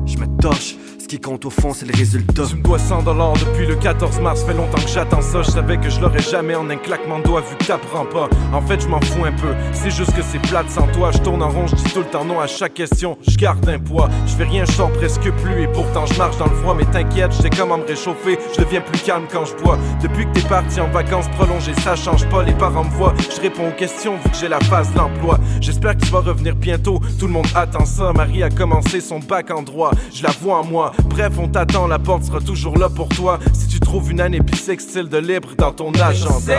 Je 0.06 0.18
me 0.18 0.28
torche. 0.42 0.76
Ce 1.06 1.08
qui 1.08 1.20
compte 1.20 1.46
au 1.46 1.52
fond, 1.52 1.72
c'est 1.72 1.86
le 1.86 1.96
résultat. 1.96 2.46
Tu 2.50 2.56
me 2.56 2.64
dois 2.64 2.80
100 2.80 3.04
dollars 3.04 3.34
depuis 3.34 3.68
le 3.68 3.76
14 3.76 4.22
mars, 4.22 4.44
fait 4.44 4.56
longtemps 4.56 4.82
que 4.82 4.90
j'attends 4.90 5.22
ça. 5.22 5.44
Je 5.44 5.52
savais 5.52 5.78
que 5.78 5.88
je 5.88 6.02
l'aurais 6.02 6.22
jamais 6.22 6.56
en 6.56 6.68
un 6.72 6.78
claquement 6.78 7.20
de 7.20 7.26
doigts 7.26 7.42
vu 7.42 7.56
que 7.58 7.64
t'apprends 7.64 8.06
pas. 8.06 8.28
En 8.52 8.62
fait, 8.62 8.82
je 8.82 8.88
m'en 8.88 9.00
fous 9.00 9.24
un 9.24 9.32
peu. 9.32 9.54
C'est 9.72 9.92
juste 9.92 10.16
que 10.16 10.24
c'est 10.24 10.40
plate 10.40 10.68
sans 10.72 10.88
toi. 10.88 11.12
Je 11.12 11.20
tourne 11.20 11.44
en 11.44 11.50
rond, 11.50 11.68
je 11.68 11.76
dis 11.76 11.84
tout 11.94 12.00
le 12.00 12.06
temps 12.06 12.26
non 12.26 12.40
à 12.40 12.48
chaque 12.48 12.74
question. 12.74 13.20
Je 13.28 13.38
garde 13.38 13.70
un 13.70 13.78
poids. 13.78 14.10
Je 14.26 14.34
fais 14.34 14.46
rien, 14.46 14.66
je 14.66 14.72
sors 14.72 14.92
presque 14.94 15.30
plus. 15.44 15.62
Et 15.62 15.68
pourtant, 15.68 16.08
je 16.08 16.18
marche 16.18 16.38
dans 16.38 16.48
le 16.48 16.56
froid. 16.56 16.74
Mais 16.76 16.86
t'inquiète, 16.86 17.34
je 17.34 17.44
sais 17.44 17.52
comment 17.52 17.78
me 17.78 17.86
réchauffer. 17.86 18.40
Je 18.58 18.64
deviens 18.64 18.82
plus 18.82 19.00
calme 19.04 19.26
quand 19.32 19.46
je 19.46 19.56
bois. 19.58 19.78
Depuis 20.02 20.26
que 20.26 20.32
t'es 20.40 20.48
parti 20.48 20.82
en 20.82 20.90
vacances 20.90 21.28
prolongées, 21.38 21.76
ça 21.84 21.96
change 21.96 22.28
pas. 22.30 22.42
Les 22.42 22.54
parents 22.54 22.84
me 22.84 22.90
voient. 22.90 23.14
Je 23.20 23.42
réponds 23.42 23.68
aux 23.68 23.78
questions 23.78 24.18
vu 24.24 24.32
que 24.32 24.38
j'ai 24.38 24.48
la 24.48 24.60
phase 24.62 24.92
de 24.92 24.98
l'emploi. 24.98 25.38
J'espère 25.62 25.96
que 25.96 26.04
tu 26.04 26.12
vas 26.12 26.22
revenir 26.22 26.56
bientôt. 26.56 27.00
Tout 27.20 27.28
le 27.28 27.34
monde 27.34 27.48
attend 27.54 27.86
ça. 27.86 28.12
Marie 28.12 28.42
a 28.42 28.50
commencé 28.50 29.02
son 29.02 29.20
bac 29.20 29.52
en 29.52 29.55
droit. 29.64 29.91
Je 30.14 30.23
la 30.23 30.32
vois 30.32 30.60
en 30.60 30.65
moi. 30.65 30.91
Bref, 31.06 31.34
on 31.40 31.48
t'attend 31.48 31.88
la 31.88 31.99
porte 31.99 32.23
sera 32.23 32.40
toujours 32.40 32.77
là 32.77 32.90
pour 32.90 33.10
toi 33.10 33.40
si 33.53 33.68
tu 33.68 33.80
trouves 33.80 34.11
une 34.11 34.22
année 34.22 34.40
bisextile 34.40 35.10
de 35.10 35.18
libre 35.18 35.49
dans 35.57 35.72
ton 35.72 35.91
agenda. 35.94 36.56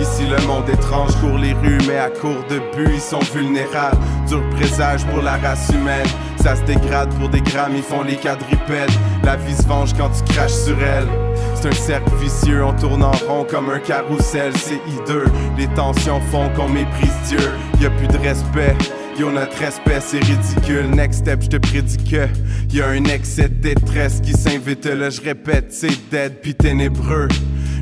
Ici 0.00 0.22
le 0.30 0.46
monde 0.46 0.68
étrange 0.68 1.14
court 1.16 1.38
les 1.38 1.52
rues, 1.52 1.78
mais 1.88 1.98
à 1.98 2.08
court 2.08 2.44
de 2.48 2.58
but, 2.76 2.94
ils 2.94 3.00
sont 3.00 3.18
vulnérables. 3.34 3.98
Dur 4.28 4.42
présage 4.50 5.04
pour 5.06 5.22
la 5.22 5.36
race 5.36 5.70
humaine. 5.74 6.06
Ça 6.40 6.54
se 6.54 6.62
dégrade 6.62 7.12
pour 7.18 7.28
des 7.28 7.40
grammes, 7.40 7.74
ils 7.74 7.82
font 7.82 8.04
les 8.04 8.14
quadrupèdes. 8.14 8.92
La 9.24 9.34
vie 9.34 9.56
se 9.56 9.66
venge 9.66 9.92
quand 9.94 10.10
tu 10.10 10.32
craches 10.32 10.52
sur 10.52 10.80
elle. 10.80 11.08
C'est 11.56 11.68
un 11.68 11.72
cercle 11.72 12.14
vicieux, 12.20 12.64
on 12.64 12.72
tourne 12.74 13.02
en 13.02 13.10
rond 13.10 13.44
comme 13.44 13.70
un 13.70 13.80
carrousel, 13.80 14.52
c'est 14.56 14.80
hideux. 14.86 15.26
Les 15.58 15.66
tensions 15.68 16.20
font 16.30 16.48
qu'on 16.50 16.68
méprise 16.68 17.12
Dieu. 17.26 17.50
Y 17.80 17.86
a 17.86 17.90
plus 17.90 18.06
de 18.06 18.18
respect. 18.18 18.76
Yo, 19.18 19.32
notre 19.32 19.58
respect, 19.58 20.00
c'est 20.00 20.20
ridicule. 20.20 20.90
Next 20.94 21.20
step, 21.20 21.42
je 21.42 21.48
te 21.48 21.56
prédis 21.56 21.96
que 21.96 22.28
y 22.72 22.80
a 22.80 22.86
un 22.86 23.04
excès 23.04 23.48
de 23.48 23.54
détresse 23.54 24.20
qui 24.20 24.32
s'invite. 24.32 24.86
Là, 24.86 25.10
je 25.10 25.20
répète, 25.20 25.72
c'est 25.72 26.08
dead 26.08 26.40
pis 26.40 26.54
ténébreux. 26.54 27.26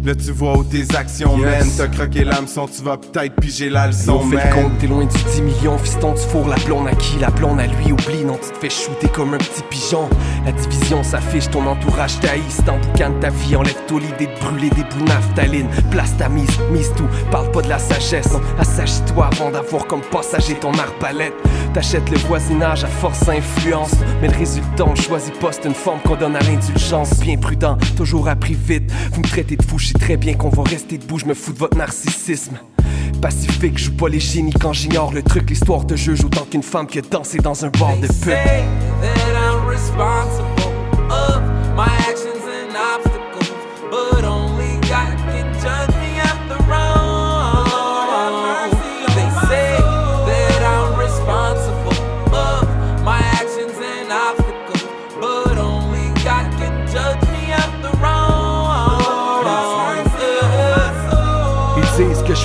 Là, 0.07 0.15
tu 0.15 0.31
vois 0.31 0.57
où 0.57 0.62
tes 0.62 0.85
actions 0.97 1.37
Yes. 1.37 1.45
mènent. 1.47 1.73
T'as 1.77 1.89
croqué 1.89 2.23
l'hameçon, 2.23 2.69
tu 2.69 2.81
vas 2.81 2.97
peut-être 2.97 3.35
piger 3.41 3.69
la 3.69 3.89
leçon, 3.89 4.23
man. 4.24 4.39
le 4.39 4.55
compte, 4.55 4.78
t'es 4.78 4.87
loin 4.87 5.05
du 5.05 5.16
10 5.35 5.43
millions, 5.43 5.77
fiston, 5.78 6.15
tu 6.15 6.23
fourres 6.28 6.47
la 6.47 6.55
blonde 6.65 6.87
à 6.87 6.95
qui? 6.95 7.19
La 7.19 7.31
blonde 7.31 7.59
à 7.59 7.66
lui, 7.66 7.91
oublie, 7.91 8.24
non, 8.24 8.35
tu 8.41 8.53
te 8.53 8.59
fais 8.59 8.70
shooter 8.70 9.09
comme 9.09 9.35
un 9.35 9.39
petit 9.39 9.65
pigeon. 9.69 10.09
La 10.45 10.53
division 10.53 11.03
s'affiche, 11.03 11.51
ton 11.51 11.66
entourage 11.66 12.20
taillis, 12.20 12.45
c'est 12.51 12.69
en 12.69 12.78
boucan 12.78 13.11
de 13.16 13.20
ta 13.20 13.31
vie, 13.31 13.57
enlève-toi 13.57 13.99
l'idée 13.99 14.33
de 14.33 14.41
brûler 14.41 14.70
des 14.70 14.85
bouts 14.85 15.05
naphtaline. 15.09 15.66
Place 15.91 16.16
ta 16.16 16.28
mise, 16.28 16.57
mise 16.70 16.93
tout, 16.97 17.09
parle 17.33 17.51
pas 17.51 17.62
de 17.62 17.69
la 17.69 17.81
sagesse, 17.81 18.33
non, 18.33 18.41
assagis-toi 18.61 19.28
avant 19.33 19.51
d'avoir 19.51 19.89
comme 19.89 20.03
passager 20.03 20.55
ton 20.55 20.70
arbalète. 20.74 21.35
T'achètes 21.77 22.09
le 22.09 22.16
voisinage 22.16 22.85
à 22.85 22.86
force 22.86 23.28
influence, 23.28 23.97
mais 24.23 24.28
le 24.28 24.39
résultat, 24.39 24.86
on 24.86 24.94
choisit 24.94 25.35
c'est 25.51 25.66
une 25.66 25.74
forme 25.74 26.01
qu'on 26.01 26.16
donne 26.16 26.35
à 26.35 26.40
l'indulgence. 26.40 27.20
Bien 27.20 27.36
prudent, 27.36 27.77
toujours 27.94 28.31
appris 28.31 28.55
vite, 28.55 28.90
vous 29.12 29.20
me 29.20 29.28
traitez 29.28 29.57
de 29.57 29.62
fou, 29.62 29.78
je 29.78 29.89
sais 29.89 29.98
très 29.98 30.16
bien 30.16 30.32
qu'on 30.32 30.48
va 30.48 30.62
rester 30.62 30.97
debout, 30.97 31.19
je 31.19 31.27
me 31.27 31.35
fous 31.35 31.53
de 31.53 31.59
votre 31.59 31.77
narcissisme. 31.77 32.57
Pacifique, 33.20 33.77
joue 33.77 33.93
pas 33.93 34.09
les 34.09 34.20
génies 34.20 34.55
quand 34.55 34.73
j'ignore 34.73 35.12
le 35.12 35.23
truc. 35.23 35.51
L'histoire 35.51 35.86
te 35.86 35.97
juge 35.97 36.24
autant 36.24 36.47
qu'une 36.51 36.62
femme 36.62 36.86
qui 36.86 36.98
a 36.98 37.03
dansé 37.03 37.36
dans 37.40 37.62
un 37.62 37.69
bar 37.69 37.94
de 37.98 38.07
pute. 38.07 38.32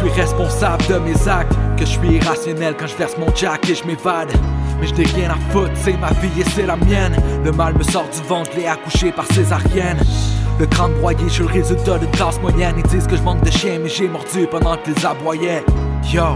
Suis 0.01 0.21
responsable 0.21 0.83
de 0.87 0.97
mes 0.99 1.27
actes, 1.27 1.53
que 1.77 1.85
je 1.85 1.91
suis 1.91 2.15
irrationnel 2.15 2.75
quand 2.77 2.87
je 2.87 2.95
verse 2.95 3.17
mon 3.17 3.33
jack 3.35 3.69
et 3.69 3.75
je 3.75 3.85
m'évade. 3.85 4.29
Mais 4.79 4.87
je 4.87 4.93
n'ai 4.95 5.03
rien 5.03 5.29
à 5.29 5.51
foutre, 5.51 5.71
c'est 5.75 5.97
ma 5.97 6.09
vie 6.09 6.41
et 6.41 6.43
c'est 6.55 6.65
la 6.65 6.75
mienne. 6.75 7.15
Le 7.43 7.51
mal 7.51 7.77
me 7.77 7.83
sort 7.83 8.07
du 8.09 8.27
ventre, 8.27 8.51
je 8.53 8.59
l'ai 8.59 8.67
accouché 8.67 9.11
par 9.11 9.25
césarienne. 9.27 9.97
Le 10.59 10.65
crâne 10.65 10.93
broyé, 10.99 11.19
je 11.27 11.33
suis 11.33 11.43
le 11.43 11.49
résultat 11.49 11.99
de 11.99 12.05
classe 12.07 12.39
moyenne. 12.41 12.75
Ils 12.77 12.89
disent 12.89 13.07
que 13.07 13.15
je 13.15 13.21
manque 13.21 13.43
de 13.43 13.51
chien, 13.51 13.79
mais 13.81 13.89
j'ai 13.89 14.07
mordu 14.07 14.47
pendant 14.49 14.77
qu'ils 14.77 15.05
aboyaient. 15.05 15.63
Yo, 16.11 16.35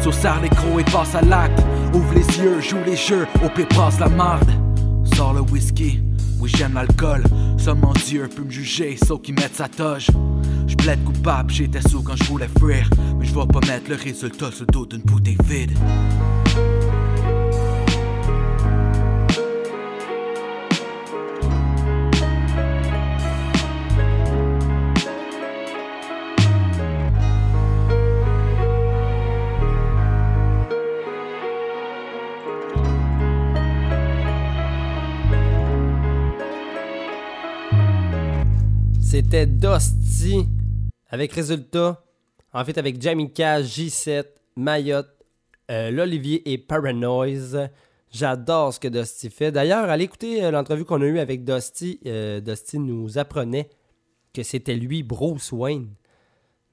sur 0.00 0.12
serre 0.12 0.40
les 0.42 0.48
crocs 0.50 0.80
et 0.80 0.90
passe 0.90 1.14
à 1.14 1.22
l'acte. 1.22 1.58
Ouvre 1.94 2.14
les 2.14 2.38
yeux, 2.38 2.60
joue 2.60 2.78
les 2.84 2.96
jeux, 2.96 3.26
au 3.44 3.48
passe 3.74 3.98
la 4.00 4.08
marde. 4.08 4.50
Sors 5.14 5.32
le 5.32 5.40
whisky, 5.40 6.00
oui 6.40 6.50
j'aime 6.56 6.74
l'alcool. 6.74 7.22
Seulement 7.58 7.92
Dieu 8.06 8.28
peut 8.28 8.42
me 8.42 8.50
juger, 8.50 8.96
sauf 8.96 9.22
qu'il 9.22 9.34
mette 9.34 9.54
sa 9.54 9.68
toge. 9.68 10.08
Je 10.66 10.76
plaide 10.76 11.02
coupable, 11.04 11.50
j'étais 11.52 11.80
sous 11.80 12.02
quand 12.02 12.16
je 12.16 12.24
voulais 12.24 12.48
fuir. 12.58 12.88
Mais 13.18 13.26
je 13.26 13.34
vais 13.34 13.46
pas 13.46 13.60
mettre 13.66 13.90
le 13.90 13.96
résultat 13.96 14.50
sur 14.52 14.66
le 14.66 14.72
dos 14.72 14.86
d'une 14.86 15.02
bouteille 15.02 15.38
vide. 15.44 15.72
C'était 39.20 39.46
Dusty 39.46 40.46
avec 41.10 41.32
résultat. 41.32 42.04
En 42.52 42.64
fait, 42.64 42.78
avec 42.78 43.02
Jamaica, 43.02 43.62
J7, 43.62 44.26
Mayotte, 44.54 45.10
euh, 45.72 45.90
l'Olivier 45.90 46.52
et 46.52 46.56
Paranoise. 46.56 47.68
J'adore 48.12 48.72
ce 48.72 48.78
que 48.78 48.86
Dusty 48.86 49.28
fait. 49.28 49.50
D'ailleurs, 49.50 49.90
allez 49.90 50.04
écouter 50.04 50.44
euh, 50.44 50.52
l'entrevue 50.52 50.84
qu'on 50.84 51.02
a 51.02 51.04
eue 51.04 51.18
avec 51.18 51.42
Dusty. 51.42 51.98
Euh, 52.06 52.38
Dusty 52.38 52.78
nous 52.78 53.18
apprenait 53.18 53.68
que 54.32 54.44
c'était 54.44 54.76
lui, 54.76 55.02
Bruce 55.02 55.50
Wayne. 55.50 55.88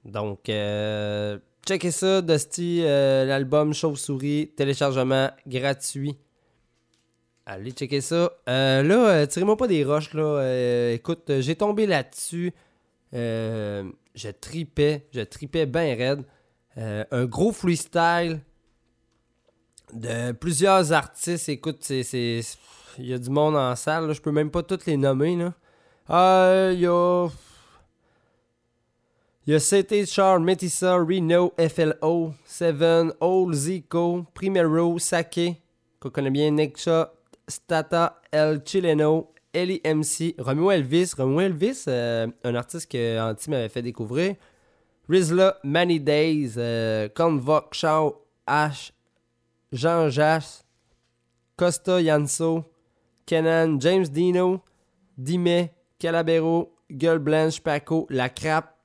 Donc, 0.04 0.48
euh, 0.48 1.40
checkez 1.68 1.90
ça, 1.90 2.22
Dusty, 2.22 2.84
l'album 2.84 3.74
Chauve-souris, 3.74 4.52
téléchargement 4.56 5.32
gratuit. 5.48 6.16
Allez 7.48 7.72
checker 7.72 8.02
ça. 8.02 8.32
Euh, 8.50 8.82
là, 8.82 9.10
euh, 9.10 9.26
tirez-moi 9.28 9.56
pas 9.56 9.68
des 9.68 9.84
roches, 9.84 10.16
là. 10.16 10.24
Euh, 10.24 10.94
écoute, 10.94 11.30
euh, 11.30 11.42
j'ai 11.42 11.56
tombé 11.56 11.86
là-dessus. 11.86 12.54
Je 13.14 14.30
tripais, 14.42 15.06
je 15.14 15.22
tripais 15.22 15.68
bien 15.68 15.96
raide. 15.96 16.24
Un 16.78 17.26
gros 17.26 17.52
freestyle 17.52 18.40
de 19.94 20.32
plusieurs 20.32 20.92
artistes. 20.92 21.48
Écoute, 21.48 21.78
c'est, 21.82 22.02
il 22.98 23.06
y 23.06 23.14
a 23.14 23.20
du 23.20 23.30
monde 23.30 23.56
en 23.56 23.76
salle. 23.76 24.08
Là. 24.08 24.14
Je 24.14 24.22
peux 24.22 24.32
même 24.32 24.50
pas 24.50 24.64
tous 24.64 24.86
les 24.88 24.98
nommer. 24.98 25.36
Là. 25.36 26.72
Il 26.72 26.80
y 26.80 26.88
a. 26.88 27.30
Il 29.48 29.54
y 29.54 29.56
a 29.56 29.60
CT 29.60 30.08
Char, 30.08 30.40
Metissa, 30.40 30.96
Reno, 30.96 31.54
FLO, 31.60 32.34
Seven, 32.46 33.14
Old 33.20 33.54
Zico, 33.54 34.26
Primero, 34.34 34.98
Sake, 34.98 35.62
qu'on 36.00 36.10
connaît 36.10 36.32
bien, 36.32 36.50
Nexa, 36.50 37.15
Stata, 37.48 38.22
El 38.32 38.62
Chileno, 38.64 39.32
Ellie 39.54 39.82
MC, 39.84 40.36
Romeo 40.38 40.72
Elvis. 40.72 41.14
Romeo 41.16 41.42
Elvis, 41.42 41.86
euh, 41.88 42.28
un 42.44 42.56
artiste 42.56 42.92
que 42.92 43.20
Anti 43.20 43.50
m'avait 43.50 43.70
fait 43.70 43.82
découvrir. 43.82 44.36
Rizla, 45.08 45.58
Many 45.64 46.00
Days, 46.00 46.54
euh, 46.58 47.08
Convoc, 47.10 47.76
Ash, 48.48 48.92
Jean 49.72 50.10
Jas, 50.10 50.64
Costa 51.58 52.02
Yanso, 52.02 52.66
Kenan, 53.26 53.80
James 53.80 54.06
Dino, 54.10 54.62
Dime, 55.18 55.70
Calabero, 56.00 56.76
Gueule 56.92 57.20
Blanche, 57.20 57.62
Paco, 57.62 58.08
La 58.10 58.30
Crap, 58.30 58.76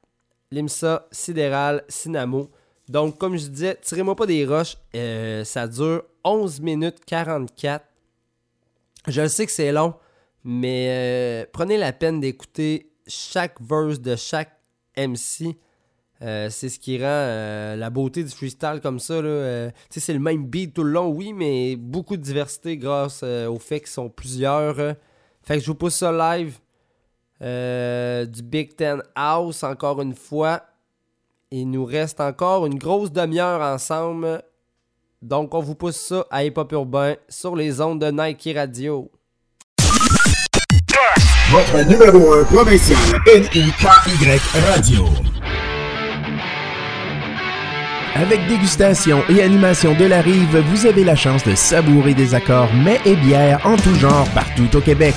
Limsa, 0.50 1.06
Sidéral, 1.10 1.84
Cinamo. 1.88 2.50
Donc, 2.88 3.18
comme 3.18 3.36
je 3.36 3.46
disais, 3.46 3.78
tirez-moi 3.80 4.16
pas 4.16 4.26
des 4.26 4.44
roches. 4.46 4.76
euh, 4.94 5.44
ça 5.44 5.66
dure 5.68 6.04
11 6.24 6.60
minutes 6.60 7.04
44. 7.06 7.84
Je 9.06 9.26
sais 9.26 9.46
que 9.46 9.52
c'est 9.52 9.72
long, 9.72 9.94
mais 10.44 10.88
euh, 10.90 11.46
prenez 11.52 11.76
la 11.76 11.92
peine 11.92 12.20
d'écouter 12.20 12.92
chaque 13.06 13.60
verse 13.60 14.00
de 14.00 14.16
chaque 14.16 14.58
MC. 14.96 15.56
Euh, 16.22 16.50
c'est 16.50 16.68
ce 16.68 16.78
qui 16.78 16.98
rend 16.98 17.06
euh, 17.06 17.76
la 17.76 17.88
beauté 17.88 18.22
du 18.22 18.30
freestyle 18.30 18.80
comme 18.82 18.98
ça. 18.98 19.14
c'est 19.88 20.12
le 20.12 20.18
même 20.18 20.46
beat 20.46 20.74
tout 20.74 20.84
le 20.84 20.90
long, 20.90 21.08
oui, 21.08 21.32
mais 21.32 21.76
beaucoup 21.76 22.16
de 22.16 22.22
diversité 22.22 22.76
grâce 22.76 23.22
au 23.22 23.58
fait 23.58 23.80
qu'ils 23.80 23.88
sont 23.88 24.10
plusieurs. 24.10 24.76
Fait 25.42 25.54
que 25.54 25.60
je 25.60 25.66
vous 25.66 25.74
pousse 25.74 25.94
ça 25.94 26.12
live. 26.12 26.58
Du 27.40 28.42
Big 28.42 28.76
Ten 28.76 29.02
House, 29.14 29.62
encore 29.62 30.02
une 30.02 30.14
fois. 30.14 30.62
Il 31.50 31.70
nous 31.70 31.84
reste 31.84 32.20
encore 32.20 32.66
une 32.66 32.78
grosse 32.78 33.10
demi-heure 33.10 33.62
ensemble. 33.62 34.42
Donc, 35.22 35.54
on 35.54 35.60
vous 35.60 35.74
pousse 35.74 35.96
ça 35.96 36.24
à 36.30 36.44
Hip 36.44 36.54
Hop 36.56 36.72
Urbain 36.72 37.14
sur 37.28 37.54
les 37.54 37.82
ondes 37.82 38.00
de 38.00 38.10
Nike 38.10 38.56
Radio. 38.56 39.10
Votre 41.50 41.86
numéro 41.86 42.32
1 42.32 42.44
provincial 42.44 42.98
NIKY 43.26 43.70
Radio. 44.54 45.04
Avec 48.14 48.46
dégustation 48.48 49.22
et 49.28 49.42
animation 49.42 49.94
de 49.94 50.06
la 50.06 50.22
rive, 50.22 50.56
vous 50.58 50.86
avez 50.86 51.04
la 51.04 51.16
chance 51.16 51.44
de 51.44 51.54
savourer 51.54 52.14
des 52.14 52.34
accords 52.34 52.72
mets 52.72 53.00
et 53.04 53.14
bières 53.16 53.60
en 53.66 53.76
tout 53.76 53.94
genre 53.96 54.26
partout 54.30 54.74
au 54.74 54.80
Québec. 54.80 55.16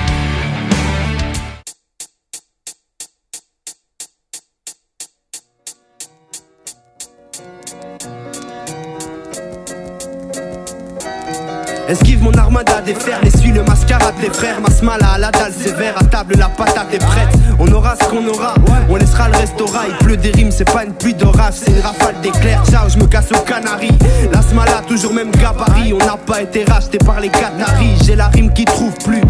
Esquive 11.91 12.23
mon 12.23 12.31
armada 12.31 12.79
des 12.79 12.93
fers, 12.93 13.19
essuie 13.25 13.51
le 13.51 13.63
mascara 13.63 14.13
des 14.21 14.29
frères 14.29 14.61
Masmala 14.61 15.09
à 15.09 15.17
la 15.17 15.29
dalle 15.29 15.51
sévère, 15.51 15.93
à 15.97 16.05
table 16.05 16.35
la 16.37 16.47
patate 16.47 16.93
est 16.93 17.05
prête. 17.05 17.27
On 17.59 17.69
aura 17.73 17.95
ce 18.01 18.07
qu'on 18.07 18.25
aura, 18.29 18.53
on 18.89 18.95
laissera 18.95 19.27
le 19.27 19.35
restaurant 19.35 19.81
Il 19.89 20.05
pleut 20.05 20.15
des 20.15 20.31
rimes, 20.31 20.51
c'est 20.51 20.71
pas 20.71 20.85
une 20.85 20.93
pluie 20.93 21.13
d'orage, 21.13 21.55
c'est 21.55 21.71
une 21.71 21.81
rafale 21.81 22.15
d'éclairs 22.21 22.63
Ciao, 22.69 22.87
je 22.87 22.97
me 22.97 23.07
casse 23.07 23.29
aux 23.33 23.43
Canaries. 23.43 23.97
La 24.31 24.41
smala, 24.41 24.81
toujours 24.87 25.13
même 25.13 25.31
gabarit. 25.31 25.91
On 25.91 25.97
n'a 25.97 26.15
pas 26.15 26.41
été 26.41 26.63
racheté 26.63 26.97
par 26.97 27.19
les 27.19 27.27
Qataris. 27.27 27.97
J'ai 28.05 28.15
la 28.15 28.27
rime 28.27 28.53
qui 28.53 28.63
trouve 28.63 28.93
plus 29.03 29.21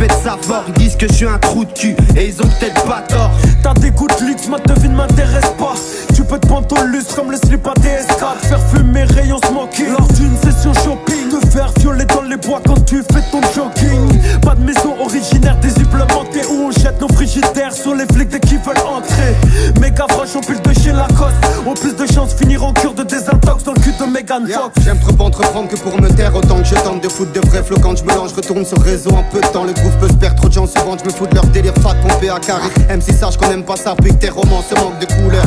pète 0.00 0.16
sa 0.24 0.38
fort, 0.40 0.64
ils 0.68 0.72
disent 0.72 0.96
que 0.96 1.06
je 1.06 1.12
suis 1.12 1.26
un 1.26 1.38
trou 1.38 1.64
de 1.64 1.72
cul 1.72 1.94
Et 2.16 2.28
ils 2.28 2.40
ont 2.40 2.48
peut-être 2.58 2.82
pas 2.84 3.02
tort 3.06 3.30
T'as 3.62 3.74
des 3.74 3.90
coups 3.90 4.16
de 4.18 4.26
luxe, 4.26 4.48
ma 4.48 4.58
devine 4.58 4.92
ne 4.92 4.96
m'intéresse 4.96 5.52
pas. 5.58 5.74
Tu 6.14 6.24
peux 6.24 6.38
te 6.38 6.46
prendre 6.46 6.66
ton 6.66 6.82
lustre 6.84 7.14
comme 7.14 7.30
le 7.30 7.36
slip 7.36 7.66
à 7.66 7.74
DS4. 7.74 8.48
Faire 8.48 8.60
fumer 8.70 9.04
rayon 9.04 9.38
smoking 9.46 9.90
lors 9.90 10.08
d'une 10.14 10.34
session 10.38 10.72
shopping. 10.82 11.28
Te 11.28 11.46
faire 11.48 11.70
violer 11.78 12.06
dans 12.06 12.22
les 12.22 12.38
bois 12.38 12.62
quand 12.66 12.82
tu 12.86 13.02
fais 13.02 13.22
ton 13.30 13.42
jogging. 13.54 14.40
Pas 14.40 14.54
de 14.54 14.64
maison 14.64 14.96
originaire 14.98 15.58
désuplementée 15.60 16.40
où 16.50 16.68
on 16.68 16.70
jette 16.70 17.00
nos 17.02 17.08
frigidaires 17.08 17.74
sur 17.74 17.94
les 17.94 18.06
flics 18.06 18.30
dès 18.30 18.40
qu'ils 18.40 18.60
veulent 18.60 18.86
entrer. 18.86 19.34
Méga 19.78 20.06
fraîche 20.08 20.36
au 20.36 20.40
pull 20.40 20.60
de 20.60 20.80
chez 20.80 20.92
Lacoste. 20.92 21.36
Au 21.66 21.74
plus 21.74 21.94
de 21.94 22.10
chances 22.10 22.34
finir 22.34 22.64
en 22.64 22.72
cure 22.72 22.94
de 22.94 23.02
désintox 23.02 23.64
dans 23.64 23.72
le 23.72 23.80
cul 23.80 23.92
de 23.92 24.06
Megan 24.06 24.46
Fox. 24.48 24.74
J'aime 24.82 24.98
trop 24.98 25.22
entreprendre 25.22 25.68
que 25.68 25.76
pour 25.76 26.00
me 26.00 26.08
taire 26.08 26.34
Autant 26.34 26.58
que 26.58 26.64
je 26.64 26.74
tente 26.76 27.02
de 27.02 27.08
foutre 27.08 27.32
de 27.32 27.46
vrais 27.46 27.62
flots 27.62 27.80
Quand 27.82 27.96
je 27.96 28.04
me 28.04 28.14
lance, 28.14 28.30
je 28.30 28.36
retourne 28.36 28.64
sur 28.64 28.80
réseau 28.80 29.10
en 29.10 29.22
peu 29.24 29.40
de 29.40 29.46
temps 29.48 29.64
Le 29.64 29.74
groove 29.90 30.00
peut 30.00 30.08
se 30.08 30.18
perdre, 30.18 30.36
trop 30.36 30.48
de 30.48 30.52
gens 30.52 30.66
souvent. 30.66 30.96
Je 30.98 31.04
me 31.04 31.10
fous 31.10 31.26
de 31.26 31.34
leur 31.34 31.46
délire 31.46 31.74
fat 31.82 31.94
pompé 32.02 32.30
à 32.30 32.38
carré. 32.38 32.68
MC 32.88 33.12
sache 33.12 33.36
qu'on 33.36 33.50
aime 33.50 33.64
pas 33.64 33.76
ça 33.76 33.94
Puis 34.00 34.12
que 34.12 34.18
tes 34.18 34.30
romans 34.30 34.62
se 34.62 34.74
manquent 34.74 34.98
de 34.98 35.06
couleurs 35.06 35.46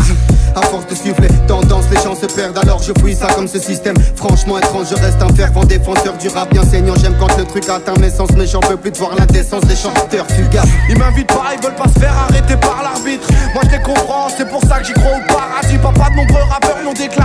à 0.56 0.62
force 0.62 0.86
de 0.88 0.96
suivre 0.96 1.18
les 1.22 1.30
tendances, 1.48 1.86
les 1.90 2.02
gens 2.02 2.16
se 2.16 2.26
perdent. 2.28 2.58
Alors 2.58 2.82
je 2.82 2.92
fouille 3.00 3.16
ça 3.16 3.28
comme 3.34 3.48
ce 3.48 3.60
système. 3.60 3.96
Franchement 4.16 4.58
étrange, 4.58 4.88
je 4.90 4.96
reste 4.96 5.22
un 5.22 5.34
fervent 5.34 5.64
défenseur 5.64 6.16
du 6.18 6.28
rap 6.30 6.54
enseignant 6.58 6.94
J'aime 7.02 7.16
quand 7.20 7.36
le 7.38 7.46
truc 7.46 7.68
atteint 7.70 8.00
mes 8.00 8.10
sens 8.10 8.30
Mais 8.38 8.46
j'en 8.46 8.60
peux 8.60 8.78
plus 8.78 8.92
de 8.92 8.98
voir 8.98 9.16
l'indécence 9.16 9.64
des 9.64 9.76
chanteurs 9.76 10.28
fugaces. 10.28 10.68
Ils 10.90 10.98
m'invitent 10.98 11.28
pas, 11.28 11.54
ils 11.58 11.64
veulent 11.64 11.76
pas 11.76 11.88
se 11.88 12.00
faire 12.00 12.14
arrêter 12.30 12.56
par 12.58 12.84
l'arbitre. 12.84 13.28
Moi 13.54 13.64
je 13.66 13.78
les 13.78 13.84
comprends, 13.84 14.28
c'est 14.36 14.48
pour 14.48 14.62
ça 14.62 14.80
que 14.80 14.86
j'y 14.86 14.94
crois 14.94 15.12
au 15.12 15.34
paradis. 15.34 15.78
Papa 15.78 16.10
de 16.12 16.16
nombreux 16.18 16.44
rappeurs 16.50 16.78
l'ont 16.84 16.94
déclaré, 16.94 17.23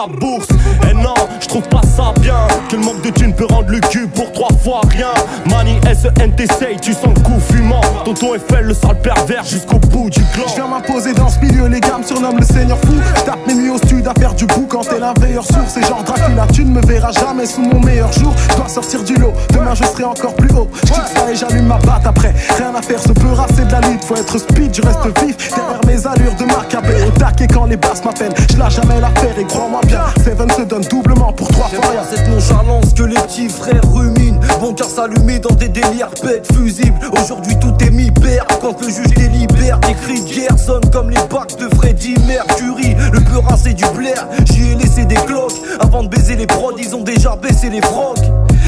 la 0.00 0.06
bourse. 0.06 0.48
Et 0.90 0.94
non, 0.94 1.14
je 1.40 1.48
trouve 1.48 1.68
pas 1.68 1.82
ça 1.82 2.12
bien. 2.20 2.46
Que 2.68 2.76
le 2.76 2.82
manque 2.82 3.02
de 3.02 3.10
thunes 3.10 3.34
peut 3.34 3.46
rendre 3.46 3.70
le 3.70 3.80
cul 3.80 4.06
pour 4.08 4.32
trois 4.32 4.52
fois 4.62 4.80
rien. 4.88 5.12
Mani 5.46 5.76
S-E-N-T-C, 5.88 6.76
tu 6.80 6.92
sens 6.92 7.14
le 7.14 7.20
coup 7.20 7.40
fumant. 7.40 7.80
Tonton 8.04 8.34
FL, 8.34 8.64
le 8.64 8.74
sale 8.74 9.00
pervers 9.02 9.44
jusqu'au 9.44 9.78
bout 9.78 10.10
du 10.10 10.20
clan. 10.32 10.44
Je 10.48 10.54
viens 10.54 10.68
m'imposer 10.68 11.12
dans 11.12 11.28
ce 11.28 11.38
milieu, 11.40 11.66
les 11.66 11.80
gars 11.80 11.98
me 11.98 12.04
surnomment 12.04 12.38
le 12.40 12.46
seigneur 12.46 12.78
fou. 12.78 12.94
Je 13.16 13.22
tape 13.22 13.46
mes 13.46 13.54
nuits 13.54 13.70
au 13.70 13.78
stud 13.78 14.06
à 14.06 14.14
faire 14.18 14.34
du 14.34 14.46
bout 14.46 14.59
quand 14.70 14.82
t'es 14.82 14.98
la 14.98 15.12
meilleure 15.20 15.44
source. 15.44 15.76
Et 15.76 15.82
genre 15.82 16.02
Dracula, 16.04 16.46
tu 16.52 16.64
ne 16.64 16.70
me 16.70 16.80
verras 16.86 17.10
jamais 17.12 17.44
sous 17.44 17.60
mon 17.60 17.80
meilleur 17.80 18.12
jour. 18.12 18.32
Je 18.50 18.56
dois 18.56 18.68
sortir 18.68 19.02
du 19.02 19.14
lot, 19.14 19.32
demain 19.52 19.74
je 19.74 19.84
serai 19.84 20.04
encore 20.04 20.34
plus 20.34 20.54
haut. 20.54 20.68
Je 20.84 20.92
ça 20.92 21.30
et 21.30 21.34
j'allume 21.34 21.66
ma 21.66 21.78
batte 21.78 22.06
après. 22.06 22.32
Rien 22.56 22.72
à 22.74 22.80
faire, 22.80 23.00
ce 23.00 23.08
peu 23.08 23.28
c'est 23.54 23.66
de 23.66 23.72
la 23.72 23.80
lutte. 23.80 24.04
Faut 24.04 24.14
être 24.14 24.38
speed, 24.38 24.74
je 24.74 24.82
reste 24.82 25.20
vif. 25.24 25.36
Derrière 25.50 25.80
mes 25.86 26.06
allures 26.06 26.34
de 26.36 26.44
macabé. 26.44 26.94
Au 27.06 27.10
taquet 27.18 27.48
quand 27.48 27.66
les 27.66 27.76
basses 27.76 28.04
m'appellent. 28.04 28.34
Je 28.50 28.56
lâche 28.56 28.76
jamais 28.76 29.00
l'affaire 29.00 29.36
et 29.38 29.44
crois-moi 29.44 29.80
bien. 29.86 30.04
Seven 30.24 30.50
se 30.50 30.62
donne 30.62 30.82
doublement 30.82 31.32
pour 31.32 31.48
trois 31.48 31.68
fois 31.68 31.90
rien. 31.90 32.02
cette 32.08 32.28
nonchalance 32.28 32.94
que 32.94 33.02
les 33.02 33.16
petits 33.16 33.48
frères 33.48 33.82
ruminent. 33.92 34.38
Bon 34.60 34.72
cœur 34.72 34.88
s'allumer 34.88 35.40
dans 35.40 35.54
des 35.54 35.68
délires 35.68 36.10
bêtes 36.22 36.52
fusibles. 36.54 36.98
Aujourd'hui 37.20 37.58
tout 37.60 37.74
est 37.84 37.90
mis 37.90 38.10
père 38.12 38.46
quand 38.62 38.80
le 38.80 38.88
juge 38.88 39.14
délibère. 39.16 39.80
Des 39.80 39.94
cris 39.94 40.20
de 40.20 40.32
guerre 40.32 40.58
sonnent 40.58 40.90
comme 40.92 41.10
les 41.10 41.22
bacs 41.28 41.56
de 41.58 41.68
Freddy 41.74 42.14
Mercury. 42.26 42.94
Le 43.12 43.20
peu 43.20 43.40
c'est 43.56 43.74
du 43.74 43.84
blair. 43.96 44.26
J'y 44.60 44.72
ai 44.72 44.74
laissé 44.74 45.04
des 45.06 45.14
cloques. 45.14 45.52
Avant 45.80 46.02
de 46.02 46.08
baiser 46.08 46.36
les 46.36 46.46
prods, 46.46 46.76
ils 46.76 46.94
ont 46.94 47.02
déjà 47.02 47.34
baissé 47.34 47.70
les 47.70 47.80
frocs. 47.80 48.18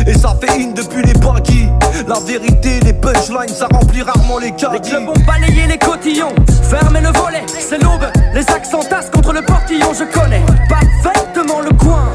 Et 0.06 0.14
ça 0.14 0.34
fait 0.40 0.50
in 0.58 0.72
depuis 0.74 1.02
les 1.02 1.12
banquis 1.12 1.68
La 2.08 2.18
vérité, 2.26 2.80
les 2.80 2.94
punchlines, 2.94 3.54
ça 3.54 3.68
remplit 3.70 4.02
rarement 4.02 4.38
les 4.38 4.52
cas. 4.52 4.70
Les 4.72 4.80
clubs 4.80 5.08
ont 5.08 5.20
balayé 5.26 5.66
les 5.66 5.78
cotillons. 5.78 6.34
Fermez 6.70 7.00
le 7.00 7.12
volet, 7.18 7.44
c'est 7.46 7.82
l'aube. 7.82 8.06
Les 8.34 8.48
accents 8.50 8.82
tassent 8.88 9.10
contre 9.10 9.32
le 9.34 9.42
portillon 9.42 9.88
Je 9.92 10.04
connais 10.04 10.42
parfaitement 10.68 11.60
le 11.60 11.76
coin. 11.76 12.10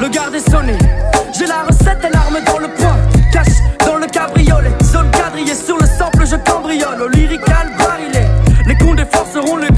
Le 0.00 0.08
garde 0.08 0.34
est 0.34 0.50
sonné. 0.50 0.76
J'ai 1.36 1.46
la 1.46 1.62
recette 1.62 2.04
et 2.04 2.12
l'arme 2.12 2.38
dans 2.44 2.58
le 2.58 2.68
poing. 2.68 2.96
Cache 3.32 3.56
dans 3.86 3.96
le 3.96 4.06
cabriolet. 4.06 4.72
Zone 4.82 5.10
quadrillée 5.10 5.54
sur 5.54 5.78
le 5.78 5.86
sample 5.86 6.26
je 6.26 6.36
cambriole. 6.36 7.00
Au 7.00 7.08
lyrical 7.08 7.70
barilé 7.78 8.26
Les 8.66 8.76
cons 8.76 8.94
déforceront 8.94 9.56
le 9.56 9.68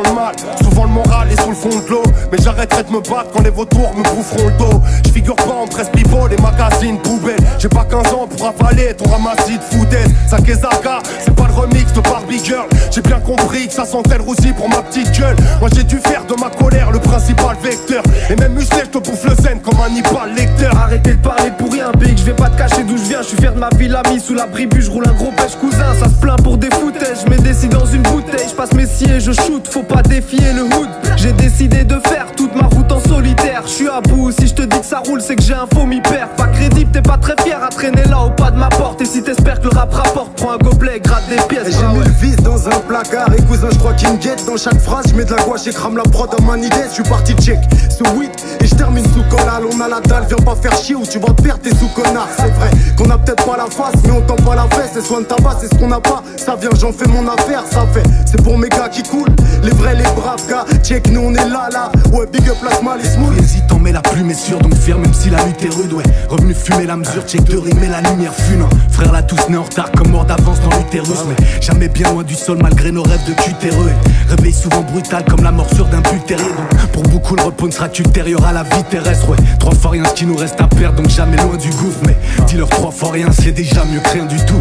le 0.00 0.12
mal, 0.14 0.34
souvent 0.62 0.84
le 0.84 0.90
moral 0.90 1.30
est 1.30 1.40
sous 1.40 1.50
le 1.50 1.54
fond 1.54 1.68
de 1.68 1.90
l'eau 1.90 2.02
mais 2.32 2.38
j'arrêterai 2.42 2.84
de 2.84 2.90
me 2.90 3.00
battre 3.00 3.30
quand 3.32 3.42
les 3.42 3.50
vautours 3.50 3.94
me 3.94 4.02
boufferont 4.02 4.48
le 4.48 4.56
dos. 4.56 4.82
Je 5.04 5.10
figure 5.10 5.36
pas 5.36 5.52
en 5.52 5.66
presse 5.66 5.90
pivot, 5.90 6.26
les 6.28 6.38
magazines 6.38 6.98
poubelles. 6.98 7.36
J'ai 7.58 7.68
pas 7.68 7.84
15 7.84 8.12
ans 8.14 8.26
pour 8.26 8.46
avaler 8.46 8.94
ton 8.94 9.10
ramassis 9.10 9.58
de 9.58 9.62
foutaise. 9.62 10.08
Sakezaka, 10.28 11.00
c'est 11.20 11.34
pas 11.34 11.46
le 11.46 11.52
remix 11.52 11.92
de 11.92 12.00
Barbie 12.00 12.42
Girl. 12.42 12.66
J'ai 12.90 13.02
bien 13.02 13.20
compris 13.20 13.68
que 13.68 13.74
ça 13.74 13.84
sentait 13.84 14.16
le 14.16 14.22
roussi 14.22 14.52
pour 14.52 14.68
ma 14.68 14.82
petite 14.82 15.12
gueule. 15.18 15.36
Moi 15.60 15.68
j'ai 15.74 15.84
dû 15.84 15.98
faire 15.98 16.24
de 16.24 16.34
ma 16.40 16.48
colère 16.48 16.90
le 16.90 16.98
principal 16.98 17.56
vecteur. 17.62 18.02
Et 18.30 18.36
même 18.36 18.54
musclé, 18.54 18.80
je 18.84 18.98
te 18.98 18.98
bouffe 18.98 19.24
le 19.24 19.34
comme 19.60 19.80
un 19.80 19.90
Nipal 19.90 20.34
lecteur. 20.34 20.76
Arrêtez 20.76 21.14
de 21.14 21.22
parler 21.22 21.50
pour 21.58 21.72
rien, 21.72 21.90
big. 21.98 22.16
Je 22.16 22.24
vais 22.24 22.34
pas 22.34 22.48
te 22.48 22.56
cacher 22.56 22.84
d'où 22.84 22.96
je 22.96 23.04
viens. 23.04 23.22
Je 23.22 23.28
suis 23.28 23.36
fier 23.36 23.52
de 23.52 23.58
ma 23.58 23.68
ville 23.76 23.94
amie 23.94 24.20
sous 24.20 24.34
la 24.34 24.46
bribu. 24.46 24.80
Je 24.80 24.90
roule 24.90 25.06
un 25.06 25.12
gros 25.12 25.32
pêche 25.32 25.56
cousin. 25.60 25.94
Ça 25.98 26.08
se 26.08 26.20
plaint 26.20 26.40
pour 26.42 26.58
des 26.58 26.70
foutages. 26.70 27.24
Je 27.24 27.30
mets 27.30 27.36
des 27.36 27.68
dans 27.68 27.86
une 27.86 28.02
bouteille. 28.02 28.48
Je 28.48 28.54
passe 28.54 28.72
mes 28.72 28.84
et 28.84 29.20
je 29.20 29.32
shoot. 29.32 29.66
Faut 29.68 29.82
pas 29.82 30.02
défier 30.02 30.52
le 30.54 30.62
hood. 30.62 30.88
J'ai 31.16 31.32
décidé 31.32 31.84
de 31.84 31.98
faire 32.08 32.26
toute 32.36 32.54
ma 32.54 32.66
route 32.66 32.90
en 32.90 33.00
solitaire. 33.00 33.62
Je 33.66 33.70
suis 33.70 33.88
à 33.88 34.00
bout, 34.00 34.32
si 34.32 34.46
je 34.46 34.54
te 34.54 34.62
dis 34.62 34.78
que 34.78 34.86
ça 34.86 35.00
roule, 35.06 35.20
c'est 35.20 35.36
que 35.36 35.42
j'ai 35.42 35.54
un 35.54 35.66
faux 35.72 35.86
mi-père. 35.86 36.28
Pas 36.36 36.48
crédible, 36.48 36.90
t'es 36.90 37.02
pas 37.02 37.18
très 37.18 37.34
fier 37.42 37.62
à 37.62 37.68
traîner 37.68 38.04
là 38.04 38.20
au 38.20 38.30
pas 38.30 38.50
de 38.50 38.56
ma 38.58 38.68
porte. 38.68 39.00
Et 39.02 39.04
si 39.04 39.22
t'espères 39.22 39.60
que 39.60 39.68
le 39.68 39.78
rap 39.78 39.92
rapporte, 39.92 40.34
prends 40.36 40.52
un 40.52 40.58
gobelet, 40.58 41.00
des 41.28 41.36
pièces. 41.48 41.76
J'ai 41.78 41.86
mis 41.98 42.04
le 42.04 42.10
vis 42.10 42.36
dans 42.36 42.66
un 42.68 42.80
placard, 42.88 43.32
et 43.36 43.42
cousin, 43.42 43.68
je 43.70 43.78
crois 43.78 43.92
qu'il 43.94 44.08
me 44.08 44.16
guette. 44.16 44.44
Dans 44.46 44.56
chaque 44.56 44.80
phrase, 44.80 45.06
je 45.08 45.14
mets 45.14 45.24
de 45.24 45.34
la 45.34 45.42
gouache 45.42 45.66
et 45.66 45.72
crame 45.72 45.96
la 45.96 46.02
prod 46.04 46.30
à 46.36 46.42
man 46.42 46.62
idée. 46.62 46.76
Je 46.88 46.94
suis 46.94 47.02
parti 47.02 47.34
check 47.34 47.58
ce 47.90 48.02
weed 48.16 48.30
et 48.60 48.66
je 48.66 48.74
termine 48.74 49.04
sous 49.04 49.24
collal. 49.34 49.62
On 49.72 49.80
a 49.80 49.88
la 49.88 50.00
dalle, 50.00 50.24
viens 50.28 50.44
pas 50.44 50.56
faire 50.56 50.76
chier 50.76 50.94
ou 50.94 51.04
tu 51.06 51.18
vas 51.18 51.28
te 51.28 51.42
perdre 51.42 51.62
tes 51.62 51.70
sous 51.70 51.88
connard. 51.88 52.28
C'est 52.36 52.50
vrai 52.50 52.70
qu'on 52.96 53.10
a 53.10 53.18
peut-être 53.18 53.44
pas 53.44 53.56
la 53.56 53.66
face, 53.66 54.02
mais 54.04 54.12
on 54.12 54.20
tend 54.22 54.36
pas 54.36 54.54
la 54.54 54.66
fesse. 54.70 54.96
Et 54.96 55.06
soin 55.06 55.20
de 55.20 55.26
tabac, 55.26 55.58
c'est 55.60 55.72
ce 55.72 55.78
qu'on 55.78 55.90
a 55.92 56.00
pas. 56.00 56.22
Ça 56.36 56.56
vient, 56.56 56.70
j'en 56.78 56.92
fais 56.92 57.08
mon 57.08 57.26
affaire, 57.28 57.62
ça 57.70 57.86
fait. 57.92 58.02
C'est 58.26 58.42
pour 58.42 58.58
mes 58.58 58.68
gars 58.68 58.88
qui 58.88 59.02
coulent, 59.02 59.34
les 59.62 59.70
vrais, 59.70 59.94
les 59.94 60.02
braves 60.02 60.46
gars. 60.48 60.64
Check, 60.82 61.08
nous 61.10 61.20
on 61.20 61.34
est 61.34 61.48
là, 61.48 61.68
là. 61.72 61.92
Ouais, 62.12 62.26
big 62.26 62.48
up 62.48 62.56
la 62.62 62.76
smile 62.76 63.10
smooth. 63.10 63.38
Hésitant, 63.38 63.78
mais 63.80 63.92
la 63.92 64.02
plume 64.02 64.30
est 64.30 64.34
sûre, 64.34 64.58
donc 64.58 64.74
fier, 64.74 64.98
même 64.98 65.14
si 65.14 65.30
la 65.30 65.44
lutte 65.44 65.62
est 65.64 65.74
rude, 65.74 65.92
ouais. 65.92 66.04
Revenu 66.28 66.54
fumer 66.54 66.86
la 66.86 66.96
mesure, 66.96 67.22
check 67.26 67.44
de 67.44 67.56
rimer, 67.56 67.88
la 67.88 68.00
lumière 68.00 68.34
fune. 68.34 68.64
Frère, 68.90 69.12
là, 69.12 69.22
tous 69.22 69.48
nés 69.48 69.56
en 69.56 69.62
retard, 69.64 69.90
comme 69.92 70.10
mort 70.10 70.24
d'avance 70.24 70.60
dans 70.60 70.76
l'utérus, 70.76 71.21
mais 71.26 71.36
jamais 71.60 71.88
bien 71.88 72.10
loin 72.10 72.22
du 72.22 72.34
sol, 72.34 72.58
malgré 72.60 72.92
nos 72.92 73.02
rêves 73.02 73.24
de 73.26 73.34
cutéreux. 73.42 73.90
Réveil 74.28 74.52
souvent 74.52 74.82
brutal, 74.82 75.24
comme 75.28 75.42
la 75.42 75.52
morsure 75.52 75.86
d'un. 75.86 76.02
Donc, 76.02 76.92
pour 76.92 77.02
beaucoup, 77.04 77.36
le 77.36 77.42
repos 77.42 77.66
ne 77.66 77.72
sera 77.72 77.88
qu'ultérieur 77.88 78.44
à 78.44 78.52
la 78.52 78.62
vie 78.62 78.84
terrestre, 78.90 79.28
ouais. 79.30 79.36
Trois 79.58 79.74
fois 79.74 79.92
rien, 79.92 80.04
ce 80.04 80.14
qui 80.14 80.26
nous 80.26 80.36
reste 80.36 80.60
à 80.60 80.68
perdre, 80.68 81.00
donc 81.00 81.10
jamais 81.10 81.36
loin 81.36 81.56
du 81.56 81.70
gouffre. 81.70 82.00
Mais 82.06 82.16
dis-leur 82.46 82.68
trois 82.68 82.90
fois 82.90 83.12
rien, 83.12 83.28
c'est 83.32 83.52
déjà 83.52 83.84
mieux 83.84 84.00
que 84.00 84.10
rien 84.10 84.26
du 84.26 84.36
tout. 84.44 84.60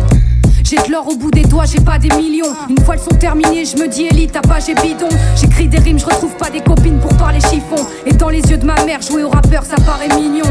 J'ai 0.64 0.78
de 0.78 0.92
l'or 0.92 1.08
au 1.08 1.18
bout 1.18 1.32
des 1.32 1.44
doigts, 1.44 1.66
j'ai 1.66 1.82
pas 1.82 2.00
des 2.00 2.10
millions. 2.16 2.54
Une 2.70 2.80
fois 2.84 2.96
elles 2.96 3.02
sont 3.02 3.18
terminées, 3.18 3.66
je 3.66 3.82
me 3.82 3.88
dis 3.88 4.04
élite, 4.04 4.32
t'as 4.32 4.42
pas 4.42 4.60
j'ai 4.60 4.76
bidon. 4.76 5.10
J'écris 5.36 5.68
des 5.68 5.80
rimes, 5.80 6.00
je 6.00 6.06
retrouve 6.06 6.36
pas 6.38 6.50
des 6.50 6.62
copines 6.62 7.00
pour 7.00 7.16
parler 7.18 7.40
chiffon. 7.42 7.86
Et 8.06 8.14
dans 8.14 8.30
les 8.30 8.42
yeux 8.42 8.58
de 8.58 8.66
ma 8.66 8.84
mère, 8.86 9.02
jouer 9.02 9.24
au 9.24 9.30
rappeur, 9.30 9.64
ça 9.66 9.76
paraît 9.76 10.08
mignon. 10.16 10.46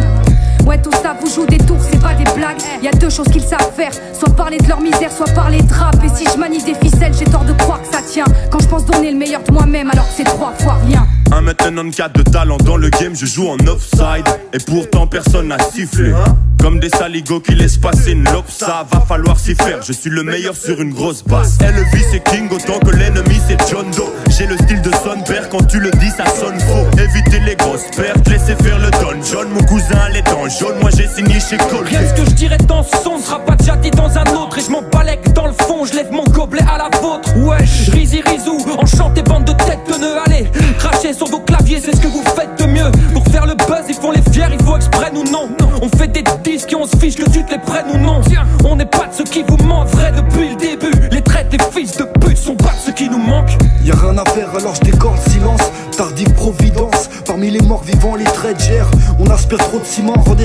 Ouais, 0.67 0.81
tout 0.81 0.93
ça 1.03 1.17
vous 1.21 1.29
joue 1.29 1.47
des 1.47 1.59
tours, 1.59 1.79
c'est 1.81 2.01
pas 2.01 2.15
des 2.15 2.25
blagues. 2.33 2.59
Y 2.83 2.89
a 2.89 2.93
deux 2.93 3.11
choses 3.11 3.29
qu'ils 3.29 3.43
savent 3.43 3.73
faire 3.75 3.93
soit 4.21 4.35
parler 4.37 4.59
de 4.59 4.69
leur 4.69 4.81
misère, 4.81 5.11
soit 5.11 5.33
parler 5.35 5.63
de 5.63 5.73
rap. 5.73 5.97
Et 6.05 6.09
si 6.09 6.25
je 6.31 6.39
manie 6.39 6.63
des 6.63 6.75
ficelles, 6.75 7.13
j'ai 7.19 7.25
tort 7.25 7.45
de 7.45 7.53
croire 7.55 7.81
que 7.83 7.89
ça 7.89 8.03
tient. 8.03 8.25
Quand 8.51 8.61
je 8.61 8.69
pense 8.69 8.85
donner 8.85 9.11
le 9.11 9.19
meilleur 9.19 9.43
de 9.43 9.53
moi-même, 9.53 9.91
alors 9.91 10.07
que 10.07 10.13
c'est 10.17 10.25
trois 10.25 10.53
fois 10.59 10.79
rien. 10.87 11.07
Un 11.33 11.43
maintenant 11.43 11.89
4 11.89 12.13
de 12.13 12.23
talent 12.23 12.57
dans 12.59 12.77
le 12.77 12.91
game, 12.91 13.15
je 13.15 13.27
joue 13.27 13.49
en 13.49 13.57
offside. 13.67 14.27
Et 14.53 14.59
pourtant 14.59 15.07
personne 15.07 15.49
n'a 15.49 15.59
sifflé. 15.59 16.13
Comme 16.61 16.79
des 16.79 16.91
saligots 16.91 17.41
qui 17.41 17.55
laissent 17.55 17.79
passer 17.79 18.13
une 18.13 18.25
lope, 18.25 18.51
ça 18.51 18.87
va 18.93 19.01
falloir 19.01 19.39
s'y 19.39 19.55
faire. 19.55 19.81
Je 19.83 19.93
suis 19.93 20.11
le 20.11 20.23
meilleur 20.23 20.55
sur 20.55 20.81
une 20.81 20.93
grosse 20.93 21.25
basse. 21.25 21.59
Elvis 21.61 22.05
c'est 22.11 22.23
King 22.23 22.49
autant 22.51 22.79
que 22.81 22.95
l'ennemi 22.95 23.41
c'est 23.49 23.57
John 23.71 23.91
Doe. 23.93 24.13
J'ai 24.41 24.47
le 24.47 24.57
style 24.57 24.81
de 24.81 24.91
Sonberg, 25.05 25.49
quand 25.51 25.67
tu 25.67 25.79
le 25.81 25.91
dis 25.91 26.09
ça 26.09 26.25
sonne 26.25 26.59
faux. 26.61 26.87
Évitez 26.99 27.41
les 27.41 27.57
grosses 27.57 27.91
pertes, 27.95 28.27
laissez 28.27 28.57
faire 28.65 28.79
le 28.79 28.91
Don 28.93 29.23
John. 29.23 29.47
Mon 29.51 29.61
cousin 29.65 30.09
est 30.15 30.23
dans 30.23 30.49
jaune, 30.49 30.79
moi 30.81 30.89
j'ai 30.97 31.07
signé 31.07 31.39
chez 31.39 31.59
Cole. 31.59 31.85
Rien 31.85 32.01
ce 32.09 32.15
que 32.15 32.25
je 32.25 32.35
dirais 32.37 32.57
dans 32.67 32.83
ce 32.83 32.97
son? 33.05 33.19
Sera 33.19 33.39
pas 33.41 33.55
déjà 33.57 33.77
dit 33.77 33.91
dans 33.91 34.09
un 34.17 34.25
autre. 34.35 34.57
Et 34.57 34.63
je 34.63 34.71
m'en 34.71 34.81
balèque 34.81 35.31
dans 35.35 35.47
le 35.47 35.53
fond, 35.53 35.85
je 35.85 35.95
lève 35.95 36.11
mon 36.11 36.25
gobelet 36.25 36.63
à 36.63 36.79
la 36.79 36.89
vôtre. 37.03 37.37
Wesh, 37.37 37.91
Rizy 37.91 38.23
Rizou, 38.23 38.57
enchanté 38.79 39.21
bande 39.21 39.45
de 39.45 39.53
têtes 39.53 39.87
de 39.87 40.01
nœuds. 40.01 40.17
Allez, 40.25 40.51
crachez 40.79 41.13
sur 41.13 41.27
vos 41.27 41.41
claviers, 41.41 41.83
c'est 41.85 41.95
ce 41.95 42.01
que 42.01 42.09
vous 42.09 42.25
faites 42.35 42.59
de 42.59 42.65
mieux. 42.65 42.91
Pour 43.13 43.27
faire 43.27 43.45
le 43.45 43.57
buzz, 43.57 43.85
ils 43.91 43.95
font 43.95 44.13
les 44.13 44.23
fiers, 44.33 44.47
il 44.59 44.65
faut 44.65 44.77
exprès 44.77 45.13
ou 45.15 45.23
non. 45.31 45.51
On 45.83 45.89
fait 45.99 46.09
des 46.09 46.25
disques 46.43 46.73
et 46.73 46.77
on 46.77 46.87
se 46.87 46.97
fiche 46.97 47.17
que 47.17 47.29
tu 47.29 47.45
te 47.45 47.51
les 47.51 47.59
prennes 47.59 47.91
ou 47.93 47.99
non. 47.99 48.23
On 48.65 48.77
n'est 48.77 48.87
pas 48.87 49.07
de 49.07 49.15
ceux 49.19 49.25
qui 49.25 49.45
vous 49.47 49.59
mentent 49.67 49.91
vrai 49.91 50.13
depuis 50.17 50.49
le 50.49 50.57
début. 50.57 51.09
Les 51.11 51.21
traites, 51.21 51.53
les 51.53 51.59
fils 51.79 51.99
de 51.99 52.05
pute 52.05 52.39
sont 52.39 52.57
pas 52.57 52.73
de 52.73 52.87
ceux 52.87 52.93
qui 52.93 53.11
nous 53.11 53.19
manquent. 53.19 53.59
Y 53.91 53.93
a 53.93 53.97
rien 53.97 54.19
à 54.19 54.25
faire 54.31 54.51
alors 54.57 54.77
je 54.77 54.83
décore 54.83 55.17
le 55.17 55.31
silence. 55.33 55.61
Tardive 55.97 56.33
providence, 56.35 57.11
parmi 57.27 57.51
les 57.51 57.61
morts 57.61 57.83
vivants, 57.83 58.15
les 58.15 58.25
traits. 58.25 58.71
On 59.19 59.29
aspire 59.29 59.59
trop 59.59 59.81
de 59.81 59.85
ciment, 59.85 60.13
rend 60.13 60.37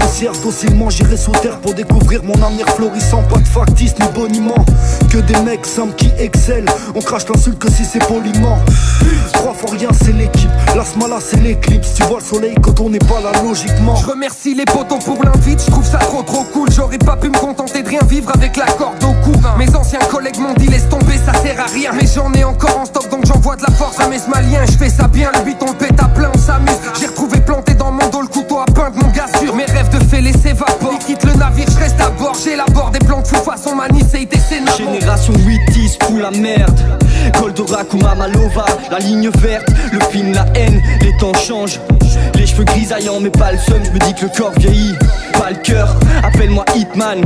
poussière. 0.00 0.32
Docilement 0.42 0.90
j'irai 0.90 1.16
sous 1.16 1.30
terre 1.30 1.58
pour 1.60 1.74
découvrir 1.74 2.24
mon 2.24 2.34
avenir 2.42 2.66
florissant. 2.70 3.22
Pas 3.22 3.38
de 3.38 3.46
factice 3.46 3.94
ni 4.00 4.08
boniment, 4.08 4.64
que 5.10 5.18
des 5.18 5.38
mecs 5.42 5.64
simples 5.64 5.94
qui 5.94 6.10
excellent. 6.18 6.72
On 6.96 7.00
crache 7.00 7.28
l'insulte 7.32 7.60
que 7.60 7.70
si 7.70 7.84
c'est 7.84 8.04
poliment. 8.04 8.58
Trois 9.32 9.54
fois 9.54 9.70
rien, 9.70 9.90
c'est 10.02 10.12
l'équipe. 10.12 10.50
La 10.74 10.84
smala, 10.84 11.18
c'est 11.20 11.40
l'éclipse. 11.40 11.94
Tu 11.94 12.02
vois 12.02 12.18
le 12.18 12.24
soleil 12.24 12.56
quand 12.60 12.80
on 12.80 12.90
n'est 12.90 12.98
pas 12.98 13.20
là 13.20 13.30
logiquement. 13.44 13.94
Je 13.94 14.06
remercie 14.06 14.54
les 14.54 14.64
potos 14.64 15.04
pour 15.04 15.22
l'invite, 15.22 15.62
je 15.64 15.70
trouve 15.70 15.86
ça 15.86 15.98
trop 15.98 16.22
trop 16.22 16.42
cool. 16.52 16.68
J'aurais 16.72 16.98
pas 16.98 17.16
pu 17.16 17.28
me 17.28 17.38
contenter 17.38 17.82
de 17.84 17.88
rien 17.88 18.00
vivre 18.08 18.32
avec 18.34 18.56
la 18.56 18.66
corde 18.66 19.02
au 19.04 19.12
cou. 19.24 19.32
Mes 19.56 19.72
anciens 19.76 20.00
collègues 20.10 20.40
m'ont 20.40 20.54
dit 20.54 20.66
laisse 20.66 20.88
tomber, 20.88 21.14
ça 21.24 21.32
sert 21.40 21.60
à 21.60 21.66
rien. 21.66 21.92
Mais 21.94 22.06
j'en 22.12 22.32
ai 22.32 22.42
encore 22.42 22.78
en 22.78 22.86
stock 22.88 23.08
donc 23.10 23.26
j'envoie 23.26 23.56
de 23.56 23.62
la 23.62 23.70
force 23.72 24.00
à 24.00 24.08
mes 24.08 24.18
smaliens. 24.18 24.64
Je 24.66 24.76
fais 24.76 24.90
ça 24.90 25.06
bien, 25.06 25.30
le 25.34 25.44
beat 25.44 25.62
on 25.62 25.72
pète 25.74 26.00
à 26.02 26.08
plein, 26.08 26.30
on 26.34 26.38
s'amuse. 26.38 26.78
J'ai 26.98 27.06
retrouvé 27.06 27.40
planté 27.40 27.74
dans 27.74 27.92
mon 27.92 28.08
dos 28.08 28.22
le 28.22 28.28
couteau 28.28 28.58
à 28.58 28.64
peindre 28.66 28.96
mon 29.02 29.10
gars 29.10 29.26
sûr. 29.38 29.54
Mes 29.54 29.66
rêves 29.66 29.90
de 29.90 30.02
fêlés 30.04 30.32
s'évaporent. 30.32 30.92
Ils 30.92 31.04
quittent 31.04 31.24
le 31.24 31.34
navire, 31.34 31.66
je 31.70 31.78
reste 31.78 32.00
à 32.00 32.10
bord. 32.38 32.44
J'élabore 32.44 32.90
des 32.90 32.98
plans 33.00 33.22
de 33.22 33.26
fou 33.26 33.36
façon 33.36 33.74
Manis 33.74 34.04
et 34.14 34.26
des 34.26 34.38
Génération 34.76 35.32
8-10 35.32 35.98
pour 35.98 36.18
la 36.18 36.30
merde. 36.30 36.78
Goldorak 37.38 37.92
ou 37.92 37.98
Mamalova, 37.98 38.64
la 38.90 38.98
ligne 38.98 39.30
verte, 39.38 39.68
le 39.92 40.00
film, 40.10 40.32
la 40.32 40.46
haine, 40.54 40.80
les 41.02 41.16
temps 41.18 41.34
change. 41.34 41.80
Les 42.34 42.46
cheveux 42.46 42.64
grisaillants, 42.64 43.20
mais 43.20 43.30
pas 43.30 43.52
le 43.52 43.58
seum. 43.58 43.80
Je 43.84 43.90
me 43.90 43.98
dis 43.98 44.14
que 44.14 44.22
le 44.22 44.30
corps 44.36 44.52
vieillit, 44.56 44.94
pas 45.32 45.50
le 45.50 45.56
cœur. 45.56 45.96
Appelle-moi 46.22 46.64
Hitman. 46.74 47.20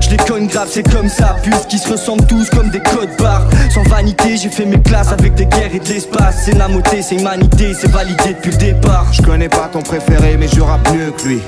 Je 0.00 0.10
les 0.10 0.16
cogne 0.16 0.46
grave, 0.46 0.68
c'est 0.70 0.82
comme 0.82 1.08
ça. 1.08 1.36
Plus 1.42 1.54
qui 1.68 1.78
se 1.78 1.90
ressemblent 1.90 2.26
tous 2.26 2.50
comme 2.50 2.70
des 2.70 2.80
codes 2.80 3.16
barres. 3.18 3.46
Sans 3.72 3.82
vanité, 3.84 4.36
j'ai 4.36 4.48
fait 4.48 4.64
mes 4.64 4.80
classes 4.80 5.12
avec 5.12 5.34
des 5.34 5.46
guerres 5.46 5.74
et 5.74 5.80
de 5.80 5.88
l'espace. 5.88 6.42
C'est 6.44 6.56
la 6.56 6.68
moté, 6.68 7.02
c'est 7.02 7.16
humanité, 7.16 7.74
c'est 7.78 7.90
validé 7.90 8.34
depuis 8.34 8.52
le 8.52 8.58
départ. 8.58 9.06
Je 9.12 9.22
connais 9.22 9.48
pas 9.48 9.68
ton 9.72 9.82
préféré, 9.82 10.36
mais 10.38 10.48
je 10.48 10.60
rappe 10.60 10.92
mieux 10.92 11.12
que 11.12 11.28
lui. 11.28 11.40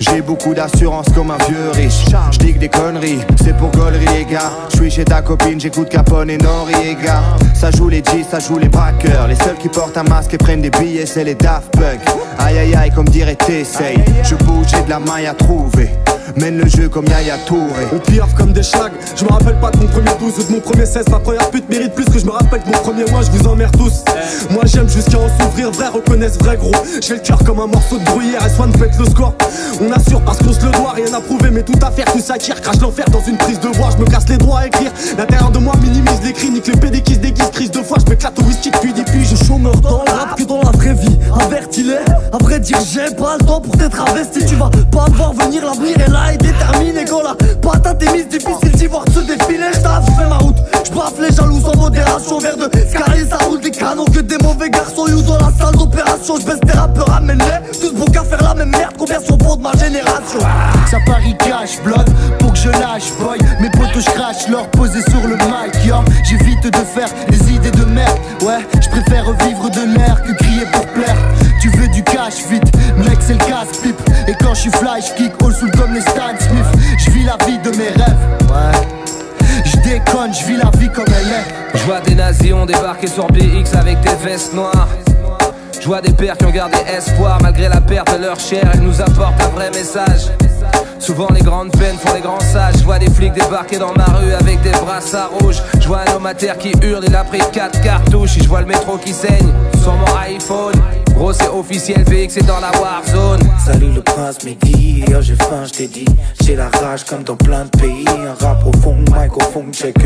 J'ai 0.00 0.22
beaucoup 0.22 0.54
d'assurance 0.54 1.06
comme 1.14 1.30
un 1.30 1.38
vieux 1.48 1.70
riche. 1.72 2.04
Je 2.34 2.38
dis 2.40 2.52
que 2.52 2.58
des 2.58 2.68
conneries, 2.68 3.20
c'est 3.44 3.56
pour 3.56 3.70
gaulerie 3.70 4.06
les 4.12 4.24
gars. 4.24 4.50
Je 4.70 4.76
suis 4.78 4.90
chez 4.90 5.04
ta 5.04 5.22
copine, 5.22 5.60
j'écoute 5.60 5.88
Capone 5.88 6.30
et 6.30 6.36
Noriega. 6.36 7.22
Ça 7.54 7.70
joue 7.70 7.88
les 7.88 7.98
G, 7.98 8.24
ça 8.28 8.40
joue 8.40 8.58
les 8.58 8.68
braqueurs. 8.68 9.28
Les 9.28 9.36
seuls 9.36 9.56
qui 9.56 9.68
portent 9.68 9.96
un 9.96 10.02
masque 10.02 10.34
et 10.34 10.38
prennent 10.38 10.60
des 10.60 10.70
billets, 10.70 11.06
c'est 11.06 11.22
les 11.22 11.36
Daft 11.36 11.70
Punk. 11.72 12.00
Aïe 12.40 12.58
aïe 12.58 12.74
aïe, 12.74 12.90
comme 12.92 13.08
dirait 13.08 13.36
t'essaye. 13.36 14.02
Je 14.24 14.34
bouge, 14.34 14.66
j'ai 14.68 14.82
de 14.82 14.90
la 14.90 14.98
maille 14.98 15.26
à 15.26 15.34
trouver. 15.34 15.90
Mène 16.36 16.58
le 16.58 16.68
jeu 16.68 16.88
comme 16.88 17.06
Yaya 17.06 17.36
Touré. 17.46 17.86
On 17.92 17.98
piaffe 17.98 18.34
comme 18.34 18.52
des 18.52 18.62
schlags. 18.62 18.92
Je 19.16 19.24
me 19.24 19.30
rappelle 19.30 19.58
pas 19.60 19.70
de 19.70 19.78
mon 19.78 19.86
premier 19.86 20.10
12 20.18 20.32
ou 20.38 20.42
de 20.44 20.52
mon 20.52 20.60
premier 20.60 20.86
16. 20.86 21.08
Ma 21.10 21.20
première 21.20 21.50
pute 21.50 21.68
mérite 21.68 21.94
plus 21.94 22.04
que 22.06 22.18
je 22.18 22.24
me 22.24 22.30
rappelle 22.30 22.62
de 22.62 22.66
mon 22.66 22.78
premier 22.82 23.04
mois. 23.10 23.22
Je 23.22 23.30
vous 23.30 23.46
emmerde 23.46 23.76
tous. 23.76 24.04
Moi 24.50 24.62
j'aime 24.64 24.88
jusqu'à 24.88 25.18
en 25.18 25.28
s'ouvrir. 25.38 25.70
Vrai 25.70 25.88
reconnaissent 25.88 26.38
vrai 26.38 26.56
gros. 26.56 26.72
J'ai 27.00 27.14
le 27.14 27.20
cœur 27.20 27.38
comme 27.44 27.60
un 27.60 27.66
morceau 27.66 27.98
de 27.98 28.04
bruyère. 28.04 28.44
Et 28.44 28.50
soin 28.50 28.66
de 28.68 28.76
faites 28.76 28.98
le 28.98 29.04
score. 29.04 29.34
On 29.80 29.92
assure 29.92 30.20
parce 30.22 30.38
qu'on 30.38 30.52
se 30.52 30.64
le 30.64 30.72
doit. 30.72 30.92
Rien 30.94 31.12
à 31.12 31.20
prouver, 31.20 31.50
mais 31.50 31.62
tout 31.62 31.78
à 31.82 31.90
faire. 31.90 32.06
Tout 32.06 32.20
s'acquiert. 32.20 32.60
Crache 32.60 32.80
l'enfer 32.80 33.06
dans 33.10 33.22
une 33.22 33.36
prise 33.36 33.60
de 33.60 33.68
voix. 33.68 33.90
Je 33.96 34.02
me 34.02 34.06
casse 34.08 34.28
les 34.28 34.38
droits 34.38 34.60
à 34.60 34.66
écrire. 34.66 34.92
L'intérieur 35.18 35.50
de 35.50 35.58
moi 35.58 35.74
minimise 35.80 36.20
les 36.24 36.32
cris. 36.32 36.50
Nique 36.50 36.66
le 36.66 36.76
PD 36.76 37.00
qui 37.00 37.14
se 37.14 37.20
déguise. 37.20 37.50
Crise 37.52 37.70
de 37.70 37.82
fois. 37.82 37.98
Je 38.04 38.10
m'éclate 38.10 38.38
au 38.38 38.42
whisky 38.42 38.70
depuis 38.70 38.92
des 38.92 39.04
puis 39.04 39.24
Je 39.24 39.36
chômeur 39.44 39.76
dans 39.76 40.04
le 40.04 40.10
rap 40.10 40.36
que 40.36 40.44
dans 40.44 40.62
la 40.62 40.70
vraie 40.70 40.94
vie. 40.94 41.18
Avertis-les. 41.40 41.98
Vrai 42.40 42.60
dire, 42.60 42.78
j'ai 42.92 43.14
pas 43.14 43.36
le 43.38 43.44
temps 43.44 43.60
pour 43.60 43.76
t'être 43.76 44.00
investi. 44.10 44.44
Tu 44.44 44.56
vas 44.56 44.70
pas 44.90 45.06
me 45.10 45.16
voir 45.16 45.32
venir. 45.32 45.64
L'avenir 45.64 46.00
est 46.00 46.10
là 46.10 46.32
et 46.32 46.36
déterminé. 46.36 47.04
Quand 47.04 47.22
la 47.22 47.34
patate 47.62 48.02
est 48.02 48.12
mise, 48.12 48.28
difficile 48.28 48.72
d'y 48.72 48.86
voir 48.86 49.04
se 49.12 49.20
défiler. 49.20 49.70
J'taffe, 49.72 50.04
j'fais 50.14 50.28
ma 50.28 50.38
route. 50.38 50.56
J'braffe 50.84 51.18
les 51.20 51.34
jaloux 51.34 51.60
sans 51.60 51.76
modération. 51.76 52.38
Vers 52.38 52.56
de 52.56 52.64
Sky, 52.64 53.28
ça 53.28 53.38
roule 53.46 53.60
des 53.60 53.70
canons 53.70 54.04
que 54.04 54.20
des 54.20 54.38
mauvais 54.38 54.70
garçons. 54.70 55.06
You 55.06 55.22
dans 55.22 55.38
la 55.38 55.52
salle 55.58 55.76
d'opération. 55.76 56.36
J'baisse 56.40 56.60
tes 56.60 56.76
rappeurs, 56.76 57.10
amène-les. 57.10 57.78
Tous 57.80 57.92
bons 57.94 58.06
qu'à 58.06 58.24
faire 58.24 58.42
la 58.42 58.54
même 58.54 58.70
merde. 58.70 58.94
Combien 58.98 59.20
sont 59.20 59.36
bons 59.36 59.56
de 59.56 59.62
ma 59.62 59.72
génération? 59.72 60.40
Ça 60.90 60.98
parie 61.06 61.36
cash, 61.38 61.80
blood, 61.82 62.08
pour 62.38 62.52
que 62.52 62.58
je 62.58 62.68
lâche, 62.68 63.12
boy. 63.20 63.38
Mes 63.60 63.70
potos, 63.70 64.04
je 64.04 64.10
crache, 64.10 64.48
leur 64.48 64.68
poser 64.70 65.02
sur 65.02 65.26
le 65.26 65.36
mic, 65.36 65.84
yo. 65.84 65.96
J'évite 66.24 66.64
de 66.64 66.78
faire 66.78 67.08
des 67.28 67.52
idées 67.52 67.70
de 67.70 67.84
merde, 67.84 68.18
ouais. 68.42 68.66
Je 68.80 68.88
préfère 68.88 69.24
vivre 69.44 69.70
de 69.70 69.96
l'air 69.96 70.22
que 70.22 70.32
crier 70.32 70.66
pour 70.72 70.86
plaire. 70.88 71.16
Tu 71.60 71.68
veux 71.70 71.88
du 71.88 72.02
cash, 72.02 72.44
vite, 72.50 72.70
mec, 72.96 73.18
c'est 73.20 73.34
le 73.34 73.38
casse-pipe. 73.38 74.00
Et 74.28 74.34
quand 74.40 74.54
je 74.54 74.60
suis 74.60 74.70
fly, 74.70 75.00
je 75.00 75.14
kick 75.14 75.32
all 75.42 75.54
soul 75.54 75.70
comme 75.72 75.94
les 75.94 76.00
Stan 76.00 76.36
Smith. 76.38 76.66
Je 76.98 77.10
vis 77.10 77.24
la 77.24 77.36
vie 77.46 77.58
de 77.58 77.70
mes 77.76 77.88
rêves, 77.88 78.16
ouais. 78.48 79.04
Je 79.64 79.76
déconne, 79.78 80.34
je 80.34 80.44
vis 80.46 80.56
la 80.56 80.70
vie 80.78 80.90
comme 80.90 81.06
elle 81.08 81.28
est. 81.28 81.78
Je 81.78 81.84
vois 81.84 82.00
des 82.00 82.14
nazis 82.14 82.52
ont 82.52 82.66
débarqué 82.66 83.06
sur 83.06 83.26
BX 83.28 83.76
avec 83.78 84.00
des 84.00 84.14
vestes 84.24 84.54
noires. 84.54 84.88
Je 85.84 85.88
vois 85.90 86.00
des 86.00 86.14
pères 86.14 86.34
qui 86.38 86.46
ont 86.46 86.50
gardé 86.50 86.78
espoir 86.96 87.36
malgré 87.42 87.68
la 87.68 87.78
perte 87.78 88.16
de 88.16 88.22
leur 88.24 88.40
chair. 88.40 88.70
Ils 88.72 88.80
nous 88.80 89.02
apportent 89.02 89.38
un 89.38 89.48
vrai 89.48 89.70
message. 89.70 90.30
Souvent 90.98 91.28
les 91.30 91.42
grandes 91.42 91.72
peines 91.72 91.98
font 91.98 92.14
les 92.14 92.22
grands 92.22 92.40
sages. 92.40 92.76
Je 92.78 92.84
vois 92.84 92.98
des 92.98 93.10
flics 93.10 93.34
débarquer 93.34 93.76
dans 93.76 93.92
ma 93.92 94.06
rue 94.06 94.32
avec 94.32 94.62
des 94.62 94.70
brassards 94.70 95.32
rouges. 95.38 95.62
Je 95.78 95.86
vois 95.86 96.00
un 96.08 96.14
homme 96.14 96.24
à 96.24 96.32
terre 96.32 96.56
qui 96.56 96.72
hurle, 96.82 97.04
il 97.06 97.14
a 97.14 97.22
pris 97.22 97.42
4 97.52 97.82
cartouches. 97.82 98.38
Et 98.38 98.42
je 98.42 98.48
vois 98.48 98.62
le 98.62 98.66
métro 98.66 98.96
qui 98.96 99.12
saigne 99.12 99.52
sur 99.82 99.92
mon 99.92 100.16
iPhone. 100.20 100.72
Gros 101.16 101.34
c'est 101.34 101.48
officiel, 101.48 102.02
VX 102.04 102.38
est 102.38 102.46
dans 102.46 102.60
la 102.60 102.70
warzone. 102.80 103.42
Salut 103.62 103.92
le 103.92 104.00
prince 104.00 104.42
midi, 104.42 105.04
oh 105.10 105.20
j'ai 105.20 105.36
faim, 105.36 105.64
je 105.66 105.72
t'ai 105.72 105.86
dit 105.86 106.06
J'ai 106.42 106.56
la 106.56 106.70
rage 106.70 107.04
comme 107.04 107.24
dans 107.24 107.36
plein 107.36 107.66
de 107.66 107.70
pays 107.78 108.06
Un 108.08 108.42
rap 108.42 108.64
au 108.66 108.72
fond, 108.80 108.96
microphone, 109.14 109.70
check 109.74 109.96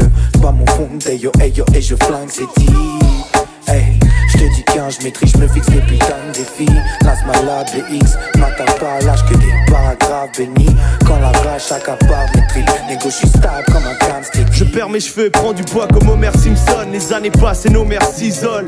Pas 0.42 0.50
mon 0.50 0.66
fond, 0.66 0.88
hey 1.06 1.18
yo, 1.18 1.30
hey 1.40 1.52
yo, 1.52 1.64
et 1.72 1.80
je 1.80 1.94
flingue, 1.94 2.28
c'est 2.30 2.48
dit 2.56 2.68
Hey, 3.68 4.00
je 4.98 5.02
je 5.02 5.04
maîtrise, 5.04 5.32
je 5.32 5.38
me 5.38 5.48
fixe 5.48 5.66
des 5.68 5.80
putains 5.80 6.06
de 6.28 6.32
défis 6.32 6.78
Lance 7.04 7.18
malade, 7.26 7.68
les 7.74 7.96
X, 7.96 8.16
m'attends 8.38 8.72
pas 8.78 8.94
à 9.00 9.00
l'âge 9.00 9.24
que 9.26 9.34
des 9.34 9.52
paragraphes 9.70 10.30
bénis 10.36 10.76
Quand 11.06 11.18
la 11.20 11.30
rage 11.30 11.62
s'accapare 11.62 12.26
mes 12.34 12.46
tripes, 12.48 12.70
négo 12.88 13.04
je 13.04 13.10
suis 13.10 13.28
stable 13.28 13.64
comme 13.66 13.84
un 13.84 13.94
can 13.94 14.20
Je 14.52 14.64
perds 14.64 14.88
mes 14.88 15.00
cheveux 15.00 15.26
et 15.26 15.30
prends 15.30 15.52
du 15.52 15.62
poids 15.62 15.86
comme 15.88 16.08
Homer 16.08 16.30
Simpson. 16.32 16.88
Les 16.92 17.12
années 17.12 17.30
passent 17.30 17.66
et 17.66 17.70
nos 17.70 17.84
mères 17.84 18.02
s'isolent. 18.02 18.66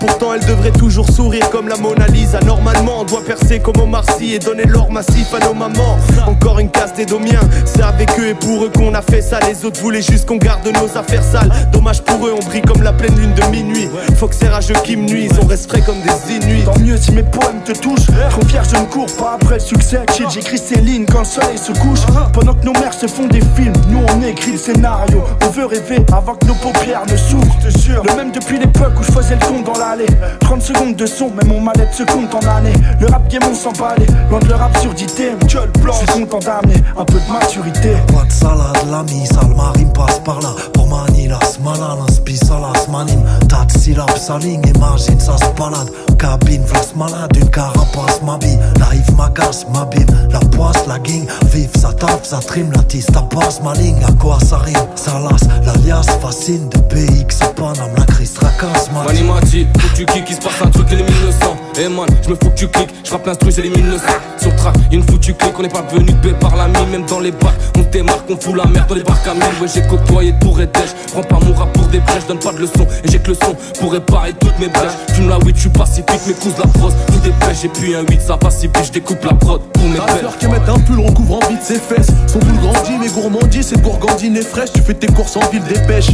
Pourtant, 0.00 0.34
elle 0.34 0.44
devrait 0.44 0.72
toujours 0.72 1.08
sourire 1.08 1.48
comme 1.50 1.68
la 1.68 1.76
Mona 1.76 2.06
Lisa. 2.08 2.40
Normalement, 2.40 3.00
on 3.00 3.04
doit 3.04 3.24
percer 3.24 3.60
comme 3.60 3.80
Omar 3.80 4.04
Sy 4.16 4.34
et 4.34 4.38
donner 4.38 4.64
l'or 4.64 4.90
massif 4.90 5.32
à 5.34 5.44
nos 5.46 5.54
mamans. 5.54 5.98
Encore 6.26 6.58
une 6.58 6.70
casse 6.70 6.94
des 6.94 7.06
domiens. 7.06 7.40
C'est 7.64 7.82
avec 7.82 8.10
eux 8.18 8.28
et 8.28 8.34
pour 8.34 8.64
eux 8.64 8.70
qu'on 8.70 8.94
a 8.94 9.02
fait 9.02 9.22
ça. 9.22 9.38
Les 9.46 9.64
autres 9.64 9.80
voulaient 9.80 10.02
juste 10.02 10.26
qu'on 10.26 10.36
garde 10.36 10.66
nos 10.66 10.96
affaires 10.96 11.22
sales. 11.22 11.50
Dommage 11.72 12.02
pour 12.02 12.26
eux, 12.26 12.34
on 12.38 12.44
brille 12.44 12.62
comme 12.62 12.82
la 12.82 12.92
pleine 12.92 13.16
lune 13.16 13.34
de 13.34 13.44
minuit. 13.46 13.88
Faut 14.16 14.28
que 14.28 14.34
ces 14.34 14.48
rageux 14.48 14.74
qui 14.84 14.96
me 14.96 15.06
nuisent, 15.06 15.38
on 15.42 15.46
reste 15.46 15.61
frais 15.66 15.80
comme 15.80 16.00
des 16.00 16.34
inuits. 16.34 16.64
Tant 16.64 16.78
mieux 16.78 16.96
si 16.96 17.12
mes 17.12 17.22
poèmes 17.22 17.62
te 17.64 17.72
touchent. 17.72 18.06
Trop 18.30 18.46
fier, 18.46 18.62
je 18.64 18.76
ne 18.76 18.86
cours 18.86 19.06
pas 19.18 19.38
après 19.40 19.54
le 19.54 19.60
succès. 19.60 20.00
Chill, 20.14 20.26
j'écris 20.30 20.58
ces 20.58 20.80
lignes 20.80 21.06
quand 21.06 21.20
le 21.20 21.24
soleil 21.24 21.58
se 21.58 21.72
couche. 21.72 22.00
Pendant 22.32 22.54
que 22.54 22.64
nos 22.64 22.72
mères 22.72 22.94
se 22.94 23.06
font 23.06 23.26
des 23.26 23.40
films, 23.56 23.74
nous 23.88 24.00
on 24.08 24.22
écrit 24.22 24.52
le 24.52 24.58
scénario. 24.58 25.24
On 25.44 25.50
veut 25.50 25.66
rêver 25.66 26.04
avant 26.12 26.34
que 26.34 26.46
nos 26.46 26.54
paupières 26.54 27.02
ne 27.06 27.16
s'ouvrent. 27.16 27.56
Le 28.04 28.16
même 28.16 28.32
depuis 28.32 28.58
l'époque 28.58 28.92
où 28.98 29.02
je 29.02 29.12
faisais 29.12 29.36
le 29.36 29.46
compte 29.46 29.64
dans 29.64 29.78
l'allée. 29.78 30.06
30 30.40 30.62
secondes 30.62 30.96
de 30.96 31.06
son, 31.06 31.30
mais 31.34 31.46
mon 31.48 31.60
mallette 31.60 31.92
se 31.92 32.02
compte 32.04 32.34
en 32.34 32.40
années. 32.48 32.72
Le 33.00 33.06
rap 33.06 33.28
game, 33.28 33.42
on 33.50 33.54
s'en 33.54 33.72
balait. 33.72 34.06
Loin 34.30 34.40
de 34.40 34.48
leur 34.48 34.62
absurdité, 34.62 35.30
mon 35.40 35.46
gueule 35.46 35.70
blanc. 35.80 35.94
Je 36.00 36.12
suis 36.12 36.20
content 36.20 36.38
d'amener 36.38 36.82
un 36.98 37.04
peu 37.04 37.18
de 37.18 37.32
maturité. 37.32 37.96
Pas 38.08 38.24
de 38.24 38.32
salade, 38.32 38.76
l'ami, 38.90 39.26
sale 39.26 39.54
marine 39.56 39.92
passe 39.92 40.18
par 40.20 40.40
là. 40.40 40.50
Pour 40.72 40.88
manilas, 40.88 41.58
malanas, 41.62 42.20
pisalas, 42.24 42.88
manim. 42.90 43.22
Tas 43.48 43.64
de 43.64 43.78
syllabes, 43.78 44.16
sa 44.16 44.38
ligne, 44.38 44.62
imagine, 44.74 45.20
ça 45.20 45.36
se 45.36 45.51
balade. 45.52 45.90
Cabine, 46.18 46.64
flash 46.64 46.94
malade, 46.96 47.36
une 47.36 47.50
carapace, 47.50 48.22
ma 48.24 48.38
bille. 48.38 48.58
Live, 48.76 49.16
ma 49.16 49.28
casse, 49.30 49.66
ma 49.72 49.84
bine. 49.84 50.06
La 50.30 50.40
poisse, 50.40 50.86
la 50.86 50.98
gang, 50.98 51.26
vive, 51.52 51.70
ça 51.78 51.92
tape, 51.92 52.24
ça 52.24 52.38
trime, 52.38 52.70
la 52.72 52.82
tisse, 52.82 53.06
ta 53.06 53.22
passe, 53.22 53.60
ma 53.62 53.74
ligne. 53.74 54.02
À 54.06 54.12
quoi 54.12 54.38
ça 54.40 54.58
rime, 54.58 54.76
ça 54.94 55.18
lasse, 55.18 55.48
l'alias 55.64 56.06
fascine. 56.20 56.68
De 56.68 56.78
BX, 56.78 57.38
Paname, 57.56 57.94
la 57.96 58.04
crise 58.04 58.34
tracasse, 58.34 58.90
ma 58.92 59.04
Man, 59.04 59.16
il 59.16 59.24
m'a 59.24 59.40
dit, 59.40 59.66
faut 59.78 59.88
que 59.88 59.94
tu 59.96 60.06
kicks, 60.06 60.30
il 60.30 60.36
se 60.36 60.40
passe 60.40 60.62
un 60.64 60.70
truc, 60.70 60.86
il 60.92 61.00
est 61.00 61.10
1900. 61.10 61.56
Eh 61.78 61.88
man, 61.88 62.06
je 62.22 62.28
me 62.28 62.34
fous 62.34 62.50
que 62.50 62.54
tu 62.54 62.68
cliques, 62.68 62.90
je 63.02 63.10
rappe 63.10 63.26
l'instru, 63.26 63.50
j'ai 63.50 63.62
les 63.62 63.70
1900. 63.70 64.04
Sur 64.38 64.50
le 64.50 64.56
track, 64.56 64.76
y'a 64.90 64.98
une 64.98 65.04
foutue 65.04 65.34
clique, 65.34 65.54
on 65.58 65.64
est 65.64 65.72
pas 65.72 65.82
venu 65.90 66.12
de 66.12 66.32
par 66.32 66.54
la 66.56 66.68
mine, 66.68 66.90
même 66.90 67.06
dans 67.06 67.20
les 67.20 67.30
bacs. 67.30 67.54
On 67.78 67.82
démarque, 67.90 68.28
on 68.28 68.36
fout 68.36 68.54
la 68.54 68.66
merde 68.66 68.88
dans 68.88 68.94
les 68.94 69.02
barques 69.02 69.26
à 69.26 69.32
mine. 69.32 69.42
Ouais, 69.60 69.68
j'ai 69.72 69.82
côtoyé 69.82 70.34
tout 70.40 70.54
et 70.60 70.66
dèche. 70.66 70.90
Prends 71.12 71.22
pas 71.22 71.38
mon 71.44 71.54
rap 71.54 71.72
pour 71.72 71.86
des 71.86 72.00
brèches, 72.00 72.26
donne 72.28 72.38
pas 72.38 72.52
de 72.52 72.58
leçons. 72.58 72.86
Et 73.04 73.10
j'ai 73.10 73.18
que 73.18 73.28
le 73.28 73.34
son 73.34 73.56
pour 73.80 73.92
réparer 73.92 74.34
toutes 74.34 74.58
mes 74.58 74.68
brèches. 74.68 74.92
Tu 75.14 75.22
me 75.22 75.30
la 75.30 75.38
weed, 75.44 75.56
je 75.56 75.62
suis 75.62 75.70
pacifique, 75.70 76.20
mes 76.26 76.34
couses 76.34 76.58
la 76.58 76.66
prose. 76.66 76.94
Tout 77.06 77.18
dépêche, 77.20 77.64
et 77.64 77.68
puis 77.68 77.94
un 77.94 78.02
8, 78.02 78.20
ça 78.20 78.38
va 78.42 78.50
si 78.50 78.66
vite, 78.66 78.84
je 78.84 78.92
découpe 78.92 79.24
la 79.24 79.34
prod 79.34 79.60
pour 79.72 79.88
mes. 79.88 79.98
Rasseurs 79.98 80.38
qui 80.38 80.46
mettent 80.48 80.68
un 80.68 80.78
pull 80.80 81.00
recouvrant 81.00 81.40
vite 81.48 81.62
ses 81.62 81.78
fesses. 81.78 82.08
Sont 82.26 82.38
tout 82.38 82.56
grandis 82.60 82.92
mais 83.00 83.08
gourmandis 83.08 83.62
c'est 83.62 83.80
gourgandine 83.80 84.36
et 84.36 84.42
fraîche. 84.42 84.72
Tu 84.72 84.80
fais 84.80 84.94
tes 84.94 85.06
courses 85.08 85.36
en 85.36 85.48
ville 85.50 85.62
dépêche 85.64 86.08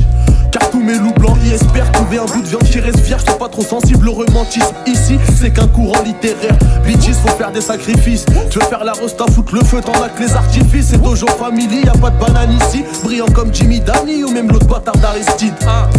Car 0.51 0.71
tous 0.71 0.83
mes 0.83 0.99
loups 0.99 1.15
blancs 1.19 1.37
y 1.45 1.53
espèrent 1.53 1.91
trouver 1.93 2.19
un 2.19 2.25
bout 2.25 2.43
de 2.43 2.49
viande 2.49 2.65
qui 2.65 2.81
reste 2.81 3.01
vierge 3.01 3.23
Sois 3.25 3.39
pas 3.39 3.49
trop 3.49 3.63
sensible 3.63 4.09
au 4.09 4.13
romantisme 4.13 4.75
Ici. 4.87 5.19
C'est 5.39 5.53
qu'un 5.53 5.69
courant 5.69 6.03
littéraire. 6.05 6.57
Bitches 6.85 7.15
faut 7.15 7.37
faire 7.37 7.53
des 7.53 7.61
sacrifices. 7.61 8.25
Tu 8.51 8.59
veux 8.59 8.65
faire 8.67 8.85
la 8.85 8.93
rosta 8.93 9.25
foutre 9.33 9.55
le 9.55 9.63
feu 9.65 9.81
t'en 9.81 10.03
as 10.03 10.09
que 10.09 10.23
les 10.23 10.35
artifices. 10.35 10.89
C'est 10.91 11.03
Dojo 11.03 11.27
Family 11.39 11.83
y 11.85 11.89
a 11.89 11.93
pas 11.93 12.11
de 12.11 12.19
banane 12.19 12.53
ici. 12.53 12.85
Brillant 13.05 13.27
comme 13.35 13.53
Jimmy 13.55 13.81
Danny 13.81 14.25
ou 14.25 14.31
même 14.31 14.49
l'autre 14.51 14.67
bâtard 14.67 14.97
d'Aristide. 14.97 15.55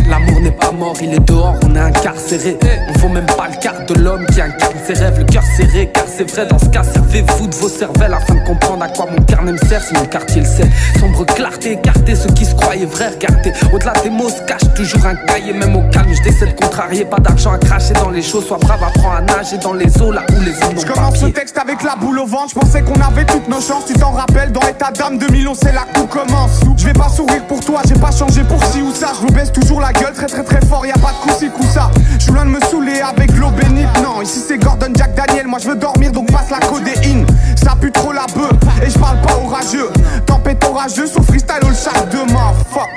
L'amour 0.09 0.41
n'est 0.41 0.51
pas 0.51 0.71
mort, 0.71 0.95
il 1.01 1.13
est 1.13 1.19
dehors, 1.19 1.55
on 1.65 1.75
est 1.75 1.79
incarcéré. 1.79 2.57
On 2.89 2.99
faut 2.99 3.09
même 3.19 3.35
pas 3.35 3.47
le 3.49 3.55
quart 3.59 3.85
de 3.85 3.93
l'homme 3.95 4.25
qui 4.27 4.39
incarne 4.39 4.77
ses 4.85 4.93
rêves, 4.93 5.19
le 5.19 5.25
cœur 5.25 5.43
serré. 5.43 5.91
Car 5.93 6.05
c'est 6.07 6.29
vrai, 6.29 6.45
dans 6.45 6.59
ce 6.59 6.67
cas, 6.67 6.83
servez-vous 6.83 7.47
de 7.47 7.55
vos 7.55 7.67
cervelles 7.67 8.13
afin 8.13 8.35
de 8.35 8.45
comprendre 8.45 8.83
à 8.83 8.87
quoi 8.87 9.07
mon 9.11 9.21
carnet 9.23 9.51
me 9.51 9.57
sert. 9.57 9.83
Si 9.83 9.93
mon 9.93 10.05
quartier 10.05 10.41
le 10.41 10.47
sait, 10.47 10.69
sombre 10.99 11.25
clarté, 11.25 11.73
écarté 11.73 12.15
ceux 12.15 12.29
qui 12.29 12.45
se 12.45 12.55
croyaient 12.55 12.85
vrais, 12.85 13.09
regardez. 13.09 13.51
Au-delà 13.73 13.93
des 14.03 14.09
mots 14.09 14.29
se 14.29 14.41
cache 14.43 14.73
toujours 14.75 15.05
un 15.05 15.15
cahier, 15.15 15.53
même 15.53 15.75
au 15.75 15.81
calme. 15.89 16.13
Je 16.13 16.23
décide 16.23 16.55
de 16.55 16.61
contrarier, 16.61 17.05
pas 17.05 17.19
d'argent 17.19 17.51
à 17.51 17.57
cracher 17.57 17.93
dans 17.93 18.09
les 18.09 18.21
choses. 18.21 18.47
Sois 18.47 18.57
brave, 18.57 18.83
apprends 18.83 19.11
à 19.11 19.21
nager 19.21 19.57
dans 19.57 19.73
les 19.73 20.01
eaux 20.01 20.11
là 20.11 20.23
où 20.29 20.39
les 20.41 20.51
hommes 20.63 20.79
Je 20.79 20.85
commence 20.85 21.19
ce 21.19 21.25
texte 21.25 21.57
avec 21.57 21.83
la 21.83 21.95
boule 21.95 22.19
au 22.19 22.25
ventre, 22.25 22.53
je 22.55 22.59
pensais 22.59 22.81
qu'on 22.81 22.99
avait 23.01 23.25
toutes 23.25 23.49
nos 23.49 23.59
chances, 23.59 23.85
tu 23.85 23.93
t'en 23.93 24.11
rappelles, 24.11 24.51
dans 24.51 24.65
l'état 24.65 24.91
d'âme 24.91 25.17
2011 25.17 25.57
c'est 25.61 25.73
là 25.73 25.85
tout 25.93 26.07
commence. 26.07 26.61
Je 26.77 26.85
vais 26.85 26.93
pas 26.93 27.09
sourire 27.09 27.45
pour 27.47 27.59
toi, 27.59 27.81
j'ai 27.85 27.99
pas 27.99 28.11
changé 28.11 28.43
pour 28.43 28.63
ci 28.65 28.81
ou 28.81 28.93
ça, 28.93 29.11
je 29.21 29.33
baisse 29.33 29.51
toujours 29.51 29.81
la 29.81 29.91
gueule 29.91 30.13
très 30.13 30.27
très 30.27 30.43
très 30.43 30.65
fort, 30.65 30.85
y 30.85 30.91
a 30.91 30.93
pas 30.93 31.11
de 31.11 31.29
coup 31.29 31.37
ci 31.37 31.49
coup 31.49 31.67
ça. 31.73 31.91
Je 32.17 32.23
suis 32.23 32.31
loin 32.31 32.45
de 32.45 32.51
me 32.51 32.59
saouler 32.61 33.01
avec 33.09 33.35
l'eau 33.37 33.49
bénite, 33.49 33.87
non, 34.03 34.21
ici 34.21 34.39
c'est 34.47 34.57
Gordon 34.57 34.91
Jack 34.95 35.15
Daniel, 35.15 35.47
moi 35.47 35.59
je 35.59 35.69
veux 35.69 35.75
dormir 35.75 36.11
donc 36.11 36.31
passe 36.31 36.49
la 36.49 36.59
codéine. 36.59 37.25
Ça 37.55 37.75
pue 37.79 37.91
trop 37.91 38.11
la 38.11 38.25
bœuf, 38.27 38.51
et 38.85 38.89
je 38.89 38.97
parle 38.97 39.19
pas 39.21 39.35
orageux. 39.43 39.89
Tempête 40.25 40.63
orageux 40.63 41.07
sur 41.07 41.23
freestyle 41.23 41.59
all 41.63 41.75
chaque 41.75 42.09
demain, 42.09 42.53
fuck. 42.71 42.89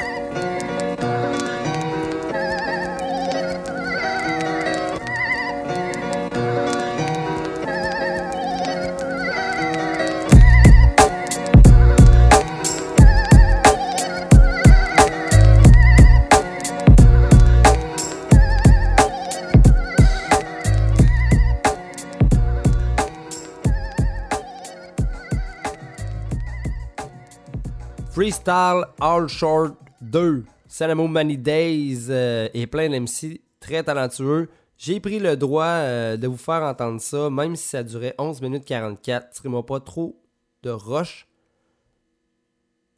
Freestyle 28.23 28.85
All 29.01 29.27
Short 29.27 29.75
2. 30.01 30.45
Salamo 30.69 31.09
Many 31.09 31.37
Days 31.37 32.07
euh, 32.09 32.49
et 32.55 32.69
plein 32.69 32.89
d'MC 32.89 33.41
très 33.59 33.83
talentueux. 33.83 34.49
J'ai 34.79 35.01
pris 35.01 35.19
le 35.19 35.37
droit 35.37 35.65
euh, 35.65 36.17
de 36.17 36.29
vous 36.29 36.37
faire 36.37 36.63
entendre 36.63 37.01
ça, 37.01 37.31
même 37.31 37.57
si 37.57 37.67
ça 37.67 37.83
durait 37.83 38.15
11 38.19 38.41
minutes 38.41 38.65
44. 38.65 39.31
Tirez-moi 39.31 39.67
pas 39.67 39.81
trop 39.81 40.23
de 40.63 40.71
rush. 40.71 41.27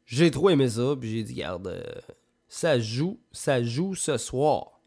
J'ai 0.04 0.30
trop 0.30 0.50
aimé 0.50 0.68
ça, 0.68 0.94
puis 1.00 1.10
j'ai 1.10 1.22
dit, 1.22 1.32
garde, 1.32 1.68
euh, 1.68 1.82
ça 2.46 2.78
joue, 2.78 3.18
ça 3.32 3.62
joue 3.62 3.94
ce 3.94 4.18
soir. 4.18 4.78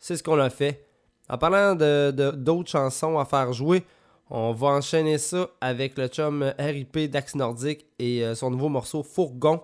C'est 0.00 0.16
ce 0.16 0.24
qu'on 0.24 0.40
a 0.40 0.50
fait. 0.50 0.84
En 1.28 1.38
parlant 1.38 1.76
de- 1.76 2.32
d'autres 2.32 2.70
chansons 2.72 3.20
à 3.20 3.24
faire 3.24 3.52
jouer, 3.52 3.84
on 4.30 4.50
va 4.50 4.66
enchaîner 4.66 5.18
ça 5.18 5.48
avec 5.60 5.96
le 5.96 6.08
chum 6.08 6.52
RIP 6.58 7.08
d'Axe 7.08 7.36
Nordique 7.36 7.86
et 8.00 8.24
euh, 8.24 8.34
son 8.34 8.50
nouveau 8.50 8.68
morceau 8.68 9.04
Fourgon, 9.04 9.62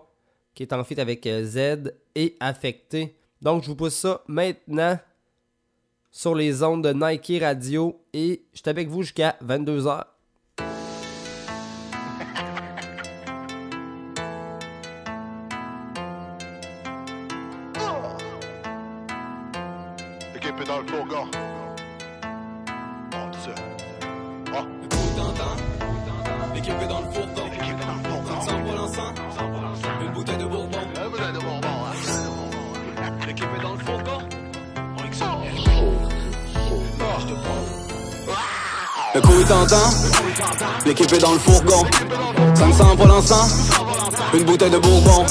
qui 0.54 0.62
est 0.62 0.72
en 0.72 0.84
feat 0.84 0.98
avec 0.98 1.26
euh, 1.26 1.44
Z 1.44 1.94
et 2.14 2.36
Affecté. 2.40 3.16
Donc 3.40 3.62
je 3.62 3.68
vous 3.68 3.76
pousse 3.76 3.94
ça 3.94 4.22
maintenant 4.28 4.98
sur 6.10 6.34
les 6.34 6.62
ondes 6.62 6.84
de 6.84 6.92
Nike 6.92 7.42
Radio 7.42 8.00
et 8.12 8.44
je 8.52 8.58
suis 8.60 8.68
avec 8.68 8.88
vous 8.88 9.02
jusqu'à 9.02 9.36
22h. 9.44 10.04
L'équipe 40.92 41.12
est 41.14 41.20
dans 41.20 41.32
le 41.32 41.38
fourgon. 41.38 41.86
Ça 42.54 42.66
ne 42.66 42.72
sent 42.72 42.96
pas 42.98 43.06
l'encens, 43.06 43.70
une 44.34 44.44
bouteille 44.44 44.70
de 44.70 44.76
bourbon. 44.76 45.24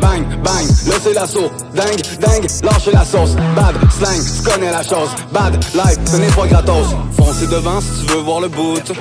Bang, 0.00 0.24
bang, 0.44 0.66
là 0.86 1.12
l'assaut. 1.12 1.50
Dingue, 1.74 2.02
dingue, 2.20 2.46
lâchez 2.62 2.92
la 2.92 3.04
sauce. 3.04 3.34
Bad, 3.56 3.74
slang, 3.90 4.20
tu 4.22 4.48
connais 4.48 4.70
la 4.70 4.84
chose. 4.84 5.08
Bad, 5.32 5.56
life, 5.74 5.98
ce 6.06 6.16
n'est 6.18 6.30
pas 6.30 6.46
gratos. 6.46 6.86
Foncez 7.16 7.48
devant 7.48 7.80
si 7.80 8.04
tu 8.04 8.12
veux 8.12 8.20
voir 8.20 8.40
le 8.40 8.48
boot. 8.48 8.92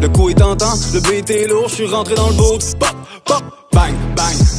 Le 0.00 0.08
coup 0.08 0.30
est 0.30 0.34
tentant, 0.34 0.74
le 0.94 1.00
beat 1.00 1.28
est 1.28 1.48
lourd, 1.48 1.68
je 1.68 1.74
suis 1.74 1.86
rentré 1.86 2.14
dans 2.14 2.28
le 2.28 2.34
boot. 2.34 2.62
Bang, 2.80 3.01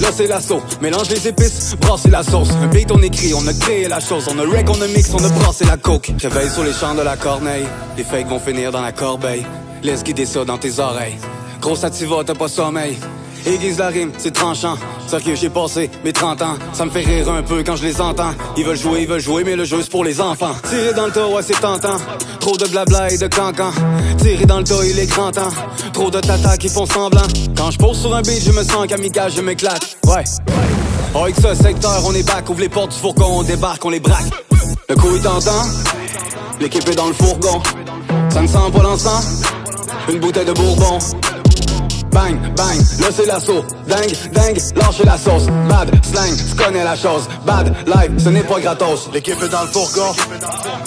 là 0.03 0.09
c'est 0.11 0.27
l'assaut. 0.27 0.61
Mélange 0.81 1.09
les 1.09 1.27
épices, 1.27 1.75
brassez 1.79 2.09
la 2.09 2.23
sauce. 2.23 2.49
Un 2.61 2.67
beat 2.67 2.91
on 2.91 3.01
écrit, 3.01 3.33
on 3.33 3.47
a 3.47 3.53
créé 3.53 3.87
la 3.87 3.99
chose. 3.99 4.27
On 4.29 4.37
a 4.37 4.43
rec, 4.43 4.67
on 4.69 4.81
a 4.81 4.87
mix, 4.87 5.11
on 5.13 5.23
a 5.23 5.29
brassé 5.29 5.65
la 5.65 5.77
coke. 5.77 6.11
Réveille 6.21 6.49
sur 6.49 6.63
les 6.63 6.73
champs 6.73 6.93
de 6.93 7.01
la 7.01 7.17
corneille. 7.17 7.65
Les 7.97 8.03
fakes 8.03 8.27
vont 8.27 8.39
finir 8.39 8.71
dans 8.71 8.81
la 8.81 8.91
corbeille. 8.91 9.45
Laisse 9.81 10.03
guider 10.03 10.25
ça 10.25 10.45
dans 10.45 10.57
tes 10.57 10.79
oreilles. 10.79 11.17
Gros 11.61 11.75
sativa, 11.75 12.23
t'as 12.25 12.35
pas 12.35 12.49
sommeil. 12.49 12.97
Aiguise 13.45 13.79
la 13.79 13.87
rime, 13.87 14.11
c'est 14.17 14.33
tranchant. 14.33 14.75
Sérieux, 15.07 15.35
j'ai 15.35 15.49
passé 15.49 15.89
mes 16.03 16.13
30 16.13 16.41
ans. 16.41 16.55
Ça 16.73 16.85
me 16.85 16.89
fait 16.89 17.01
rire 17.01 17.29
un 17.29 17.43
peu 17.43 17.63
quand 17.63 17.75
je 17.75 17.83
les 17.83 18.01
entends. 18.01 18.33
Ils 18.57 18.65
veulent 18.65 18.77
jouer, 18.77 19.01
ils 19.01 19.07
veulent 19.07 19.19
jouer, 19.19 19.43
mais 19.43 19.55
le 19.55 19.63
jeu 19.65 19.81
c'est 19.81 19.91
pour 19.91 20.03
les 20.03 20.19
enfants. 20.19 20.55
Tirer 20.69 20.93
dans 20.93 21.05
le 21.05 21.11
tas, 21.11 21.27
ouais, 21.27 21.41
c'est 21.43 21.59
tentant. 21.59 21.97
Trop 22.39 22.57
de 22.57 22.67
blabla 22.67 23.11
et 23.11 23.17
de 23.17 23.27
cancan. 23.27 23.71
Tirer 24.17 24.45
dans 24.45 24.59
le 24.59 24.63
tas, 24.63 24.83
il 24.85 24.97
est 24.97 25.05
grand 25.05 25.31
temps. 25.31 25.51
Trop 25.93 26.09
de 26.09 26.19
tata 26.19 26.57
qui 26.57 26.69
font 26.69 26.85
semblant. 26.85 27.21
Quand 27.55 27.71
je 27.71 27.77
pose 27.77 27.99
sur 27.99 28.15
un 28.15 28.21
beat, 28.21 28.43
je 28.43 28.51
me 28.51 28.63
sens 28.63 28.87
kamikaze, 28.87 29.35
je 29.35 29.41
m'éclate. 29.41 29.97
Ouais. 30.05 30.23
Oh, 31.13 31.23
avec 31.23 31.35
ce 31.35 31.53
secteur, 31.53 32.01
on 32.05 32.13
est 32.13 32.23
back. 32.23 32.49
Ouvre 32.49 32.61
les 32.61 32.69
portes 32.69 32.91
du 32.91 32.97
fourgon, 32.97 33.39
on 33.39 33.43
débarque, 33.43 33.85
on 33.85 33.89
les 33.89 33.99
braque. 33.99 34.31
Le 34.89 34.95
coup 34.95 35.15
est 35.15 35.21
tentant. 35.21 35.63
L'équipe 36.59 36.87
est 36.87 36.95
dans 36.95 37.07
le 37.07 37.13
fourgon. 37.13 37.61
Ça 38.29 38.41
ne 38.41 38.47
sent 38.47 38.71
pas 38.73 38.81
l'encens. 38.83 39.41
Une 40.09 40.19
bouteille 40.19 40.45
de 40.45 40.53
bourbon. 40.53 40.97
Bang, 42.13 42.37
bang, 42.55 42.77
là 42.99 43.07
c'est 43.15 43.25
l'assaut. 43.25 43.65
Dingue, 43.87 44.15
dingue, 44.31 44.59
lâchez 44.75 45.03
la 45.03 45.17
sauce. 45.17 45.47
Bad, 45.67 45.89
slang, 46.03 46.31
connais 46.57 46.83
la 46.83 46.95
chose. 46.95 47.27
Bad, 47.45 47.73
live, 47.87 48.11
ce 48.23 48.29
n'est 48.29 48.43
pas 48.43 48.59
gratos. 48.59 49.09
L'équipe 49.13 49.41
est 49.41 49.49
dans 49.49 49.63
le 49.63 49.67
fourgon. 49.67 50.13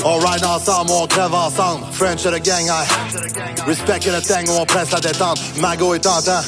On 0.05 0.19
ride 0.19 0.45
ensemble, 0.45 0.93
on 0.93 1.07
crève 1.07 1.35
ensemble. 1.35 1.85
French 1.93 2.25
et 2.27 2.31
le 2.31 2.39
gang, 2.39 2.69
aye. 2.69 3.67
Respect 3.67 4.11
le 4.11 4.23
tango, 4.23 4.53
on 4.61 4.67
presse 4.67 4.93
la 4.93 5.01
détente. 5.01 5.41
Mago 5.59 5.95
est 5.95 5.99
tentant. 5.99 6.41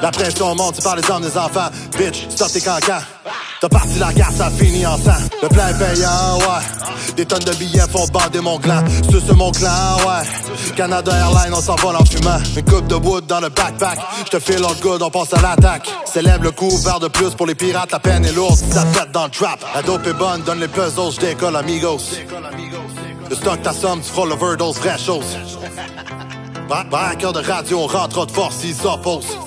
La 0.00 0.10
pression 0.10 0.54
monte, 0.56 0.76
tu 0.76 0.82
parles 0.82 1.00
des 1.00 1.10
hommes, 1.10 1.22
des 1.22 1.38
enfants. 1.38 1.70
Bitch, 1.96 2.28
stop 2.30 2.50
tes 2.50 2.60
cancans. 2.60 3.02
T'as 3.60 3.68
parti 3.68 3.98
la 4.00 4.12
garde, 4.12 4.34
ça 4.34 4.50
finit 4.50 4.84
en 4.84 4.96
sang. 4.96 5.12
Le 5.40 5.48
plein 5.48 5.72
payant, 5.74 6.38
ouais. 6.38 7.14
Des 7.16 7.24
tonnes 7.24 7.44
de 7.44 7.52
billets 7.52 7.86
font 7.92 8.06
bander 8.08 8.40
mon 8.40 8.58
clan. 8.58 8.82
C'est 9.10 9.24
sur 9.24 9.36
mon 9.36 9.52
clan, 9.52 9.96
ouais. 9.98 10.74
Canada 10.74 11.12
Airlines, 11.14 11.54
on 11.54 11.60
s'envole 11.60 11.94
en 11.94 12.04
fumant. 12.04 12.38
Une 12.56 12.64
coupe 12.64 12.88
de 12.88 12.96
wood 12.96 13.26
dans 13.26 13.38
le 13.38 13.50
backpack. 13.50 13.91
J'te 14.26 14.40
file 14.40 14.64
on 14.64 14.74
good, 14.80 15.02
on 15.02 15.10
passe 15.10 15.32
à 15.34 15.40
l'attaque. 15.40 15.88
Célèbre 16.04 16.44
le 16.44 16.50
coup, 16.50 16.76
verre 16.78 17.00
de 17.00 17.08
plus 17.08 17.30
pour 17.30 17.46
les 17.46 17.54
pirates. 17.54 17.92
La 17.92 17.98
peine 17.98 18.24
est 18.24 18.32
lourde, 18.32 18.56
ça 18.56 18.84
pète 18.86 19.12
dans 19.12 19.24
le 19.24 19.30
trap. 19.30 19.64
La 19.74 19.82
dope 19.82 20.06
est 20.06 20.12
bonne, 20.12 20.42
donne 20.42 20.60
les 20.60 20.68
puzzles, 20.68 21.12
j'décolle, 21.12 21.56
amigos. 21.56 22.16
Le 23.30 23.36
stock 23.36 23.62
ta 23.62 23.72
somme, 23.72 24.00
tu 24.00 24.10
feras 24.10 24.26
l'overdose, 24.26 24.78
vraie 24.78 24.98
chose. 24.98 25.36
Braqueur 26.90 27.32
de 27.32 27.40
radio, 27.40 27.80
on 27.80 27.86
rentre 27.86 28.26
de 28.26 28.32
force 28.32 28.56
s'ils 28.56 28.74
s'opposent. 28.74 29.38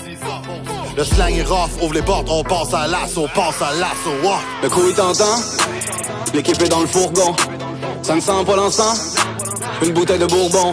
Le 0.98 1.04
slang 1.04 1.36
est 1.36 1.44
rough, 1.44 1.72
ouvre 1.82 1.94
les 1.94 2.02
portes, 2.02 2.28
on 2.30 2.44
passe 2.44 2.74
à 2.74 2.88
l'assaut, 2.88 3.28
passe 3.34 3.62
à 3.62 3.74
l'assaut. 3.74 4.38
Le 4.64 4.70
coup 4.70 4.88
est 4.90 4.94
tentant. 4.94 5.40
L'équipe 6.34 6.62
est 6.62 6.70
dans 6.70 6.82
le 6.82 6.88
fourgon. 6.88 7.36
Ça 8.02 8.16
ne 8.16 8.22
sent 8.22 8.46
pas. 8.46 8.56
Une 9.82 9.94
bouteille 9.94 10.20
de 10.20 10.26
bourbon. 10.26 10.72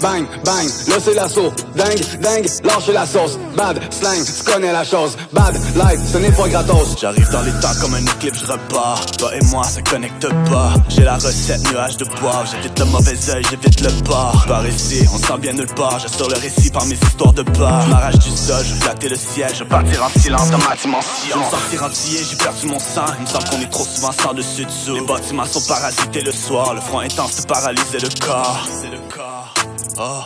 Bang, 0.00 0.26
bang, 0.44 0.66
là 0.88 0.96
c'est 0.98 1.14
l'assaut. 1.14 1.52
Dingue, 1.76 2.20
dingue, 2.20 2.48
lâchez 2.64 2.92
la 2.92 3.04
sauce. 3.04 3.38
Bad, 3.54 3.78
slang, 3.92 4.24
tu 4.24 4.50
connais 4.50 4.72
la 4.72 4.82
chose. 4.82 5.16
Bad, 5.32 5.54
life, 5.76 6.00
ce 6.10 6.18
n'est 6.18 6.30
pas 6.32 6.48
gratos. 6.48 6.96
J'arrive 6.98 7.28
dans 7.30 7.42
les 7.42 7.52
temps 7.60 7.74
comme 7.82 7.94
un 7.94 8.02
éclipse, 8.02 8.40
je 8.40 8.52
repars. 8.52 9.04
Toi 9.18 9.36
et 9.36 9.44
moi, 9.46 9.62
ça 9.64 9.82
connecte 9.82 10.26
pas. 10.48 10.72
J'ai 10.88 11.02
la 11.02 11.16
recette, 11.16 11.70
nuage 11.70 11.98
de 11.98 12.06
bois. 12.18 12.44
J'évite 12.50 12.78
le 12.78 12.84
mauvais 12.86 13.30
œil, 13.30 13.42
j'évite 13.50 13.80
le 13.82 13.90
port. 14.04 14.44
Par 14.48 14.66
ici, 14.66 15.06
on 15.12 15.18
sent 15.18 15.38
bien 15.38 15.52
nulle 15.52 15.74
part. 15.74 15.98
J'assure 15.98 16.28
le 16.28 16.36
récit 16.36 16.70
par 16.70 16.86
mes 16.86 16.94
histoires 16.94 17.34
de 17.34 17.42
bar. 17.42 17.86
M'arrache 17.88 18.18
du 18.20 18.30
sol, 18.30 18.64
je 18.64 18.74
flatter 18.76 19.10
le 19.10 19.16
ciel. 19.16 19.50
Je 19.54 19.64
partir 19.64 20.02
en 20.02 20.20
silence 20.20 20.50
dans 20.50 20.58
ma 20.58 20.76
dimension. 20.76 21.38
Me 21.38 21.44
sentir 21.44 21.84
entier, 21.84 22.20
j'ai 22.28 22.36
perdu 22.36 22.68
mon 22.68 22.78
sang. 22.78 23.04
Il 23.18 23.22
me 23.22 23.26
semble 23.26 23.44
qu'on 23.50 23.60
est 23.60 23.70
trop 23.70 23.84
souvent 23.84 24.12
sans 24.12 24.32
dessus 24.32 24.64
dessous. 24.64 24.94
Les 24.94 25.02
bâtiments 25.02 25.44
sont 25.44 25.62
parasités 25.68 26.22
le 26.22 26.32
soir. 26.32 26.72
Le 26.74 26.80
froid 26.80 27.02
intense 27.02 27.36
te 27.36 27.46
paralyser 27.46 27.98
le 27.98 28.08
corps. 28.24 28.66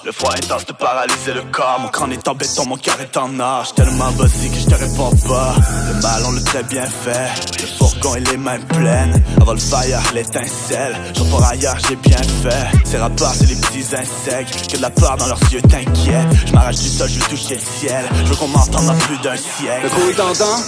Le 0.05 0.12
froid 0.12 0.30
intense 0.30 0.66
te 0.66 0.72
paralyser 0.72 1.34
le 1.34 1.42
corps. 1.51 1.80
Mon 1.80 1.88
crâne 1.88 2.12
est 2.12 2.28
en 2.28 2.34
béton, 2.36 2.64
mon 2.64 2.76
cœur 2.76 3.01
est 3.01 3.16
en 3.16 3.40
or. 3.40 3.64
J'suis 3.64 3.74
tellement 3.74 4.12
bossy 4.12 4.48
que 4.48 4.56
je 4.56 4.66
te 4.66 4.74
réponds 4.76 5.10
pas. 5.26 5.52
Le 5.88 6.01
mal 6.01 6.22
on 6.28 6.30
l'a 6.30 6.42
très 6.42 6.62
bien 6.62 6.86
fait. 6.86 7.60
Le 7.60 7.66
fourgon 7.66 8.14
et 8.14 8.20
les 8.20 8.36
mains 8.36 8.60
pleines 8.60 9.20
Avant 9.40 9.55
le 9.55 9.59
fire, 9.59 10.01
l'étincelle. 10.14 10.94
J'en 11.16 11.24
pour 11.24 11.44
ailleurs, 11.44 11.76
j'ai 11.88 11.96
bien 11.96 12.18
fait. 12.18 12.78
Ces 12.84 12.98
rapports 12.98 13.34
c'est 13.34 13.48
les 13.48 13.56
petits 13.56 13.96
insectes. 13.96 14.70
Que 14.70 14.76
de 14.76 14.82
la 14.82 14.90
peur 14.90 15.16
dans 15.16 15.26
leurs 15.26 15.42
yeux 15.51 15.62
t'inquiète. 15.62 16.28
Je 16.46 16.52
m'arrache 16.52 16.76
du 16.76 16.88
sol, 16.88 17.09
je 17.09 17.18
veux 17.18 17.26
toucher 17.26 17.56
le 17.56 17.80
ciel. 17.80 18.05
Je 18.14 18.22
veux 18.30 18.36
qu'on 18.36 18.48
m'entende 18.48 18.86
dans 18.86 18.98
plus 18.98 19.18
d'un 19.22 19.36
siècle. 19.36 19.82
Le 19.82 19.90
coup 19.90 20.09
est 20.09 20.14
tentant. 20.14 20.62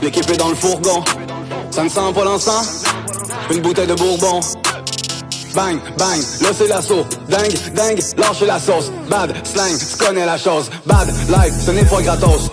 L'équipe 0.00 0.30
est 0.30 0.36
dans 0.36 0.48
le 0.48 0.54
fourgon. 0.54 1.02
Ça 1.72 1.82
ne 1.82 1.88
sent 1.88 2.12
pas. 2.14 2.62
Une 3.50 3.62
bouteille 3.62 3.88
de 3.88 3.94
bourbon. 3.94 4.40
Bang, 5.54 5.78
bang, 5.98 6.20
là 6.40 6.66
l'assaut. 6.68 7.04
Dingue, 7.28 7.74
dingue, 7.74 8.00
lâchez 8.16 8.46
la 8.46 8.58
sauce. 8.58 8.90
Bad, 9.10 9.34
slang, 9.44 9.76
tu 9.78 9.96
connais 9.96 10.24
la 10.24 10.38
chose. 10.38 10.70
Bad, 10.86 11.08
life, 11.28 11.54
ce 11.64 11.70
n'est 11.72 11.84
pas 11.84 12.00
gratos. 12.00 12.50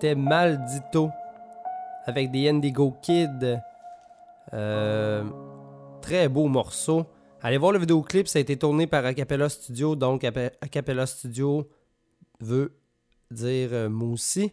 c'était 0.00 0.14
Maldito 0.14 1.10
avec 2.06 2.30
des 2.30 2.48
Indigo 2.48 2.96
Kids. 3.02 3.58
Euh, 4.54 5.24
très 6.00 6.26
beau 6.26 6.46
morceau. 6.46 7.04
Allez 7.42 7.58
voir 7.58 7.72
le 7.72 7.80
vidéoclip, 7.80 8.26
ça 8.26 8.38
a 8.38 8.40
été 8.40 8.56
tourné 8.56 8.86
par 8.86 9.04
Acapella 9.04 9.50
Studio. 9.50 9.96
Donc, 9.96 10.24
Acapella 10.24 11.04
Studio 11.04 11.68
veut 12.40 12.78
dire 13.30 13.68
euh, 13.72 13.88
Moussi. 13.90 14.52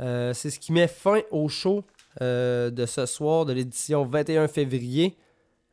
Euh, 0.00 0.34
c'est 0.34 0.50
ce 0.50 0.58
qui 0.58 0.70
met 0.70 0.86
fin 0.86 1.22
au 1.30 1.48
show 1.48 1.82
de 2.20 2.84
ce 2.86 3.06
soir, 3.06 3.46
de 3.46 3.54
l'édition 3.54 4.04
21 4.04 4.48
février. 4.48 5.16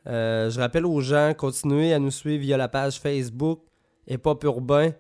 je 0.06 0.58
rappelle 0.58 0.86
aux 0.86 1.02
gens, 1.02 1.34
continuez 1.38 1.94
à 1.94 2.00
nous 2.00 2.12
suivre 2.12 2.42
via 2.42 2.56
la 2.56 2.70
page 2.70 2.98
Facebook 2.98 3.60
et 4.08 4.18
Pop 4.18 4.42
Urbain 4.46 4.94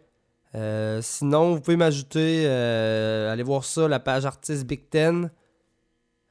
euh, 0.53 0.99
sinon, 1.01 1.55
vous 1.55 1.61
pouvez 1.61 1.77
m'ajouter, 1.77 2.43
euh, 2.45 3.31
allez 3.31 3.43
voir 3.43 3.63
ça, 3.63 3.87
la 3.87 3.99
page 3.99 4.25
artiste 4.25 4.65
Big 4.65 4.89
Ten. 4.89 5.31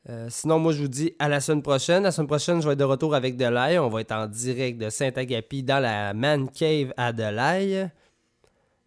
Euh, 0.09 0.27
sinon, 0.31 0.59
moi, 0.59 0.73
je 0.73 0.83
vous 0.83 0.89
dis 0.89 1.15
à 1.19 1.29
la 1.29 1.41
semaine 1.41 1.63
prochaine. 1.63 2.03
La 2.03 2.13
semaine 2.13 2.27
prochaine, 2.27 2.61
je 2.61 2.67
vais 2.67 2.73
être 2.75 2.79
de 2.79 2.85
retour 2.85 3.15
avec 3.15 3.37
Delaye. 3.37 3.79
On 3.79 3.89
va 3.89 4.01
être 4.01 4.13
en 4.13 4.27
direct 4.27 4.79
de 4.79 4.91
Saint-Agapi 4.91 5.63
dans 5.63 5.79
la 5.79 6.15
Man 6.15 6.51
Cave 6.51 6.93
à 6.97 7.13
Delaye. 7.13 7.89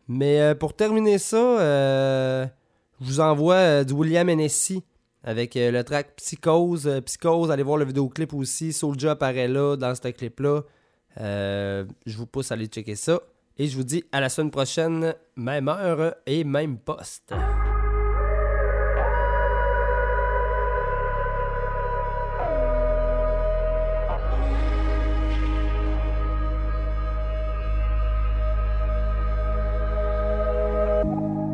Mais 0.07 0.53
pour 0.55 0.75
terminer 0.75 1.17
ça, 1.17 1.37
je 1.39 2.49
vous 2.99 3.19
envoie 3.19 3.83
du 3.83 3.93
William 3.93 4.27
Hennessy 4.27 4.83
avec 5.23 5.53
le 5.55 5.81
track 5.83 6.15
Psychose. 6.17 7.01
Psychose, 7.05 7.51
allez 7.51 7.63
voir 7.63 7.77
le 7.77 7.85
vidéoclip 7.85 8.33
aussi. 8.33 8.73
Soulja 8.73 9.11
apparaît 9.11 9.47
là 9.47 9.77
dans 9.77 9.95
ce 9.95 10.09
clip-là. 10.09 10.63
je 11.17 12.17
vous 12.17 12.27
pousse 12.27 12.51
à 12.51 12.55
aller 12.55 12.67
checker 12.67 12.95
ça. 12.95 13.19
Et 13.57 13.67
je 13.67 13.77
vous 13.77 13.83
dis 13.83 14.03
à 14.11 14.19
la 14.19 14.29
semaine 14.29 14.51
prochaine, 14.51 15.13
même 15.35 15.67
heure 15.67 16.15
et 16.25 16.43
même 16.43 16.77
poste. 16.77 17.33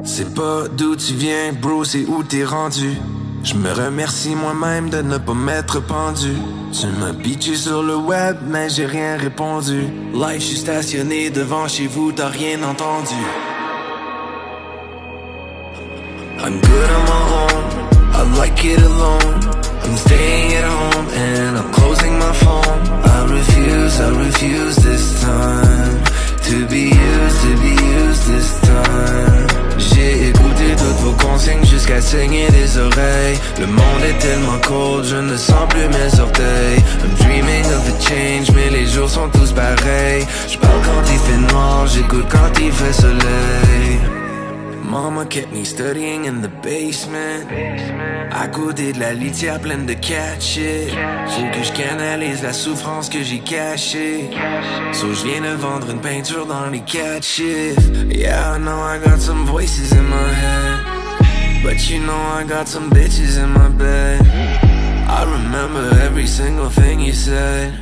C'est 0.06 0.34
pas 0.34 0.68
d'où 0.70 0.96
tu 0.96 1.14
viens, 1.14 1.54
bro, 1.54 1.84
c'est 1.84 2.06
où 2.06 2.24
t'es 2.24 2.44
rendu. 2.44 2.98
Je 3.44 3.54
me 3.56 3.72
remercie 3.72 4.36
moi-même 4.36 4.90
de 4.90 5.02
ne 5.02 5.18
pas 5.18 5.34
m'être 5.34 5.80
pendu. 5.80 6.34
Tu 6.72 6.88
m'as 7.00 7.14
bitché 7.14 7.56
sur 7.56 7.82
le 7.82 7.96
web, 7.96 8.38
mais 8.48 8.70
j'ai 8.70 8.86
rien 8.86 9.18
répondu. 9.18 9.88
Live, 10.14 10.40
je 10.42 10.46
suis 10.46 10.58
stationné 10.58 11.30
devant 11.30 11.68
chez 11.68 11.88
vous, 11.88 12.12
t'as 12.12 12.28
rien 12.28 12.62
entendu. 12.64 13.16
I'm 16.42 16.60
good 16.62 16.90
on 16.98 17.04
my 17.06 17.22
own, 17.42 17.64
I 18.14 18.38
like 18.38 18.64
it 18.64 18.80
alone. 18.82 19.40
I'm 19.84 19.98
staying 19.98 20.54
at 20.54 20.64
home 20.64 21.08
and 21.16 21.58
I'm 21.58 21.72
closing 21.72 22.18
my 22.18 22.32
phone. 22.34 22.80
I 23.04 23.26
refuse, 23.26 24.00
I 24.00 24.10
refuse 24.10 24.76
this 24.78 25.22
time 25.22 26.04
to 26.44 26.66
be 26.68 26.90
used, 26.90 27.42
to 27.42 27.58
be 27.62 27.72
used 27.72 28.28
this 28.28 28.60
time. 28.62 29.48
J'ai 29.78 30.32
toutes 30.80 31.00
vos 31.02 31.28
consignes 31.28 31.66
jusqu'à 31.66 32.02
saigner 32.02 32.50
des 32.50 32.78
oreilles. 32.78 33.38
Le 33.60 33.68
monde 33.68 34.04
est 34.08 34.18
tellement 34.20 34.60
cold, 34.66 35.06
je 35.06 35.18
ne 35.18 35.36
sens 35.36 35.68
plus 35.70 35.88
mes 35.88 36.20
orteils. 36.20 36.80
I'm 37.04 37.14
dreaming 37.20 37.66
of 37.66 37.88
a 37.88 38.02
change, 38.02 38.52
mais 38.56 38.70
les 38.70 38.88
jours 38.88 39.10
sont 39.10 39.30
tous 39.30 39.52
pareils. 39.52 40.26
Je 40.48 40.58
parle 40.58 40.82
quand 40.84 41.12
il 41.12 41.20
fait 41.20 41.54
noir, 41.54 41.86
j'écoute 41.88 42.26
quand 42.30 42.60
il 42.60 42.72
fait 42.72 42.94
soleil. 42.94 44.19
Mama 44.90 45.24
kept 45.28 45.52
me 45.52 45.64
studying 45.64 46.26
in 46.26 46.42
the 46.42 46.50
basement. 46.64 47.46
À 48.32 48.48
côté 48.48 48.92
de 48.92 49.00
la 49.00 49.14
litière 49.14 49.60
pleine 49.60 49.86
de 49.86 49.94
cat 49.94 50.40
shit. 50.40 50.90
Faut 51.28 51.48
que 51.54 51.64
je 51.64 51.72
canalise 51.74 52.42
la 52.42 52.54
souffrance 52.54 53.08
que 53.08 53.22
j'ai 53.22 53.40
cachée. 53.40 54.32
So 54.94 55.14
je 55.14 55.28
viens 55.28 55.42
de 55.42 55.56
vendre 55.56 55.92
une 55.92 56.02
peinture 56.02 56.48
dans 56.48 56.72
les 56.72 56.82
chiffres. 57.22 57.82
Yeah, 58.10 58.56
I 58.56 58.60
know 58.60 58.82
I 58.82 58.98
got 58.98 59.20
some 59.20 59.46
voices 59.46 59.92
in 59.92 60.10
my 60.10 60.34
head. 60.34 60.80
But 61.64 61.88
you 61.90 62.00
know 62.00 62.18
I 62.18 62.44
got 62.44 62.68
some 62.68 62.90
bitches 62.90 63.38
in 63.38 63.50
my 63.54 63.70
bed. 63.70 64.22
I 65.08 65.24
remember 65.24 65.88
every 66.02 66.26
single 66.26 66.70
thing 66.70 67.00
you 67.00 67.14
said. 67.14 67.74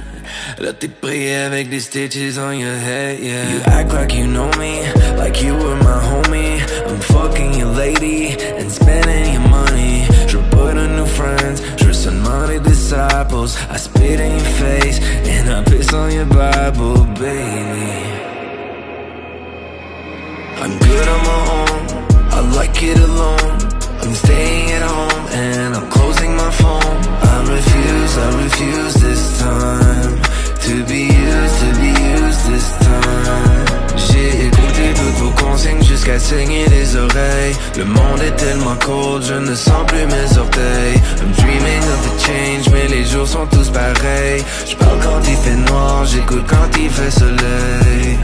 Là 0.59 0.73
t'es 0.73 0.89
avec 1.35 1.69
des 1.69 1.79
stitches 1.79 2.38
on 2.38 2.53
your 2.53 2.75
head, 2.75 3.19
yeah 3.21 3.49
You 3.49 3.59
act 3.65 3.93
like 3.93 4.13
you 4.13 4.25
know 4.25 4.49
me, 4.57 4.81
like 5.17 5.41
you 5.41 5.53
were 5.53 5.75
my 5.75 5.99
homie 6.01 6.59
I'm 6.89 7.01
fucking 7.01 7.53
your 7.59 7.72
lady 7.72 8.30
and 8.59 8.72
spending 8.72 9.34
your 9.34 9.47
money. 9.49 10.05
Je 10.27 10.38
veux 10.38 10.73
de 10.73 10.88
new 10.97 11.05
friends, 11.05 11.61
je 11.77 11.85
veux 11.85 11.93
seulement 11.93 12.47
disciples. 12.64 13.57
I 13.69 13.77
spit 13.77 14.19
in 14.19 14.31
your 14.31 14.51
face 14.64 14.99
and 15.27 15.49
I 15.49 15.64
piss 15.64 15.93
on 15.93 16.11
your 16.11 16.26
Bible, 16.26 17.05
baby. 17.19 17.91
I'm 20.61 20.73
good 20.80 21.07
on 21.15 21.22
my 21.30 21.41
own, 21.57 21.80
I 22.38 22.39
like 22.55 22.81
it 22.84 22.99
alone. 23.09 23.57
I'm 24.01 24.15
staying 24.15 24.72
at 24.72 24.84
home 24.84 25.26
and 25.31 25.76
I'm 25.76 25.89
closing 25.89 26.35
my 26.35 26.51
phone. 26.51 26.97
I 27.34 27.38
refuse, 27.57 28.18
I 28.18 28.43
refuse 28.43 28.93
this 28.95 29.39
time 29.39 30.22
To 30.68 30.85
be 30.85 31.03
used, 31.03 31.59
to 31.61 31.69
be 31.80 31.91
used 32.15 32.41
this 32.49 32.68
time 32.80 33.56
vos 35.27 35.45
consignes 35.45 35.83
jusqu'à 35.83 36.19
saigner 36.19 36.65
des 36.67 36.95
oreilles 36.95 37.55
Le 37.77 37.85
monde 37.85 38.21
est 38.25 38.35
tellement 38.35 38.75
cold, 38.75 39.23
je 39.23 39.33
ne 39.33 39.55
sens 39.55 39.85
plus 39.87 40.05
mes 40.05 40.37
orteils 40.37 41.01
I'm 41.21 41.31
dreaming 41.37 41.83
of 41.93 42.07
a 42.07 42.19
change, 42.19 42.69
mais 42.71 42.87
les 42.87 43.05
jours 43.05 43.27
sont 43.27 43.47
tous 43.47 43.69
pareils 43.69 44.43
Je 44.65 44.75
parle 44.75 44.99
quand 44.99 45.21
il 45.27 45.35
fait 45.37 45.55
noir, 45.71 46.05
j'écoute 46.05 46.45
quand 46.47 46.77
il 46.79 46.89
fait 46.89 47.11
soleil 47.11 48.17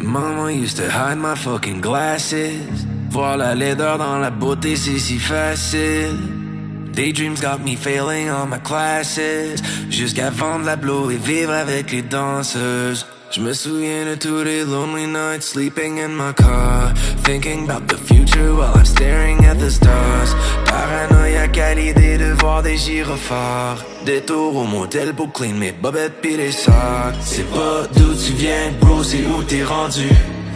Mama 0.00 0.50
used 0.50 0.78
to 0.78 0.84
hide 0.84 1.18
my 1.18 1.36
fucking 1.36 1.82
glasses. 1.82 2.34
Voir 3.10 3.36
la 3.36 3.54
laideur 3.54 3.98
dans 3.98 4.18
la 4.18 4.30
beauté, 4.30 4.74
c'est 4.74 4.98
si 4.98 5.18
facile. 5.18 6.16
Daydreams 6.94 7.34
got 7.34 7.58
me 7.62 7.76
failing 7.76 8.30
on 8.30 8.46
my 8.46 8.58
classes. 8.58 9.20
Jusqu'à 9.90 10.30
vendre 10.30 10.64
la 10.64 10.76
blow 10.76 11.10
et 11.10 11.16
vivre 11.16 11.52
avec 11.52 11.92
les 11.92 12.00
danseuses. 12.00 13.04
Je 13.30 13.40
me 13.42 13.52
souviens 13.52 14.06
de 14.06 14.14
tous 14.14 14.42
les 14.42 14.64
lonely 14.64 15.06
nights 15.06 15.42
sleeping 15.42 16.00
in 16.00 16.16
my 16.16 16.32
car. 16.32 16.94
Thinking 17.24 17.68
about 17.68 17.86
the 17.86 17.98
future 17.98 18.54
while 18.54 18.72
I'm 18.74 18.86
staring 18.86 19.44
at 19.44 19.58
the 19.58 19.70
stars. 19.70 20.34
Paranoïaque 20.64 21.58
à 21.58 21.74
l'idée 21.74 22.16
de 22.16 22.32
voir 22.40 22.62
des 22.62 22.78
gyrophares. 22.78 23.84
Des 24.06 24.22
tours 24.22 24.56
au 24.56 24.64
motel 24.64 25.12
pour 25.12 25.30
clean 25.30 25.54
mes 25.58 25.72
bobettes 25.72 26.22
pis 26.22 26.38
les 26.38 26.52
sacs. 26.52 27.16
C'est 27.20 27.48
pas 27.50 27.86
d'où 27.94 28.14
tu 28.14 28.32
viens, 28.32 28.72
bro, 28.80 29.02
c'est 29.02 29.26
où 29.26 29.42
t'es 29.42 29.62
rendu. 29.62 30.08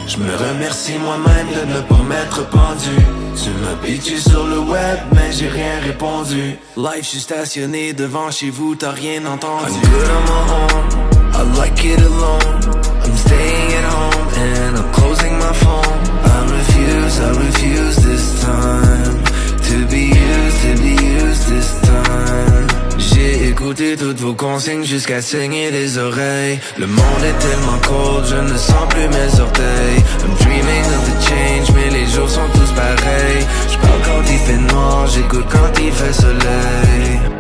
Je 0.09 0.17
me 0.17 0.35
remercie 0.35 0.99
moi-même 0.99 1.49
de 1.49 1.75
ne 1.75 1.81
pas 1.83 2.03
m'être 2.09 2.49
pendu. 2.49 2.97
Tu 3.37 3.51
m'as 3.51 4.19
sur 4.19 4.47
le 4.47 4.59
web, 4.61 4.99
mais 5.13 5.31
j'ai 5.31 5.49
rien 5.49 5.79
répondu. 5.85 6.57
Live, 6.77 7.03
je 7.03 7.07
suis 7.07 7.21
stationné 7.21 7.93
devant 7.93 8.31
chez 8.31 8.49
vous, 8.49 8.75
t'as 8.75 8.93
rien 8.93 9.25
entendu. 9.27 9.73
I'm 9.73 9.91
good 9.91 10.11
on 10.11 10.25
my 10.25 11.07
own, 11.07 11.12
I 11.43 11.45
like 11.57 11.85
it 11.85 12.01
alone. 12.01 12.61
I'm 13.03 13.17
staying 13.27 13.71
at 13.81 13.87
home 13.97 14.29
and 14.47 14.77
I'm 14.79 14.93
closing 14.93 15.35
my 15.41 15.53
phone. 15.63 15.99
I 16.35 16.39
refuse, 16.59 17.15
I 17.19 17.31
refuse 17.47 17.97
this 17.97 18.27
time. 18.43 19.15
To 19.69 19.77
be 19.91 20.05
used, 20.31 20.59
to 20.67 20.73
be 20.85 20.95
used 21.19 21.45
this 21.51 21.69
time. 21.81 22.69
J'ai 22.97 23.49
écouté 23.49 23.97
toutes 23.97 24.21
vos 24.21 24.35
consignes 24.35 24.85
jusqu'à 24.85 25.21
saigner 25.21 25.73
des 25.73 25.99
oreilles. 25.99 26.61
Le 26.79 26.87
monde 26.87 27.25
est 27.25 27.39
tellement 27.47 27.79
cold, 27.89 28.25
je 28.25 28.37
ne 28.37 28.57
sens 28.57 28.87
plus 28.91 29.09
mes 29.09 29.41
orteils. 29.41 30.01
I'm 30.23 30.35
dreaming 30.45 30.85
of 30.97 31.03
a 31.11 31.21
change, 31.29 31.73
mais 31.75 31.91
les 31.91 32.07
jours 32.07 32.31
sont 32.31 32.49
tous 32.55 32.71
pareils. 32.73 33.45
Je 33.69 33.77
quand 34.07 34.23
il 34.31 34.39
fait 34.39 34.63
noir, 34.73 35.07
j'écoute 35.09 35.47
quand 35.51 35.81
il 35.81 35.91
fait 35.91 36.13
soleil. 36.13 37.32